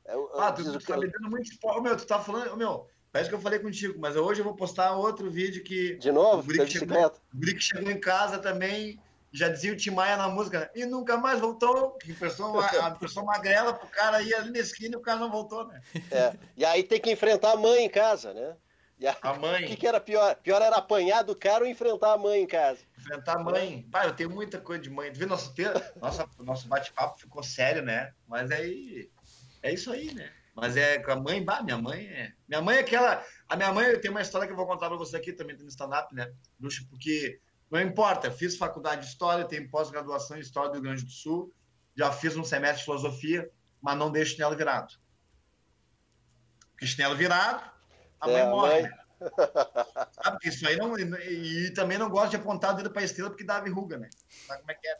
Eu, 0.05 0.30
é 0.36 0.39
ah, 0.39 0.51
tu, 0.51 0.63
tu 0.63 0.86
tá 0.86 0.97
me 0.97 1.09
dando 1.09 1.30
muito 1.30 1.49
spoiler. 1.49 1.82
Meu, 1.82 1.95
tu 1.95 2.05
tá 2.05 2.19
falando, 2.19 2.57
meu, 2.57 2.88
parece 3.11 3.30
que 3.30 3.36
eu 3.36 3.39
falei 3.39 3.59
contigo, 3.59 3.97
mas 3.99 4.17
hoje 4.17 4.41
eu 4.41 4.45
vou 4.45 4.55
postar 4.55 4.95
outro 4.97 5.30
vídeo 5.32 5.63
que. 5.63 5.95
De 5.95 6.11
novo, 6.11 6.39
o 6.39 6.43
Brick, 6.43 6.69
chegou, 6.71 7.07
o 7.07 7.38
Brick 7.38 7.61
chegou 7.61 7.89
em 7.89 7.99
casa 7.99 8.38
também 8.38 8.99
já 9.34 9.49
dizia 9.49 9.74
o 9.74 9.76
Tim 9.76 9.89
Maia 9.89 10.15
na 10.15 10.30
música, 10.30 10.59
né? 10.59 10.69
e 10.76 10.86
nunca 10.86 11.17
mais 11.17 11.39
voltou. 11.39 11.91
Que 11.93 12.13
pessoa, 12.13 12.63
a 12.63 12.91
pessoa 12.91 13.26
magrela 13.26 13.74
pro 13.74 13.88
cara 13.88 14.21
ir 14.21 14.34
ali 14.36 14.51
na 14.51 14.59
esquina 14.59 14.93
e 14.93 14.97
o 14.97 15.01
cara 15.01 15.19
não 15.19 15.32
voltou, 15.32 15.67
né? 15.67 15.82
É. 16.11 16.34
E 16.55 16.63
aí 16.63 16.84
tem 16.84 17.01
que 17.01 17.11
enfrentar 17.11 17.53
a 17.53 17.57
mãe 17.57 17.84
em 17.84 17.89
casa, 17.89 18.32
né? 18.32 18.55
A, 19.21 19.31
a 19.31 19.39
mãe. 19.39 19.65
O 19.65 19.67
que, 19.67 19.75
que, 19.75 19.87
era 19.87 19.99
pior? 19.99 20.35
Pior 20.35 20.61
era 20.61 20.77
apanhar 20.77 21.23
do 21.23 21.35
cara 21.35 21.63
ou 21.63 21.69
enfrentar 21.69 22.13
a 22.13 22.17
mãe 22.17 22.41
em 22.41 22.47
casa? 22.47 22.79
Enfrentar 22.97 23.37
a 23.37 23.43
mãe. 23.43 23.87
Pai, 23.91 24.07
eu 24.07 24.13
tenho 24.13 24.29
muita 24.29 24.59
coisa 24.59 24.81
de 24.81 24.89
mãe. 24.89 25.11
Tu 25.11 25.19
vê, 25.19 25.25
nosso, 25.25 25.53
nossa, 25.99 26.29
nosso 26.39 26.67
bate-papo 26.67 27.19
ficou 27.19 27.43
sério, 27.43 27.81
né? 27.81 28.13
Mas 28.27 28.51
aí. 28.51 29.09
É 29.61 29.73
isso 29.73 29.91
aí, 29.91 30.13
né? 30.13 30.31
Mas 30.55 30.77
é 30.77 30.99
com 30.99 31.11
a 31.11 31.15
mãe, 31.15 31.43
bah, 31.43 31.63
minha 31.63 31.77
mãe 31.77 32.05
é. 32.05 32.33
Minha 32.47 32.61
mãe 32.61 32.77
é 32.77 32.79
aquela. 32.81 33.25
A 33.49 33.55
minha 33.55 33.73
mãe, 33.73 33.99
tem 33.99 34.11
uma 34.11 34.21
história 34.21 34.45
que 34.45 34.53
eu 34.53 34.57
vou 34.57 34.67
contar 34.67 34.87
pra 34.87 34.97
você 34.97 35.17
aqui 35.17 35.33
também, 35.33 35.57
no 35.57 35.67
stand-up, 35.67 36.13
né? 36.13 36.31
Porque 36.89 37.39
não 37.73 37.81
importa, 37.81 38.29
fiz 38.29 38.55
faculdade 38.55 39.01
de 39.01 39.07
História, 39.07 39.45
tenho 39.45 39.67
pós-graduação 39.67 40.37
em 40.37 40.41
História 40.41 40.69
do 40.69 40.75
Rio 40.75 40.83
Grande 40.83 41.05
do 41.05 41.11
Sul, 41.11 41.51
já 41.95 42.11
fiz 42.11 42.37
um 42.37 42.43
semestre 42.43 42.79
de 42.79 42.85
Filosofia, 42.85 43.49
mas 43.81 43.97
não 43.97 44.11
deixo 44.11 44.33
chinelo 44.33 44.55
virado. 44.55 44.93
Porque 46.71 46.85
chinelo 46.85 47.15
virado, 47.15 47.67
a 48.24 48.28
mãe 48.28 48.41
é, 48.41 48.49
morre. 48.49 48.82
Mãe... 48.82 48.84
Né? 48.84 48.97
Ah, 50.26 50.38
isso 50.43 50.67
aí 50.67 50.76
não. 50.78 50.97
E, 50.97 51.67
e, 51.67 51.74
também 51.74 51.97
não 51.97 52.09
gosto 52.09 52.32
de 52.32 52.36
apontar 52.38 52.74
o 52.74 52.78
dedo 52.78 52.91
para 52.91 53.01
a 53.01 53.05
estrela 53.05 53.30
porque 53.30 53.43
dá 53.43 53.59
verruga, 53.59 53.97
né? 53.97 54.09
Sabe 54.47 54.61
como 54.61 54.71
é 54.71 54.76
que 54.76 54.88
é? 54.88 54.97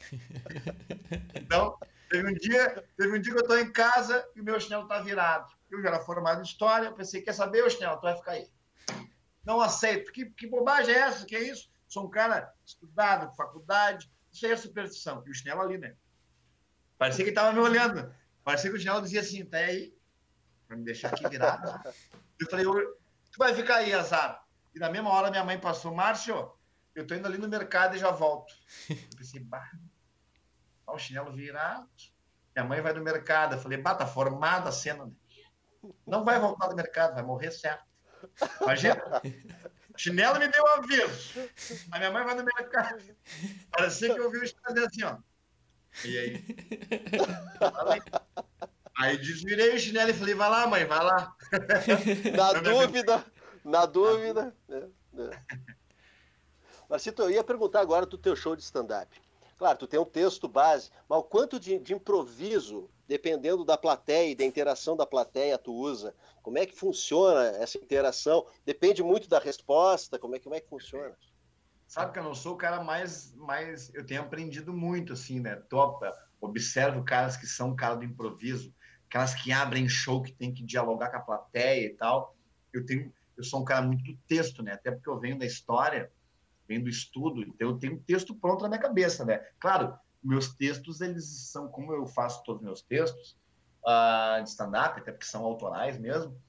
Então, 1.42 1.78
teve 2.10 2.30
um 2.30 2.34
dia, 2.34 2.84
teve 2.98 3.18
um 3.18 3.22
dia 3.22 3.34
que 3.34 3.40
eu 3.40 3.44
estou 3.44 3.60
em 3.60 3.72
casa 3.72 4.26
e 4.36 4.42
o 4.42 4.44
meu 4.44 4.60
chinelo 4.60 4.84
está 4.84 5.02
virado. 5.02 5.54
Eu 5.70 5.82
já 5.82 5.90
era 5.90 6.00
formado 6.00 6.40
em 6.40 6.44
história, 6.44 6.88
eu 6.88 6.94
pensei, 6.94 7.22
quer 7.22 7.34
saber, 7.34 7.64
o 7.64 7.70
chinelo, 7.70 7.98
tu 7.98 8.04
vai 8.04 8.16
ficar 8.16 8.32
aí. 8.32 8.50
Não 9.46 9.60
aceito. 9.62 10.12
Que, 10.12 10.26
que 10.26 10.48
bobagem 10.48 10.94
é 10.94 11.00
essa? 11.00 11.26
Que 11.26 11.36
é 11.36 11.42
isso? 11.42 11.70
Sou 11.88 12.06
um 12.06 12.10
cara 12.10 12.54
estudado, 12.66 13.36
faculdade. 13.36 14.12
Isso 14.32 14.46
aí 14.46 14.52
é 14.52 14.58
superstição. 14.58 15.24
E 15.26 15.32
o 15.32 15.34
chinelo 15.34 15.62
ali, 15.62 15.78
né? 15.78 15.96
Parecia 16.98 17.24
que 17.24 17.30
ele 17.30 17.38
estava 17.38 17.54
me 17.54 17.60
olhando. 17.60 18.14
Parecia 18.44 18.70
que 18.70 18.78
o 18.78 18.80
chinelo 18.80 19.02
dizia 19.02 19.22
assim, 19.22 19.46
tá 19.46 19.58
aí, 19.58 19.96
para 20.68 20.78
me 20.78 20.84
deixar 20.84 21.10
aqui 21.10 21.28
virado. 21.28 21.70
Eu 22.40 22.50
falei, 22.50 22.66
tu 23.34 23.40
vai 23.40 23.54
ficar 23.54 23.78
aí, 23.78 23.94
azar. 23.94 24.46
E 24.74 24.80
na 24.80 24.90
mesma 24.90 25.10
hora 25.10 25.32
minha 25.32 25.44
mãe 25.44 25.60
passou, 25.60 25.94
Márcio, 25.94 26.54
eu 26.96 27.06
tô 27.06 27.16
indo 27.16 27.28
ali 27.28 27.38
no 27.38 27.50
mercado 27.50 27.96
e 27.96 28.00
já 28.00 28.12
volto. 28.12 28.54
Eu 28.90 29.18
pensei, 29.18 29.40
bah, 29.42 29.72
o 30.88 30.98
chinelo 30.98 31.34
virado. 31.34 31.90
Minha 32.56 32.68
mãe 32.68 32.80
vai 32.82 32.94
no 32.94 33.04
mercado. 33.04 33.56
Eu 33.56 33.60
falei, 33.60 33.80
bah, 33.80 33.96
tá 33.96 34.06
formada 34.06 34.70
a 34.70 34.72
cena. 34.72 35.06
Né? 35.08 35.12
Não 36.06 36.24
vai 36.24 36.40
voltar 36.40 36.68
do 36.68 36.76
mercado, 36.76 37.16
vai 37.16 37.24
morrer 37.24 37.52
certo. 37.52 37.84
Imagina. 38.62 39.02
Chinelo 39.98 40.40
me 40.40 40.48
deu 40.48 40.64
um 40.64 40.68
aviso. 40.68 41.50
A 41.92 41.98
minha 41.98 42.12
mãe 42.12 42.24
vai 42.24 42.36
no 42.36 42.44
mercado. 42.44 43.04
Parecia 43.72 44.14
que 44.14 44.20
eu 44.20 44.32
vi 44.32 44.38
o 44.38 44.48
chinelo 44.48 44.86
assim, 44.86 45.04
ó. 45.04 45.18
E 46.06 46.18
aí? 46.18 46.46
Aí 48.98 49.18
desvirei 49.18 49.76
o 49.76 49.80
chinelo 49.80 50.12
e 50.12 50.14
falei, 50.14 50.36
vai 50.36 50.50
lá, 50.50 50.68
mãe, 50.68 50.86
vai 50.86 51.04
lá. 51.04 51.36
Na 52.36 52.54
dúvida, 52.54 53.26
na 53.64 53.86
dúvida. 53.86 54.56
Né? 54.68 54.90
Marcito, 56.90 57.22
eu 57.22 57.32
ia 57.32 57.44
perguntar 57.44 57.80
agora 57.80 58.06
do 58.06 58.18
teu 58.18 58.36
show 58.36 58.56
de 58.56 58.62
stand-up. 58.62 59.10
Claro, 59.58 59.78
tu 59.78 59.88
tem 59.88 60.00
um 60.00 60.06
texto 60.06 60.48
base, 60.48 60.92
mas 61.08 61.20
o 61.20 61.24
quanto 61.24 61.60
de, 61.60 61.80
de 61.80 61.94
improviso, 61.94 62.90
dependendo 63.08 63.64
da 63.64 63.78
plateia 63.78 64.32
e 64.32 64.36
da 64.36 64.44
interação 64.44 64.98
da 64.98 65.06
plateia, 65.06 65.58
tu 65.58 65.74
usa? 65.74 66.14
Como 66.42 66.58
é 66.58 66.66
que 66.66 66.76
funciona 66.76 67.48
essa 67.58 67.78
interação? 67.78 68.46
Depende 68.66 69.02
muito 69.02 69.30
da 69.30 69.40
resposta, 69.40 70.20
como 70.20 70.36
é, 70.36 70.40
como 70.40 70.56
é 70.56 70.60
que 70.60 70.68
funciona? 70.68 71.16
Sabe 71.88 72.12
que 72.12 72.20
eu 72.20 72.24
não 72.24 72.36
sou 72.36 72.56
o 72.56 72.58
cara 72.58 72.84
mais, 72.84 73.34
mais... 73.36 73.94
Eu 73.94 74.06
tenho 74.06 74.22
aprendido 74.22 74.74
muito, 74.74 75.14
assim, 75.14 75.40
né? 75.40 75.56
Topa, 75.70 76.12
observo 76.42 77.04
caras 77.04 77.38
que 77.38 77.48
são 77.48 77.76
cara 77.76 77.96
do 77.96 78.04
improviso, 78.04 78.74
aquelas 79.14 79.36
que 79.36 79.52
abrem 79.52 79.88
show, 79.88 80.24
que 80.24 80.34
tem 80.34 80.52
que 80.52 80.64
dialogar 80.64 81.12
com 81.12 81.18
a 81.18 81.22
plateia 81.22 81.86
e 81.86 81.94
tal. 81.94 82.36
Eu 82.74 82.84
tenho... 82.84 83.14
Eu 83.38 83.44
sou 83.44 83.62
um 83.62 83.66
cara 83.66 83.84
muito 83.84 84.04
do 84.04 84.18
texto, 84.28 84.64
né? 84.64 84.74
Até 84.74 84.92
porque 84.92 85.10
eu 85.10 85.20
venho 85.20 85.38
da 85.38 85.46
história, 85.46 86.12
venho 86.68 86.84
do 86.84 86.90
estudo, 86.90 87.42
então 87.44 87.70
eu 87.70 87.78
tenho 87.78 87.94
um 87.94 88.00
texto 88.00 88.36
pronto 88.36 88.64
na 88.64 88.70
minha 88.70 88.82
cabeça, 88.82 89.24
né? 89.24 89.38
Claro, 89.60 89.96
meus 90.24 90.54
textos, 90.54 91.02
eles 91.02 91.26
são, 91.52 91.68
como 91.68 91.94
eu 91.94 92.06
faço 92.06 92.44
todos 92.44 92.62
os 92.62 92.66
meus 92.66 92.82
textos, 92.82 93.38
uh, 93.84 94.42
de 94.44 94.50
stand-up, 94.50 95.00
até 95.00 95.12
porque 95.12 95.26
são 95.26 95.44
autorais 95.44 95.98
mesmo, 96.00 96.40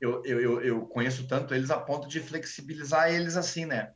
eu, 0.00 0.24
eu, 0.24 0.60
eu 0.62 0.86
conheço 0.86 1.28
tanto 1.28 1.54
eles 1.54 1.70
a 1.70 1.78
ponto 1.78 2.08
de 2.08 2.20
flexibilizar 2.20 3.12
eles 3.12 3.36
assim, 3.36 3.66
né? 3.66 3.92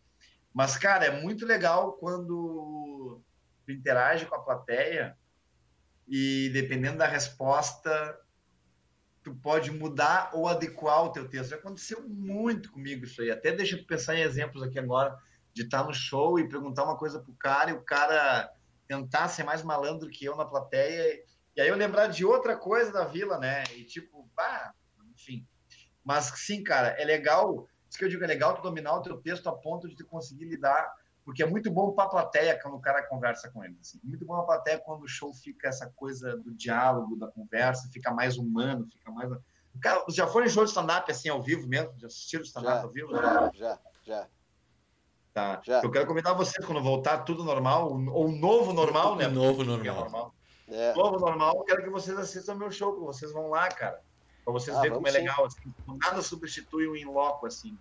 Mas, 0.54 0.76
cara, 0.76 1.06
é 1.06 1.20
muito 1.20 1.44
legal 1.44 1.94
quando 1.94 3.20
tu 3.64 3.72
interage 3.72 4.24
com 4.26 4.34
a 4.34 4.42
plateia 4.42 5.16
e, 6.06 6.50
dependendo 6.52 6.98
da 6.98 7.06
resposta, 7.06 8.18
tu 9.22 9.34
pode 9.34 9.70
mudar 9.70 10.30
ou 10.32 10.46
adequar 10.46 11.04
o 11.04 11.12
teu 11.12 11.28
texto. 11.28 11.50
Já 11.50 11.56
aconteceu 11.56 12.06
muito 12.08 12.70
comigo 12.70 13.04
isso 13.04 13.22
aí. 13.22 13.30
Até 13.30 13.52
deixa 13.52 13.76
eu 13.76 13.84
pensar 13.84 14.14
em 14.14 14.22
exemplos 14.22 14.62
aqui 14.62 14.78
agora, 14.78 15.18
de 15.52 15.62
estar 15.62 15.84
no 15.84 15.92
show 15.94 16.38
e 16.38 16.48
perguntar 16.48 16.84
uma 16.84 16.96
coisa 16.96 17.18
pro 17.18 17.32
cara 17.34 17.70
e 17.70 17.74
o 17.74 17.82
cara 17.82 18.52
tentar 18.86 19.28
ser 19.28 19.42
mais 19.42 19.62
malandro 19.62 20.08
que 20.08 20.24
eu 20.24 20.36
na 20.36 20.44
plateia 20.44 21.20
e 21.56 21.60
aí 21.62 21.68
eu 21.68 21.76
lembrar 21.76 22.08
de 22.08 22.22
outra 22.22 22.54
coisa 22.54 22.92
da 22.92 23.06
vila, 23.06 23.38
né? 23.38 23.64
E 23.74 23.82
tipo, 23.82 24.30
bah, 24.36 24.74
enfim. 25.14 25.46
Mas 26.04 26.26
sim, 26.36 26.62
cara, 26.62 26.88
é 26.88 27.04
legal. 27.04 27.66
Isso 27.88 27.98
que 27.98 28.04
eu 28.04 28.10
digo, 28.10 28.22
é 28.22 28.26
legal 28.26 28.54
tu 28.54 28.60
dominar 28.60 28.94
o 28.94 29.02
teu 29.02 29.16
texto 29.16 29.48
a 29.48 29.56
ponto 29.56 29.88
de 29.88 29.96
tu 29.96 30.06
conseguir 30.06 30.44
lidar, 30.44 30.86
porque 31.26 31.42
é 31.42 31.46
muito 31.46 31.72
bom 31.72 31.90
para 31.90 32.04
a 32.04 32.08
plateia 32.08 32.62
quando 32.62 32.76
o 32.76 32.80
cara 32.80 33.02
conversa 33.02 33.50
com 33.50 33.64
ele. 33.64 33.76
Assim. 33.80 33.98
Muito 34.04 34.24
bom 34.24 34.36
a 34.36 34.44
plateia 34.44 34.78
quando 34.78 35.02
o 35.02 35.08
show 35.08 35.34
fica 35.34 35.66
essa 35.66 35.92
coisa 35.96 36.36
do 36.36 36.54
diálogo, 36.54 37.16
da 37.16 37.26
conversa, 37.26 37.90
fica 37.92 38.12
mais 38.12 38.38
humano, 38.38 38.86
fica 38.86 39.10
mais. 39.10 39.28
Cara, 39.80 40.04
já 40.08 40.24
foi 40.28 40.44
em 40.44 40.48
show 40.48 40.62
de 40.62 40.70
stand-up 40.70 41.10
assim 41.10 41.28
ao 41.28 41.42
vivo 41.42 41.66
mesmo? 41.66 41.92
Já 41.98 42.06
assistiram 42.06 42.44
stand-up 42.44 42.84
ao 42.84 42.92
vivo? 42.92 43.10
Já, 43.10 43.50
já, 43.52 43.78
já. 44.04 44.28
Tá. 45.34 45.60
Já. 45.64 45.82
Eu 45.82 45.90
quero 45.90 46.06
convidar 46.06 46.32
vocês 46.32 46.64
quando 46.64 46.80
voltar 46.80 47.18
tudo 47.24 47.42
normal, 47.42 47.90
ou 47.90 48.30
novo 48.30 48.72
normal, 48.72 49.16
né? 49.16 49.26
Novo 49.26 49.64
normal. 49.64 49.96
normal. 49.96 50.34
É. 50.68 50.94
Novo 50.94 51.18
normal, 51.18 51.64
quero 51.64 51.82
que 51.82 51.90
vocês 51.90 52.16
assistam 52.16 52.54
meu 52.54 52.70
show, 52.70 52.94
que 52.94 53.00
vocês 53.00 53.32
vão 53.32 53.50
lá, 53.50 53.66
cara. 53.68 54.00
Pra 54.44 54.52
vocês 54.52 54.76
ah, 54.76 54.80
verem 54.80 54.94
como 54.94 55.08
é 55.08 55.10
legal, 55.10 55.44
assim. 55.44 55.74
Nada 55.88 56.22
substitui 56.22 56.86
o 56.86 56.96
in-loco, 56.96 57.46
assim. 57.46 57.76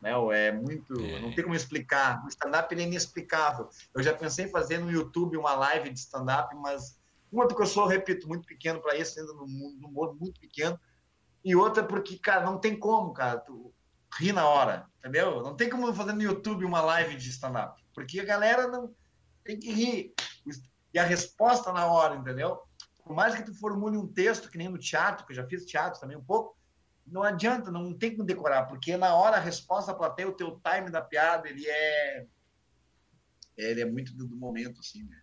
Né? 0.00 0.12
É 0.32 0.52
muito. 0.52 1.00
É. 1.00 1.20
Não 1.20 1.34
tem 1.34 1.44
como 1.44 1.54
explicar. 1.54 2.24
O 2.24 2.28
stand-up 2.28 2.74
é 2.74 2.80
inexplicável. 2.80 3.68
Eu 3.94 4.02
já 4.02 4.14
pensei 4.14 4.46
em 4.46 4.50
fazer 4.50 4.78
no 4.78 4.90
YouTube 4.90 5.36
uma 5.36 5.54
live 5.54 5.90
de 5.90 5.98
stand-up, 5.98 6.54
mas 6.56 6.98
uma 7.30 7.46
porque 7.46 7.62
eu 7.62 7.66
sou, 7.66 7.86
repito, 7.86 8.28
muito 8.28 8.46
pequeno 8.46 8.80
para 8.80 8.96
isso, 8.96 9.18
ainda 9.18 9.32
no 9.32 9.46
mundo, 9.46 9.80
no 9.80 9.88
mundo 9.88 10.16
muito 10.18 10.40
pequeno. 10.40 10.78
E 11.44 11.54
outra 11.54 11.82
porque, 11.82 12.18
cara, 12.18 12.44
não 12.44 12.58
tem 12.58 12.78
como, 12.78 13.12
cara. 13.12 13.38
Tu 13.38 13.72
ri 14.18 14.32
na 14.32 14.46
hora, 14.46 14.86
entendeu? 14.98 15.42
Não 15.42 15.54
tem 15.54 15.68
como 15.68 15.92
fazer 15.94 16.12
no 16.12 16.22
YouTube 16.22 16.64
uma 16.64 16.80
live 16.80 17.16
de 17.16 17.28
stand-up. 17.28 17.82
Porque 17.94 18.20
a 18.20 18.24
galera 18.24 18.66
não 18.66 18.94
tem 19.44 19.58
que 19.58 19.72
rir 19.72 20.14
e 20.92 20.98
a 20.98 21.04
resposta 21.04 21.72
na 21.72 21.86
hora, 21.86 22.16
entendeu? 22.16 22.60
Por 23.04 23.14
mais 23.14 23.34
que 23.34 23.42
tu 23.42 23.54
formule 23.54 23.96
um 23.96 24.06
texto, 24.06 24.50
que 24.50 24.58
nem 24.58 24.68
no 24.68 24.78
teatro, 24.78 25.26
que 25.26 25.32
eu 25.32 25.36
já 25.36 25.46
fiz 25.46 25.64
teatro 25.64 26.00
também 26.00 26.16
um 26.16 26.24
pouco, 26.24 26.57
não 27.10 27.22
adianta, 27.22 27.70
não 27.70 27.92
tem 27.92 28.12
como 28.12 28.24
decorar, 28.24 28.66
porque 28.66 28.96
na 28.96 29.14
hora 29.14 29.36
a 29.36 29.40
resposta 29.40 29.92
da 29.92 29.98
plateia, 29.98 30.28
o 30.28 30.32
teu 30.32 30.60
time 30.60 30.90
da 30.90 31.00
piada, 31.00 31.48
ele 31.48 31.66
é 31.66 32.26
ele 33.56 33.80
é 33.80 33.84
muito 33.84 34.14
do, 34.16 34.28
momento, 34.36 34.78
assim, 34.78 35.02
né? 35.02 35.20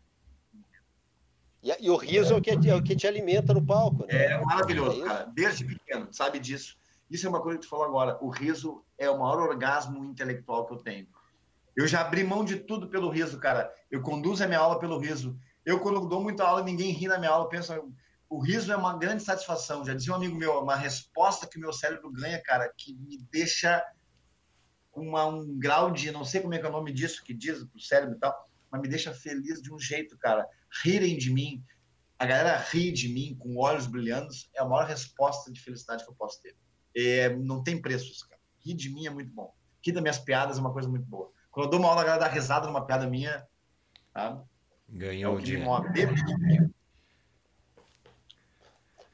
E, 1.63 1.85
e, 1.85 1.89
o 1.89 1.95
riso 1.95 2.33
é 2.33 2.37
o, 2.37 2.41
que, 2.41 2.51
é 2.51 2.75
o 2.75 2.83
que 2.83 2.95
te 2.95 3.07
alimenta 3.07 3.53
no 3.53 3.65
palco. 3.65 4.05
Né? 4.05 4.25
É 4.25 4.41
maravilhoso, 4.41 5.01
é 5.03 5.07
cara. 5.07 5.31
Desde 5.33 5.65
pequeno, 5.65 6.09
sabe 6.11 6.37
disso. 6.37 6.77
Isso 7.09 7.25
é 7.25 7.29
uma 7.29 7.41
coisa 7.41 7.57
que 7.57 7.65
tu 7.65 7.69
falou 7.69 7.85
agora. 7.85 8.17
O 8.21 8.29
riso 8.29 8.83
é 8.97 9.09
o 9.09 9.17
maior 9.17 9.39
orgasmo 9.39 10.03
intelectual 10.03 10.67
que 10.67 10.73
eu 10.73 10.77
tenho. 10.77 11.07
Eu 11.75 11.87
já 11.87 12.01
abri 12.01 12.23
mão 12.23 12.45
de 12.45 12.57
tudo 12.57 12.87
pelo 12.87 13.09
riso, 13.09 13.39
cara. 13.39 13.73
Eu 13.89 14.01
conduzo 14.01 14.43
a 14.43 14.47
minha 14.47 14.59
aula 14.59 14.79
pelo 14.79 14.99
riso. 14.99 15.37
Eu, 15.65 15.79
quando 15.79 16.07
dou 16.07 16.21
muita 16.21 16.43
aula, 16.43 16.63
ninguém 16.63 16.91
ri 16.91 17.07
na 17.07 17.17
minha 17.17 17.31
aula, 17.31 17.45
eu 17.45 17.49
penso, 17.49 17.73
o 18.29 18.39
riso 18.39 18.71
é 18.71 18.75
uma 18.75 18.97
grande 18.97 19.23
satisfação. 19.23 19.85
Já 19.85 19.93
dizia 19.93 20.13
um 20.13 20.17
amigo 20.17 20.35
meu, 20.35 20.59
uma 20.59 20.75
resposta 20.75 21.47
que 21.47 21.57
o 21.57 21.61
meu 21.61 21.71
cérebro 21.71 22.11
ganha, 22.11 22.41
cara, 22.41 22.71
que 22.75 22.93
me 22.95 23.17
deixa 23.31 23.83
uma, 24.93 25.25
um 25.25 25.57
grau 25.57 25.91
de, 25.91 26.11
não 26.11 26.23
sei 26.23 26.41
como 26.41 26.53
é 26.53 26.59
que 26.59 26.65
é 26.65 26.69
o 26.69 26.71
nome 26.71 26.91
disso, 26.91 27.23
que 27.23 27.33
diz 27.33 27.63
pro 27.65 27.79
cérebro 27.79 28.15
e 28.15 28.19
tal, 28.19 28.35
mas 28.71 28.81
me 28.81 28.87
deixa 28.87 29.13
feliz 29.13 29.61
de 29.61 29.73
um 29.73 29.79
jeito, 29.79 30.17
cara. 30.17 30.47
Rirem 30.83 31.17
de 31.17 31.31
mim, 31.31 31.63
a 32.17 32.25
galera 32.25 32.57
ri 32.57 32.91
de 32.91 33.09
mim 33.09 33.35
com 33.37 33.57
olhos 33.57 33.87
brilhando, 33.87 34.29
é 34.53 34.61
a 34.61 34.65
maior 34.65 34.87
resposta 34.87 35.51
de 35.51 35.61
felicidade 35.61 36.03
que 36.03 36.09
eu 36.09 36.15
posso 36.15 36.41
ter. 36.41 36.55
É, 36.95 37.35
não 37.35 37.61
tem 37.61 37.81
preços, 37.81 38.23
cara. 38.23 38.41
Rir 38.65 38.73
de 38.73 38.89
mim 38.89 39.05
é 39.05 39.09
muito 39.09 39.31
bom. 39.33 39.53
Rir 39.85 39.91
das 39.91 40.01
minhas 40.01 40.19
piadas 40.19 40.57
é 40.57 40.61
uma 40.61 40.73
coisa 40.73 40.89
muito 40.89 41.05
boa. 41.05 41.31
Quando 41.51 41.65
eu 41.65 41.71
dou 41.71 41.79
uma 41.79 41.89
aula, 41.89 42.01
a 42.01 42.05
galera 42.05 42.25
dá 42.25 42.31
risada 42.31 42.67
numa 42.67 42.85
piada 42.85 43.07
minha, 43.07 43.45
sabe? 44.13 44.43
Ganhou 44.89 45.33
é 45.33 45.37
o 45.37 45.41
dia. 45.41 45.59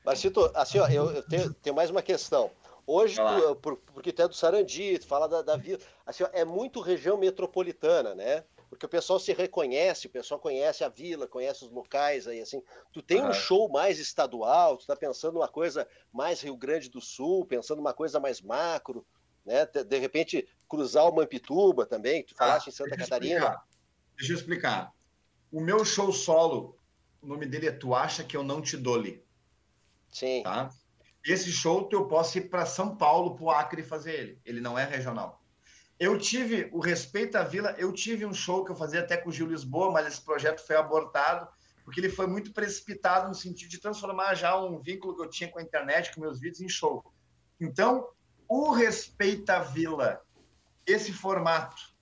Marcito, 0.05 0.51
assim, 0.53 0.79
ó, 0.79 0.87
eu, 0.87 1.11
eu 1.11 1.23
tenho, 1.23 1.53
tenho, 1.53 1.75
mais 1.75 1.89
uma 1.89 2.01
questão. 2.01 2.51
Hoje, 2.85 3.17
tu, 3.17 3.55
por, 3.57 3.77
porque 3.77 4.11
tu 4.11 4.21
é 4.21 4.27
do 4.27 4.33
Sarandi, 4.33 4.99
tu 4.99 5.07
fala 5.07 5.27
da, 5.27 5.41
da 5.41 5.55
vida. 5.55 5.83
Assim, 6.05 6.23
ó, 6.23 6.29
é 6.33 6.43
muito 6.43 6.81
região 6.81 7.17
metropolitana, 7.17 8.15
né? 8.15 8.43
porque 8.71 8.85
o 8.85 8.89
pessoal 8.89 9.19
se 9.19 9.33
reconhece, 9.33 10.07
o 10.07 10.09
pessoal 10.09 10.39
conhece 10.39 10.81
a 10.81 10.87
vila, 10.87 11.27
conhece 11.27 11.65
os 11.65 11.69
locais 11.69 12.25
aí 12.25 12.39
assim. 12.39 12.63
Tu 12.93 13.01
tem 13.01 13.21
uhum. 13.21 13.27
um 13.27 13.33
show 13.33 13.67
mais 13.67 13.99
estadual, 13.99 14.77
tu 14.77 14.87
tá 14.87 14.95
pensando 14.95 15.35
uma 15.35 15.47
coisa 15.49 15.85
mais 16.09 16.39
Rio 16.39 16.55
Grande 16.55 16.89
do 16.89 17.01
Sul, 17.01 17.45
pensando 17.45 17.79
uma 17.79 17.93
coisa 17.93 18.17
mais 18.17 18.39
macro, 18.39 19.05
né? 19.45 19.65
De 19.65 19.97
repente 19.99 20.47
cruzar 20.69 21.05
o 21.05 21.13
Mampituba 21.13 21.85
também, 21.85 22.23
tu 22.23 22.33
falaste 22.33 22.67
ah, 22.67 22.69
em 22.69 22.71
Santa 22.71 22.91
deixa 22.91 23.03
Catarina. 23.03 23.39
Explicar. 23.39 23.67
Deixa 24.15 24.31
eu 24.31 24.37
explicar. 24.37 24.93
O 25.51 25.59
meu 25.59 25.83
show 25.83 26.09
solo, 26.13 26.77
o 27.21 27.27
nome 27.27 27.45
dele 27.45 27.67
é 27.67 27.71
Tu 27.73 27.93
Acha 27.93 28.23
Que 28.23 28.37
Eu 28.37 28.43
Não 28.43 28.61
Te 28.61 28.77
Dole. 28.77 29.21
Sim. 30.11 30.43
Tá? 30.43 30.69
Esse 31.25 31.51
show 31.51 31.87
eu 31.91 32.07
posso 32.07 32.37
ir 32.37 32.49
para 32.49 32.65
São 32.65 32.95
Paulo, 32.95 33.35
para 33.35 33.43
o 33.43 33.51
Acre 33.51 33.83
fazer 33.83 34.13
ele. 34.13 34.41
Ele 34.43 34.61
não 34.61 34.77
é 34.77 34.85
regional. 34.85 35.41
Eu 35.99 36.17
tive 36.17 36.67
o 36.73 36.79
Respeito 36.79 37.37
à 37.37 37.43
Vila, 37.43 37.75
eu 37.77 37.93
tive 37.93 38.25
um 38.25 38.33
show 38.33 38.65
que 38.65 38.71
eu 38.71 38.75
fazia 38.75 39.01
até 39.01 39.17
com 39.17 39.29
o 39.29 39.31
Gil 39.31 39.45
Lisboa, 39.45 39.91
mas 39.91 40.07
esse 40.07 40.21
projeto 40.21 40.65
foi 40.65 40.75
abortado, 40.75 41.47
porque 41.83 41.99
ele 41.99 42.09
foi 42.09 42.25
muito 42.25 42.51
precipitado 42.51 43.27
no 43.27 43.35
sentido 43.35 43.69
de 43.69 43.79
transformar 43.79 44.33
já 44.33 44.59
um 44.59 44.79
vínculo 44.79 45.15
que 45.15 45.21
eu 45.21 45.29
tinha 45.29 45.51
com 45.51 45.59
a 45.59 45.61
internet, 45.61 46.11
com 46.13 46.21
meus 46.21 46.39
vídeos, 46.39 46.59
em 46.59 46.67
show. 46.67 47.03
Então, 47.59 48.09
o 48.47 48.71
Respeito 48.71 49.47
à 49.51 49.59
Vila, 49.59 50.19
esse 50.87 51.13
formato 51.13 51.93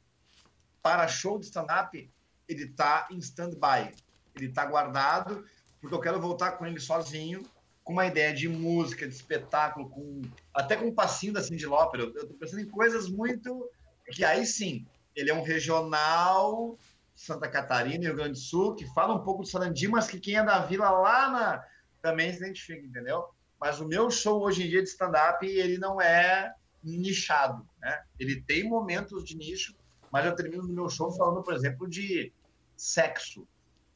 para 0.81 1.05
show 1.09 1.37
de 1.37 1.47
stand-up, 1.47 2.09
ele 2.47 2.63
está 2.63 3.05
em 3.11 3.17
stand-by. 3.17 3.93
Ele 4.33 4.45
está 4.47 4.65
guardado, 4.65 5.45
porque 5.81 5.93
eu 5.93 5.99
quero 5.99 6.21
voltar 6.21 6.53
com 6.53 6.65
ele 6.65 6.79
sozinho, 6.79 7.43
com 7.83 7.93
uma 7.93 8.05
ideia 8.05 8.33
de 8.33 8.47
música, 8.47 9.07
de 9.07 9.13
espetáculo, 9.13 9.89
com 9.89 10.21
até 10.53 10.75
com 10.75 10.85
um 10.85 10.93
passinho 10.93 11.33
da 11.33 11.41
Cindy 11.41 11.65
Lauper. 11.65 12.01
Eu 12.01 12.09
estou 12.09 12.37
pensando 12.37 12.61
em 12.61 12.69
coisas 12.69 13.09
muito 13.09 13.69
que 14.11 14.23
aí 14.23 14.45
sim, 14.45 14.85
ele 15.15 15.29
é 15.29 15.33
um 15.33 15.43
regional 15.43 16.77
Santa 17.19 17.49
Catarina, 17.49 18.05
Rio 18.05 18.15
Grande 18.15 18.31
do 18.31 18.37
Sul, 18.37 18.75
que 18.75 18.85
fala 18.93 19.13
um 19.13 19.23
pouco 19.23 19.43
do 19.43 19.47
Sarandi, 19.47 19.87
mas 19.89 20.07
que 20.07 20.19
quem 20.19 20.37
é 20.37 20.43
da 20.43 20.59
vila 20.65 20.89
lá 20.89 21.29
na, 21.29 21.65
também 22.01 22.31
se 22.31 22.37
identifica, 22.37 22.85
entendeu? 22.85 23.25
Mas 23.59 23.81
o 23.81 23.87
meu 23.87 24.09
show 24.09 24.41
hoje 24.41 24.63
em 24.63 24.69
dia 24.69 24.81
de 24.81 24.87
stand-up, 24.87 25.45
ele 25.45 25.77
não 25.77 26.01
é 26.01 26.53
nichado, 26.81 27.67
né? 27.81 28.03
Ele 28.17 28.41
tem 28.41 28.63
momentos 28.63 29.25
de 29.25 29.35
nicho, 29.35 29.75
mas 30.09 30.25
eu 30.25 30.33
termino 30.33 30.63
no 30.63 30.73
meu 30.73 30.89
show 30.89 31.11
falando, 31.11 31.43
por 31.43 31.53
exemplo, 31.53 31.89
de 31.89 32.31
sexo. 32.77 33.45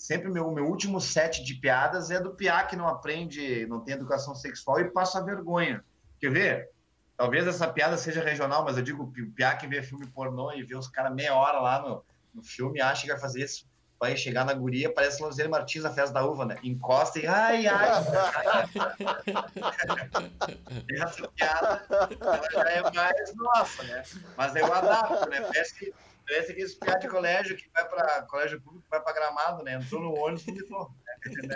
Sempre 0.04 0.30
meu, 0.30 0.51
meu 0.51 0.68
último 0.68 0.99
set 0.99 1.41
de 1.41 1.54
piadas 1.54 2.12
é 2.12 2.20
do 2.20 2.32
piá 2.32 2.62
que 2.66 2.76
não 2.76 2.89
aprende, 2.89 3.66
não 3.68 3.80
tem 3.80 3.93
educação 3.93 4.36
sexual 4.36 4.82
e 4.82 4.91
passa 4.91 5.24
vergonha. 5.24 5.82
Quer 6.20 6.30
ver? 6.30 6.70
Talvez 7.16 7.47
essa 7.47 7.70
piada 7.70 7.95
seja 7.95 8.22
regional, 8.22 8.66
mas 8.66 8.76
eu 8.76 8.84
digo, 8.84 9.04
o 9.04 9.32
Piá 9.32 9.56
que 9.56 9.66
vê 9.66 9.82
filme 9.82 10.06
pornô 10.08 10.51
e 10.51 10.62
vê 10.62 10.76
os 10.76 10.89
caras 10.89 11.16
meia 11.16 11.34
hora 11.34 11.62
lá 11.62 11.82
no, 11.82 12.04
no 12.36 12.43
filme, 12.43 12.82
acha 12.82 13.04
que 13.04 13.14
vai 13.14 13.18
fazer 13.18 13.45
isso. 13.45 13.66
Vai 13.97 14.18
chegar 14.18 14.43
na 14.43 14.54
guria, 14.54 14.93
parece 14.93 15.24
Lanzeiro 15.24 15.49
Martins 15.49 15.84
na 15.84 15.93
festa 15.93 16.14
da 16.14 16.26
uva, 16.26 16.43
né? 16.43 16.58
Encosta 16.62 17.20
e 17.20 17.26
ai, 17.26 17.66
ai. 17.66 17.89
essa 20.99 21.28
piada 21.30 21.82
ela 22.20 22.49
já 22.51 22.70
é 22.72 22.91
mais 22.91 23.34
nossa, 23.36 23.84
né? 23.84 24.04
Mas 24.36 24.54
eu 24.54 24.74
adapto, 24.74 25.30
né? 25.30 25.39
Parece 25.39 25.76
que, 25.76 25.93
parece 26.26 26.54
que 26.54 26.62
esse 26.62 26.78
piada 26.78 27.00
de 27.00 27.08
colégio 27.08 27.56
que 27.56 27.70
vai 27.74 27.88
para 27.88 28.24
colégio 28.24 28.62
público, 28.62 28.86
vai 28.90 29.02
para 29.02 29.14
gramado, 29.14 29.64
né? 29.64 29.76
Entrou 29.76 30.02
no 30.02 30.18
ônibus 30.18 30.44
e 30.44 30.52
vomitou. 30.52 30.92
Né? 31.06 31.54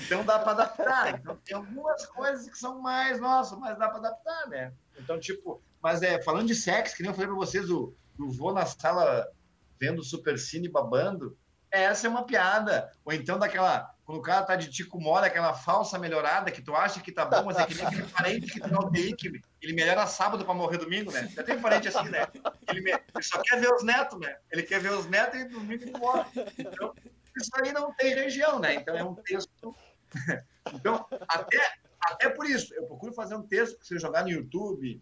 Então 0.00 0.24
dá 0.24 0.38
para 0.38 0.52
adaptar. 0.52 1.14
Então 1.14 1.36
tem 1.44 1.56
algumas 1.56 2.06
coisas 2.06 2.48
que 2.48 2.58
são 2.58 2.80
mais, 2.80 3.20
nossa, 3.20 3.56
mas 3.56 3.78
dá 3.78 3.88
para 3.88 3.98
adaptar, 3.98 4.48
né? 4.48 4.72
Então, 4.98 5.18
tipo, 5.20 5.62
mas 5.82 6.02
é, 6.02 6.22
falando 6.22 6.46
de 6.46 6.54
sexo, 6.54 6.96
que 6.96 7.02
nem 7.02 7.10
eu 7.10 7.14
falei 7.14 7.28
para 7.28 7.36
vocês, 7.36 7.70
o, 7.70 7.94
o 8.18 8.30
voo 8.30 8.52
na 8.52 8.66
sala 8.66 9.30
vendo 9.78 10.02
Super 10.02 10.38
Cine 10.38 10.68
babando, 10.68 11.36
essa 11.70 12.06
é 12.06 12.10
uma 12.10 12.24
piada. 12.24 12.90
Ou 13.04 13.12
então 13.12 13.38
daquela, 13.38 13.94
quando 14.10 14.18
o 14.18 14.22
cara 14.22 14.44
tá 14.44 14.56
de 14.56 14.68
tico 14.68 15.00
mole, 15.00 15.26
aquela 15.26 15.54
falsa 15.54 15.96
melhorada 15.96 16.50
que 16.50 16.60
tu 16.60 16.74
acha 16.74 17.00
que 17.00 17.12
tá 17.12 17.24
bom, 17.24 17.44
mas 17.44 17.56
é 17.56 17.64
que 17.64 17.74
nem 17.74 17.86
aquele 17.86 18.08
parente 18.08 18.52
que 18.52 18.60
tem 18.60 18.72
no 18.72 18.80
UTI, 18.80 19.14
que 19.14 19.40
ele 19.62 19.72
melhora 19.72 20.04
sábado 20.04 20.44
para 20.44 20.52
morrer 20.52 20.78
domingo, 20.78 21.12
né? 21.12 21.28
Já 21.28 21.44
tem 21.44 21.60
parente 21.60 21.86
assim, 21.86 22.08
né? 22.08 22.26
Ele, 22.68 22.80
me... 22.80 22.90
ele, 22.90 23.22
só 23.22 23.40
quer 23.40 23.60
ver 23.60 23.72
os 23.72 23.84
netos, 23.84 24.18
né? 24.18 24.36
Ele 24.50 24.64
quer 24.64 24.80
ver 24.80 24.90
os 24.90 25.06
netos 25.06 25.40
e 25.40 25.44
domingo 25.44 25.96
morre. 25.96 26.28
Então, 26.58 26.92
isso 27.36 27.50
aí 27.62 27.72
não 27.72 27.94
tem 27.94 28.12
região, 28.12 28.58
né? 28.58 28.74
Então 28.74 28.96
é 28.96 29.04
um 29.04 29.14
texto 29.14 29.76
então, 30.74 31.06
até, 31.28 31.74
até 32.00 32.30
por 32.30 32.46
isso, 32.46 32.74
eu 32.74 32.84
procuro 32.86 33.12
fazer 33.12 33.36
um 33.36 33.46
texto 33.46 33.78
que 33.78 33.86
se 33.86 33.94
eu 33.94 34.00
jogar 34.00 34.24
no 34.24 34.30
YouTube, 34.30 35.00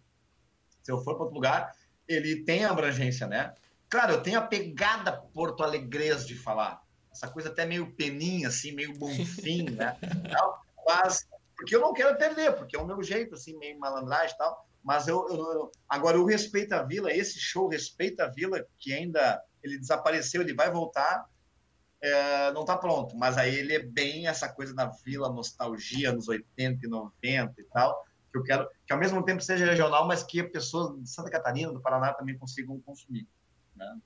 se 0.83 0.91
eu 0.91 0.99
for 0.99 1.15
para 1.15 1.23
outro 1.23 1.35
lugar, 1.35 1.75
ele 2.07 2.43
tem 2.43 2.63
abrangência, 2.63 3.25
né? 3.25 3.55
Claro, 3.89 4.13
eu 4.13 4.21
tenho 4.21 4.37
a 4.37 4.43
pegada 4.43 5.11
porto 5.11 5.63
alegrês 5.63 6.27
de 6.27 6.35
falar. 6.35 6.79
Essa 7.19 7.31
coisa 7.31 7.49
até 7.49 7.65
meio 7.65 7.91
peninha, 7.95 8.47
assim, 8.47 8.71
meio 8.71 8.97
bonfim, 8.97 9.63
né? 9.71 9.97
Mas, 10.87 11.27
porque 11.55 11.75
eu 11.75 11.81
não 11.81 11.93
quero 11.93 12.17
perder, 12.17 12.53
porque 12.53 12.77
é 12.77 12.79
o 12.79 12.87
meu 12.87 13.03
jeito, 13.03 13.35
assim, 13.35 13.57
meio 13.57 13.77
malandragem 13.77 14.33
e 14.33 14.37
tal. 14.37 14.65
Mas 14.81 15.07
eu, 15.07 15.27
eu, 15.29 15.71
agora 15.87 16.17
o 16.17 16.25
Respeito 16.25 16.71
à 16.73 16.81
Vila, 16.81 17.11
esse 17.11 17.37
show 17.37 17.67
Respeito 17.67 18.21
à 18.21 18.27
Vila, 18.27 18.65
que 18.77 18.93
ainda 18.93 19.43
ele 19.61 19.77
desapareceu, 19.77 20.41
ele 20.41 20.53
vai 20.53 20.71
voltar 20.71 21.27
é, 22.01 22.51
não 22.51 22.61
está 22.61 22.77
pronto, 22.77 23.15
mas 23.17 23.37
aí 23.37 23.53
ele 23.53 23.75
é 23.75 23.79
bem 23.79 24.27
essa 24.27 24.47
coisa 24.47 24.73
da 24.73 24.85
vila, 25.03 25.29
nostalgia, 25.29 26.13
nos 26.13 26.29
80 26.29 26.85
e 26.85 26.89
90 26.89 27.59
e 27.59 27.63
tal, 27.65 28.05
que 28.31 28.37
eu 28.37 28.43
quero 28.43 28.69
que 28.85 28.93
ao 28.93 28.99
mesmo 28.99 29.23
tempo 29.23 29.41
seja 29.41 29.65
regional, 29.65 30.07
mas 30.07 30.23
que 30.23 30.41
pessoas 30.43 30.97
de 30.97 31.09
Santa 31.09 31.29
Catarina, 31.29 31.73
do 31.73 31.81
Paraná 31.81 32.13
também 32.13 32.37
consigam 32.37 32.79
consumir. 32.81 33.27
Né? 33.75 33.97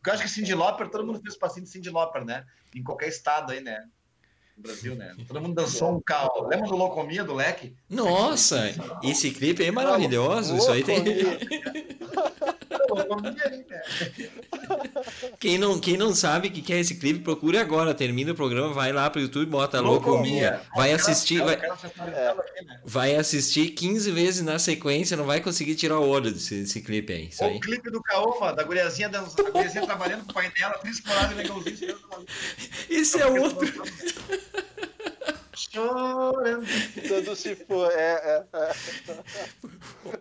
Porque 0.00 0.08
eu 0.08 0.14
acho 0.14 0.22
que 0.22 0.30
Cindy 0.30 0.54
Lauper, 0.54 0.88
todo 0.88 1.06
mundo 1.06 1.20
fez 1.20 1.36
passinho 1.36 1.64
de 1.64 1.70
Cindy 1.70 1.90
Lauper, 1.90 2.24
né? 2.24 2.46
Em 2.74 2.82
qualquer 2.82 3.08
estado 3.08 3.52
aí, 3.52 3.60
né? 3.60 3.84
No 4.56 4.62
Brasil, 4.62 4.94
né? 4.94 5.14
Todo 5.28 5.42
mundo 5.42 5.54
dançou 5.54 5.94
um 5.94 6.00
carro. 6.00 6.48
Lembra 6.48 6.68
do 6.68 6.76
Locomia, 6.76 7.22
do 7.22 7.34
Leque? 7.34 7.76
Nossa, 7.88 8.72
esse 9.02 9.30
clipe 9.30 9.62
é 9.62 9.70
maravilhoso. 9.70 10.56
Isso 10.56 10.70
aí 10.70 10.82
tem. 10.82 11.04
Quem 15.38 15.58
não, 15.58 15.78
quem 15.78 15.96
não 15.96 16.14
sabe 16.14 16.48
o 16.48 16.50
que 16.50 16.72
é 16.72 16.80
esse 16.80 16.96
clipe, 16.96 17.20
procure 17.20 17.58
agora. 17.58 17.94
Termina 17.94 18.32
o 18.32 18.34
programa, 18.34 18.72
vai 18.72 18.92
lá 18.92 19.08
pro 19.10 19.20
YouTube, 19.20 19.46
bota 19.46 19.80
Locomia. 19.80 20.60
Vai 20.74 20.92
assistir. 20.92 21.42
Vai, 21.42 21.58
vai 22.84 23.16
assistir 23.16 23.70
15 23.70 24.10
vezes 24.10 24.42
na 24.42 24.58
sequência, 24.58 25.16
não 25.16 25.24
vai 25.24 25.40
conseguir 25.40 25.74
tirar 25.74 25.98
o 25.98 26.08
olho 26.08 26.32
desse, 26.32 26.60
desse 26.60 26.80
clipe 26.80 27.12
aí. 27.12 27.28
Isso 27.28 27.44
aí. 27.44 27.56
O 27.56 27.60
clipe 27.60 27.90
do 27.90 28.02
Caoma, 28.02 28.52
da 28.52 28.62
guriazinha, 28.62 29.08
da 29.08 29.20
guriazinha 29.20 29.84
trabalhando 29.84 30.24
com 30.24 30.30
o 30.30 30.34
pai 30.34 30.50
dela, 30.50 30.78
principalmente 30.78 31.34
legalzinho. 31.34 31.96
Esse 32.88 33.20
é 33.20 33.26
outro 33.26 33.70
chorando. 35.54 36.66
Quando 37.08 37.36
se 37.36 37.54
for. 37.56 37.90
É, 37.92 38.44
é, 38.52 38.72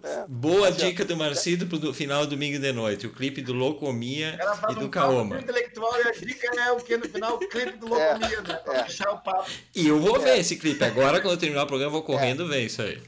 é. 0.04 0.26
Boa 0.28 0.72
dica 0.72 1.06
do 1.06 1.16
Marcido 1.16 1.68
pro 1.68 1.94
final 1.94 2.26
do 2.26 2.32
domingo 2.32 2.60
de 2.60 2.72
noite. 2.72 3.08
O 3.08 3.14
clipe 3.14 3.41
do 3.41 3.53
Locomia 3.53 4.38
e 4.70 4.76
do 4.76 4.86
um 4.86 4.90
Kaoma. 4.90 5.40
intelectual 5.40 5.94
e 6.03 6.08
a 6.08 6.12
dica 6.12 6.62
é 6.62 6.72
o 6.72 6.78
que 6.78 6.98
no 6.98 7.08
final? 7.08 7.36
O 7.36 7.40
clipe 7.40 7.78
do 7.78 7.88
Locomia, 7.88 8.41
né? 8.41 8.56
Pra 8.56 8.86
fechar 8.86 9.12
o 9.12 9.20
papo. 9.20 9.49
E 9.76 9.88
eu 9.88 9.99
vou 9.99 10.20
ver 10.20 10.40
esse 10.40 10.56
clipe. 10.56 10.84
Agora, 10.84 11.22
quando 11.22 11.34
eu 11.34 11.40
terminar 11.40 11.64
o 11.64 11.68
programa, 11.68 11.90
eu 11.90 11.94
vou 11.94 12.03
correndo 12.03 12.48
ver 12.48 12.62
isso 12.62 12.82
aí. 12.82 13.02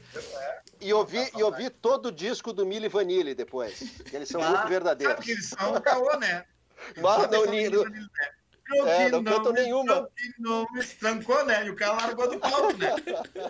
E 0.80 0.92
ouvir, 0.92 1.30
e 1.36 1.42
ouvir 1.42 1.70
todo 1.70 2.06
o 2.06 2.12
disco 2.12 2.52
do 2.52 2.66
Mili 2.66 2.88
Vanille 2.88 3.34
depois. 3.34 3.84
Eles 4.12 4.28
são 4.28 4.42
ah, 4.42 4.50
muito 4.50 4.68
verdadeiros. 4.68 5.14
Sabe 5.14 5.24
que 5.24 5.32
eles 5.32 5.46
são 5.46 5.74
o 5.74 5.80
Caô, 5.80 6.18
né? 6.18 6.44
Mas 7.00 7.30
não, 7.30 7.46
não, 7.46 7.84
é, 8.86 9.08
não 9.10 9.24
canta 9.24 9.52
nenhuma. 9.52 10.08
Não 10.38 10.66
trancou, 10.98 11.44
né? 11.44 11.66
E 11.66 11.70
o 11.70 11.76
cara 11.76 11.92
largou 11.92 12.30
do 12.30 12.38
palco, 12.38 12.76
né? 12.76 12.94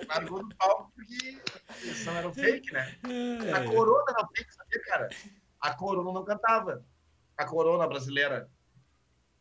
Largou 0.09 0.47
do 0.47 0.55
palco 0.57 0.93
porque 0.95 1.39
eles 1.83 2.05
não 2.07 2.17
eram 2.17 2.33
fake, 2.33 2.73
né? 2.73 2.99
A 3.55 3.65
Corona 3.65 4.13
não 4.19 4.29
fake, 4.35 4.55
sabia, 4.55 4.83
cara? 4.85 5.09
A 5.61 5.75
Corona 5.75 6.13
não 6.13 6.25
cantava. 6.25 6.85
A 7.37 7.45
Corona 7.45 7.87
brasileira. 7.87 8.49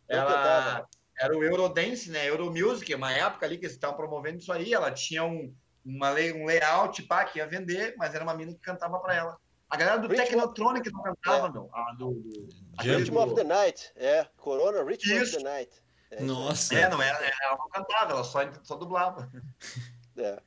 Ela 0.07 0.87
era 1.19 1.37
o 1.37 1.43
Eurodance, 1.43 2.09
né? 2.09 2.27
Euromusic, 2.27 2.93
uma 2.95 3.11
época 3.11 3.45
ali 3.45 3.57
que 3.57 3.65
eles 3.65 3.75
estavam 3.75 3.95
promovendo 3.95 4.39
isso 4.39 4.51
aí. 4.51 4.73
Ela 4.73 4.91
tinha 4.91 5.23
um, 5.23 5.55
uma, 5.85 6.11
um 6.11 6.45
layout 6.45 7.03
pá, 7.03 7.25
que 7.25 7.39
ia 7.39 7.47
vender, 7.47 7.95
mas 7.97 8.15
era 8.15 8.23
uma 8.23 8.33
mina 8.33 8.53
que 8.53 8.59
cantava 8.59 8.99
para 8.99 9.15
ela. 9.15 9.37
A 9.71 9.77
galera 9.77 9.99
do 9.99 10.07
Rhythm 10.09 10.23
Technotronic 10.23 10.91
não 10.91 11.01
cantava, 11.01 11.47
é. 11.47 11.51
não. 11.51 11.69
Ah, 11.71 11.95
do, 11.97 12.11
do, 12.11 12.49
Rhythm 12.81 13.15
of 13.15 13.35
the 13.35 13.43
Night, 13.45 13.89
é. 13.95 14.27
Corona, 14.35 14.83
Rhythm 14.83 15.13
Isso. 15.13 15.37
of 15.37 15.43
the 15.43 15.49
Night. 15.49 15.71
É, 16.11 16.21
Nossa. 16.21 16.75
É, 16.75 16.89
não 16.89 17.01
era, 17.01 17.17
ela 17.41 17.57
não 17.57 17.69
cantava, 17.69 18.11
ela 18.11 18.23
só, 18.25 18.39
só 18.63 18.75
dublava. 18.75 19.31
É. 20.17 20.41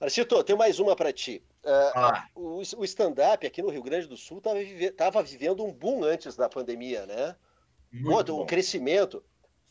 Marcito, 0.00 0.42
tem 0.42 0.56
mais 0.56 0.80
uma 0.80 0.96
para 0.96 1.12
ti. 1.12 1.44
Uh, 1.62 1.92
ah. 1.94 2.26
O, 2.34 2.62
o 2.78 2.84
stand-up 2.84 3.46
aqui 3.46 3.60
no 3.60 3.68
Rio 3.68 3.82
Grande 3.82 4.08
do 4.08 4.16
Sul 4.16 4.38
estava 4.38 4.58
vive, 4.58 4.94
vivendo 5.26 5.62
um 5.62 5.70
boom 5.70 6.02
antes 6.02 6.34
da 6.34 6.48
pandemia, 6.48 7.04
né? 7.04 7.36
Muito 7.92 8.34
Pô, 8.34 8.42
um 8.42 8.46
crescimento. 8.46 9.22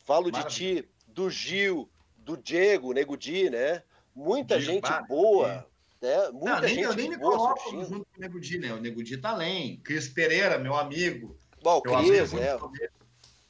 Falo 0.06 0.32
Maravilha. 0.32 0.50
de 0.50 0.56
ti, 0.56 0.90
do 1.08 1.32
Gil, 1.32 1.90
do 2.16 2.38
Diego, 2.38 2.94
Nego 2.94 3.18
Di, 3.18 3.50
né? 3.50 3.82
Muita 4.14 4.60
Diego, 4.60 4.72
gente 4.72 5.08
boa, 5.08 5.68
né? 6.02 6.30
Muita 6.32 6.56
não, 6.56 6.62
nem, 6.62 6.76
gente 6.76 6.84
eu 6.84 6.96
nem 6.96 7.10
me 7.10 7.18
coloco 7.18 7.70
junto 7.70 8.06
com 8.06 8.18
o 8.18 8.20
Nego 8.20 8.40
Di, 8.40 8.58
né? 8.58 8.74
O 8.74 8.80
Nego 8.80 9.04
Di 9.04 9.18
tá 9.18 9.30
além. 9.30 9.78
Cris 9.78 10.10
Pereira, 10.10 10.58
meu 10.58 10.76
amigo. 10.76 11.38
Bom, 11.62 11.78
o 11.78 11.82
Cris, 11.82 12.34
né? 12.34 12.58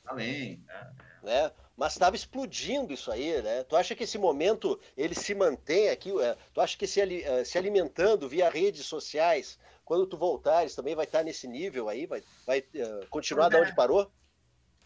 Além, 0.06 0.64
né? 0.68 0.92
né? 1.24 1.52
Mas 1.78 1.94
estava 1.94 2.16
explodindo 2.16 2.94
isso 2.94 3.12
aí, 3.12 3.42
né? 3.42 3.64
Tu 3.64 3.76
acha 3.76 3.96
que 3.96 4.04
esse 4.04 4.18
momento 4.18 4.80
ele 4.96 5.16
se 5.16 5.34
mantém 5.34 5.90
aqui? 5.90 6.12
É, 6.22 6.38
tu 6.54 6.62
acha 6.62 6.78
que 6.78 6.86
se, 6.86 7.02
é, 7.24 7.44
se 7.44 7.58
alimentando 7.58 8.30
via 8.30 8.50
redes 8.50 8.86
sociais, 8.86 9.58
quando 9.86 10.06
tu 10.06 10.18
voltares 10.18 10.76
também 10.76 10.94
vai 10.94 11.06
estar 11.06 11.24
nesse 11.24 11.48
nível 11.48 11.90
aí? 11.90 12.06
Vai, 12.06 12.22
vai 12.46 12.64
continuar 13.10 13.46
pois 13.46 13.54
da 13.54 13.60
é. 13.60 13.62
onde 13.62 13.76
parou? 13.76 14.12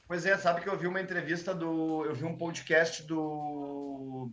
Pois 0.08 0.26
é, 0.26 0.38
sabe 0.38 0.62
que 0.62 0.70
eu 0.70 0.78
vi 0.78 0.86
uma 0.86 1.02
entrevista 1.02 1.54
do. 1.54 2.06
Eu 2.06 2.14
vi 2.14 2.26
um 2.26 2.38
podcast 2.38 3.02
do. 3.04 4.32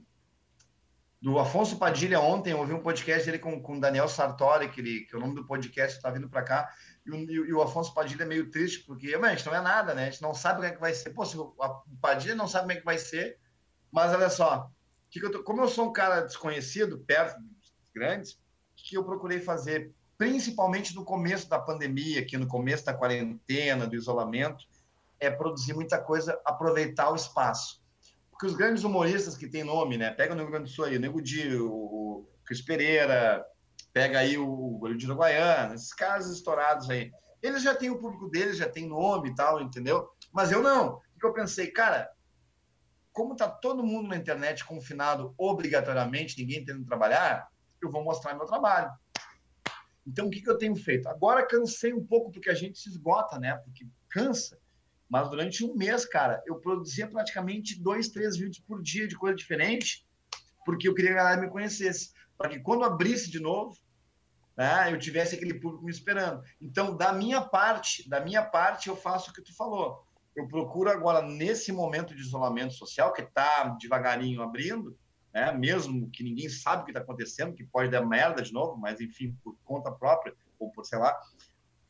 Do 1.22 1.38
Afonso 1.38 1.78
Padilha 1.78 2.18
ontem, 2.18 2.52
ouvi 2.52 2.72
um 2.72 2.82
podcast 2.82 3.24
dele 3.24 3.38
com 3.38 3.54
o 3.56 3.80
Daniel 3.80 4.08
Sartori, 4.08 4.68
que, 4.68 4.80
ele, 4.80 5.00
que 5.02 5.14
é 5.14 5.16
o 5.16 5.20
nome 5.20 5.36
do 5.36 5.46
podcast 5.46 5.96
está 5.96 6.10
vindo 6.10 6.28
para 6.28 6.42
cá, 6.42 6.68
e 7.06 7.12
o, 7.12 7.46
e 7.46 7.52
o, 7.52 7.62
Afonso 7.62 7.94
Padilha 7.94 8.24
é 8.24 8.26
meio 8.26 8.50
triste, 8.50 8.84
porque, 8.84 9.14
a 9.14 9.28
gente 9.28 9.46
não 9.46 9.54
é 9.54 9.60
nada, 9.60 9.94
né? 9.94 10.08
A 10.08 10.10
gente 10.10 10.20
não 10.20 10.34
sabe 10.34 10.56
como 10.56 10.66
é 10.66 10.72
que 10.72 10.80
vai 10.80 10.92
ser. 10.92 11.10
Pô, 11.10 11.24
se 11.24 11.38
o 11.38 11.54
Padilha 12.00 12.34
não 12.34 12.48
sabe 12.48 12.64
como 12.64 12.72
é 12.72 12.76
que 12.76 12.84
vai 12.84 12.98
ser, 12.98 13.38
mas 13.92 14.12
olha 14.12 14.28
só, 14.28 14.68
que 15.08 15.20
que 15.20 15.26
eu 15.26 15.30
tô, 15.30 15.44
como 15.44 15.60
eu 15.60 15.68
sou 15.68 15.90
um 15.90 15.92
cara 15.92 16.22
desconhecido, 16.22 16.98
perto 17.06 17.38
dos 17.40 17.72
grandes, 17.94 18.32
o 18.32 18.38
que 18.74 18.96
eu 18.96 19.04
procurei 19.04 19.38
fazer, 19.38 19.92
principalmente 20.18 20.92
no 20.92 21.04
começo 21.04 21.48
da 21.48 21.58
pandemia, 21.58 22.20
aqui 22.20 22.36
no 22.36 22.48
começo 22.48 22.84
da 22.84 22.94
quarentena, 22.94 23.86
do 23.86 23.94
isolamento, 23.94 24.64
é 25.20 25.30
produzir 25.30 25.74
muita 25.74 25.98
coisa, 25.98 26.40
aproveitar 26.44 27.10
o 27.10 27.14
espaço. 27.14 27.81
Porque 28.42 28.54
os 28.54 28.58
grandes 28.58 28.82
humoristas 28.82 29.36
que 29.36 29.46
têm 29.46 29.62
nome, 29.62 29.96
né? 29.96 30.10
Pega 30.10 30.34
no 30.34 30.42
Rio 30.42 30.50
Grande 30.50 30.68
do 30.68 30.74
Sul 30.74 30.86
aí, 30.86 30.96
o 30.96 31.00
Nego 31.00 31.22
Di, 31.22 31.56
o 31.56 32.28
Cris 32.44 32.60
Pereira, 32.60 33.46
pega 33.92 34.18
aí 34.18 34.36
o 34.36 34.78
Goleiro 34.78 34.98
de 34.98 35.06
Uruguaiana, 35.06 35.76
esses 35.76 35.94
caras 35.94 36.28
estourados 36.28 36.90
aí. 36.90 37.12
Eles 37.40 37.62
já 37.62 37.72
têm 37.72 37.90
o 37.90 38.00
público 38.00 38.28
deles, 38.28 38.56
já 38.56 38.68
tem 38.68 38.88
nome 38.88 39.30
e 39.30 39.34
tal, 39.36 39.60
entendeu? 39.62 40.10
Mas 40.32 40.50
eu 40.50 40.60
não. 40.60 40.94
O 41.14 41.20
que 41.20 41.24
eu 41.24 41.32
pensei, 41.32 41.68
cara, 41.68 42.10
como 43.12 43.36
tá 43.36 43.48
todo 43.48 43.86
mundo 43.86 44.08
na 44.08 44.16
internet 44.16 44.64
confinado 44.64 45.32
obrigatoriamente, 45.38 46.36
ninguém 46.36 46.64
tendo 46.64 46.80
que 46.80 46.88
trabalhar, 46.88 47.46
eu 47.80 47.92
vou 47.92 48.02
mostrar 48.02 48.34
meu 48.34 48.46
trabalho. 48.46 48.90
Então, 50.04 50.26
o 50.26 50.30
que, 50.30 50.42
que 50.42 50.50
eu 50.50 50.58
tenho 50.58 50.74
feito? 50.74 51.08
Agora 51.08 51.46
cansei 51.46 51.92
um 51.92 52.04
pouco, 52.04 52.32
porque 52.32 52.50
a 52.50 52.54
gente 52.54 52.76
se 52.76 52.88
esgota, 52.88 53.38
né? 53.38 53.54
Porque 53.58 53.86
cansa. 54.08 54.58
Mas 55.12 55.28
durante 55.28 55.62
um 55.62 55.74
mês, 55.74 56.06
cara, 56.06 56.42
eu 56.46 56.58
produzia 56.58 57.06
praticamente 57.06 57.78
dois, 57.78 58.08
três 58.08 58.34
vídeos 58.34 58.60
por 58.60 58.80
dia 58.80 59.06
de 59.06 59.14
coisa 59.14 59.36
diferente, 59.36 60.06
porque 60.64 60.88
eu 60.88 60.94
queria 60.94 61.12
que 61.12 61.18
a 61.18 61.22
galera 61.22 61.40
me 61.42 61.50
conhecesse. 61.50 62.14
Para 62.38 62.48
que 62.48 62.58
quando 62.60 62.82
abrisse 62.82 63.30
de 63.30 63.38
novo, 63.38 63.76
né, 64.56 64.90
eu 64.90 64.98
tivesse 64.98 65.34
aquele 65.34 65.60
público 65.60 65.84
me 65.84 65.90
esperando. 65.90 66.42
Então, 66.58 66.96
da 66.96 67.12
minha 67.12 67.42
parte, 67.42 68.08
da 68.08 68.20
minha 68.24 68.42
parte, 68.42 68.88
eu 68.88 68.96
faço 68.96 69.30
o 69.30 69.34
que 69.34 69.42
tu 69.42 69.54
falou. 69.54 70.02
Eu 70.34 70.48
procuro 70.48 70.88
agora, 70.88 71.20
nesse 71.20 71.72
momento 71.72 72.14
de 72.14 72.22
isolamento 72.22 72.72
social, 72.72 73.12
que 73.12 73.20
está 73.20 73.64
devagarinho 73.78 74.40
abrindo, 74.40 74.96
né, 75.34 75.52
mesmo 75.52 76.08
que 76.08 76.24
ninguém 76.24 76.48
sabe 76.48 76.80
o 76.80 76.84
que 76.86 76.90
está 76.90 77.02
acontecendo, 77.02 77.54
que 77.54 77.64
pode 77.64 77.90
dar 77.90 78.00
merda 78.06 78.40
de 78.40 78.50
novo, 78.50 78.78
mas 78.78 78.98
enfim, 78.98 79.36
por 79.44 79.54
conta 79.62 79.92
própria, 79.92 80.34
ou 80.58 80.70
por 80.70 80.86
sei 80.86 80.98
lá, 80.98 81.14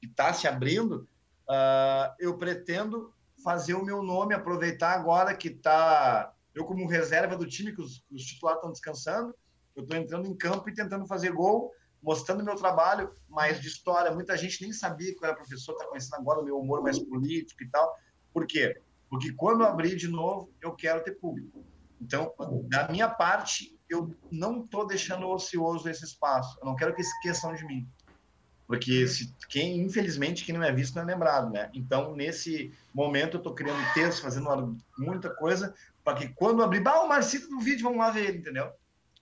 que 0.01 0.09
está 0.09 0.35
se 0.35 0.49
abrindo, 0.49 1.09
uh, 1.49 2.15
eu 2.19 2.37
pretendo 2.37 3.13
fazer 3.43 3.75
o 3.75 3.85
meu 3.85 4.03
nome, 4.03 4.35
aproveitar 4.35 4.93
agora 4.93 5.35
que 5.35 5.49
está 5.49 6.33
eu 6.55 6.65
como 6.65 6.87
reserva 6.87 7.37
do 7.37 7.47
time, 7.47 7.75
que 7.75 7.81
os, 7.81 8.05
os 8.11 8.23
titulares 8.25 8.59
estão 8.59 8.73
descansando, 8.73 9.35
eu 9.75 9.83
estou 9.83 9.97
entrando 9.99 10.27
em 10.27 10.37
campo 10.37 10.69
e 10.69 10.75
tentando 10.75 11.07
fazer 11.07 11.33
gol, 11.33 11.73
mostrando 12.03 12.45
meu 12.45 12.55
trabalho 12.57 13.11
mais 13.29 13.61
de 13.61 13.69
história. 13.69 14.13
Muita 14.13 14.37
gente 14.37 14.61
nem 14.63 14.73
sabia 14.73 15.15
que 15.15 15.25
eu 15.25 15.29
era 15.29 15.37
professor, 15.37 15.73
está 15.73 15.87
conhecendo 15.87 16.21
agora 16.21 16.41
o 16.41 16.45
meu 16.45 16.59
humor 16.59 16.83
mais 16.83 16.99
político 16.99 17.63
e 17.63 17.71
tal. 17.71 17.95
Por 18.33 18.47
quê? 18.47 18.81
Porque 19.09 19.33
quando 19.33 19.65
abrir 19.65 19.97
de 19.97 20.09
novo, 20.09 20.53
eu 20.61 20.75
quero 20.75 21.03
ter 21.03 21.13
público. 21.13 21.65
Então, 22.01 22.35
da 22.65 22.89
minha 22.89 23.09
parte, 23.09 23.79
eu 23.89 24.15
não 24.31 24.65
estou 24.65 24.87
deixando 24.87 25.29
ocioso 25.29 25.89
esse 25.89 26.05
espaço. 26.05 26.59
Eu 26.61 26.67
não 26.67 26.75
quero 26.75 26.95
que 26.95 27.03
esqueçam 27.03 27.55
de 27.55 27.65
mim. 27.65 27.89
Porque 28.67 29.07
se, 29.07 29.35
quem, 29.49 29.81
infelizmente, 29.81 30.45
quem 30.45 30.55
não 30.55 30.63
é 30.63 30.73
visto 30.73 30.95
não 30.95 31.03
é 31.03 31.07
lembrado, 31.07 31.51
né? 31.51 31.71
Então, 31.75 32.15
nesse 32.15 32.73
momento, 32.95 33.35
eu 33.35 33.39
estou 33.39 33.55
criando 33.55 33.95
texto, 33.95 34.23
fazendo 34.23 34.77
muita 34.97 35.31
coisa, 35.31 35.75
para 36.05 36.19
que 36.19 36.29
quando 36.29 36.63
abrir, 36.63 36.81
bah, 36.81 37.03
o 37.03 37.09
Marcito 37.09 37.51
no 37.51 37.61
vídeo, 37.61 37.85
vamos 37.85 37.99
lá 37.99 38.11
ver 38.11 38.29
ele, 38.29 38.39
entendeu? 38.39 38.73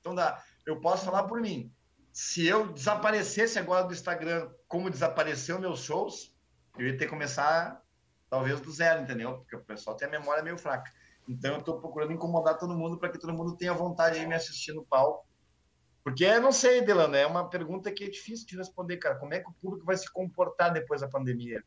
Então, 0.01 0.15
dá, 0.15 0.43
eu 0.65 0.81
posso 0.81 1.05
falar 1.05 1.25
por 1.25 1.41
mim. 1.41 1.73
Se 2.13 2.47
eu 2.47 2.73
desaparecesse 2.73 3.59
agora 3.59 3.85
do 3.85 3.93
Instagram, 3.93 4.49
como 4.69 4.91
desapareceu 4.91 5.59
meus 5.59 5.81
shows, 5.81 6.33
eu 6.79 6.87
ia 6.87 6.97
ter 6.97 7.05
que 7.05 7.11
começar, 7.11 7.83
talvez, 8.29 8.61
do 8.61 8.71
zero, 8.71 9.03
entendeu? 9.03 9.39
Porque 9.39 9.57
o 9.57 9.65
pessoal 9.65 9.97
tem 9.97 10.09
a 10.09 10.11
memória 10.11 10.43
meio 10.43 10.59
fraca. 10.59 10.91
Então, 11.29 11.55
eu 11.55 11.59
estou 11.61 11.81
procurando 11.81 12.13
incomodar 12.13 12.59
todo 12.59 12.77
mundo 12.77 12.99
para 12.99 13.09
que 13.09 13.19
todo 13.19 13.33
mundo 13.33 13.57
tenha 13.57 13.73
vontade 13.73 14.19
de 14.19 14.27
me 14.27 14.35
assistir 14.35 14.73
no 14.73 14.85
palco 14.85 15.30
porque 16.03 16.25
eu 16.25 16.41
não 16.41 16.53
sei, 16.53 16.81
Delano, 16.81 17.15
é 17.15 17.27
uma 17.27 17.49
pergunta 17.49 17.93
que 17.93 18.05
é 18.05 18.09
difícil 18.09 18.47
de 18.47 18.57
responder, 18.57 18.97
cara. 18.97 19.17
Como 19.17 19.35
é 19.35 19.41
que 19.41 19.51
o 19.51 19.55
público 19.55 19.85
vai 19.85 19.97
se 19.97 20.11
comportar 20.11 20.73
depois 20.73 21.03
da 21.03 21.09
pandemia? 21.09 21.63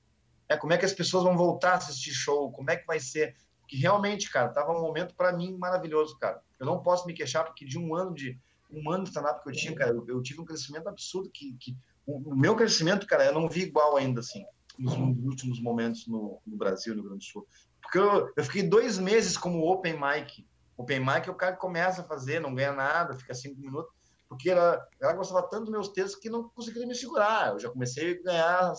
É, 0.50 0.58
como 0.58 0.74
é 0.74 0.78
que 0.78 0.86
as 0.86 0.94
pessoas 0.94 1.24
vão 1.24 1.38
voltar 1.38 1.74
a 1.74 1.76
assistir 1.76 2.12
show? 2.12 2.52
Como 2.52 2.70
é 2.70 2.76
que 2.76 2.86
vai 2.86 3.00
ser? 3.00 3.36
Porque 3.62 3.78
realmente, 3.78 4.30
cara, 4.32 4.50
tava 4.50 4.72
um 4.72 4.82
momento 4.82 5.16
para 5.16 5.32
mim 5.32 5.56
maravilhoso, 5.58 6.18
cara. 6.18 6.42
Eu 6.60 6.66
não 6.66 6.82
posso 6.82 7.06
me 7.06 7.14
queixar 7.14 7.46
porque 7.46 7.66
de 7.66 7.78
um 7.78 7.96
ano 7.96 8.14
de 8.14 8.40
um 8.72 8.90
ano 8.90 9.04
de 9.04 9.10
stand-up 9.10 9.44
que 9.44 9.50
eu 9.50 9.54
tinha, 9.54 9.76
cara, 9.76 9.92
eu, 9.92 10.04
eu, 10.08 10.22
tive 10.22 10.42
um 10.42 10.46
crescimento 10.46 10.90
absurdo 10.90 11.30
que, 11.32 11.56
que 11.60 11.78
o, 12.08 12.32
o, 12.32 12.36
meu 12.36 12.56
crescimento, 12.56 13.06
cara, 13.06 13.26
eu 13.26 13.34
não 13.34 13.48
vi 13.48 13.62
igual 13.62 13.96
ainda 13.96 14.20
assim 14.20 14.44
nos, 14.80 14.98
nos 14.98 15.26
últimos 15.26 15.62
momentos 15.62 16.08
no, 16.08 16.42
no, 16.44 16.58
Brasil, 16.58 16.96
no 16.96 17.02
Rio 17.02 17.10
Grande 17.12 17.26
do 17.28 17.32
Sul. 17.32 17.48
Porque 17.80 18.00
eu, 18.00 18.34
eu 18.36 18.44
fiquei 18.44 18.64
dois 18.64 18.98
meses 18.98 19.38
como 19.38 19.64
open 19.72 19.94
mic. 19.94 20.44
Open 20.76 21.02
mic 21.02 21.30
é 21.30 21.32
o 21.32 21.36
cara 21.36 21.54
que 21.54 21.60
começa 21.60 22.02
a 22.02 22.06
fazer, 22.06 22.40
não 22.40 22.56
ganha 22.56 22.74
nada, 22.74 23.14
fica 23.14 23.36
cinco 23.36 23.62
minutos 23.62 23.94
porque 24.34 24.50
ela, 24.50 24.84
ela 25.00 25.14
gostava 25.14 25.48
tanto 25.48 25.66
dos 25.66 25.72
meus 25.72 25.90
textos 25.90 26.20
que 26.20 26.28
não 26.28 26.50
conseguia 26.50 26.88
me 26.88 26.96
segurar. 26.96 27.50
Eu 27.50 27.60
já 27.60 27.70
comecei 27.70 28.20
a 28.20 28.24
ganhar, 28.24 28.74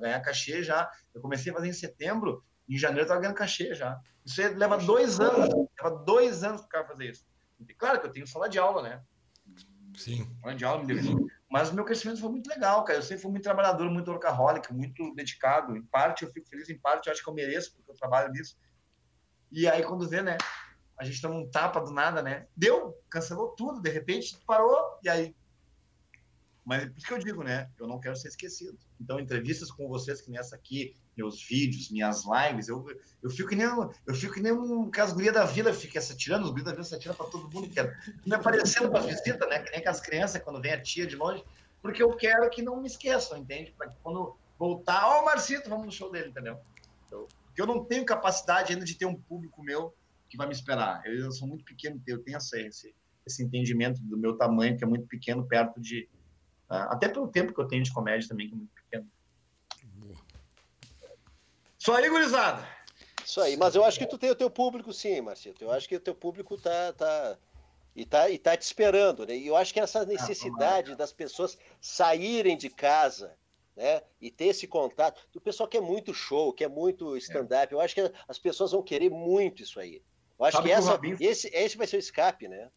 ganhar 0.00 0.20
cachê 0.20 0.62
já. 0.62 0.90
Eu 1.14 1.20
comecei 1.20 1.52
a 1.52 1.54
fazer 1.54 1.68
em 1.68 1.72
setembro, 1.72 2.42
em 2.66 2.78
janeiro 2.78 3.02
eu 3.02 3.04
estava 3.04 3.20
ganhando 3.20 3.36
cachê 3.36 3.74
já. 3.74 4.00
Isso 4.24 4.40
leva 4.56 4.78
dois 4.78 5.20
anos, 5.20 5.50
leva 5.82 5.96
dois 6.02 6.42
anos 6.42 6.62
para 6.62 6.66
o 6.66 6.70
cara 6.70 6.86
fazer 6.86 7.10
isso. 7.10 7.26
E, 7.60 7.74
claro 7.74 8.00
que 8.00 8.06
eu 8.06 8.12
tenho 8.12 8.26
sala 8.26 8.48
de 8.48 8.58
aula, 8.58 8.82
né? 8.82 9.02
Sim. 9.94 10.26
Sala 10.40 10.54
de 10.54 10.64
aula 10.64 10.82
me 10.82 10.94
deu 10.94 11.26
Mas 11.50 11.68
o 11.68 11.74
meu 11.74 11.84
crescimento 11.84 12.20
foi 12.20 12.30
muito 12.30 12.48
legal, 12.48 12.82
cara. 12.82 12.98
Eu 12.98 13.02
sempre 13.02 13.22
fui 13.22 13.30
muito 13.30 13.44
trabalhador, 13.44 13.90
muito 13.90 14.10
workaholic, 14.10 14.72
muito 14.72 15.14
dedicado. 15.14 15.76
Em 15.76 15.82
parte 15.82 16.24
eu 16.24 16.32
fico 16.32 16.48
feliz, 16.48 16.70
em 16.70 16.78
parte 16.78 17.06
eu 17.06 17.12
acho 17.12 17.22
que 17.22 17.28
eu 17.28 17.34
mereço, 17.34 17.74
porque 17.76 17.90
eu 17.90 17.96
trabalho 17.96 18.32
nisso. 18.32 18.56
E 19.52 19.68
aí, 19.68 19.82
quando 19.82 20.08
vê, 20.08 20.22
né? 20.22 20.38
A 20.98 21.04
gente 21.04 21.20
toma 21.20 21.34
um 21.34 21.46
tapa 21.46 21.80
do 21.80 21.90
nada, 21.90 22.22
né? 22.22 22.46
Deu, 22.56 22.98
cancelou 23.10 23.48
tudo, 23.48 23.80
de 23.80 23.90
repente 23.90 24.38
parou, 24.46 24.98
e 25.02 25.08
aí. 25.08 25.36
Mas 26.64 26.82
é 26.82 26.86
por 26.86 26.98
isso 26.98 27.06
que 27.06 27.12
eu 27.12 27.18
digo, 27.18 27.42
né? 27.44 27.70
Eu 27.78 27.86
não 27.86 28.00
quero 28.00 28.16
ser 28.16 28.28
esquecido. 28.28 28.76
Então, 29.00 29.20
entrevistas 29.20 29.70
com 29.70 29.86
vocês, 29.86 30.20
que 30.20 30.30
nessa 30.30 30.56
aqui, 30.56 30.96
meus 31.16 31.40
vídeos, 31.40 31.90
minhas 31.90 32.24
lives, 32.24 32.68
eu, 32.68 32.84
eu 33.22 33.30
fico 33.30 33.50
que 33.50 33.54
nem, 33.54 33.66
eu 33.66 34.14
fico 34.14 34.34
que 34.34 34.40
nem 34.40 34.52
um, 34.52 34.90
que 34.90 35.00
as 35.00 35.12
gurias 35.12 35.34
da 35.34 35.44
vila 35.44 35.72
ficam 35.72 36.02
se 36.02 36.12
atirando, 36.12 36.44
os 36.44 36.50
gurias 36.50 36.66
da 36.66 36.72
vila 36.72 36.84
se 36.84 36.94
atiram 36.94 37.14
para 37.14 37.26
todo 37.26 37.48
mundo, 37.48 37.68
que 37.68 37.78
é, 37.78 37.94
me 38.24 38.34
aparecendo 38.34 38.90
para 38.90 39.00
as 39.00 39.06
visitas, 39.06 39.48
né? 39.48 39.60
Que 39.60 39.70
nem 39.76 39.86
as 39.86 40.00
crianças, 40.00 40.42
quando 40.42 40.60
vem 40.60 40.72
a 40.72 40.82
tia 40.82 41.06
de 41.06 41.14
longe, 41.14 41.44
porque 41.80 42.02
eu 42.02 42.10
quero 42.16 42.50
que 42.50 42.62
não 42.62 42.80
me 42.80 42.88
esqueçam, 42.88 43.38
entende? 43.38 43.72
Para 43.76 43.90
que 43.90 43.96
quando 44.02 44.34
voltar, 44.58 45.06
ó, 45.06 45.18
oh, 45.18 45.22
o 45.22 45.24
Marcito, 45.26 45.68
vamos 45.68 45.86
no 45.86 45.92
show 45.92 46.10
dele, 46.10 46.30
entendeu? 46.30 46.58
Então, 47.06 47.28
porque 47.44 47.62
eu 47.62 47.66
não 47.66 47.84
tenho 47.84 48.04
capacidade 48.04 48.72
ainda 48.72 48.84
de 48.84 48.96
ter 48.96 49.06
um 49.06 49.14
público 49.14 49.62
meu 49.62 49.94
que 50.36 50.38
vai 50.38 50.46
me 50.46 50.52
esperar. 50.52 51.02
Eu, 51.06 51.24
eu 51.24 51.32
sou 51.32 51.48
muito 51.48 51.64
pequeno, 51.64 52.00
eu 52.06 52.22
tenho 52.22 52.36
essa, 52.36 52.60
esse, 52.60 52.94
esse 53.26 53.42
entendimento 53.42 54.00
do 54.02 54.18
meu 54.18 54.36
tamanho, 54.36 54.76
que 54.76 54.84
é 54.84 54.86
muito 54.86 55.06
pequeno, 55.06 55.46
perto 55.46 55.80
de. 55.80 56.08
Uh, 56.70 56.90
até 56.90 57.08
pelo 57.08 57.28
tempo 57.28 57.54
que 57.54 57.60
eu 57.60 57.66
tenho 57.66 57.82
de 57.82 57.92
comédia 57.92 58.28
também, 58.28 58.48
que 58.48 58.54
é 58.54 58.56
muito 58.56 58.74
pequeno. 58.74 59.10
Só 61.78 61.94
aí, 61.94 62.08
gurizada! 62.08 62.66
Isso 63.24 63.40
aí, 63.40 63.56
mas 63.56 63.74
eu 63.74 63.84
acho 63.84 63.98
que 63.98 64.06
tu 64.06 64.18
tem 64.18 64.30
o 64.30 64.36
teu 64.36 64.50
público 64.50 64.92
sim, 64.92 65.20
Marcito. 65.20 65.64
Eu 65.64 65.72
acho 65.72 65.88
que 65.88 65.96
o 65.96 66.00
teu 66.00 66.14
público 66.14 66.56
tá, 66.56 66.92
tá, 66.92 67.38
e 67.94 68.04
tá, 68.04 68.30
e 68.30 68.38
tá 68.38 68.56
te 68.56 68.62
esperando, 68.62 69.26
né? 69.26 69.36
E 69.36 69.46
eu 69.46 69.56
acho 69.56 69.72
que 69.72 69.80
essa 69.80 70.04
necessidade 70.04 70.92
ah, 70.92 70.96
das 70.96 71.12
pessoas 71.12 71.58
saírem 71.80 72.56
de 72.56 72.68
casa, 72.68 73.36
né? 73.76 74.02
E 74.20 74.30
ter 74.30 74.46
esse 74.46 74.66
contato. 74.66 75.20
O 75.34 75.40
pessoal 75.40 75.68
quer 75.68 75.80
muito 75.80 76.14
show, 76.14 76.52
quer 76.52 76.68
muito 76.68 77.16
stand-up. 77.16 77.72
É. 77.72 77.76
Eu 77.76 77.80
acho 77.80 77.94
que 77.94 78.12
as 78.28 78.38
pessoas 78.38 78.72
vão 78.72 78.82
querer 78.82 79.10
muito 79.10 79.62
isso 79.62 79.78
aí. 79.80 80.02
Eu 80.38 80.44
acho 80.44 80.56
Sabe 80.56 80.68
que, 80.68 80.74
essa, 80.74 80.90
Rabin... 80.90 81.16
esse, 81.20 81.48
esse 81.48 81.76
vai 81.76 81.86
ser 81.86 81.96
o 81.96 81.98
escape, 81.98 82.48
né? 82.48 82.68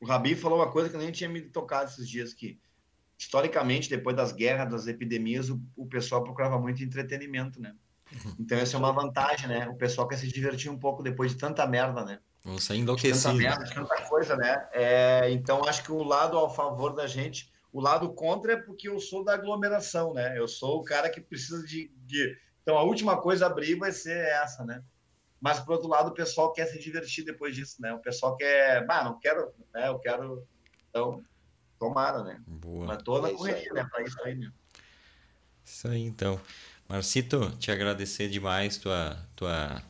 O 0.00 0.06
Rabi 0.06 0.34
falou 0.34 0.58
uma 0.58 0.70
coisa 0.70 0.88
que 0.88 0.96
eu 0.96 1.00
nem 1.00 1.12
tinha 1.12 1.30
me 1.30 1.40
tocado 1.42 1.90
esses 1.90 2.08
dias, 2.08 2.34
que 2.34 2.60
historicamente, 3.16 3.88
depois 3.88 4.16
das 4.16 4.32
guerras, 4.32 4.70
das 4.70 4.86
epidemias, 4.88 5.48
o, 5.48 5.60
o 5.76 5.86
pessoal 5.86 6.24
procurava 6.24 6.58
muito 6.58 6.82
entretenimento, 6.82 7.60
né? 7.60 7.74
Então 8.38 8.58
essa 8.58 8.76
é 8.76 8.78
uma 8.78 8.92
vantagem, 8.92 9.48
né? 9.48 9.68
O 9.68 9.76
pessoal 9.76 10.08
quer 10.08 10.16
se 10.16 10.26
divertir 10.26 10.70
um 10.70 10.78
pouco 10.78 11.02
depois 11.02 11.32
de 11.32 11.38
tanta 11.38 11.66
merda, 11.66 12.04
né? 12.04 12.18
Vão 12.44 12.58
sair 12.58 12.80
enlouquecidos. 12.80 13.22
Tanta 13.22 13.36
merda, 13.36 13.64
de 13.64 13.74
tanta 13.74 14.02
coisa, 14.02 14.36
né? 14.36 14.68
É, 14.72 15.30
então 15.30 15.64
acho 15.66 15.82
que 15.84 15.92
o 15.92 16.02
lado 16.02 16.36
ao 16.36 16.52
favor 16.52 16.92
da 16.94 17.06
gente, 17.06 17.52
o 17.72 17.80
lado 17.80 18.12
contra 18.12 18.54
é 18.54 18.56
porque 18.56 18.88
eu 18.88 18.98
sou 18.98 19.24
da 19.24 19.34
aglomeração, 19.34 20.12
né? 20.12 20.36
Eu 20.36 20.48
sou 20.48 20.80
o 20.80 20.84
cara 20.84 21.08
que 21.08 21.20
precisa 21.20 21.64
de, 21.64 21.92
de 22.04 22.36
Então 22.62 22.76
a 22.76 22.82
última 22.82 23.16
coisa 23.20 23.46
a 23.46 23.48
abrir 23.48 23.76
vai 23.76 23.92
ser 23.92 24.16
essa, 24.16 24.64
né? 24.64 24.82
Mas 25.42 25.58
por 25.58 25.72
outro 25.72 25.88
lado, 25.88 26.10
o 26.10 26.14
pessoal 26.14 26.52
quer 26.52 26.66
se 26.66 26.78
divertir 26.78 27.24
depois 27.24 27.52
disso, 27.52 27.82
né? 27.82 27.92
O 27.92 27.98
pessoal 27.98 28.36
quer, 28.36 28.86
bah, 28.86 29.02
não 29.02 29.18
quero, 29.18 29.52
né? 29.74 29.88
Eu 29.88 29.98
quero, 29.98 30.46
então 30.88 31.20
tomara, 31.80 32.22
né? 32.22 32.40
Boa. 32.46 32.86
Mas 32.86 33.02
tô 33.02 33.20
na 33.20 33.28
é 33.28 33.32
correria, 33.32 33.72
né? 33.72 33.84
Para 33.90 34.04
isso 34.04 34.22
aí, 34.22 34.36
né? 34.36 34.52
Isso 35.64 35.88
aí, 35.88 36.02
então. 36.02 36.40
Marcito, 36.88 37.50
te 37.58 37.72
agradecer 37.72 38.28
demais 38.28 38.76
tua 38.76 39.18
tua 39.34 39.82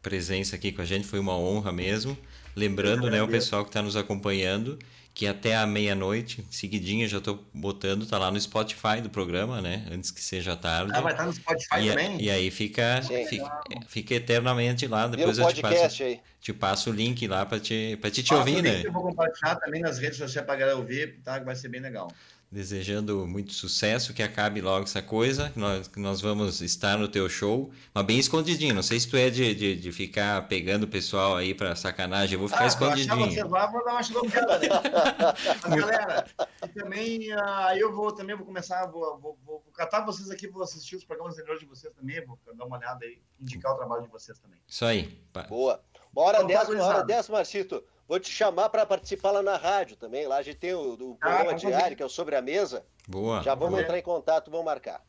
presença 0.00 0.54
aqui 0.54 0.70
com 0.70 0.82
a 0.82 0.84
gente, 0.84 1.04
foi 1.04 1.18
uma 1.18 1.36
honra 1.36 1.72
mesmo. 1.72 2.16
Lembrando, 2.54 3.10
né, 3.10 3.20
o 3.22 3.28
pessoal 3.28 3.64
que 3.64 3.70
está 3.70 3.82
nos 3.82 3.96
acompanhando, 3.96 4.78
que 5.14 5.26
até 5.26 5.54
a 5.56 5.66
meia-noite, 5.66 6.44
seguidinha, 6.50 7.06
já 7.06 7.18
estou 7.18 7.44
botando, 7.52 8.06
tá 8.06 8.18
lá 8.18 8.30
no 8.30 8.40
Spotify 8.40 9.00
do 9.02 9.10
programa, 9.10 9.60
né? 9.60 9.86
Antes 9.90 10.10
que 10.10 10.22
seja 10.22 10.56
tarde. 10.56 10.92
Ah, 10.94 11.00
vai 11.00 11.12
estar 11.12 11.24
tá 11.24 11.28
no 11.28 11.34
Spotify 11.34 11.80
e, 11.80 11.88
também? 11.90 12.22
E 12.22 12.30
aí 12.30 12.50
fica, 12.50 13.02
fica, 13.28 13.60
fica, 13.86 14.14
eternamente 14.14 14.86
lá. 14.86 15.06
Depois 15.06 15.38
eu 15.38 15.52
te 15.52 15.60
passo, 15.60 16.02
aí. 16.02 16.20
te 16.40 16.52
passo 16.52 16.90
o 16.90 16.92
link 16.92 17.26
lá 17.28 17.44
para 17.44 17.60
te, 17.60 17.98
pra 18.00 18.10
te, 18.10 18.22
te 18.22 18.32
ouvir, 18.32 18.62
né? 18.62 18.82
Eu 18.84 18.92
vou 18.92 19.02
compartilhar 19.02 19.56
também 19.56 19.82
nas 19.82 19.98
redes 19.98 20.16
sociais 20.16 20.46
para 20.46 20.54
a 20.54 20.58
galera 20.58 20.78
ouvir, 20.78 21.20
tá? 21.22 21.38
Vai 21.40 21.56
ser 21.56 21.68
bem 21.68 21.80
legal 21.80 22.08
desejando 22.52 23.26
muito 23.26 23.54
sucesso, 23.54 24.12
que 24.12 24.22
acabe 24.22 24.60
logo 24.60 24.84
essa 24.84 25.00
coisa, 25.00 25.48
que 25.48 25.58
nós, 25.58 25.88
que 25.88 25.98
nós 25.98 26.20
vamos 26.20 26.60
estar 26.60 26.98
no 26.98 27.08
teu 27.08 27.26
show, 27.26 27.72
mas 27.94 28.04
bem 28.04 28.18
escondidinho. 28.18 28.74
Não 28.74 28.82
sei 28.82 29.00
se 29.00 29.08
tu 29.08 29.16
é 29.16 29.30
de, 29.30 29.54
de, 29.54 29.74
de 29.74 29.90
ficar 29.90 30.46
pegando 30.48 30.82
o 30.84 30.86
pessoal 30.86 31.34
aí 31.34 31.54
para 31.54 31.74
sacanagem, 31.74 32.34
eu 32.34 32.38
vou 32.38 32.48
ficar 32.48 32.64
ah, 32.64 32.66
escondidinho. 32.66 33.32
Você 33.32 33.44
vai, 33.44 33.72
vou 33.72 33.82
dar 33.82 33.92
uma 33.92 34.02
chegada, 34.02 34.58
né? 34.58 34.68
Mas, 35.66 35.80
galera, 35.80 36.26
e 36.62 36.68
também 36.68 37.34
uh, 37.34 37.74
eu 37.74 37.90
vou 37.90 38.12
também 38.12 38.36
vou 38.36 38.44
começar, 38.44 38.84
vou, 38.86 39.18
vou, 39.18 39.38
vou, 39.46 39.64
catar 39.74 40.04
vocês 40.04 40.30
aqui, 40.30 40.46
vou 40.46 40.62
assistir 40.62 40.96
os 40.96 41.04
programas 41.04 41.32
anteriores 41.32 41.62
de 41.62 41.66
vocês 41.66 41.90
também, 41.94 42.22
vou 42.26 42.38
dar 42.54 42.66
uma 42.66 42.76
olhada 42.76 43.02
aí, 43.06 43.18
indicar 43.40 43.72
o 43.72 43.76
trabalho 43.76 44.02
de 44.02 44.08
vocês 44.08 44.38
também. 44.38 44.60
Isso 44.68 44.84
aí. 44.84 45.18
Boa. 45.48 45.82
Bora 46.12 46.42
então, 46.42 46.48
10, 46.48 46.80
hora 46.80 47.02
10, 47.02 47.28
Marcito. 47.30 47.82
Vou 48.12 48.20
te 48.20 48.30
chamar 48.30 48.68
para 48.68 48.84
participar 48.84 49.30
lá 49.30 49.42
na 49.42 49.56
rádio 49.56 49.96
também. 49.96 50.26
Lá 50.26 50.36
a 50.36 50.42
gente 50.42 50.58
tem 50.58 50.74
o, 50.74 50.96
o 51.00 51.16
ah, 51.18 51.26
programa 51.26 51.52
ah, 51.52 51.54
diário, 51.54 51.96
que 51.96 52.02
é 52.02 52.04
o 52.04 52.10
Sobre 52.10 52.36
a 52.36 52.42
Mesa. 52.42 52.84
Boa. 53.08 53.42
Já 53.42 53.54
vamos 53.54 53.80
entrar 53.80 53.98
em 53.98 54.02
contato, 54.02 54.50
vamos 54.50 54.66
marcar. 54.66 55.02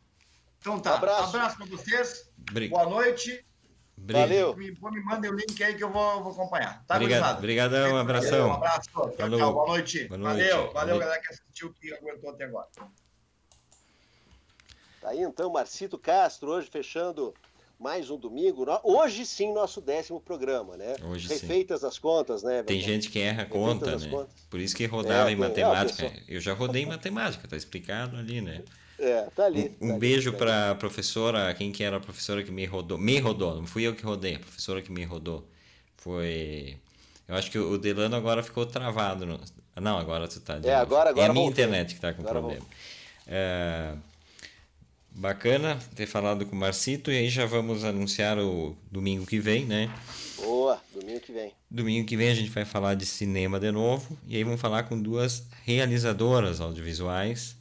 Então 0.62 0.80
tá. 0.80 0.92
Um 0.92 0.96
abraço, 0.96 1.36
abraço 1.36 1.58
para 1.58 1.66
vocês. 1.66 2.32
Boa 2.70 2.86
noite. 2.86 3.46
Valeu. 3.98 4.56
Me, 4.56 4.72
me 4.72 5.04
mandem 5.04 5.30
o 5.30 5.34
link 5.34 5.62
aí 5.62 5.76
que 5.76 5.84
eu 5.84 5.92
vou, 5.92 6.24
vou 6.24 6.32
acompanhar. 6.32 6.82
Tá, 6.86 6.96
Obrigado. 6.96 7.40
Obrigadão, 7.40 7.94
um 7.94 7.98
abração. 7.98 8.48
Um 8.48 8.54
abraço. 8.54 8.90
Tchau, 8.90 9.12
tchau. 9.12 9.54
Boa 9.54 9.68
noite. 9.68 10.08
Boa 10.08 10.18
noite. 10.18 10.50
Valeu. 10.50 10.72
Valeu, 10.72 11.00
galera 11.00 11.22
que 11.22 11.28
assistiu, 11.28 11.74
que 11.74 11.94
aguentou 11.94 12.30
até 12.30 12.46
agora. 12.46 12.70
Tá 15.02 15.10
aí 15.10 15.20
então, 15.20 15.52
Marcito 15.52 15.98
Castro, 15.98 16.52
hoje 16.52 16.70
fechando 16.70 17.34
mais 17.84 18.10
um 18.10 18.18
domingo. 18.18 18.66
Hoje 18.82 19.26
sim, 19.26 19.52
nosso 19.52 19.82
décimo 19.82 20.22
programa, 20.22 20.78
né? 20.78 20.96
Hoje 21.04 21.28
Refeitas 21.28 21.82
sim. 21.82 21.88
as 21.88 22.00
contas, 22.00 22.42
né? 22.42 22.64
Tem 22.64 22.80
gente 22.80 23.10
que 23.10 23.20
erra 23.20 23.44
a 23.44 23.46
conta, 23.46 23.98
né? 23.98 24.08
Contas. 24.08 24.34
Por 24.50 24.62
isso 24.62 24.74
que 24.74 24.86
rodava 24.86 25.30
é, 25.30 25.34
em 25.34 25.36
matemática. 25.36 26.06
É, 26.06 26.24
eu 26.30 26.40
já 26.40 26.54
rodei 26.54 26.84
em 26.84 26.86
matemática, 26.86 27.46
tá 27.46 27.58
explicado 27.58 28.16
ali, 28.16 28.40
né? 28.40 28.64
É, 28.98 29.24
tá 29.36 29.46
ali. 29.46 29.76
Um, 29.82 29.90
um 29.90 29.92
tá 29.94 30.00
beijo 30.00 30.32
tá 30.32 30.38
para 30.38 30.72
a 30.72 30.76
professora, 30.76 31.54
quem 31.56 31.74
que 31.74 31.84
era 31.84 31.98
a 31.98 32.00
professora 32.00 32.42
que 32.42 32.52
me 32.52 32.66
rodou? 32.66 32.98
Me 32.98 33.20
rodou, 33.20 33.58
não 33.58 33.68
fui 33.68 33.84
eu 33.84 33.94
que 33.94 34.06
rodei, 34.06 34.36
a 34.36 34.40
professora 34.40 34.82
que 34.82 34.92
me 34.92 35.04
rodou. 35.04 35.46
Foi. 35.98 36.78
Eu 37.28 37.36
acho 37.36 37.52
que 37.52 37.60
o 37.60 37.78
Delano 37.78 38.16
agora 38.16 38.42
ficou 38.42 38.66
travado. 38.66 39.26
No... 39.26 39.40
Não, 39.76 39.98
agora 39.98 40.26
tu 40.30 40.40
tá. 40.40 40.58
É, 40.64 40.74
agora, 40.74 41.10
agora. 41.10 41.28
É 41.28 41.30
a 41.30 41.34
minha 41.34 41.48
internet 41.48 41.96
que 41.96 42.00
tá 42.00 42.14
com 42.14 42.22
agora 42.22 42.40
problema. 42.40 42.66
É... 43.28 43.94
Bacana 45.16 45.78
ter 45.96 46.08
falado 46.08 46.46
com 46.46 46.56
o 46.56 46.60
Marcito 46.60 47.12
e 47.12 47.18
aí 47.18 47.30
já 47.30 47.46
vamos 47.46 47.84
anunciar 47.84 48.40
o 48.40 48.76
domingo 48.92 49.26
que 49.26 49.40
vem, 49.40 49.64
né? 49.64 49.94
Boa, 50.38 50.82
domingo 50.92 51.20
que 51.20 51.32
vem. 51.32 51.52
Domingo 51.70 52.08
que 52.08 52.18
vem 52.18 52.30
a 52.30 52.34
gente 52.34 52.50
vai 52.50 52.66
falar 52.66 52.96
de 52.96 53.06
cinema 53.06 53.60
de 53.60 53.72
novo 53.72 54.18
e 54.28 54.36
aí 54.36 54.44
vamos 54.44 54.60
falar 54.60 54.84
com 54.84 55.00
duas 55.00 55.48
realizadoras 55.64 56.60
audiovisuais, 56.60 57.56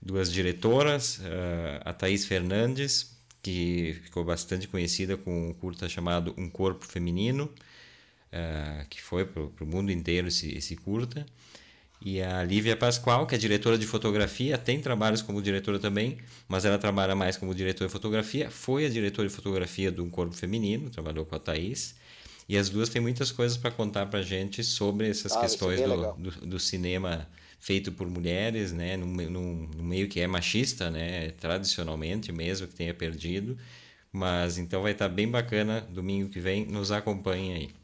duas 0.00 0.32
diretoras, 0.32 1.20
eh, 1.24 1.80
a 1.84 1.92
Thaís 1.92 2.24
Fernandes, 2.24 3.16
que 3.42 4.00
ficou 4.04 4.24
bastante 4.24 4.68
conhecida 4.68 5.16
com 5.16 5.48
um 5.48 5.52
curta 5.52 5.88
chamado 5.88 6.32
Um 6.38 6.48
Corpo 6.48 6.86
Feminino, 6.86 7.52
eh, 8.30 8.86
que 8.88 9.02
foi 9.02 9.26
para 9.26 9.42
o 9.42 9.66
mundo 9.66 9.90
inteiro 9.90 10.28
esse, 10.28 10.56
esse 10.56 10.76
curta, 10.76 11.26
e 12.04 12.20
a 12.20 12.44
Lívia 12.44 12.76
Pascoal, 12.76 13.26
que 13.26 13.34
é 13.34 13.38
diretora 13.38 13.78
de 13.78 13.86
fotografia, 13.86 14.58
tem 14.58 14.78
trabalhos 14.78 15.22
como 15.22 15.40
diretora 15.40 15.78
também, 15.78 16.18
mas 16.46 16.66
ela 16.66 16.76
trabalha 16.76 17.16
mais 17.16 17.38
como 17.38 17.54
diretora 17.54 17.88
de 17.88 17.92
fotografia. 17.92 18.50
Foi 18.50 18.84
a 18.84 18.90
diretora 18.90 19.26
de 19.26 19.34
fotografia 19.34 19.90
do 19.90 20.04
Um 20.04 20.10
Corpo 20.10 20.34
Feminino, 20.34 20.90
trabalhou 20.90 21.24
com 21.24 21.34
a 21.34 21.38
Thaís. 21.38 21.94
E 22.46 22.58
as 22.58 22.68
duas 22.68 22.90
têm 22.90 23.00
muitas 23.00 23.32
coisas 23.32 23.56
para 23.56 23.70
contar 23.70 24.04
para 24.04 24.20
gente 24.20 24.62
sobre 24.62 25.08
essas 25.08 25.32
ah, 25.32 25.40
questões 25.40 25.80
é 25.80 25.88
do, 25.88 26.12
do, 26.12 26.30
do, 26.46 26.60
cinema 26.60 27.26
feito 27.58 27.90
por 27.90 28.06
mulheres, 28.06 28.70
né, 28.70 28.98
num, 28.98 29.06
num, 29.06 29.68
num, 29.74 29.82
meio 29.82 30.06
que 30.06 30.20
é 30.20 30.26
machista, 30.26 30.90
né, 30.90 31.30
tradicionalmente 31.40 32.30
mesmo 32.30 32.68
que 32.68 32.74
tenha 32.74 32.92
perdido. 32.92 33.56
Mas 34.12 34.58
então 34.58 34.82
vai 34.82 34.92
estar 34.92 35.08
tá 35.08 35.14
bem 35.14 35.26
bacana 35.26 35.80
domingo 35.80 36.28
que 36.28 36.38
vem. 36.38 36.66
Nos 36.66 36.92
acompanhe 36.92 37.54
aí. 37.54 37.83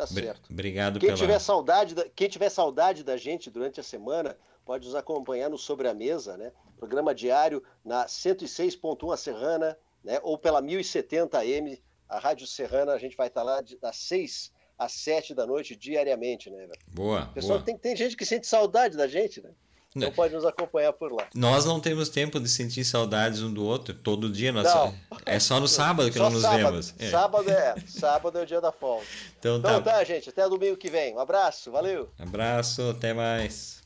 Tá 0.00 0.06
certo. 0.06 0.50
Obrigado 0.50 0.98
quem 0.98 1.08
pela... 1.08 1.18
Tiver 1.18 1.38
saudade 1.38 1.94
da, 1.94 2.08
quem 2.08 2.28
tiver 2.28 2.48
saudade 2.48 3.04
da 3.04 3.16
gente 3.16 3.50
durante 3.50 3.80
a 3.80 3.82
semana, 3.82 4.36
pode 4.64 4.86
nos 4.86 4.94
acompanhar 4.94 5.50
no 5.50 5.58
Sobre 5.58 5.88
a 5.88 5.94
Mesa, 5.94 6.36
né? 6.36 6.52
Programa 6.78 7.14
diário 7.14 7.62
na 7.84 8.06
106.1 8.06 9.12
a 9.12 9.16
Serrana, 9.16 9.78
né? 10.02 10.18
Ou 10.22 10.38
pela 10.38 10.62
1070 10.62 11.38
AM, 11.38 11.82
a 12.08 12.18
Rádio 12.18 12.46
Serrana, 12.46 12.92
a 12.92 12.98
gente 12.98 13.16
vai 13.16 13.28
estar 13.28 13.42
lá 13.42 13.62
das 13.80 13.96
6 13.96 14.52
às 14.78 14.92
7 14.92 15.34
da 15.34 15.46
noite 15.46 15.76
diariamente, 15.76 16.50
né? 16.50 16.66
Boa. 16.88 17.26
Pessoal, 17.34 17.58
boa. 17.58 17.66
Tem, 17.66 17.76
tem 17.76 17.94
gente 17.94 18.16
que 18.16 18.24
sente 18.24 18.46
saudade 18.46 18.96
da 18.96 19.06
gente, 19.06 19.42
né? 19.42 19.50
Então 19.94 20.08
né. 20.08 20.14
pode 20.14 20.34
nos 20.34 20.44
acompanhar 20.44 20.92
por 20.92 21.12
lá. 21.12 21.26
Nós 21.34 21.64
não 21.64 21.80
temos 21.80 22.08
tempo 22.08 22.38
de 22.38 22.48
sentir 22.48 22.84
saudades 22.84 23.42
um 23.42 23.52
do 23.52 23.64
outro. 23.64 23.92
Todo 23.92 24.30
dia 24.30 24.52
nós 24.52 24.64
não. 24.64 24.94
É 25.26 25.40
só 25.40 25.58
no 25.58 25.66
sábado 25.66 26.10
que 26.10 26.18
só 26.18 26.24
não 26.24 26.30
nos 26.30 26.42
sábado. 26.42 26.62
vemos. 26.62 26.94
É. 26.98 27.10
Sábado 27.10 27.50
é. 27.50 27.74
Sábado 27.86 28.38
é 28.38 28.42
o 28.42 28.46
dia 28.46 28.60
da 28.60 28.70
folga. 28.70 29.04
Então, 29.38 29.56
então 29.56 29.82
tá. 29.82 29.92
tá, 29.92 30.04
gente. 30.04 30.28
Até 30.28 30.48
domingo 30.48 30.76
que 30.76 30.88
vem. 30.88 31.14
Um 31.14 31.18
abraço. 31.18 31.72
Valeu. 31.72 32.08
Abraço. 32.18 32.90
Até 32.90 33.12
mais. 33.12 33.79